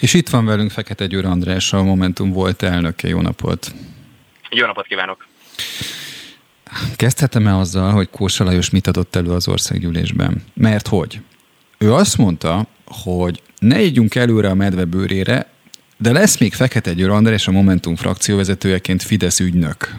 És 0.00 0.14
itt 0.14 0.28
van 0.28 0.44
velünk 0.44 0.70
Fekete 0.70 1.06
Győr 1.06 1.24
András, 1.24 1.72
a 1.72 1.82
Momentum 1.82 2.32
volt 2.32 2.62
elnöke. 2.62 3.08
Jó 3.08 3.20
napot! 3.20 3.66
Jó 4.50 4.66
napot 4.66 4.86
kívánok! 4.86 5.28
Kezdhetem-e 6.96 7.56
azzal, 7.56 7.92
hogy 7.92 8.10
Kósa 8.10 8.44
Lajos 8.44 8.70
mit 8.70 8.86
adott 8.86 9.16
elő 9.16 9.30
az 9.30 9.48
országgyűlésben? 9.48 10.42
Mert 10.54 10.88
hogy? 10.88 11.20
Ő 11.78 11.92
azt 11.92 12.16
mondta, 12.16 12.66
hogy 12.86 13.42
ne 13.58 13.82
ígyunk 13.82 14.14
előre 14.14 14.48
a 14.48 14.54
medve 14.54 14.84
bőrére, 14.84 15.46
de 15.98 16.12
lesz 16.12 16.38
még 16.38 16.54
Fekete 16.54 16.92
Győr 16.92 17.10
András 17.10 17.48
a 17.48 17.50
Momentum 17.50 17.96
frakcióvezetőjeként 17.96 19.02
Fidesz 19.02 19.40
ügynök. 19.40 19.94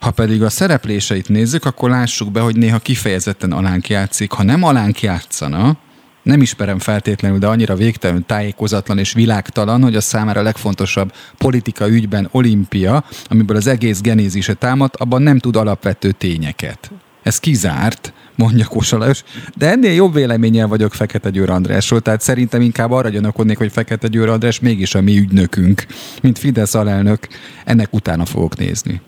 Ha 0.00 0.10
pedig 0.10 0.42
a 0.42 0.50
szerepléseit 0.50 1.28
nézzük, 1.28 1.64
akkor 1.64 1.90
lássuk 1.90 2.32
be, 2.32 2.40
hogy 2.40 2.56
néha 2.56 2.78
kifejezetten 2.78 3.52
alánk 3.52 3.88
játszik. 3.88 4.30
Ha 4.30 4.42
nem 4.42 4.62
alánk 4.62 5.02
játszana, 5.02 5.76
nem 6.24 6.40
ismerem 6.40 6.78
feltétlenül, 6.78 7.38
de 7.38 7.46
annyira 7.46 7.74
végtelenül 7.74 8.24
tájékozatlan 8.26 8.98
és 8.98 9.12
világtalan, 9.12 9.82
hogy 9.82 9.96
a 9.96 10.00
számára 10.00 10.40
a 10.40 10.42
legfontosabb 10.42 11.12
politika 11.38 11.88
ügyben 11.88 12.28
olimpia, 12.30 13.04
amiből 13.28 13.56
az 13.56 13.66
egész 13.66 14.00
genézise 14.00 14.54
támad, 14.54 14.94
abban 14.96 15.22
nem 15.22 15.38
tud 15.38 15.56
alapvető 15.56 16.12
tényeket. 16.12 16.90
Ez 17.22 17.38
kizárt, 17.38 18.12
mondja 18.34 18.66
Kosalajos, 18.66 19.22
de 19.56 19.70
ennél 19.70 19.92
jobb 19.92 20.14
véleménnyel 20.14 20.66
vagyok 20.66 20.94
Fekete 20.94 21.30
Győr 21.30 21.50
Andrásról, 21.50 22.00
tehát 22.00 22.20
szerintem 22.20 22.60
inkább 22.60 22.90
arra 22.90 23.08
gyanakodnék, 23.08 23.58
hogy 23.58 23.72
Fekete 23.72 24.08
Győr 24.08 24.28
András 24.28 24.60
mégis 24.60 24.94
a 24.94 25.00
mi 25.00 25.18
ügynökünk, 25.18 25.86
mint 26.22 26.38
Fidesz 26.38 26.74
alelnök, 26.74 27.28
ennek 27.64 27.92
utána 27.92 28.24
fogok 28.24 28.56
nézni. 28.56 29.00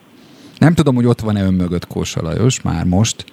Nem 0.59 0.75
tudom, 0.75 0.95
hogy 0.95 1.07
ott 1.07 1.21
van-e 1.21 1.43
ön 1.43 1.55
mögött 1.55 1.87
Kósa 1.87 2.35
már 2.63 2.85
most, 2.85 3.25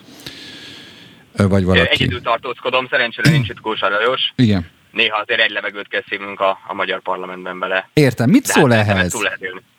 vagy 1.37 1.63
valaki. 1.63 1.89
Egyedül 1.89 2.21
tartózkodom, 2.21 2.87
szerencsére 2.87 3.29
nincs 3.29 3.49
itt 3.49 3.61
Kósa 3.61 3.89
Lajos. 3.89 4.21
Igen. 4.35 4.71
Néha 4.91 5.17
azért 5.17 5.41
egy 5.41 5.49
levegőt 5.49 5.87
kell 5.87 6.19
a, 6.35 6.59
a 6.67 6.73
magyar 6.73 7.01
parlamentben 7.01 7.59
bele. 7.59 7.89
Értem, 7.93 8.29
mit 8.29 8.45
szól 8.45 8.69
hát 8.69 8.87
ehhez? 8.87 9.13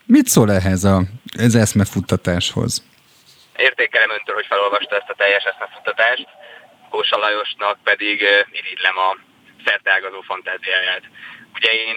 Mit 0.05 0.27
szól 0.27 0.51
ehhez 0.51 0.83
a, 0.83 1.01
ez 1.37 1.55
eszmefuttatáshoz? 1.55 2.83
Értékelem 3.57 4.09
öntől, 4.09 4.35
hogy 4.35 4.45
felolvasta 4.45 4.95
ezt 4.95 5.09
a 5.09 5.15
teljes 5.17 5.43
eszmefuttatást, 5.43 6.27
Kósa 6.89 7.17
Lajosnak 7.17 7.77
pedig 7.83 8.17
irigylem 8.51 8.97
a 8.97 9.17
szerteágazó 9.65 10.21
fantáziáját. 10.21 11.03
Ugye 11.55 11.71
én 11.71 11.95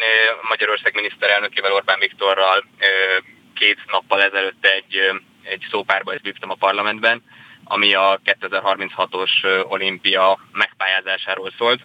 Magyarország 0.48 0.94
miniszterelnökével 0.94 1.72
Orbán 1.72 1.98
Viktorral 1.98 2.64
két 3.55 3.78
nappal 3.86 4.22
ezelőtt 4.22 4.66
egy, 4.66 4.94
egy 5.43 5.66
szópárba 5.70 6.12
vívtam 6.22 6.51
a 6.51 6.55
parlamentben, 6.55 7.22
ami 7.69 7.95
a 7.95 8.20
2036-os 8.24 9.31
olimpia 9.69 10.39
megpályázásáról 10.53 11.53
szólt. 11.59 11.81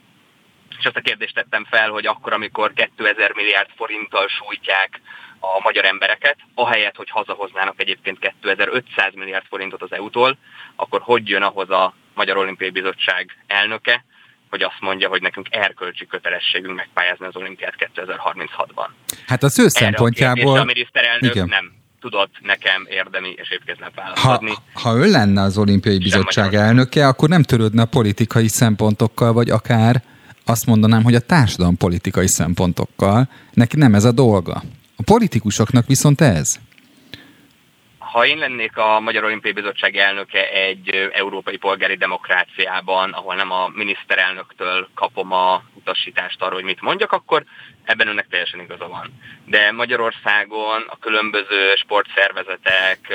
És 0.80 0.85
azt 0.85 0.95
a 0.95 1.01
kérdést 1.01 1.35
tettem 1.35 1.65
fel, 1.69 1.89
hogy 1.89 2.05
akkor, 2.05 2.34
amikor 2.34 2.73
2000 2.73 3.34
milliárd 3.34 3.69
forinttal 3.76 4.27
sújtják 4.27 5.01
a 5.39 5.60
magyar 5.64 5.85
embereket, 5.85 6.38
ahelyett, 6.53 6.95
hogy 6.95 7.10
hazahoznának 7.10 7.81
egyébként 7.81 8.19
2500 8.19 9.14
milliárd 9.14 9.45
forintot 9.45 9.81
az 9.81 9.91
EU-tól, 9.91 10.38
akkor 10.76 11.01
hogy 11.01 11.30
jön 11.30 11.41
ahhoz 11.41 11.69
a 11.69 11.93
Magyar 12.14 12.38
Olimpiai 12.38 12.69
Bizottság 12.69 13.38
elnöke, 13.47 14.05
hogy 14.49 14.61
azt 14.61 14.80
mondja, 14.80 15.10
hogy 15.10 15.22
nekünk 15.22 15.47
erkölcsi 15.49 16.07
kötelességünk 16.07 16.76
megpályázni 16.76 17.26
az 17.26 17.35
olimpiát 17.35 17.91
2036-ban. 17.95 18.88
Hát 19.27 19.43
az 19.43 19.60
ő 19.60 19.68
szempontjából... 19.68 20.60
a 20.60 20.64
miniszterelnök 20.64 21.35
Igen. 21.35 21.47
nem 21.47 21.82
tudott 22.03 22.34
nekem 22.41 22.85
érdemi 22.89 23.30
és 23.41 23.51
épkézlen 23.51 23.91
választani. 23.95 24.51
Ha, 24.73 24.89
ha 24.89 24.95
ő 24.95 25.11
lenne 25.11 25.41
az 25.41 25.57
olimpiai 25.57 25.97
bizottság 25.97 26.53
elnöke, 26.53 27.07
akkor 27.07 27.30
nem 27.30 27.43
törődne 27.43 27.81
a 27.81 27.85
politikai 27.85 28.47
szempontokkal, 28.47 29.34
vagy 29.34 29.49
akár 29.49 30.03
azt 30.45 30.65
mondanám, 30.65 31.03
hogy 31.03 31.15
a 31.15 31.19
társadalom 31.19 31.77
politikai 31.77 32.27
szempontokkal. 32.27 33.30
Neki 33.53 33.77
nem 33.77 33.95
ez 33.95 34.03
a 34.03 34.11
dolga. 34.11 34.63
A 34.95 35.03
politikusoknak 35.05 35.88
viszont 35.88 36.21
ez. 36.21 36.59
Ha 38.14 38.26
én 38.26 38.38
lennék 38.38 38.77
a 38.77 38.99
Magyar 38.99 39.23
Olimpiai 39.23 39.53
Bizottság 39.53 39.95
elnöke 39.95 40.49
egy 40.49 41.10
európai 41.14 41.57
polgári 41.57 41.95
demokráciában, 41.95 43.11
ahol 43.11 43.35
nem 43.35 43.52
a 43.52 43.68
miniszterelnöktől 43.68 44.90
kapom 44.95 45.31
a 45.31 45.64
utasítást 45.73 46.41
arra, 46.41 46.53
hogy 46.53 46.64
mit 46.64 46.81
mondjak, 46.81 47.11
akkor 47.11 47.44
ebben 47.84 48.07
önnek 48.07 48.27
teljesen 48.27 48.60
igaza 48.60 48.88
van. 48.88 49.19
De 49.45 49.72
Magyarországon 49.72 50.85
a 50.88 50.98
különböző 50.99 51.76
sportszervezetek, 51.76 53.14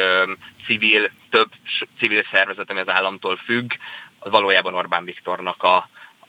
civil, 0.67 1.11
több 1.31 1.51
civil 1.99 2.25
szervezet, 2.33 2.71
ami 2.71 2.81
az 2.81 2.89
államtól 2.89 3.37
függ, 3.37 3.73
az 4.19 4.31
valójában 4.31 4.75
Orbán 4.75 5.05
Viktornak 5.05 5.63
a, 5.63 5.77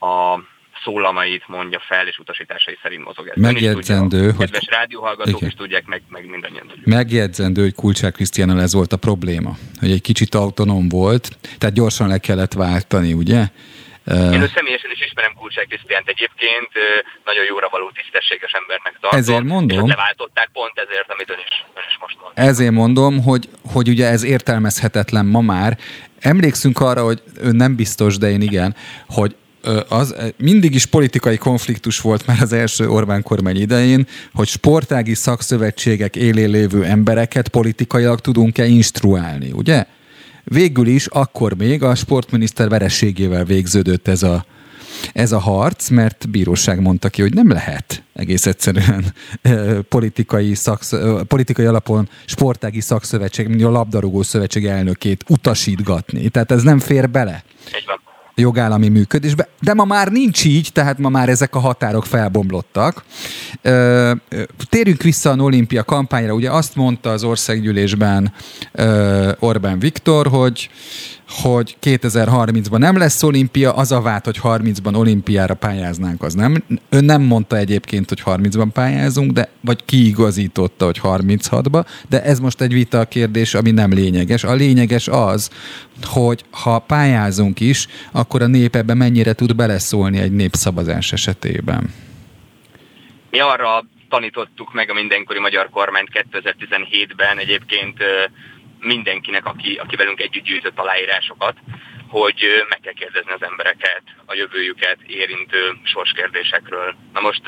a 0.05 0.39
szólamait 0.83 1.47
mondja 1.47 1.79
fel, 1.87 2.07
és 2.07 2.17
utasításai 2.17 2.77
szerint 2.81 3.03
mozog. 3.03 3.27
Ez 3.27 3.35
Megjegyzendő, 3.35 4.25
hogy... 4.31 4.37
Kedves 4.37 4.67
rádióhallgatók 4.69 5.35
Igen. 5.35 5.49
is 5.49 5.55
tudják, 5.55 5.85
meg, 5.85 6.01
meg 6.09 6.29
mindannyian 6.29 6.67
tudjuk. 6.67 6.85
Megjegyzendő, 6.85 7.61
hogy 7.61 7.73
Kulcsák 7.73 8.13
Krisztiánnal 8.13 8.61
ez 8.61 8.73
volt 8.73 8.93
a 8.93 8.97
probléma, 8.97 9.57
hogy 9.79 9.91
egy 9.91 10.01
kicsit 10.01 10.35
autonóm 10.35 10.89
volt, 10.89 11.37
tehát 11.57 11.75
gyorsan 11.75 12.07
le 12.07 12.17
kellett 12.17 12.53
váltani, 12.53 13.13
ugye? 13.13 13.45
Én 14.11 14.41
ő 14.41 14.49
személyesen 14.55 14.91
is 14.91 15.01
ismerem 15.05 15.33
Kulcsák 15.33 15.67
Krisztiánt 15.67 16.07
egyébként, 16.07 16.69
nagyon 17.25 17.45
jóra 17.45 17.67
való 17.71 17.91
tisztességes 17.91 18.51
embernek 18.51 18.97
tartom. 19.01 19.19
Ezért 19.19 19.43
mondom. 19.43 19.85
És 19.85 19.89
leváltották 19.89 20.49
pont 20.53 20.71
ezért, 20.75 21.11
amit 21.11 21.29
ön 21.29 21.37
is, 21.47 21.65
ön 21.75 21.83
is 21.89 21.97
most 22.01 22.17
mond. 22.21 22.31
Ezért 22.35 22.71
mondom, 22.71 23.23
hogy, 23.23 23.49
hogy 23.73 23.89
ugye 23.89 24.07
ez 24.07 24.23
értelmezhetetlen 24.23 25.25
ma 25.25 25.41
már. 25.41 25.77
Emlékszünk 26.19 26.79
arra, 26.79 27.03
hogy 27.03 27.21
ön 27.37 27.55
nem 27.55 27.75
biztos, 27.75 28.17
de 28.17 28.29
én 28.29 28.41
igen, 28.41 28.75
hogy 29.07 29.35
az 29.89 30.15
mindig 30.37 30.75
is 30.75 30.85
politikai 30.85 31.37
konfliktus 31.37 31.99
volt 31.99 32.25
már 32.25 32.41
az 32.41 32.53
első 32.53 32.89
Orbán 32.89 33.23
kormány 33.23 33.61
idején, 33.61 34.07
hogy 34.33 34.47
sportági 34.47 35.13
szakszövetségek 35.13 36.15
élén 36.15 36.49
lévő 36.49 36.83
embereket 36.83 37.47
politikailag 37.47 38.19
tudunk-e 38.19 38.65
instruálni, 38.65 39.51
ugye? 39.51 39.85
Végül 40.43 40.87
is 40.87 41.05
akkor 41.07 41.53
még 41.53 41.83
a 41.83 41.95
sportminiszter 41.95 42.69
verességével 42.69 43.45
végződött 43.45 44.07
ez 44.07 44.23
a, 44.23 44.45
ez 45.13 45.31
a 45.31 45.39
harc, 45.39 45.89
mert 45.89 46.29
bíróság 46.29 46.81
mondta 46.81 47.09
ki, 47.09 47.21
hogy 47.21 47.33
nem 47.33 47.51
lehet 47.51 48.03
egész 48.13 48.45
egyszerűen 48.45 49.13
politikai, 49.89 50.55
szaksz, 50.55 50.93
politikai 51.27 51.65
alapon 51.65 52.09
sportági 52.25 52.81
szakszövetség, 52.81 53.47
mint 53.47 53.63
a 53.63 53.69
labdarúgó 53.69 54.21
szövetség 54.21 54.65
elnökét 54.65 55.23
utasítgatni. 55.27 56.29
Tehát 56.29 56.51
ez 56.51 56.63
nem 56.63 56.79
fér 56.79 57.09
bele. 57.09 57.43
Egy 57.71 57.83
van 57.85 58.08
jogállami 58.39 58.87
működésbe, 58.87 59.47
de 59.61 59.73
ma 59.73 59.85
már 59.85 60.11
nincs 60.11 60.45
így, 60.45 60.69
tehát 60.73 60.97
ma 60.97 61.09
már 61.09 61.29
ezek 61.29 61.55
a 61.55 61.59
határok 61.59 62.05
felbomlottak. 62.05 63.03
Térjünk 64.69 65.01
vissza 65.01 65.31
a 65.31 65.35
olimpia 65.35 65.83
kampányra, 65.83 66.33
ugye 66.33 66.51
azt 66.51 66.75
mondta 66.75 67.09
az 67.09 67.23
országgyűlésben 67.23 68.33
Orbán 69.39 69.79
Viktor, 69.79 70.27
hogy 70.27 70.69
hogy 71.29 71.77
2030-ban 71.81 72.77
nem 72.77 72.97
lesz 72.97 73.23
olimpia, 73.23 73.73
az 73.73 73.91
a 73.91 74.01
vált, 74.01 74.25
hogy 74.25 74.39
30-ban 74.43 74.97
olimpiára 74.97 75.53
pályáznánk, 75.53 76.23
az 76.23 76.33
nem. 76.33 76.63
Ön 76.89 77.05
nem 77.05 77.21
mondta 77.21 77.57
egyébként, 77.57 78.09
hogy 78.09 78.21
30-ban 78.25 78.69
pályázunk, 78.73 79.31
de 79.31 79.49
vagy 79.61 79.85
kiigazította, 79.85 80.85
hogy 80.85 80.99
36-ba, 81.03 81.85
de 82.09 82.23
ez 82.23 82.39
most 82.39 82.61
egy 82.61 82.73
vita 82.73 83.05
kérdés, 83.05 83.53
ami 83.53 83.71
nem 83.71 83.91
lényeges. 83.91 84.43
A 84.43 84.53
lényeges 84.53 85.07
az, 85.07 85.49
hogy 86.03 86.43
ha 86.51 86.79
pályázunk 86.79 87.59
is, 87.59 87.87
akkor 88.11 88.41
a 88.41 88.47
nép 88.47 88.75
ebben 88.75 88.97
mennyire 88.97 89.33
tud 89.33 89.55
beleszólni 89.55 90.19
egy 90.19 90.31
népszavazás 90.31 91.11
esetében. 91.11 91.93
Mi 93.31 93.39
arra 93.39 93.85
tanítottuk 94.09 94.73
meg 94.73 94.89
a 94.89 94.93
mindenkori 94.93 95.39
magyar 95.39 95.69
kormányt 95.69 96.09
2017-ben 96.31 97.37
egyébként 97.37 97.97
mindenkinek, 98.79 99.45
aki, 99.45 99.75
aki 99.75 99.95
velünk 99.95 100.19
együtt 100.21 100.43
gyűjtött 100.43 100.79
aláírásokat, 100.79 101.57
hogy 102.07 102.65
meg 102.69 102.79
kell 102.79 102.93
kérdezni 102.93 103.31
az 103.31 103.43
embereket 103.43 104.03
a 104.25 104.33
jövőjüket 104.33 104.97
érintő 105.07 105.79
sorskérdésekről. 105.83 106.95
Na 107.13 107.19
most, 107.19 107.41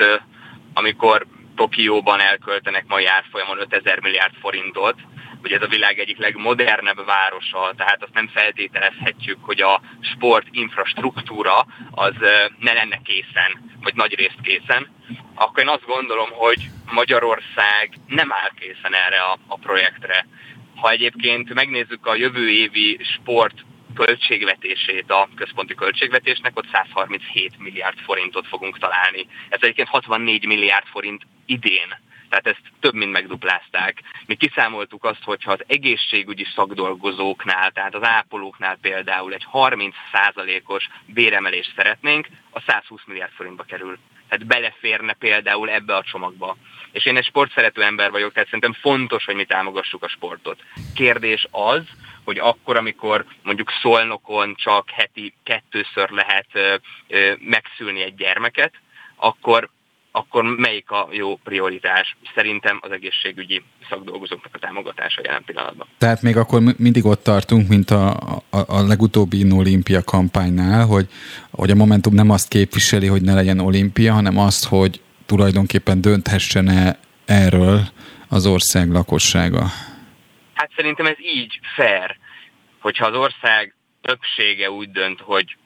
amikor 0.74 1.26
Tokióban 1.56 2.20
elköltenek 2.20 2.84
mai 2.86 3.06
árfolyamon 3.06 3.60
5000 3.60 4.00
milliárd 4.00 4.34
forintot, 4.40 4.94
hogy 5.40 5.52
ez 5.52 5.62
a 5.62 5.66
világ 5.66 5.98
egyik 5.98 6.18
legmodernebb 6.18 7.04
városa, 7.04 7.72
tehát 7.76 8.02
azt 8.02 8.14
nem 8.14 8.28
feltételezhetjük, 8.28 9.38
hogy 9.40 9.60
a 9.60 9.80
sport 10.00 10.46
infrastruktúra 10.50 11.66
az 11.90 12.14
ne 12.58 12.72
lenne 12.72 13.00
készen, 13.04 13.70
vagy 13.82 13.94
nagy 13.94 14.14
részt 14.14 14.40
készen, 14.42 14.88
akkor 15.34 15.62
én 15.62 15.68
azt 15.68 15.86
gondolom, 15.86 16.30
hogy 16.30 16.70
Magyarország 16.92 17.98
nem 18.06 18.32
áll 18.32 18.50
készen 18.58 18.94
erre 18.94 19.20
a, 19.20 19.38
a 19.46 19.56
projektre. 19.56 20.26
Ha 20.82 20.90
egyébként 20.90 21.54
megnézzük 21.54 22.06
a 22.06 22.14
jövő 22.14 22.50
évi 22.50 22.98
sport 23.02 23.64
költségvetését 23.94 25.10
a 25.10 25.28
központi 25.34 25.74
költségvetésnek, 25.74 26.58
ott 26.58 26.68
137 26.72 27.58
milliárd 27.58 27.98
forintot 27.98 28.46
fogunk 28.46 28.78
találni. 28.78 29.26
Ez 29.48 29.58
egyébként 29.60 29.88
64 29.88 30.46
milliárd 30.46 30.86
forint 30.86 31.26
idén. 31.46 31.98
Tehát 32.28 32.46
ezt 32.46 32.72
több 32.80 32.94
mint 32.94 33.12
megduplázták. 33.12 34.02
Mi 34.26 34.34
kiszámoltuk 34.34 35.04
azt, 35.04 35.22
hogyha 35.24 35.52
az 35.52 35.64
egészségügyi 35.66 36.46
szakdolgozóknál, 36.54 37.70
tehát 37.70 37.94
az 37.94 38.04
ápolóknál 38.04 38.78
például 38.80 39.32
egy 39.32 39.46
30%-os 39.52 40.88
béremelést 41.06 41.72
szeretnénk, 41.76 42.28
a 42.50 42.60
120 42.60 43.00
milliárd 43.06 43.32
forintba 43.32 43.62
kerül. 43.62 43.98
Tehát 44.32 44.46
beleférne 44.46 45.12
például 45.12 45.70
ebbe 45.70 45.96
a 45.96 46.02
csomagba. 46.02 46.56
És 46.92 47.06
én 47.06 47.16
egy 47.16 47.24
sportszerető 47.24 47.82
ember 47.82 48.10
vagyok, 48.10 48.32
tehát 48.32 48.48
szerintem 48.48 48.72
fontos, 48.72 49.24
hogy 49.24 49.34
mi 49.34 49.44
támogassuk 49.44 50.02
a 50.02 50.08
sportot. 50.08 50.60
Kérdés 50.94 51.46
az, 51.50 51.82
hogy 52.24 52.38
akkor, 52.38 52.76
amikor 52.76 53.24
mondjuk 53.42 53.70
Szolnokon 53.82 54.54
csak 54.54 54.90
heti 54.90 55.34
kettőször 55.42 56.10
lehet 56.10 56.46
megszülni 57.38 58.02
egy 58.02 58.14
gyermeket, 58.14 58.72
akkor 59.16 59.68
akkor 60.12 60.42
melyik 60.44 60.90
a 60.90 61.08
jó 61.10 61.36
prioritás? 61.36 62.16
Szerintem 62.34 62.78
az 62.82 62.90
egészségügyi 62.90 63.62
szakdolgozóknak 63.88 64.54
a 64.54 64.58
támogatása 64.58 65.20
jelen 65.24 65.44
pillanatban. 65.44 65.86
Tehát 65.98 66.22
még 66.22 66.36
akkor 66.36 66.60
mindig 66.76 67.04
ott 67.04 67.22
tartunk, 67.22 67.68
mint 67.68 67.90
a, 67.90 68.10
a, 68.50 68.58
a 68.66 68.86
legutóbbi 68.86 69.52
olimpia 69.52 70.02
kampánynál, 70.04 70.86
hogy, 70.86 71.08
hogy 71.50 71.70
a 71.70 71.74
Momentum 71.74 72.14
nem 72.14 72.30
azt 72.30 72.48
képviseli, 72.48 73.06
hogy 73.06 73.22
ne 73.22 73.34
legyen 73.34 73.60
olimpia, 73.60 74.12
hanem 74.12 74.38
azt, 74.38 74.68
hogy 74.68 75.00
tulajdonképpen 75.26 76.00
dönthessen-e 76.00 76.98
erről 77.24 77.80
az 78.28 78.46
ország 78.46 78.90
lakossága. 78.90 79.66
Hát 80.54 80.70
szerintem 80.76 81.06
ez 81.06 81.16
így 81.34 81.60
fair, 81.74 82.16
hogyha 82.80 83.06
az 83.06 83.14
ország 83.14 83.74
többsége 84.02 84.70
úgy 84.70 84.90
dönt, 84.90 85.20
hogy 85.20 85.56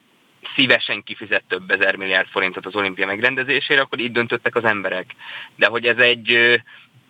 szívesen 0.55 1.03
kifizet 1.03 1.43
több 1.47 1.71
ezer 1.71 1.95
milliárd 1.95 2.27
forintot 2.27 2.65
az 2.65 2.75
olimpia 2.75 3.05
megrendezésére, 3.05 3.81
akkor 3.81 3.99
így 3.99 4.11
döntöttek 4.11 4.55
az 4.55 4.63
emberek. 4.63 5.15
De 5.55 5.67
hogy 5.67 5.85
ez 5.85 5.97
egy 5.97 6.59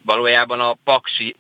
valójában 0.02 0.60
a 0.60 0.78
paksi 0.84 1.36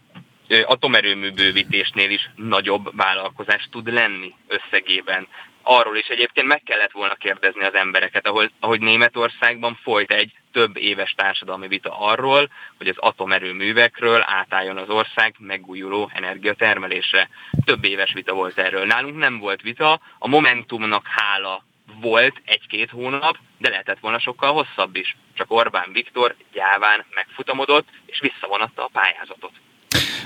atomerőmű 0.65 1.32
bővítésnél 1.32 2.10
is 2.10 2.30
nagyobb 2.36 2.95
vállalkozás 2.95 3.68
tud 3.72 3.94
lenni 3.94 4.34
összegében. 4.48 5.28
Arról 5.61 5.98
is 5.98 6.07
egyébként 6.07 6.48
meg 6.48 6.61
kellett 6.64 6.91
volna 6.91 7.14
kérdezni 7.14 7.64
az 7.64 7.74
embereket, 7.74 8.28
ahol, 8.28 8.52
ahogy 8.60 8.80
Németországban 8.80 9.80
folyt 9.84 10.11
egy 10.11 10.32
több 10.52 10.78
éves 10.78 11.11
társadalmi 11.11 11.68
vita 11.68 11.99
arról, 11.99 12.49
hogy 12.78 12.88
az 12.88 12.98
atomerőművekről 12.98 14.24
átálljon 14.26 14.78
az 14.78 14.90
ország 14.90 15.36
megújuló 15.40 16.10
energiatermelésre. 16.14 17.30
Több 17.65 17.84
éves 17.84 18.14
vita 18.14 18.34
volt 18.34 18.57
erről. 18.57 18.86
Nálunk 18.86 19.18
nem 19.18 19.40
volt 19.40 19.61
vita, 19.61 19.99
a 20.19 20.28
Momentumnak 20.28 21.07
hála 21.07 21.64
volt 22.02 22.41
egy-két 22.45 22.90
hónap, 22.90 23.38
de 23.57 23.69
lehetett 23.69 23.99
volna 23.99 24.19
sokkal 24.19 24.53
hosszabb 24.53 24.95
is. 24.95 25.18
Csak 25.34 25.52
Orbán 25.52 25.90
Viktor 25.94 26.36
gyáván 26.53 27.06
megfutamodott, 27.15 27.88
és 28.06 28.19
visszavonatta 28.19 28.84
a 28.84 28.90
pályázatot. 28.94 29.52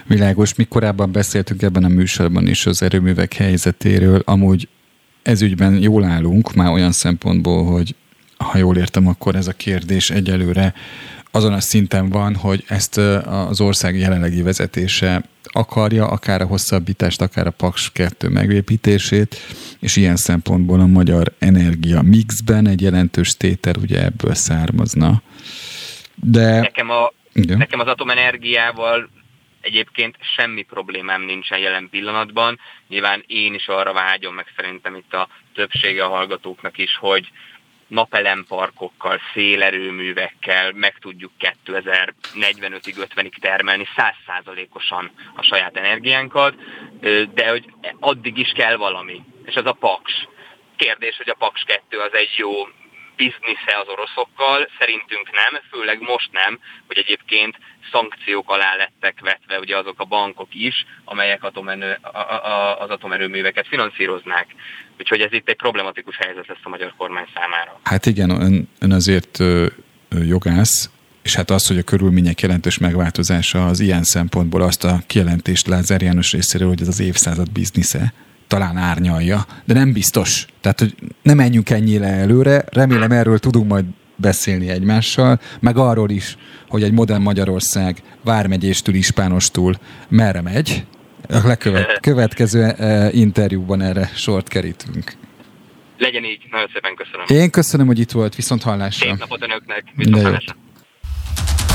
Világos, 0.06 0.56
mi 0.56 0.64
korábban 0.64 1.12
beszéltünk 1.12 1.62
ebben 1.62 1.84
a 1.84 1.88
műsorban 1.88 2.48
is 2.48 2.66
az 2.66 2.82
erőművek 2.82 3.34
helyzetéről. 3.34 4.22
Amúgy 4.26 4.68
ezügyben 5.22 5.82
jól 5.82 6.04
állunk, 6.04 6.54
már 6.54 6.72
olyan 6.72 6.92
szempontból, 6.92 7.66
hogy 7.66 7.96
ha 8.38 8.58
jól 8.58 8.78
értem, 8.78 9.08
akkor 9.08 9.36
ez 9.36 9.48
a 9.48 9.54
kérdés 9.54 10.10
egyelőre 10.10 10.74
azon 11.32 11.54
a 11.54 11.60
szinten 11.60 12.10
van, 12.10 12.36
hogy 12.36 12.64
ezt 12.68 12.98
az 12.98 13.62
ország 13.62 13.98
jelenlegi 13.98 14.42
vezetése 14.42 15.24
akarja, 15.52 16.08
akár 16.08 16.42
a 16.42 16.46
hosszabbítást, 16.46 17.22
akár 17.22 17.48
a 17.48 17.52
Paks 17.52 17.92
2 17.92 18.30
megépítését, 18.30 19.36
és 19.80 19.96
ilyen 19.96 20.16
szempontból 20.16 20.80
a 20.80 20.86
magyar 20.86 21.34
energia 21.40 22.02
mixben 22.02 22.68
egy 22.68 22.82
jelentős 22.82 23.38
tétel 23.38 23.76
ugye 23.82 24.04
ebből 24.04 24.34
származna. 24.34 25.22
De... 26.16 26.60
Nekem, 26.60 26.90
a, 26.90 27.12
nekem 27.34 27.80
az 27.80 27.88
atomenergiával 27.88 29.10
egyébként 29.62 30.16
semmi 30.36 30.62
problémám 30.62 31.22
nincsen 31.22 31.60
jelen 31.60 31.88
pillanatban. 31.90 32.60
Nyilván 32.88 33.24
én 33.28 33.54
is 33.54 33.68
arra 33.68 33.94
vágyom, 33.94 34.36
meg 34.36 34.46
szerintem 34.56 34.96
itt 34.96 35.14
a 35.14 35.28
többsége 35.54 36.04
a 36.04 36.10
hallgatóknak 36.10 36.78
is, 36.78 36.96
hogy 36.96 37.32
napelemparkokkal, 37.92 39.20
szélerőművekkel 39.34 40.72
meg 40.72 40.98
tudjuk 41.00 41.32
2045-ig, 41.40 43.08
50-ig 43.16 43.40
termelni 43.40 43.88
100%-osan 43.96 45.12
a 45.36 45.42
saját 45.42 45.78
energiánkat, 45.78 46.56
de 47.34 47.50
hogy 47.50 47.74
addig 48.00 48.38
is 48.38 48.52
kell 48.52 48.76
valami, 48.76 49.22
és 49.46 49.56
az 49.56 49.66
a 49.66 49.74
Paks. 49.74 50.28
Kérdés, 50.76 51.18
hogy 51.18 51.30
a 51.30 51.36
Paks 51.36 51.64
2 51.64 52.00
az 52.00 52.14
egy 52.14 52.34
jó 52.38 52.52
biznisze 53.16 53.74
az 53.82 53.88
oroszokkal, 53.88 54.70
szerintünk 54.80 55.32
nem, 55.32 55.62
főleg 55.72 56.02
most 56.02 56.30
nem, 56.32 56.60
hogy 56.88 56.98
egyébként 56.98 57.56
szankciók 57.92 58.50
alá 58.50 58.76
lettek 58.76 59.20
vetve 59.20 59.60
ugye 59.60 59.78
azok 59.78 60.00
a 60.00 60.06
bankok 60.06 60.48
is, 60.52 60.86
amelyek 61.06 61.44
atomerő, 61.44 62.00
az 62.80 62.90
atomerőműveket 62.90 63.68
finanszíroznák. 63.68 64.48
Úgyhogy 65.00 65.22
ez 65.22 65.34
itt 65.34 65.50
egy 65.50 65.56
problematikus 65.56 66.18
helyzet 66.18 66.48
lesz 66.48 66.64
a 66.64 66.70
magyar 66.70 66.94
kormány 66.98 67.28
számára. 67.34 67.80
Hát 67.84 68.06
igen, 68.06 68.30
ön, 68.30 68.70
ön 68.80 68.92
azért 68.92 69.40
jogász, 70.10 70.90
és 71.22 71.36
hát 71.36 71.50
az, 71.50 71.68
hogy 71.68 71.78
a 71.78 71.84
körülmények 71.84 72.42
jelentős 72.42 72.78
megváltozása 72.78 73.66
az 73.68 73.80
ilyen 73.80 74.04
szempontból 74.04 74.62
azt 74.62 74.84
a 74.84 75.00
kijelentést 75.08 75.68
Lázár 75.68 76.02
János 76.02 76.32
részéről, 76.32 76.68
hogy 76.68 76.82
ez 76.82 76.88
az 76.88 77.00
évszázad 77.00 77.52
biznisze, 77.52 78.14
talán 78.52 78.78
árnyalja, 78.78 79.46
de 79.66 79.74
nem 79.74 79.94
biztos. 79.94 80.46
Tehát, 80.62 80.80
hogy 80.80 80.96
nem 81.22 81.38
menjünk 81.38 81.70
ennyire 81.70 82.08
előre, 82.08 82.64
remélem 82.72 83.12
erről 83.12 83.40
tudunk 83.40 83.68
majd 83.68 83.86
beszélni 84.16 84.70
egymással, 84.70 85.40
meg 85.60 85.78
arról 85.78 86.10
is, 86.10 86.38
hogy 86.70 86.84
egy 86.84 86.92
modern 86.92 87.22
Magyarország 87.22 88.02
Vármegyéstől, 88.24 88.96
Ispánostól 88.96 89.80
merre 90.10 90.42
megy. 90.42 90.86
A 91.30 91.48
lekövet, 91.48 92.00
következő 92.10 92.74
uh, 92.78 93.16
interjúban 93.16 93.82
erre 93.82 94.10
sort 94.16 94.48
kerítünk. 94.48 95.14
Legyen 95.98 96.24
így, 96.24 96.42
nagyon 96.52 96.70
szépen 96.74 96.96
köszönöm. 96.96 97.44
Én 97.44 97.50
köszönöm, 97.50 97.88
hogy 97.88 98.00
itt 98.00 98.12
volt, 98.12 98.36
viszont 98.36 98.62
hallásra. 98.62 99.10
Szép 99.10 99.20
napot 99.20 99.44
önöknek, 99.44 99.84
viszont 99.96 100.24
hallásra. 100.24 100.56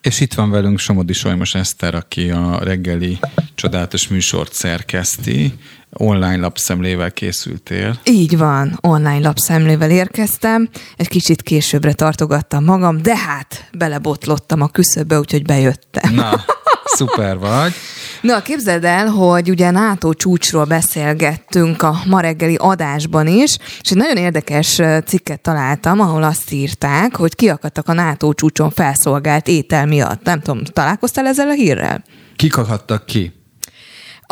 És 0.00 0.20
itt 0.20 0.34
van 0.34 0.50
velünk 0.50 0.78
Somodi 0.78 1.12
Solymos 1.12 1.54
Eszter, 1.54 1.94
aki 1.94 2.30
a 2.30 2.58
reggeli 2.62 3.18
csodálatos 3.54 4.08
műsort 4.08 4.52
szerkeszti. 4.52 5.54
Online 5.92 6.36
lapszemlével 6.36 7.12
készültél. 7.12 7.98
Így 8.04 8.38
van, 8.38 8.78
online 8.80 9.18
lapszemlével 9.18 9.90
érkeztem. 9.90 10.68
Egy 10.96 11.08
kicsit 11.08 11.42
későbbre 11.42 11.92
tartogattam 11.92 12.64
magam, 12.64 13.02
de 13.02 13.16
hát 13.16 13.68
belebotlottam 13.78 14.60
a 14.60 14.68
küszöbbe, 14.68 15.18
úgyhogy 15.18 15.42
bejöttem. 15.42 16.14
Na, 16.14 16.44
szuper 16.84 17.38
vagy. 17.38 17.72
Na, 18.20 18.42
képzeld 18.42 18.84
el, 18.84 19.06
hogy 19.06 19.50
ugye 19.50 19.70
NATO 19.70 20.14
csúcsról 20.14 20.64
beszélgettünk 20.64 21.82
a 21.82 22.02
ma 22.06 22.20
reggeli 22.20 22.54
adásban 22.54 23.26
is, 23.26 23.56
és 23.80 23.90
egy 23.90 23.96
nagyon 23.96 24.16
érdekes 24.16 24.80
cikket 25.06 25.40
találtam, 25.40 26.00
ahol 26.00 26.22
azt 26.22 26.52
írták, 26.52 27.16
hogy 27.16 27.34
kiakadtak 27.34 27.88
a 27.88 27.92
NATO 27.92 28.32
csúcson 28.32 28.70
felszolgált 28.70 29.48
étel 29.48 29.86
miatt. 29.86 30.22
Nem 30.22 30.40
tudom, 30.40 30.64
találkoztál 30.64 31.26
ezzel 31.26 31.48
a 31.48 31.52
hírrel? 31.52 32.04
Kik 32.36 32.56
akadtak 32.56 33.06
ki? 33.06 33.39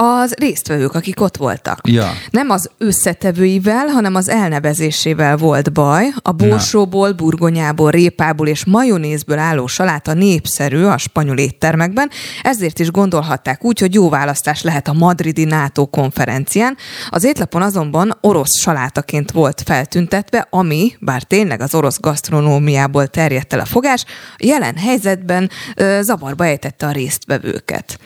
Az 0.01 0.35
résztvevők, 0.39 0.95
akik 0.95 1.21
ott 1.21 1.37
voltak. 1.37 1.81
Ja. 1.89 2.13
Nem 2.31 2.51
az 2.51 2.71
összetevőivel, 2.79 3.87
hanem 3.87 4.15
az 4.15 4.29
elnevezésével 4.29 5.37
volt 5.37 5.73
baj. 5.73 6.07
A 6.23 6.33
borsóból, 6.33 7.13
burgonyából, 7.13 7.91
répából 7.91 8.47
és 8.47 8.65
majonézből 8.65 9.39
álló 9.39 9.67
saláta 9.67 10.15
népszerű 10.15 10.85
a 10.85 10.99
spanyol 10.99 11.39
éttermekben, 11.39 12.11
ezért 12.43 12.79
is 12.79 12.91
gondolhatták 12.91 13.65
úgy, 13.65 13.79
hogy 13.81 13.95
jó 13.95 14.09
választás 14.09 14.63
lehet 14.63 14.89
a 14.89 14.93
madridi 14.93 15.45
NATO 15.45 15.87
konferencián. 15.87 16.77
Az 17.11 17.25
étlapon 17.25 17.63
azonban 17.63 18.19
orosz 18.21 18.61
salátaként 18.61 19.31
volt 19.31 19.63
feltüntetve, 19.65 20.47
ami, 20.51 20.97
bár 21.01 21.23
tényleg 21.23 21.61
az 21.61 21.75
orosz 21.75 22.01
gasztronómiából 22.01 23.07
terjedt 23.07 23.53
el 23.53 23.61
a 23.61 23.65
fogás, 23.65 24.05
jelen 24.37 24.77
helyzetben 24.77 25.51
ö, 25.77 25.99
zavarba 26.03 26.45
ejtette 26.45 26.87
a 26.87 26.93
résztvevőket. 26.93 27.99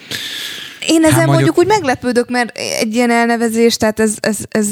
Én 0.86 1.04
ezen 1.04 1.18
hát 1.18 1.26
mondjuk... 1.26 1.28
mondjuk 1.28 1.58
úgy 1.58 1.66
meglepődök, 1.66 2.30
mert 2.30 2.56
egy 2.58 2.94
ilyen 2.94 3.10
elnevezés, 3.10 3.76
tehát 3.76 4.00
ez, 4.00 4.14
ez, 4.20 4.38
ez, 4.48 4.68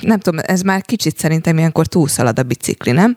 nem 0.00 0.18
tudom, 0.18 0.40
ez 0.46 0.60
már 0.60 0.82
kicsit 0.82 1.18
szerintem 1.18 1.58
ilyenkor 1.58 1.86
túlszalad 1.86 2.38
a 2.38 2.42
bicikli, 2.42 2.92
nem? 2.92 3.16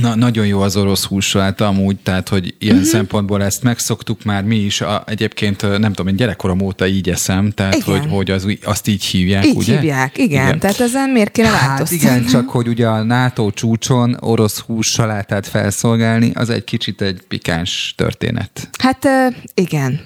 Na, 0.00 0.14
nagyon 0.14 0.46
jó 0.46 0.60
az 0.60 0.76
orosz 0.76 1.04
hússaláta 1.04 1.66
amúgy, 1.66 1.96
tehát, 1.96 2.28
hogy 2.28 2.54
ilyen 2.58 2.76
uh-huh. 2.76 2.90
szempontból 2.90 3.42
ezt 3.42 3.62
megszoktuk 3.62 4.24
már 4.24 4.44
mi 4.44 4.56
is. 4.56 4.80
A, 4.80 5.02
egyébként 5.06 5.78
nem 5.78 5.92
tudom, 5.92 6.06
én 6.06 6.16
gyerekkorom 6.16 6.60
óta 6.60 6.86
így 6.86 7.10
eszem, 7.10 7.50
tehát, 7.50 7.74
igen. 7.74 8.00
hogy, 8.00 8.10
hogy 8.10 8.30
az, 8.30 8.46
azt 8.64 8.88
így 8.88 9.04
hívják, 9.04 9.44
így 9.44 9.56
ugye? 9.56 9.78
hívják, 9.78 10.18
igen. 10.18 10.46
igen. 10.46 10.58
Tehát 10.58 10.80
ezen 10.80 11.10
miért 11.10 11.30
kéne 11.30 11.48
Hát 11.48 11.90
igen, 11.90 12.26
csak 12.26 12.48
hogy 12.48 12.68
ugye 12.68 12.86
a 12.86 13.02
NATO 13.02 13.50
csúcson 13.50 14.16
orosz 14.20 14.58
hússalátát 14.58 15.46
felszolgálni, 15.46 16.30
az 16.34 16.50
egy 16.50 16.64
kicsit 16.64 17.00
egy 17.00 17.20
pikáns 17.28 17.94
történet. 17.96 18.68
Hát 18.78 19.08
igen. 19.54 20.00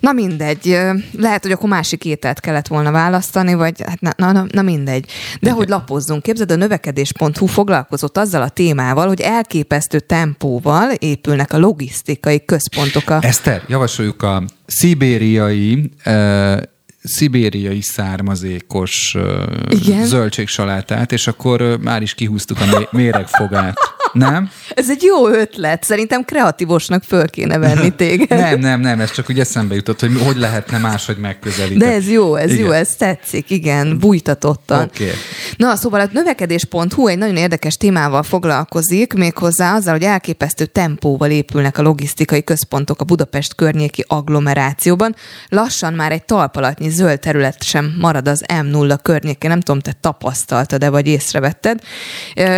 Na 0.00 0.12
mindegy, 0.12 0.78
lehet, 1.18 1.42
hogy 1.42 1.52
akkor 1.52 1.68
másik 1.68 2.04
ételt 2.04 2.40
kellett 2.40 2.66
volna 2.66 2.90
választani, 2.90 3.54
vagy 3.54 3.82
hát 3.86 4.00
na, 4.16 4.32
na, 4.32 4.46
na 4.52 4.62
mindegy. 4.62 5.04
De 5.04 5.10
Igen. 5.40 5.54
hogy 5.54 5.68
lapozzunk, 5.68 6.22
képzeld, 6.22 6.50
a 6.50 6.56
növekedés.hu 6.56 7.46
foglalkozott 7.46 8.18
azzal 8.18 8.42
a 8.42 8.48
témával, 8.48 9.06
hogy 9.06 9.20
elképesztő 9.20 10.00
tempóval 10.00 10.90
épülnek 10.90 11.52
a 11.52 11.58
logisztikai 11.58 12.44
központok. 12.44 13.10
A... 13.10 13.18
Eszter, 13.20 13.62
javasoljuk 13.68 14.22
a 14.22 14.42
szibériai 14.66 15.90
uh, 16.06 16.62
szibériai 17.02 17.80
származékos 17.80 19.14
uh, 19.14 20.04
zöldségsalátát, 20.04 21.12
és 21.12 21.26
akkor 21.26 21.78
már 21.80 22.02
is 22.02 22.14
kihúztuk 22.14 22.60
a 22.60 22.88
méregfogát. 22.90 23.78
Nem? 24.12 24.50
Ez 24.74 24.90
egy 24.90 25.02
jó 25.02 25.28
ötlet. 25.28 25.84
Szerintem 25.84 26.24
kreatívosnak 26.24 27.02
föl 27.02 27.28
kéne 27.28 27.58
venni 27.58 27.90
téged. 28.02 28.28
nem, 28.28 28.58
nem, 28.58 28.80
nem. 28.80 29.00
Ez 29.00 29.12
csak 29.12 29.30
úgy 29.30 29.40
eszembe 29.40 29.74
jutott, 29.74 30.00
hogy 30.00 30.10
hogy 30.24 30.36
lehetne 30.36 30.78
máshogy 30.78 31.16
megközelíteni. 31.16 31.90
De 31.90 31.96
ez 31.96 32.08
jó, 32.08 32.34
ez 32.34 32.50
igen. 32.50 32.64
jó, 32.64 32.70
ez 32.70 32.94
tetszik, 32.96 33.50
igen, 33.50 33.98
bújtatottan. 33.98 34.82
Okay. 34.82 35.10
Na, 35.56 35.76
szóval 35.76 36.00
a 36.00 36.08
növekedés.hu 36.12 37.06
egy 37.06 37.18
nagyon 37.18 37.36
érdekes 37.36 37.76
témával 37.76 38.22
foglalkozik, 38.22 39.12
méghozzá 39.12 39.74
azzal, 39.74 39.92
hogy 39.92 40.02
elképesztő 40.02 40.66
tempóval 40.66 41.30
épülnek 41.30 41.78
a 41.78 41.82
logisztikai 41.82 42.44
központok 42.44 43.00
a 43.00 43.04
Budapest 43.04 43.54
környéki 43.54 44.04
agglomerációban. 44.08 45.14
Lassan 45.48 45.92
már 45.92 46.12
egy 46.12 46.24
talpalatnyi 46.24 46.88
zöld 46.88 47.20
terület 47.20 47.62
sem 47.62 47.94
marad 47.98 48.28
az 48.28 48.44
M0 48.48 48.98
környékén. 49.02 49.50
Nem 49.50 49.60
tudom, 49.60 49.80
te 49.80 49.92
tapasztaltad-e, 50.00 50.88
vagy 50.88 51.06
észrevetted. 51.06 51.80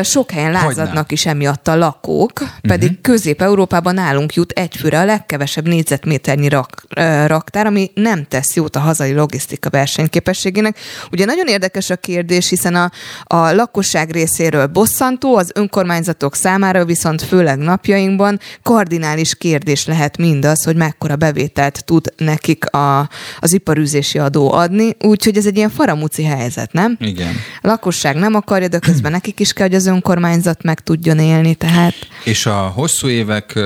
Sok 0.02 0.30
helyen 0.30 0.52
lázadnak 0.52 1.12
is 1.12 1.26
emiatt 1.26 1.42
miatt 1.44 1.68
a 1.68 1.76
lakók, 2.04 2.32
pedig 2.60 2.88
uh-huh. 2.88 3.02
Közép-Európában 3.02 3.94
nálunk 3.94 4.34
jut 4.34 4.52
egyfőre 4.52 4.98
a 4.98 5.04
legkevesebb 5.04 5.68
négyzetméternyi 5.68 6.48
rak, 6.48 6.84
raktár, 7.26 7.66
ami 7.66 7.90
nem 7.94 8.26
tesz 8.28 8.54
jót 8.54 8.76
a 8.76 8.78
hazai 8.78 9.12
logisztika 9.12 9.70
versenyképességének. 9.70 10.78
Ugye 11.12 11.24
nagyon 11.24 11.46
érdekes 11.46 11.90
a 11.90 11.96
kérdés, 11.96 12.48
hiszen 12.48 12.74
a, 12.74 12.90
a 13.24 13.52
lakosság 13.52 14.10
részéről 14.10 14.66
bosszantó, 14.66 15.36
az 15.36 15.50
önkormányzatok 15.54 16.34
számára 16.34 16.84
viszont 16.84 17.22
főleg 17.22 17.58
napjainkban 17.58 18.40
kardinális 18.62 19.34
kérdés 19.34 19.86
lehet 19.86 20.16
mindaz, 20.16 20.64
hogy 20.64 20.76
mekkora 20.76 21.16
bevételt 21.16 21.84
tud 21.84 22.12
nekik 22.16 22.70
a, 22.70 23.08
az 23.40 23.52
iparűzési 23.52 24.18
adó 24.18 24.52
adni, 24.52 24.96
úgyhogy 25.00 25.36
ez 25.36 25.46
egy 25.46 25.56
ilyen 25.56 25.70
faramúci 25.70 26.24
helyzet, 26.24 26.72
nem? 26.72 26.96
Igen. 27.00 27.34
A 27.60 27.66
lakosság 27.66 28.16
nem 28.16 28.34
akarja, 28.34 28.68
de 28.68 28.78
közben 28.78 29.10
nekik 29.10 29.40
is 29.40 29.52
kell, 29.52 29.66
hogy 29.66 29.76
az 29.76 29.86
önkormányzat 29.86 30.62
meg 30.62 30.80
tudjon 30.80 31.18
élni 31.18 31.54
élni. 31.54 31.92
Tehát... 32.00 32.26
És 32.26 32.46
a 32.46 32.56
hosszú 32.56 33.08
évek 33.08 33.56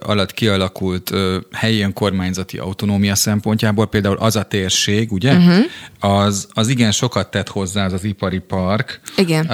alatt 0.00 0.32
kialakult 0.32 1.12
helyi 1.52 1.80
önkormányzati 1.80 2.58
autonómia 2.58 3.14
szempontjából 3.14 3.86
például 3.86 4.16
az 4.16 4.36
a 4.36 4.42
térség, 4.42 5.12
ugye, 5.12 5.32
uh-huh. 5.32 5.64
az, 6.00 6.48
az 6.52 6.68
igen 6.68 6.92
sokat 6.92 7.30
tett 7.30 7.48
hozzá 7.48 7.84
az 7.84 7.92
az 7.92 8.04
ipari 8.04 8.38
park 8.38 9.00
igen. 9.16 9.46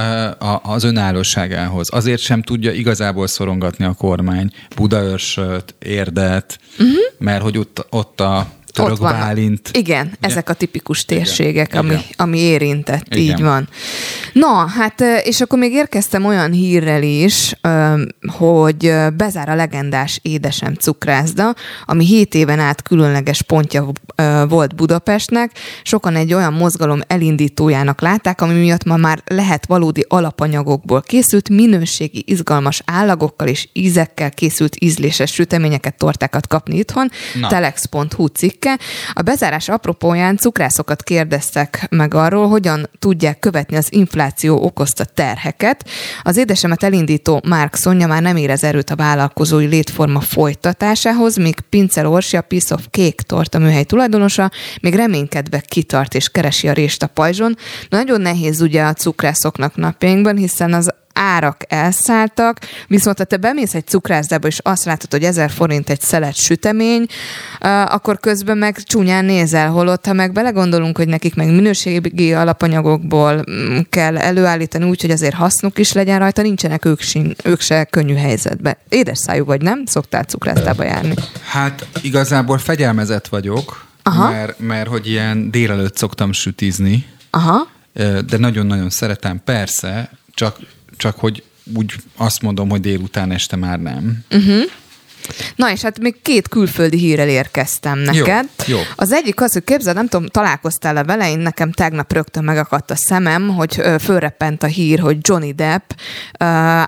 az 0.63 0.85
önállóságához. 0.85 1.89
Azért 1.93 2.21
sem 2.21 2.43
tudja 2.43 2.73
igazából 2.73 3.27
szorongatni 3.27 3.85
a 3.85 3.93
kormány 3.93 4.53
Budaörsöt, 4.77 5.75
Érdet, 5.79 6.59
uh-huh. 6.73 6.97
mert 7.19 7.43
hogy 7.43 7.59
ott, 7.59 7.87
ott 7.91 8.21
a 8.21 8.47
Török 8.71 8.91
Ott 8.91 9.01
Bálint. 9.01 9.71
Igen, 9.73 10.07
ugye? 10.07 10.17
ezek 10.21 10.49
a 10.49 10.53
tipikus 10.53 11.05
térségek, 11.05 11.69
Igen. 11.69 11.85
Ami, 11.85 11.97
ami 12.17 12.39
érintett, 12.39 13.15
Igen. 13.15 13.19
így 13.19 13.43
van. 13.43 13.69
Na, 14.33 14.67
hát 14.67 15.03
és 15.25 15.41
akkor 15.41 15.59
még 15.59 15.73
érkeztem 15.73 16.25
olyan 16.25 16.53
hírrel 16.53 17.03
is, 17.03 17.55
hogy 18.37 18.95
bezár 19.17 19.49
a 19.49 19.55
legendás 19.55 20.19
Édesem 20.23 20.75
cukrászda, 20.75 21.55
ami 21.85 22.05
7 22.05 22.35
éven 22.35 22.59
át 22.59 22.83
különleges 22.83 23.43
pontja 23.43 23.87
volt 24.49 24.75
Budapestnek. 24.75 25.51
Sokan 25.83 26.17
egy 26.17 26.35
olyan 26.35 26.53
mozgalom 26.53 27.01
elindítójának 27.07 28.01
látták, 28.01 28.41
ami 28.41 28.59
miatt 28.59 28.85
ma 28.85 28.97
már 28.97 29.23
lehet 29.27 29.67
valódi 29.67 30.05
alapanyagokból 30.09 31.01
készült, 31.01 31.49
minőségi, 31.49 32.25
izgalmas 32.27 32.83
állagokkal 32.85 33.49
és 33.49 33.69
ízekkel 33.73 34.31
készült 34.31 34.77
ízléses 34.81 35.33
süteményeket, 35.33 35.97
tortákat 35.97 36.47
kapni 36.47 36.77
itthon. 36.77 37.11
Telex.hu 37.49 38.27
cikk 38.27 38.60
cikke. 38.61 38.79
A 39.13 39.23
bezárás 39.23 39.69
apropóján 39.69 40.37
cukrászokat 40.37 41.03
kérdeztek 41.03 41.87
meg 41.91 42.15
arról, 42.15 42.49
hogyan 42.49 42.89
tudják 42.99 43.39
követni 43.39 43.77
az 43.77 43.87
infláció 43.91 44.65
okozta 44.65 45.05
terheket. 45.05 45.89
Az 46.23 46.37
édesemet 46.37 46.83
elindító 46.83 47.43
Márk 47.49 47.75
Szonya 47.75 48.07
már 48.07 48.23
nem 48.23 48.37
érez 48.37 48.65
erőt 48.65 48.91
a 48.91 48.97
vállalkozói 48.97 49.67
létforma 49.67 50.21
folytatásához, 50.21 51.37
míg 51.37 51.61
Pincel 51.61 52.07
Orsi, 52.07 52.37
a 52.37 52.41
Piece 52.41 52.75
of 52.75 52.87
Cake 52.91 53.23
torta 53.27 53.59
műhely 53.59 53.85
tulajdonosa 53.85 54.51
még 54.81 54.95
reménykedve 54.95 55.61
kitart 55.61 56.15
és 56.15 56.29
keresi 56.29 56.69
a 56.69 56.73
rést 56.73 57.03
a 57.03 57.07
pajzson. 57.07 57.57
Nagyon 57.89 58.21
nehéz 58.21 58.61
ugye 58.61 58.83
a 58.83 58.93
cukrászoknak 58.93 59.77
napjainkban, 59.77 60.37
hiszen 60.37 60.73
az 60.73 60.95
árak 61.15 61.65
elszálltak, 61.69 62.59
viszont 62.87 63.19
ha 63.19 63.25
te 63.25 63.37
bemész 63.37 63.75
egy 63.75 63.87
cukrászdába, 63.87 64.47
és 64.47 64.59
azt 64.63 64.85
látod, 64.85 65.11
hogy 65.11 65.25
1000 65.25 65.51
forint 65.51 65.91
egy 65.91 66.01
szelet 66.01 66.35
sütemény, 66.35 67.07
akkor 67.87 68.21
közben 68.21 68.59
meg 68.59 68.77
csúnyán 68.83 69.25
nézel, 69.25 69.71
holott 69.71 70.07
ha 70.07 70.13
meg 70.13 70.33
belegondolunk, 70.33 70.97
hogy 70.97 71.09
nekik 71.09 71.35
meg 71.35 71.47
minőségi 71.47 72.33
alapanyagokból 72.33 73.45
mm, 73.51 73.79
kell 73.91 74.19
előállítani 74.19 74.85
úgy, 74.85 75.01
hogy 75.01 75.11
azért 75.11 75.35
hasznuk 75.35 75.79
is 75.79 75.93
legyen 75.93 76.19
rajta, 76.19 76.43
nincsenek 76.43 76.85
ők, 76.85 77.01
sin, 77.01 77.35
ők 77.45 77.61
se 77.61 77.85
könnyű 77.85 78.15
helyzetben. 78.15 78.77
Édes 78.89 79.19
szájú 79.19 79.45
vagy, 79.45 79.63
nem? 79.63 79.83
Szoktál 79.87 80.25
cukrászdába 80.25 80.85
járni? 80.85 81.15
Hát 81.45 81.87
igazából 82.03 82.59
fegyelmezett 82.59 83.29
vagyok, 83.29 83.89
Aha. 84.03 84.31
Mert, 84.31 84.59
mert 84.59 84.89
hogy 84.89 85.07
ilyen 85.07 85.51
délelőtt 85.51 85.97
szoktam 85.97 86.33
sütizni, 86.33 87.07
Aha. 87.31 87.69
de 88.27 88.37
nagyon-nagyon 88.39 88.91
szeretem, 88.91 89.41
persze, 89.45 90.11
csak 90.35 90.57
csak 91.01 91.19
hogy 91.19 91.43
úgy 91.75 91.95
azt 92.17 92.43
mondom, 92.43 92.69
hogy 92.69 92.81
délután 92.81 93.33
este 93.33 93.57
már 93.57 93.81
nem. 93.81 94.25
Uh-huh. 94.31 94.63
Na 95.57 95.71
és 95.71 95.81
hát 95.81 96.01
még 96.01 96.23
két 96.23 96.49
külföldi 96.49 96.99
hírrel 96.99 97.29
érkeztem 97.29 97.99
neked. 97.99 98.49
Jó, 98.67 98.77
jó. 98.77 98.83
Az 98.97 99.13
egyik 99.13 99.41
az, 99.41 99.53
hogy 99.53 99.65
képzeld, 99.65 99.97
nem 99.97 100.09
tudom, 100.09 100.27
találkoztál-e 100.27 101.05
vele, 101.05 101.31
én 101.31 101.39
nekem 101.39 101.73
tegnap 101.73 102.13
rögtön 102.13 102.45
megakadt 102.45 102.91
a 102.91 102.97
szemem, 102.97 103.49
hogy 103.49 103.83
fölreppent 104.01 104.63
a 104.63 104.67
hír, 104.67 104.99
hogy 104.99 105.17
Johnny 105.21 105.53
Depp 105.53 105.91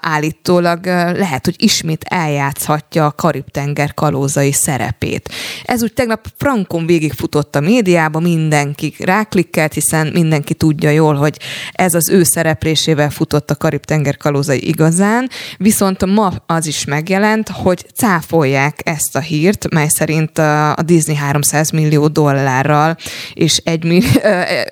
állítólag 0.01 0.87
lehet, 0.87 1.45
hogy 1.45 1.55
ismét 1.59 2.05
eljátszhatja 2.09 3.07
a 3.07 3.13
Karib-tenger 3.13 3.95
kalózai 3.95 4.53
szerepét. 4.53 5.29
Ez 5.65 5.83
úgy 5.83 5.93
tegnap 5.93 6.27
frankon 6.37 6.87
végigfutott 6.87 7.57
a 7.57 7.61
médiába, 7.61 8.21
mindenki 8.21 8.95
ráklikkelt, 8.99 9.73
hiszen 9.73 10.07
mindenki 10.07 10.55
tudja 10.55 10.91
jól, 10.91 11.15
hogy 11.15 11.37
ez 11.73 11.95
az 11.95 12.09
ő 12.09 12.23
szereplésével 12.23 13.11
futott 13.11 13.51
a 13.51 13.57
Karib-tenger 13.57 14.17
kalózai 14.17 14.69
igazán, 14.69 15.29
viszont 15.57 16.07
ma 16.07 16.33
az 16.47 16.67
is 16.67 16.85
megjelent, 16.85 17.49
hogy 17.49 17.87
cáf 17.95 18.32
cáfolják 18.33 18.81
ezt 18.85 19.17
a 19.17 19.21
hírt, 19.21 19.71
mely 19.71 19.89
szerint 19.89 20.39
a 20.39 20.83
Disney 20.85 21.17
300 21.17 21.71
millió 21.71 22.09
dollárral 22.09 22.97
és 23.35 23.57
egy 23.57 23.85
millió, 23.85 24.09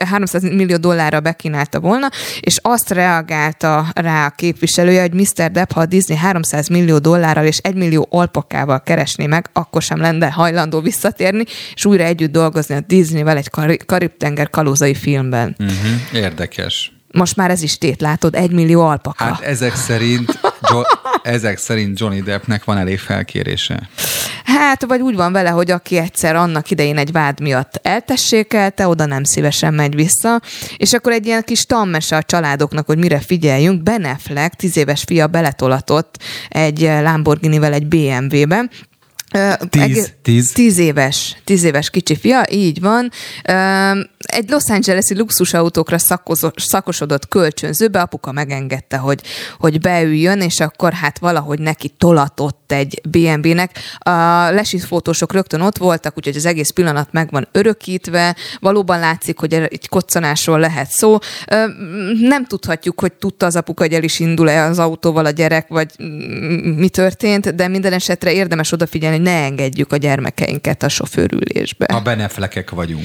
300 0.05 0.43
millió 0.43 0.77
dollárra 0.77 1.20
bekínálta 1.20 1.81
volna, 1.81 2.09
és 2.41 2.59
azt 2.62 2.91
reagálta 2.91 3.87
rá 3.95 4.27
a 4.27 4.31
képviselője, 4.31 5.01
hogy 5.01 5.15
Mr. 5.15 5.51
Depp, 5.51 5.73
ha 5.73 5.81
a 5.81 5.87
Disney 5.87 6.16
300 6.16 6.69
millió 6.69 6.99
dollárral 6.99 7.45
és 7.45 7.59
egy 7.59 7.74
millió 7.74 8.07
alpakával 8.11 8.82
keresné 8.82 9.27
meg, 9.27 9.51
akkor 9.53 9.82
sem 9.82 10.01
lenne 10.01 10.31
hajlandó 10.31 10.81
visszatérni, 10.81 11.45
és 11.74 11.85
újra 11.85 12.05
együtt 12.05 12.32
dolgozni 12.32 12.74
a 12.74 12.81
Disneyvel 12.87 13.37
egy 13.37 13.51
Karib-tenger 13.87 14.51
kalózai 14.51 14.95
filmben. 14.95 15.57
Uh-huh. 15.59 16.23
Érdekes. 16.23 16.93
Most 17.12 17.37
már 17.37 17.51
ez 17.51 17.62
is 17.62 17.78
tét, 17.78 18.01
látod, 18.01 18.35
egy 18.35 18.51
millió 18.51 18.81
alpaka. 18.81 19.24
Hát 19.24 19.41
ezek 19.41 19.74
szerint, 19.74 20.41
jo- 20.70 20.99
ezek 21.23 21.59
szerint 21.59 22.01
Johnny 22.01 22.20
Deppnek 22.23 22.65
van 22.65 22.78
elég 22.78 22.99
felkérése. 22.99 23.89
Hát, 24.45 24.85
vagy 24.85 25.01
úgy 25.01 25.15
van 25.15 25.32
vele, 25.32 25.51
hogy 25.51 25.70
aki 25.70 25.97
egyszer 25.97 26.37
annak 26.37 26.70
idején 26.70 26.99
egy 26.99 27.12
vád 27.12 27.41
miatt 27.41 27.81
eltessékelte, 27.82 28.89
oda 28.89 29.07
nem 29.07 29.24
szívesen 29.24 29.74
megy 29.74 29.95
vissza, 29.95 30.41
és 30.77 30.93
akkor 30.93 31.12
egy 31.12 31.27
ilyen 31.27 31.43
kis 31.43 31.66
tammese 31.66 32.16
a 32.16 32.23
családoknak, 32.23 32.87
hogy 32.87 32.99
mire 32.99 33.20
figyeljünk, 33.20 33.82
Ben 33.82 34.05
Affleck, 34.05 34.55
tíz 34.55 34.77
éves 34.77 35.03
fia 35.07 35.27
beletolatott 35.27 36.23
egy 36.49 36.81
Lamborghini-vel 36.81 37.73
egy 37.73 37.87
BMW-ben, 37.87 38.70
Tíz, 39.69 40.12
tíz. 40.23 40.52
tíz 40.52 40.78
éves, 40.78 41.36
tíz 41.44 41.62
éves 41.65 41.90
kicsi 41.90 42.16
fia, 42.16 42.47
így 42.51 42.81
van. 42.81 43.11
Egy 44.19 44.48
Los 44.48 44.65
Angeles-i 44.69 45.16
luxusautókra 45.16 45.97
szakosodott 46.55 47.28
kölcsönzőbe, 47.28 48.01
apuka 48.01 48.32
megengedte, 48.32 48.97
hogy, 48.97 49.20
hogy 49.59 49.81
beüljön, 49.81 50.40
és 50.40 50.61
akkor 50.61 50.93
hát 50.93 51.19
valahogy 51.19 51.59
neki 51.59 51.89
tolatott 51.89 52.60
egy 52.73 53.01
BMW-nek. 53.09 53.79
A 53.99 54.11
lesit 54.51 54.85
fotósok 54.85 55.33
rögtön 55.33 55.61
ott 55.61 55.77
voltak, 55.77 56.17
úgyhogy 56.17 56.37
az 56.37 56.47
egész 56.47 56.71
pillanat 56.71 57.09
meg 57.11 57.31
van 57.31 57.49
örökítve, 57.53 58.37
valóban 58.61 58.99
látszik, 58.99 59.39
hogy 59.39 59.55
egy 59.55 59.89
koccanásról 59.89 60.59
lehet 60.59 60.91
szó. 60.91 61.19
Nem 62.21 62.47
tudhatjuk, 62.47 63.01
hogy 63.01 63.13
tudta 63.13 63.47
az 63.47 63.57
apuka, 63.57 63.83
hogy 63.83 63.93
el 63.93 64.03
is 64.03 64.21
indul-e 64.21 64.65
az 64.65 64.79
autóval 64.79 65.25
a 65.25 65.31
gyerek, 65.31 65.69
vagy 65.69 65.89
mi 66.77 66.89
történt, 66.89 67.55
de 67.55 67.69
minden 67.69 67.93
esetre 67.93 68.33
érdemes 68.33 68.73
odafigyelni, 68.73 69.17
hogy 69.17 69.25
ne 69.25 69.43
engedjük 69.45 69.93
a 69.93 69.97
gyermekeinket 69.97 70.83
a 70.83 70.89
sofőrülésbe. 70.89 71.85
A 71.85 72.01
beneflekek 72.01 72.71
vagyunk. 72.71 73.05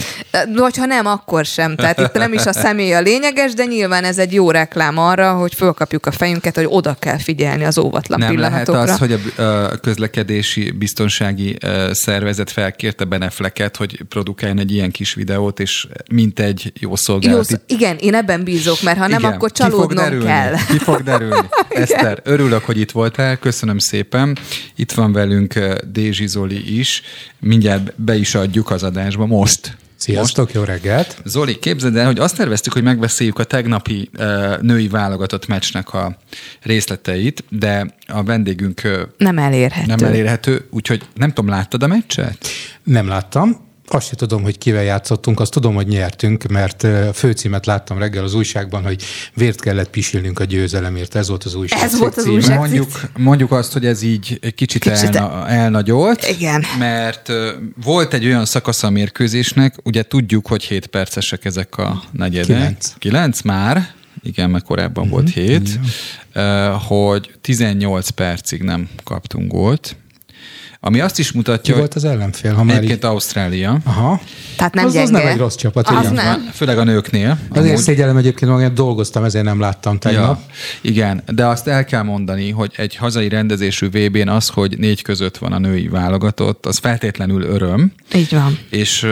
Vagy 0.55 0.77
ha 0.77 0.85
nem, 0.85 1.05
akkor 1.05 1.45
sem. 1.45 1.75
Tehát 1.75 1.99
itt 1.99 2.13
nem 2.13 2.33
is 2.33 2.45
a 2.45 2.53
személy 2.53 2.93
a 2.93 3.01
lényeges, 3.01 3.53
de 3.53 3.65
nyilván 3.65 4.03
ez 4.03 4.17
egy 4.17 4.33
jó 4.33 4.51
reklám 4.51 4.97
arra, 4.97 5.33
hogy 5.33 5.53
fölkapjuk 5.53 6.05
a 6.05 6.11
fejünket, 6.11 6.55
hogy 6.55 6.67
oda 6.69 6.95
kell 6.99 7.17
figyelni 7.17 7.63
az 7.63 7.77
óvatlan 7.77 8.19
nem 8.19 8.29
pillanatokra. 8.29 8.73
lehet 8.73 8.89
az, 8.89 8.97
hogy 8.97 9.11
a 9.13 9.41
közlekedési 9.81 10.71
biztonsági 10.71 11.57
szervezet 11.91 12.51
felkérte 12.51 13.03
benefleket, 13.03 13.75
hogy 13.75 14.03
produkáljon 14.09 14.59
egy 14.59 14.71
ilyen 14.71 14.91
kis 14.91 15.13
videót, 15.13 15.59
és 15.59 15.87
mint 16.11 16.39
egy 16.39 16.73
jó 16.79 16.95
szolgálat. 16.95 17.49
Jó, 17.49 17.57
igen, 17.67 17.97
én 17.97 18.13
ebben 18.13 18.43
bízok, 18.43 18.81
mert 18.81 18.97
ha 18.97 19.07
nem, 19.07 19.19
igen. 19.19 19.31
akkor 19.31 19.51
csalódnom 19.51 20.19
kell. 20.19 20.53
Ki 20.69 20.77
fog 20.77 21.03
derülni. 21.03 21.47
Eszter, 21.69 22.21
örülök, 22.23 22.63
hogy 22.63 22.79
itt 22.79 22.91
voltál, 22.91 23.37
köszönöm 23.37 23.77
szépen. 23.77 24.37
Itt 24.75 24.91
van 24.91 25.11
velünk. 25.11 25.59
Dézsi 25.91 26.27
Zoli 26.27 26.79
is. 26.79 27.01
Mindjárt 27.39 28.01
be 28.01 28.15
is 28.15 28.35
adjuk 28.35 28.71
az 28.71 28.83
adásba 28.83 29.25
most. 29.25 29.77
Sziasztok, 30.05 30.43
most. 30.43 30.55
jó 30.55 30.63
reggelt! 30.63 31.21
Zoli, 31.23 31.59
képzeld 31.59 31.95
el, 31.95 32.05
hogy 32.05 32.19
azt 32.19 32.35
terveztük, 32.35 32.73
hogy 32.73 32.83
megbeszéljük 32.83 33.39
a 33.39 33.43
tegnapi 33.43 34.09
uh, 34.17 34.61
női 34.61 34.87
válogatott 34.87 35.47
meccsnek 35.47 35.93
a 35.93 36.17
részleteit, 36.61 37.43
de 37.49 37.95
a 38.07 38.23
vendégünk 38.23 38.81
uh, 38.83 39.01
nem 39.17 39.37
elérhető. 39.37 39.95
Nem 39.95 40.09
elérhető, 40.09 40.67
úgyhogy 40.71 41.03
nem 41.13 41.29
tudom, 41.29 41.49
láttad 41.49 41.83
a 41.83 41.87
meccset? 41.87 42.47
Nem 42.83 43.07
láttam, 43.07 43.64
azt 43.87 44.05
sem 44.05 44.15
tudom, 44.15 44.43
hogy 44.43 44.57
kivel 44.57 44.83
játszottunk, 44.83 45.39
azt 45.39 45.51
tudom, 45.51 45.75
hogy 45.75 45.87
nyertünk, 45.87 46.43
mert 46.43 46.83
a 46.83 47.13
főcímet 47.13 47.65
láttam 47.65 47.97
reggel 47.97 48.23
az 48.23 48.33
újságban, 48.33 48.83
hogy 48.83 49.03
vért 49.33 49.61
kellett 49.61 49.89
pisilnünk 49.89 50.39
a 50.39 50.43
győzelemért. 50.43 51.15
Ez 51.15 51.27
volt 51.27 51.43
az 51.43 51.55
újság. 51.55 51.81
Ez 51.81 51.99
volt 51.99 52.17
az 52.17 52.27
újság. 52.27 52.57
Mondjuk, 52.57 53.01
mondjuk 53.17 53.51
azt, 53.51 53.73
hogy 53.73 53.85
ez 53.85 54.01
így 54.01 54.37
egy 54.41 54.53
kicsit, 54.53 54.81
kicsit 54.81 55.15
elna, 55.15 55.47
elnagyolt. 55.47 56.27
Igen. 56.27 56.63
Mert 56.79 57.31
volt 57.83 58.13
egy 58.13 58.25
olyan 58.25 58.45
szakasz 58.45 58.83
a 58.83 58.89
mérkőzésnek, 58.89 59.75
ugye 59.83 60.03
tudjuk, 60.03 60.47
hogy 60.47 60.63
7 60.63 60.85
percesek 60.87 61.45
ezek 61.45 61.77
a 61.77 62.03
negyedek. 62.11 62.45
9. 62.45 62.93
9 62.97 63.41
már, 63.41 63.93
igen, 64.23 64.49
mert 64.49 64.63
korábban 64.63 65.03
uh-huh. 65.03 65.19
volt 65.19 65.33
7, 65.33 65.79
uh, 66.35 66.43
hogy 66.87 67.31
18 67.41 68.09
percig 68.09 68.61
nem 68.61 68.89
kaptunk 69.03 69.51
gólt 69.51 69.95
ami 70.87 70.99
azt 70.99 71.19
is 71.19 71.31
mutatja, 71.31 71.73
Ki 71.73 71.79
volt 71.79 71.93
az 71.93 72.03
ellenfél? 72.03 72.53
Ha 72.53 72.63
már 72.63 72.75
egyébként 72.75 73.03
így... 73.03 73.09
Ausztrália. 73.09 73.79
Aha. 73.83 74.21
Tehát 74.57 74.73
nem 74.73 74.85
az, 74.85 74.93
gyenge. 74.93 75.05
az 75.05 75.09
nem 75.09 75.27
egy 75.27 75.37
rossz 75.37 75.55
csapat. 75.55 75.87
Az 75.87 76.09
nem. 76.11 76.49
Főleg 76.53 76.77
a 76.77 76.83
nőknél. 76.83 77.37
Azért 77.49 77.67
amúgy... 77.67 77.83
szégyellem 77.83 78.17
egyébként 78.17 78.51
magam, 78.51 78.73
dolgoztam, 78.73 79.23
ezért 79.23 79.45
nem 79.45 79.59
láttam 79.59 79.97
tegnap. 79.97 80.39
Ja, 80.39 80.53
igen, 80.81 81.23
de 81.27 81.45
azt 81.45 81.67
el 81.67 81.85
kell 81.85 82.01
mondani, 82.01 82.49
hogy 82.49 82.71
egy 82.75 82.95
hazai 82.95 83.29
rendezésű 83.29 83.89
VB-n 83.89 84.27
az, 84.27 84.47
hogy 84.47 84.77
négy 84.77 85.01
között 85.01 85.37
van 85.37 85.53
a 85.53 85.59
női 85.59 85.87
válogatott, 85.87 86.65
az 86.65 86.77
feltétlenül 86.77 87.41
öröm. 87.41 87.93
Így 88.13 88.31
van. 88.31 88.59
És 88.69 89.07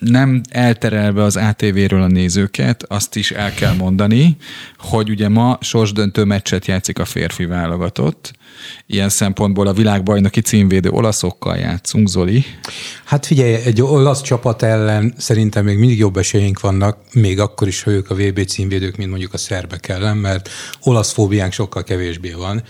nem 0.00 0.40
elterelve 0.48 1.22
az 1.22 1.36
ATV-ről 1.36 2.02
a 2.02 2.06
nézőket, 2.06 2.84
azt 2.88 3.16
is 3.16 3.30
el 3.30 3.54
kell 3.54 3.74
mondani, 3.74 4.36
hogy 4.78 5.10
ugye 5.10 5.28
ma 5.28 5.58
sorsdöntő 5.60 6.24
meccset 6.24 6.66
játszik 6.66 6.98
a 6.98 7.04
férfi 7.04 7.44
válogatott. 7.44 8.32
Ilyen 8.86 9.08
szempontból 9.08 9.66
a 9.66 9.72
világbajnoki 9.72 10.40
címvédő 10.40 10.90
olaszokkal 10.90 11.56
játszunk, 11.56 12.08
Zoli. 12.08 12.44
Hát 13.04 13.26
figyelj, 13.26 13.54
egy 13.54 13.82
olasz 13.82 14.22
csapat 14.22 14.62
ellen 14.62 15.14
szerintem 15.16 15.64
még 15.64 15.78
mindig 15.78 15.98
jobb 15.98 16.16
esélyeink 16.16 16.60
vannak, 16.60 16.98
még 17.12 17.40
akkor 17.40 17.68
is, 17.68 17.82
ha 17.82 17.90
ők 17.90 18.10
a 18.10 18.14
VB 18.14 18.44
címvédők, 18.44 18.96
mint 18.96 19.10
mondjuk 19.10 19.34
a 19.34 19.38
szerbek 19.38 19.88
ellen, 19.88 20.16
mert 20.16 20.50
olasz 20.82 21.12
fóbiánk 21.12 21.52
sokkal 21.52 21.82
kevésbé 21.82 22.32
van. 22.32 22.62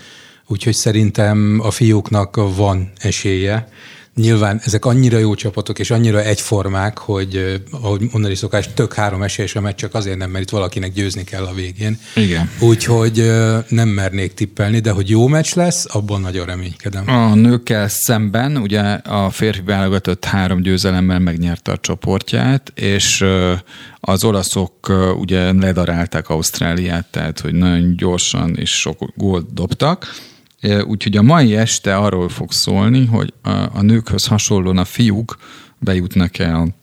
Úgyhogy 0.47 0.74
szerintem 0.74 1.61
a 1.62 1.70
fiúknak 1.70 2.36
van 2.57 2.93
esélye. 2.97 3.69
Nyilván 4.15 4.61
ezek 4.65 4.85
annyira 4.85 5.19
jó 5.19 5.35
csapatok, 5.35 5.78
és 5.78 5.91
annyira 5.91 6.23
egyformák, 6.23 6.99
hogy 6.99 7.62
ahogy 7.70 8.01
mondani 8.12 8.35
szokás, 8.35 8.69
tök 8.74 8.95
három 8.95 9.23
esélyes 9.23 9.55
a 9.55 9.61
meccs, 9.61 9.77
csak 9.77 9.95
azért 9.95 10.19
nem, 10.19 10.31
mert 10.31 10.45
itt 10.45 10.51
valakinek 10.51 10.93
győzni 10.93 11.24
kell 11.24 11.45
a 11.45 11.55
végén. 11.55 11.99
Igen. 12.15 12.51
Úgyhogy 12.61 13.32
nem 13.69 13.89
mernék 13.89 14.35
tippelni, 14.35 14.78
de 14.78 14.91
hogy 14.91 15.09
jó 15.09 15.27
meccs 15.27 15.55
lesz, 15.55 15.87
abban 15.89 16.20
nagyon 16.20 16.47
reménykedem. 16.47 17.09
A 17.09 17.35
nőkkel 17.35 17.89
szemben 17.89 18.57
ugye 18.57 18.81
a 18.93 19.31
férfi 19.31 19.62
válogatott 19.65 20.24
három 20.24 20.62
győzelemmel 20.62 21.19
megnyerte 21.19 21.73
a 21.73 21.78
csoportját, 21.78 22.73
és 22.74 23.24
az 24.01 24.24
olaszok 24.24 24.93
ugye 25.19 25.53
ledarálták 25.53 26.28
Ausztráliát, 26.28 27.07
tehát 27.11 27.41
hogy 27.41 27.53
nagyon 27.53 27.97
gyorsan 27.97 28.57
és 28.57 28.70
sok 28.70 29.12
gólt 29.16 29.55
dobtak 29.55 30.28
Úgyhogy 30.62 31.16
a 31.16 31.23
mai 31.23 31.57
este 31.57 31.97
arról 31.97 32.28
fog 32.28 32.53
szólni, 32.53 33.07
hogy 33.07 33.32
a, 33.43 33.51
a 33.51 33.82
nőkhöz 33.82 34.27
hasonlóan 34.27 34.78
a 34.78 34.85
fiúk 34.85 35.39
bejutnak 35.78 36.39
el 36.39 36.74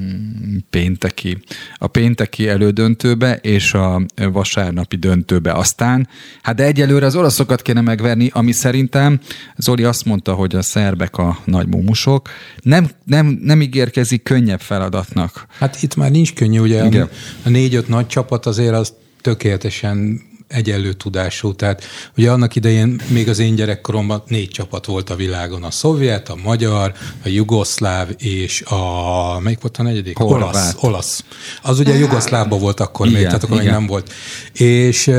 mm, 0.00 0.56
pénteki, 0.70 1.38
a 1.74 1.86
pénteki 1.86 2.48
elődöntőbe 2.48 3.36
és 3.36 3.74
a 3.74 4.02
vasárnapi 4.14 4.96
döntőbe. 4.96 5.52
Aztán, 5.52 6.08
hát 6.42 6.56
de 6.56 6.64
egyelőre 6.64 7.06
az 7.06 7.16
olaszokat 7.16 7.62
kéne 7.62 7.80
megverni, 7.80 8.30
ami 8.32 8.52
szerintem 8.52 9.20
Zoli 9.56 9.84
azt 9.84 10.04
mondta, 10.04 10.34
hogy 10.34 10.54
a 10.54 10.62
szerbek 10.62 11.16
a 11.16 11.38
nagy 11.44 11.68
mumusok. 11.68 12.28
Nem, 12.62 12.90
nem, 13.04 13.38
nem 13.42 13.62
ígérkezik 13.62 14.22
könnyebb 14.22 14.60
feladatnak. 14.60 15.46
Hát 15.58 15.82
itt 15.82 15.96
már 15.96 16.10
nincs 16.10 16.34
könnyű, 16.34 16.58
ugye 16.58 16.84
Igen. 16.86 17.08
a 17.44 17.48
négy-öt 17.48 17.88
nagy 17.88 18.06
csapat 18.06 18.46
azért 18.46 18.74
az 18.74 18.92
tökéletesen 19.20 20.28
egyenlő 20.50 20.92
tudású. 20.92 21.54
Tehát 21.54 21.84
ugye 22.16 22.30
annak 22.30 22.56
idején 22.56 23.00
még 23.08 23.28
az 23.28 23.38
én 23.38 23.54
gyerekkoromban 23.54 24.22
négy 24.26 24.48
csapat 24.48 24.86
volt 24.86 25.10
a 25.10 25.14
világon. 25.14 25.62
A 25.62 25.70
szovjet, 25.70 26.28
a 26.28 26.36
magyar, 26.42 26.92
a 27.24 27.28
jugoszláv 27.28 28.08
és 28.18 28.62
a... 28.62 29.40
Melyik 29.40 29.60
volt 29.60 29.76
a 29.76 29.82
negyedik? 29.82 30.16
Horvát. 30.16 30.54
Olasz. 30.54 30.74
olasz. 30.80 31.24
Az 31.62 31.78
ugye 31.78 31.92
a 31.92 31.96
jugoszlávban 31.96 32.60
volt 32.60 32.80
akkor 32.80 33.06
igen, 33.06 33.18
még, 33.18 33.28
tehát 33.28 33.44
akkor 33.44 33.60
igen. 33.60 33.66
még 33.66 33.74
nem 33.74 33.86
volt. 33.86 34.12
És 34.52 35.10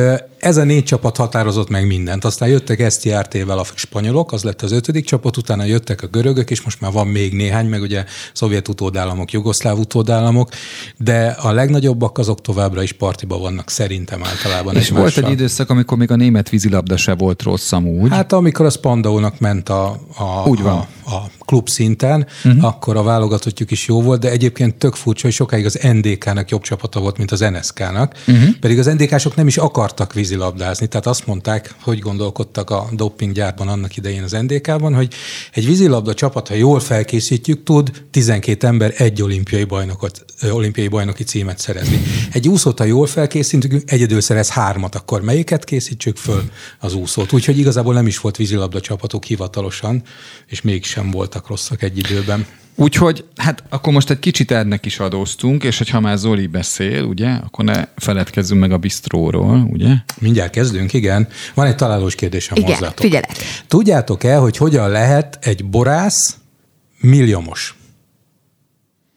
ez 0.41 0.57
a 0.57 0.63
négy 0.63 0.83
csapat 0.83 1.17
határozott 1.17 1.69
meg 1.69 1.87
mindent. 1.87 2.25
Aztán 2.25 2.49
jöttek 2.49 2.91
STRT-vel 2.91 3.57
a 3.57 3.65
spanyolok, 3.75 4.31
az 4.31 4.43
lett 4.43 4.61
az 4.61 4.71
ötödik 4.71 5.05
csapat, 5.05 5.37
utána 5.37 5.63
jöttek 5.63 6.03
a 6.03 6.07
görögök, 6.07 6.49
és 6.49 6.61
most 6.61 6.81
már 6.81 6.91
van 6.91 7.07
még 7.07 7.33
néhány, 7.33 7.65
meg 7.65 7.81
ugye 7.81 8.05
szovjet 8.33 8.67
utódállamok, 8.67 9.31
jugoszláv 9.31 9.79
utódállamok, 9.79 10.49
de 10.97 11.27
a 11.27 11.51
legnagyobbak 11.51 12.17
azok 12.17 12.41
továbbra 12.41 12.83
is 12.83 12.91
partiba 12.91 13.37
vannak 13.37 13.69
szerintem 13.69 14.23
általában. 14.23 14.75
És 14.75 14.89
volt 14.89 15.17
egy 15.17 15.29
időszak, 15.29 15.69
amikor 15.69 15.97
még 15.97 16.11
a 16.11 16.15
német 16.15 16.49
vízilabda 16.49 16.97
se 16.97 17.15
volt 17.15 17.41
rossz 17.41 17.71
amúgy. 17.71 18.09
Hát 18.09 18.33
amikor 18.33 18.65
a 18.65 18.69
Spandaunak 18.69 19.39
ment 19.39 19.69
a, 19.69 19.85
a, 20.17 20.47
Úgy 20.47 20.61
van. 20.61 20.77
a, 20.77 20.87
a 21.11 21.31
klub 21.45 21.69
szinten, 21.69 22.27
uh-huh. 22.43 22.63
akkor 22.63 22.97
a 22.97 23.03
válogatottjuk 23.03 23.71
is 23.71 23.87
jó 23.87 24.01
volt, 24.01 24.19
de 24.19 24.29
egyébként 24.29 24.75
tök 24.75 24.95
furcsa, 24.95 25.21
hogy 25.25 25.33
sokáig 25.33 25.65
az 25.65 25.79
NDK-nak 25.93 26.49
jobb 26.49 26.61
csapata 26.61 26.99
volt, 26.99 27.17
mint 27.17 27.31
az 27.31 27.39
NSK-nak, 27.39 28.15
uh-huh. 28.27 28.49
pedig 28.59 28.79
az 28.79 28.85
NDK-sok 28.85 29.35
nem 29.35 29.47
is 29.47 29.57
akartak 29.57 30.13
vízilabdázni, 30.13 30.87
tehát 30.87 31.05
azt 31.05 31.25
mondták, 31.25 31.75
hogy 31.81 31.99
gondolkodtak 31.99 32.69
a 32.69 32.87
dopinggyárban 32.91 33.67
annak 33.67 33.97
idején 33.97 34.23
az 34.23 34.31
NDK-ban, 34.31 34.95
hogy 34.95 35.13
egy 35.53 35.65
vízilabda 35.65 36.13
csapat, 36.13 36.47
ha 36.47 36.53
jól 36.53 36.79
felkészítjük, 36.79 37.63
tud 37.63 37.91
12 38.11 38.67
ember 38.67 38.93
egy 38.97 39.21
olimpiai, 39.21 39.63
bajnokot, 39.63 40.25
olimpiai 40.51 40.87
bajnoki 40.87 41.23
címet 41.23 41.59
szerezni. 41.59 42.01
Egy 42.31 42.47
úszót, 42.47 42.77
ha 42.77 42.83
jól 42.83 43.07
felkészítünk, 43.07 43.83
egyedül 43.85 44.21
szerez 44.21 44.49
hármat, 44.49 44.95
akkor 44.95 45.21
melyiket 45.21 45.63
készítsük 45.63 46.17
föl? 46.17 46.43
Az 46.79 46.93
úszót. 46.93 47.33
Úgyhogy 47.33 47.57
igazából 47.57 47.93
nem 47.93 48.07
is 48.07 48.19
volt 48.19 48.37
vízilabda 48.37 48.81
csapatok 48.81 49.23
hivatalosan, 49.23 50.03
és 50.47 50.61
mégsem 50.61 51.00
voltak 51.09 51.47
rosszak 51.47 51.83
egy 51.83 51.97
időben. 51.97 52.45
Úgyhogy, 52.75 53.25
hát 53.35 53.63
akkor 53.69 53.93
most 53.93 54.09
egy 54.09 54.19
kicsit 54.19 54.51
ennek 54.51 54.85
is 54.85 54.99
adóztunk, 54.99 55.63
és 55.63 55.77
hogyha 55.77 55.99
már 55.99 56.17
Zoli 56.17 56.47
beszél, 56.47 57.03
ugye, 57.03 57.29
akkor 57.29 57.65
ne 57.65 57.83
feledkezzünk 57.95 58.59
meg 58.59 58.71
a 58.71 58.77
bistróról, 58.77 59.67
ugye? 59.71 59.93
Mindjárt 60.19 60.51
kezdünk, 60.51 60.93
igen. 60.93 61.27
Van 61.53 61.67
egy 61.67 61.75
találós 61.75 62.15
kérdésem 62.15 62.57
igen, 62.57 62.71
hozzátok. 62.71 62.99
figyelek. 62.99 63.31
Tudjátok-e, 63.67 64.35
hogy 64.35 64.57
hogyan 64.57 64.89
lehet 64.89 65.37
egy 65.41 65.65
borász 65.65 66.37
milliómos 66.99 67.75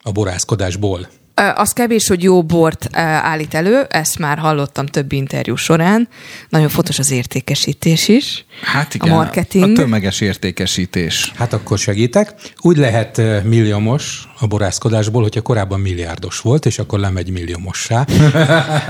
a 0.02 0.12
borászkodásból? 0.12 1.09
Az 1.55 1.73
kevés, 1.73 2.09
hogy 2.09 2.23
jó 2.23 2.43
bort 2.43 2.89
állít 2.97 3.55
elő, 3.55 3.86
ezt 3.89 4.19
már 4.19 4.39
hallottam 4.39 4.86
több 4.86 5.12
interjú 5.12 5.56
során. 5.56 6.09
Nagyon 6.48 6.69
fontos 6.69 6.98
az 6.98 7.11
értékesítés 7.11 8.09
is. 8.09 8.44
Hát 8.62 8.94
igen, 8.94 9.11
a 9.11 9.15
marketing. 9.15 9.78
A 9.78 9.81
tömeges 9.81 10.20
értékesítés. 10.20 11.32
Hát 11.36 11.52
akkor 11.52 11.78
segítek. 11.78 12.35
Úgy 12.61 12.77
lehet 12.77 13.16
milliómos 13.44 14.28
a 14.39 14.47
borászkodásból, 14.47 15.23
hogyha 15.23 15.40
korábban 15.40 15.81
milliárdos 15.81 16.40
volt, 16.40 16.66
és 16.66 16.78
akkor 16.78 16.98
lemegy 16.98 17.31
milliómossá. 17.31 18.06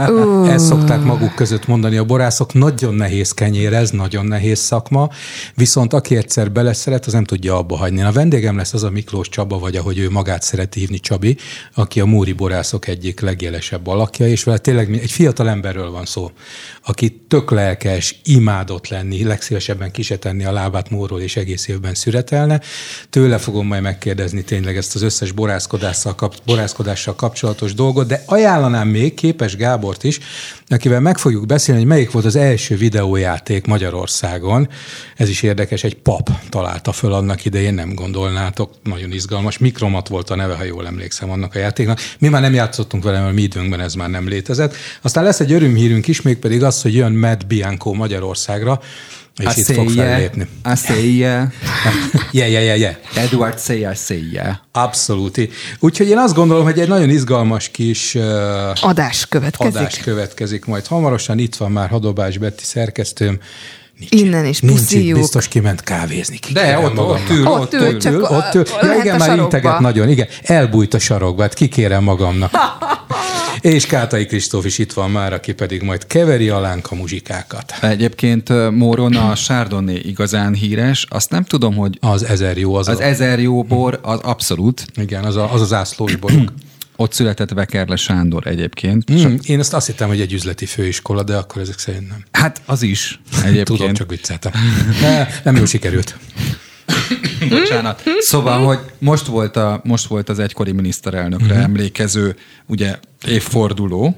uh. 0.08 0.52
Ezt 0.52 0.66
szokták 0.66 1.02
maguk 1.02 1.34
között 1.34 1.66
mondani 1.66 1.96
a 1.96 2.04
borászok. 2.04 2.52
Nagyon 2.52 2.94
nehéz 2.94 3.32
kenyérez, 3.32 3.90
nagyon 3.90 4.26
nehéz 4.26 4.58
szakma, 4.58 5.08
viszont 5.54 5.92
aki 5.92 6.16
egyszer 6.16 6.52
beleszeret, 6.52 7.06
az 7.06 7.12
nem 7.12 7.24
tudja 7.24 7.56
abba 7.56 7.76
hagyni. 7.76 8.02
A 8.02 8.12
vendégem 8.12 8.56
lesz 8.56 8.72
az 8.72 8.82
a 8.82 8.90
Miklós 8.90 9.28
Csaba, 9.28 9.58
vagy 9.58 9.76
ahogy 9.76 9.98
ő 9.98 10.10
magát 10.10 10.42
szereti 10.42 10.80
hívni 10.80 10.98
Csabi, 10.98 11.36
aki 11.74 12.00
a 12.00 12.06
Múri 12.06 12.32
borászok 12.32 12.88
egyik 12.88 13.20
legjelesebb 13.20 13.86
alakja, 13.86 14.26
és 14.26 14.44
vele 14.44 14.58
tényleg 14.58 14.92
egy 14.92 15.10
fiatal 15.10 15.48
emberről 15.48 15.90
van 15.90 16.04
szó, 16.04 16.30
aki 16.84 17.24
tök 17.28 17.50
lelkes, 17.50 18.20
imádott 18.24 18.88
lenni, 18.88 19.24
legszívesebben 19.24 19.90
kisetenni 19.90 20.44
a 20.44 20.52
lábát 20.52 20.90
móról, 20.90 21.20
és 21.20 21.36
egész 21.36 21.68
évben 21.68 21.94
szüretelne. 21.94 22.60
Tőle 23.10 23.38
fogom 23.38 23.66
majd 23.66 23.82
megkérdezni 23.82 24.42
tényleg 24.42 24.76
ezt 24.76 24.94
az 24.94 25.02
összes 25.02 25.32
borászkodással, 25.44 26.14
kap, 26.14 26.34
borászkodással 26.46 27.14
kapcsolatos 27.14 27.74
dolgot, 27.74 28.06
de 28.06 28.22
ajánlanám 28.26 28.88
még 28.88 29.14
Képes 29.14 29.56
Gábort 29.56 30.04
is, 30.04 30.18
akivel 30.68 31.00
meg 31.00 31.18
fogjuk 31.18 31.46
beszélni, 31.46 31.80
hogy 31.80 31.90
melyik 31.90 32.10
volt 32.10 32.24
az 32.24 32.36
első 32.36 32.76
videójáték 32.76 33.66
Magyarországon. 33.66 34.68
Ez 35.16 35.28
is 35.28 35.42
érdekes, 35.42 35.84
egy 35.84 35.96
pap 35.96 36.30
találta 36.48 36.92
föl 36.92 37.12
annak 37.12 37.44
idején, 37.44 37.74
nem 37.74 37.94
gondolnátok, 37.94 38.70
nagyon 38.82 39.12
izgalmas. 39.12 39.58
Mikromat 39.58 40.08
volt 40.08 40.30
a 40.30 40.34
neve, 40.34 40.54
ha 40.54 40.64
jól 40.64 40.86
emlékszem 40.86 41.30
annak 41.30 41.54
a 41.54 41.58
játéknak. 41.58 42.00
Mi 42.18 42.28
már 42.28 42.40
nem 42.40 42.54
játszottunk 42.54 43.02
vele, 43.02 43.20
mert 43.20 43.34
mi 43.34 43.42
időnkben 43.42 43.80
ez 43.80 43.94
már 43.94 44.10
nem 44.10 44.28
létezett. 44.28 44.74
Aztán 45.02 45.24
lesz 45.24 45.40
egy 45.40 45.52
örömhírünk 45.52 46.08
is, 46.08 46.22
még 46.22 46.36
pedig 46.36 46.62
az, 46.62 46.82
hogy 46.82 46.94
jön 46.94 47.12
Matt 47.12 47.46
Bianco 47.46 47.92
Magyarországra, 47.92 48.80
és 49.36 49.56
I 49.56 49.61
itt 49.61 49.73
fog 49.73 49.90
fellépni. 49.90 50.47
say 50.77 51.16
yeah. 51.16 51.48
yeah, 52.32 52.51
yeah, 52.51 52.65
yeah, 52.65 52.78
yeah. 52.78 52.94
Edward 53.15 53.59
say 53.59 53.86
yeah. 54.32 54.56
Abszolút. 54.73 55.48
Úgyhogy 55.81 56.09
én 56.09 56.19
azt 56.19 56.35
gondolom, 56.35 56.65
hogy 56.65 56.78
egy 56.78 56.89
nagyon 56.89 57.11
izgalmas 57.11 57.69
kis 57.69 58.15
uh, 58.15 58.23
adás 58.81 59.27
következik. 59.27 59.77
Adás 59.77 59.97
következik 59.97 60.65
majd 60.65 60.86
hamarosan. 60.86 61.39
Itt 61.39 61.56
van 61.56 61.73
már 61.73 61.89
Hadobás 61.89 62.39
Betti 62.39 62.65
szerkesztőm. 62.65 63.39
Nincs, 63.98 64.24
Innen 64.24 64.44
is 64.44 64.61
nincs 64.61 64.78
puszíjuk. 64.78 65.16
itt, 65.16 65.23
biztos 65.23 65.48
kiment 65.48 65.82
kávézni. 65.82 66.39
Ki 66.39 66.52
De 66.52 66.78
ott, 66.78 66.98
ott 66.98 67.31
ül, 67.31 67.47
Ott 67.47 67.73
ül, 67.73 67.98
csak 67.98 68.12
ül, 68.12 68.23
ott 68.23 68.55
ül. 68.55 68.65
Ja, 68.82 68.94
igen, 69.01 69.20
a 69.20 69.27
már 69.27 69.39
integet 69.39 69.78
nagyon. 69.78 70.09
Igen, 70.09 70.27
elbújt 70.43 70.94
a 70.94 70.98
sarokba, 70.98 71.43
hát 71.43 71.55
kikérem 71.55 72.02
magamnak. 72.02 72.52
És 73.64 73.86
Kátai 73.86 74.26
Kristóf 74.26 74.64
is 74.64 74.78
itt 74.78 74.92
van 74.92 75.10
már, 75.10 75.32
aki 75.32 75.52
pedig 75.52 75.82
majd 75.82 76.06
keveri 76.06 76.48
alánk 76.48 76.90
a 76.90 76.94
muzsikákat. 76.94 77.74
Egyébként 77.80 78.70
Móron 78.70 79.16
a 79.16 79.34
Chardonnay 79.34 80.08
igazán 80.08 80.54
híres. 80.54 81.06
Azt 81.08 81.30
nem 81.30 81.44
tudom, 81.44 81.74
hogy 81.74 81.98
Az 82.00 82.24
ezer 82.24 82.56
jó, 82.58 82.74
az, 82.74 82.88
az 82.88 82.98
a, 82.98 83.02
ezer 83.02 83.40
jó 83.40 83.62
bor, 83.62 83.98
az 84.02 84.20
abszolút. 84.22 84.84
igen, 84.96 85.24
az, 85.24 85.36
a, 85.36 85.52
az 85.52 85.60
az 85.60 85.72
ászlós 85.72 86.16
borunk. 86.16 86.52
Ott 86.96 87.12
született 87.12 87.54
Bekerle 87.54 87.96
Sándor 87.96 88.46
egyébként. 88.46 89.12
Mm. 89.12 89.26
Mm, 89.26 89.34
én 89.42 89.58
azt 89.58 89.74
azt 89.74 89.86
hittem, 89.86 90.08
hogy 90.08 90.20
egy 90.20 90.32
üzleti 90.32 90.66
főiskola, 90.66 91.22
de 91.22 91.36
akkor 91.36 91.62
ezek 91.62 91.78
szerint 91.78 92.08
nem. 92.08 92.24
Hát 92.32 92.60
az 92.66 92.82
is 92.82 93.20
egyébként. 93.44 93.64
Tudom, 93.64 93.94
csak 93.94 94.10
vicceltem. 94.10 94.52
Ne, 95.00 95.26
nem 95.44 95.56
jó 95.56 95.64
sikerült. 95.64 96.16
Bocsánat. 97.51 98.02
Szóval, 98.19 98.65
hogy 98.66 98.78
most 98.98 99.27
volt, 99.27 99.56
a, 99.56 99.81
most 99.85 100.06
volt 100.06 100.28
az 100.28 100.39
egykori 100.39 100.73
miniszterelnökre 100.73 101.55
Mhm. 101.55 101.62
emlékező 101.62 102.36
ugye, 102.66 102.98
évforduló, 103.27 104.16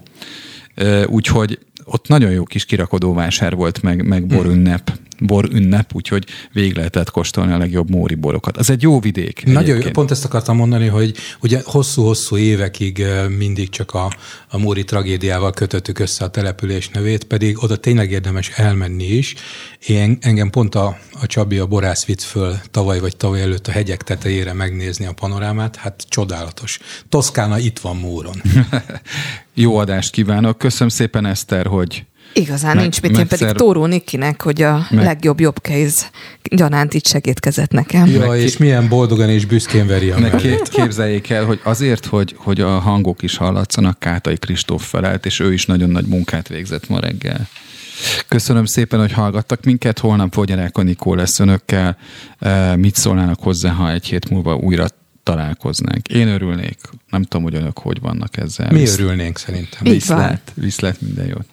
úgyhogy 1.06 1.58
ott 1.84 2.08
nagyon 2.08 2.30
jó 2.30 2.44
kis 2.44 2.64
kirakodóvásár 2.64 3.54
volt, 3.54 3.82
meg, 3.82 4.06
meg 4.06 4.26
borünnep, 4.26 4.92
borünnep, 5.20 5.94
úgyhogy 5.94 6.24
végig 6.52 6.76
lehetett 6.76 7.10
kóstolni 7.10 7.52
a 7.52 7.58
legjobb 7.58 7.90
móri 7.90 8.14
borokat. 8.14 8.56
Az 8.56 8.70
egy 8.70 8.82
jó 8.82 9.00
vidék. 9.00 9.44
Nagyon 9.44 9.62
jó, 9.62 9.70
egyébként. 9.70 9.94
pont 9.94 10.10
ezt 10.10 10.24
akartam 10.24 10.56
mondani, 10.56 10.86
hogy 10.86 11.16
ugye 11.40 11.60
hosszú-hosszú 11.64 12.36
évekig 12.36 13.04
mindig 13.36 13.68
csak 13.68 13.94
a, 13.94 14.10
a 14.48 14.58
Móri 14.58 14.84
tragédiával 14.84 15.52
kötöttük 15.52 15.98
össze 15.98 16.24
a 16.24 16.28
település 16.28 16.88
nevét, 16.88 17.24
pedig 17.24 17.62
oda 17.62 17.76
tényleg 17.76 18.10
érdemes 18.10 18.48
elmenni 18.48 19.04
is. 19.04 19.34
Én, 19.86 20.18
engem 20.20 20.50
pont 20.50 20.74
a, 20.74 20.98
a 21.20 21.26
Csabi 21.26 21.58
a 21.58 21.66
borász 21.66 22.04
vitt 22.04 22.22
föl 22.22 22.56
tavaly 22.70 23.00
vagy 23.00 23.16
tavaly 23.16 23.40
előtt 23.40 23.66
a 23.66 23.70
hegyek 23.70 24.02
tetejére 24.02 24.52
megnézni 24.52 25.06
a 25.06 25.12
panorámát, 25.12 25.76
hát 25.76 26.04
csodálatos. 26.08 26.78
Toszkána 27.08 27.58
itt 27.58 27.78
van 27.78 27.96
Móron. 27.96 28.42
Jó 29.54 29.76
adást 29.76 30.10
kívánok. 30.10 30.58
Köszönöm 30.58 30.88
szépen, 30.88 31.26
Eszter, 31.26 31.66
hogy 31.66 32.04
Igazán 32.38 32.74
Meg- 32.74 32.82
nincs 32.82 33.02
mit, 33.02 33.10
én 33.10 33.16
pedig 33.16 33.30
megszer- 33.30 33.56
Tóró 33.56 33.86
Nikinek, 33.86 34.42
hogy 34.42 34.62
a 34.62 34.86
Meg- 34.90 35.04
legjobb 35.04 35.40
jobbkéz 35.40 36.10
gyanánt 36.42 36.94
itt 36.94 37.06
segítkezett 37.06 37.70
nekem. 37.70 38.06
Ja, 38.06 38.34
és 38.36 38.56
milyen 38.56 38.88
boldogan 38.88 39.28
és 39.30 39.44
büszkén 39.44 39.86
veri 39.86 40.10
a 40.10 40.18
Meg 40.18 40.34
kép- 40.34 40.68
képzeljék 40.68 41.30
el, 41.30 41.44
hogy 41.44 41.60
azért, 41.62 42.06
hogy, 42.06 42.34
hogy 42.38 42.60
a 42.60 42.78
hangok 42.78 43.22
is 43.22 43.36
hallatszanak, 43.36 43.98
Kátai 43.98 44.36
Kristóf 44.36 44.88
felelt, 44.88 45.26
és 45.26 45.40
ő 45.40 45.52
is 45.52 45.66
nagyon 45.66 45.90
nagy 45.90 46.06
munkát 46.06 46.48
végzett 46.48 46.88
ma 46.88 47.00
reggel. 47.00 47.48
Köszönöm 48.28 48.64
szépen, 48.64 49.00
hogy 49.00 49.12
hallgattak 49.12 49.64
minket. 49.64 49.98
Holnap 49.98 50.32
Fogyarák 50.32 50.76
Anikó 50.78 51.14
lesz 51.14 51.38
önökkel. 51.38 51.96
E, 52.38 52.76
Mit 52.76 52.94
szólnának 52.94 53.40
hozzá, 53.40 53.70
ha 53.70 53.90
egy 53.92 54.06
hét 54.06 54.30
múlva 54.30 54.54
újra 54.54 54.86
találkoznánk? 55.22 56.08
Én 56.08 56.28
örülnék. 56.28 56.78
Nem 57.10 57.22
tudom, 57.22 57.42
hogy 57.42 57.54
önök 57.54 57.78
hogy 57.78 58.00
vannak 58.00 58.36
ezzel. 58.36 58.68
Mi 58.72 58.78
Visz- 58.78 58.98
örülnénk 58.98 59.38
szerintem. 59.38 59.78
Viszlát, 59.82 60.52
viszlát 60.54 61.00
minden 61.00 61.26
jót. 61.26 61.46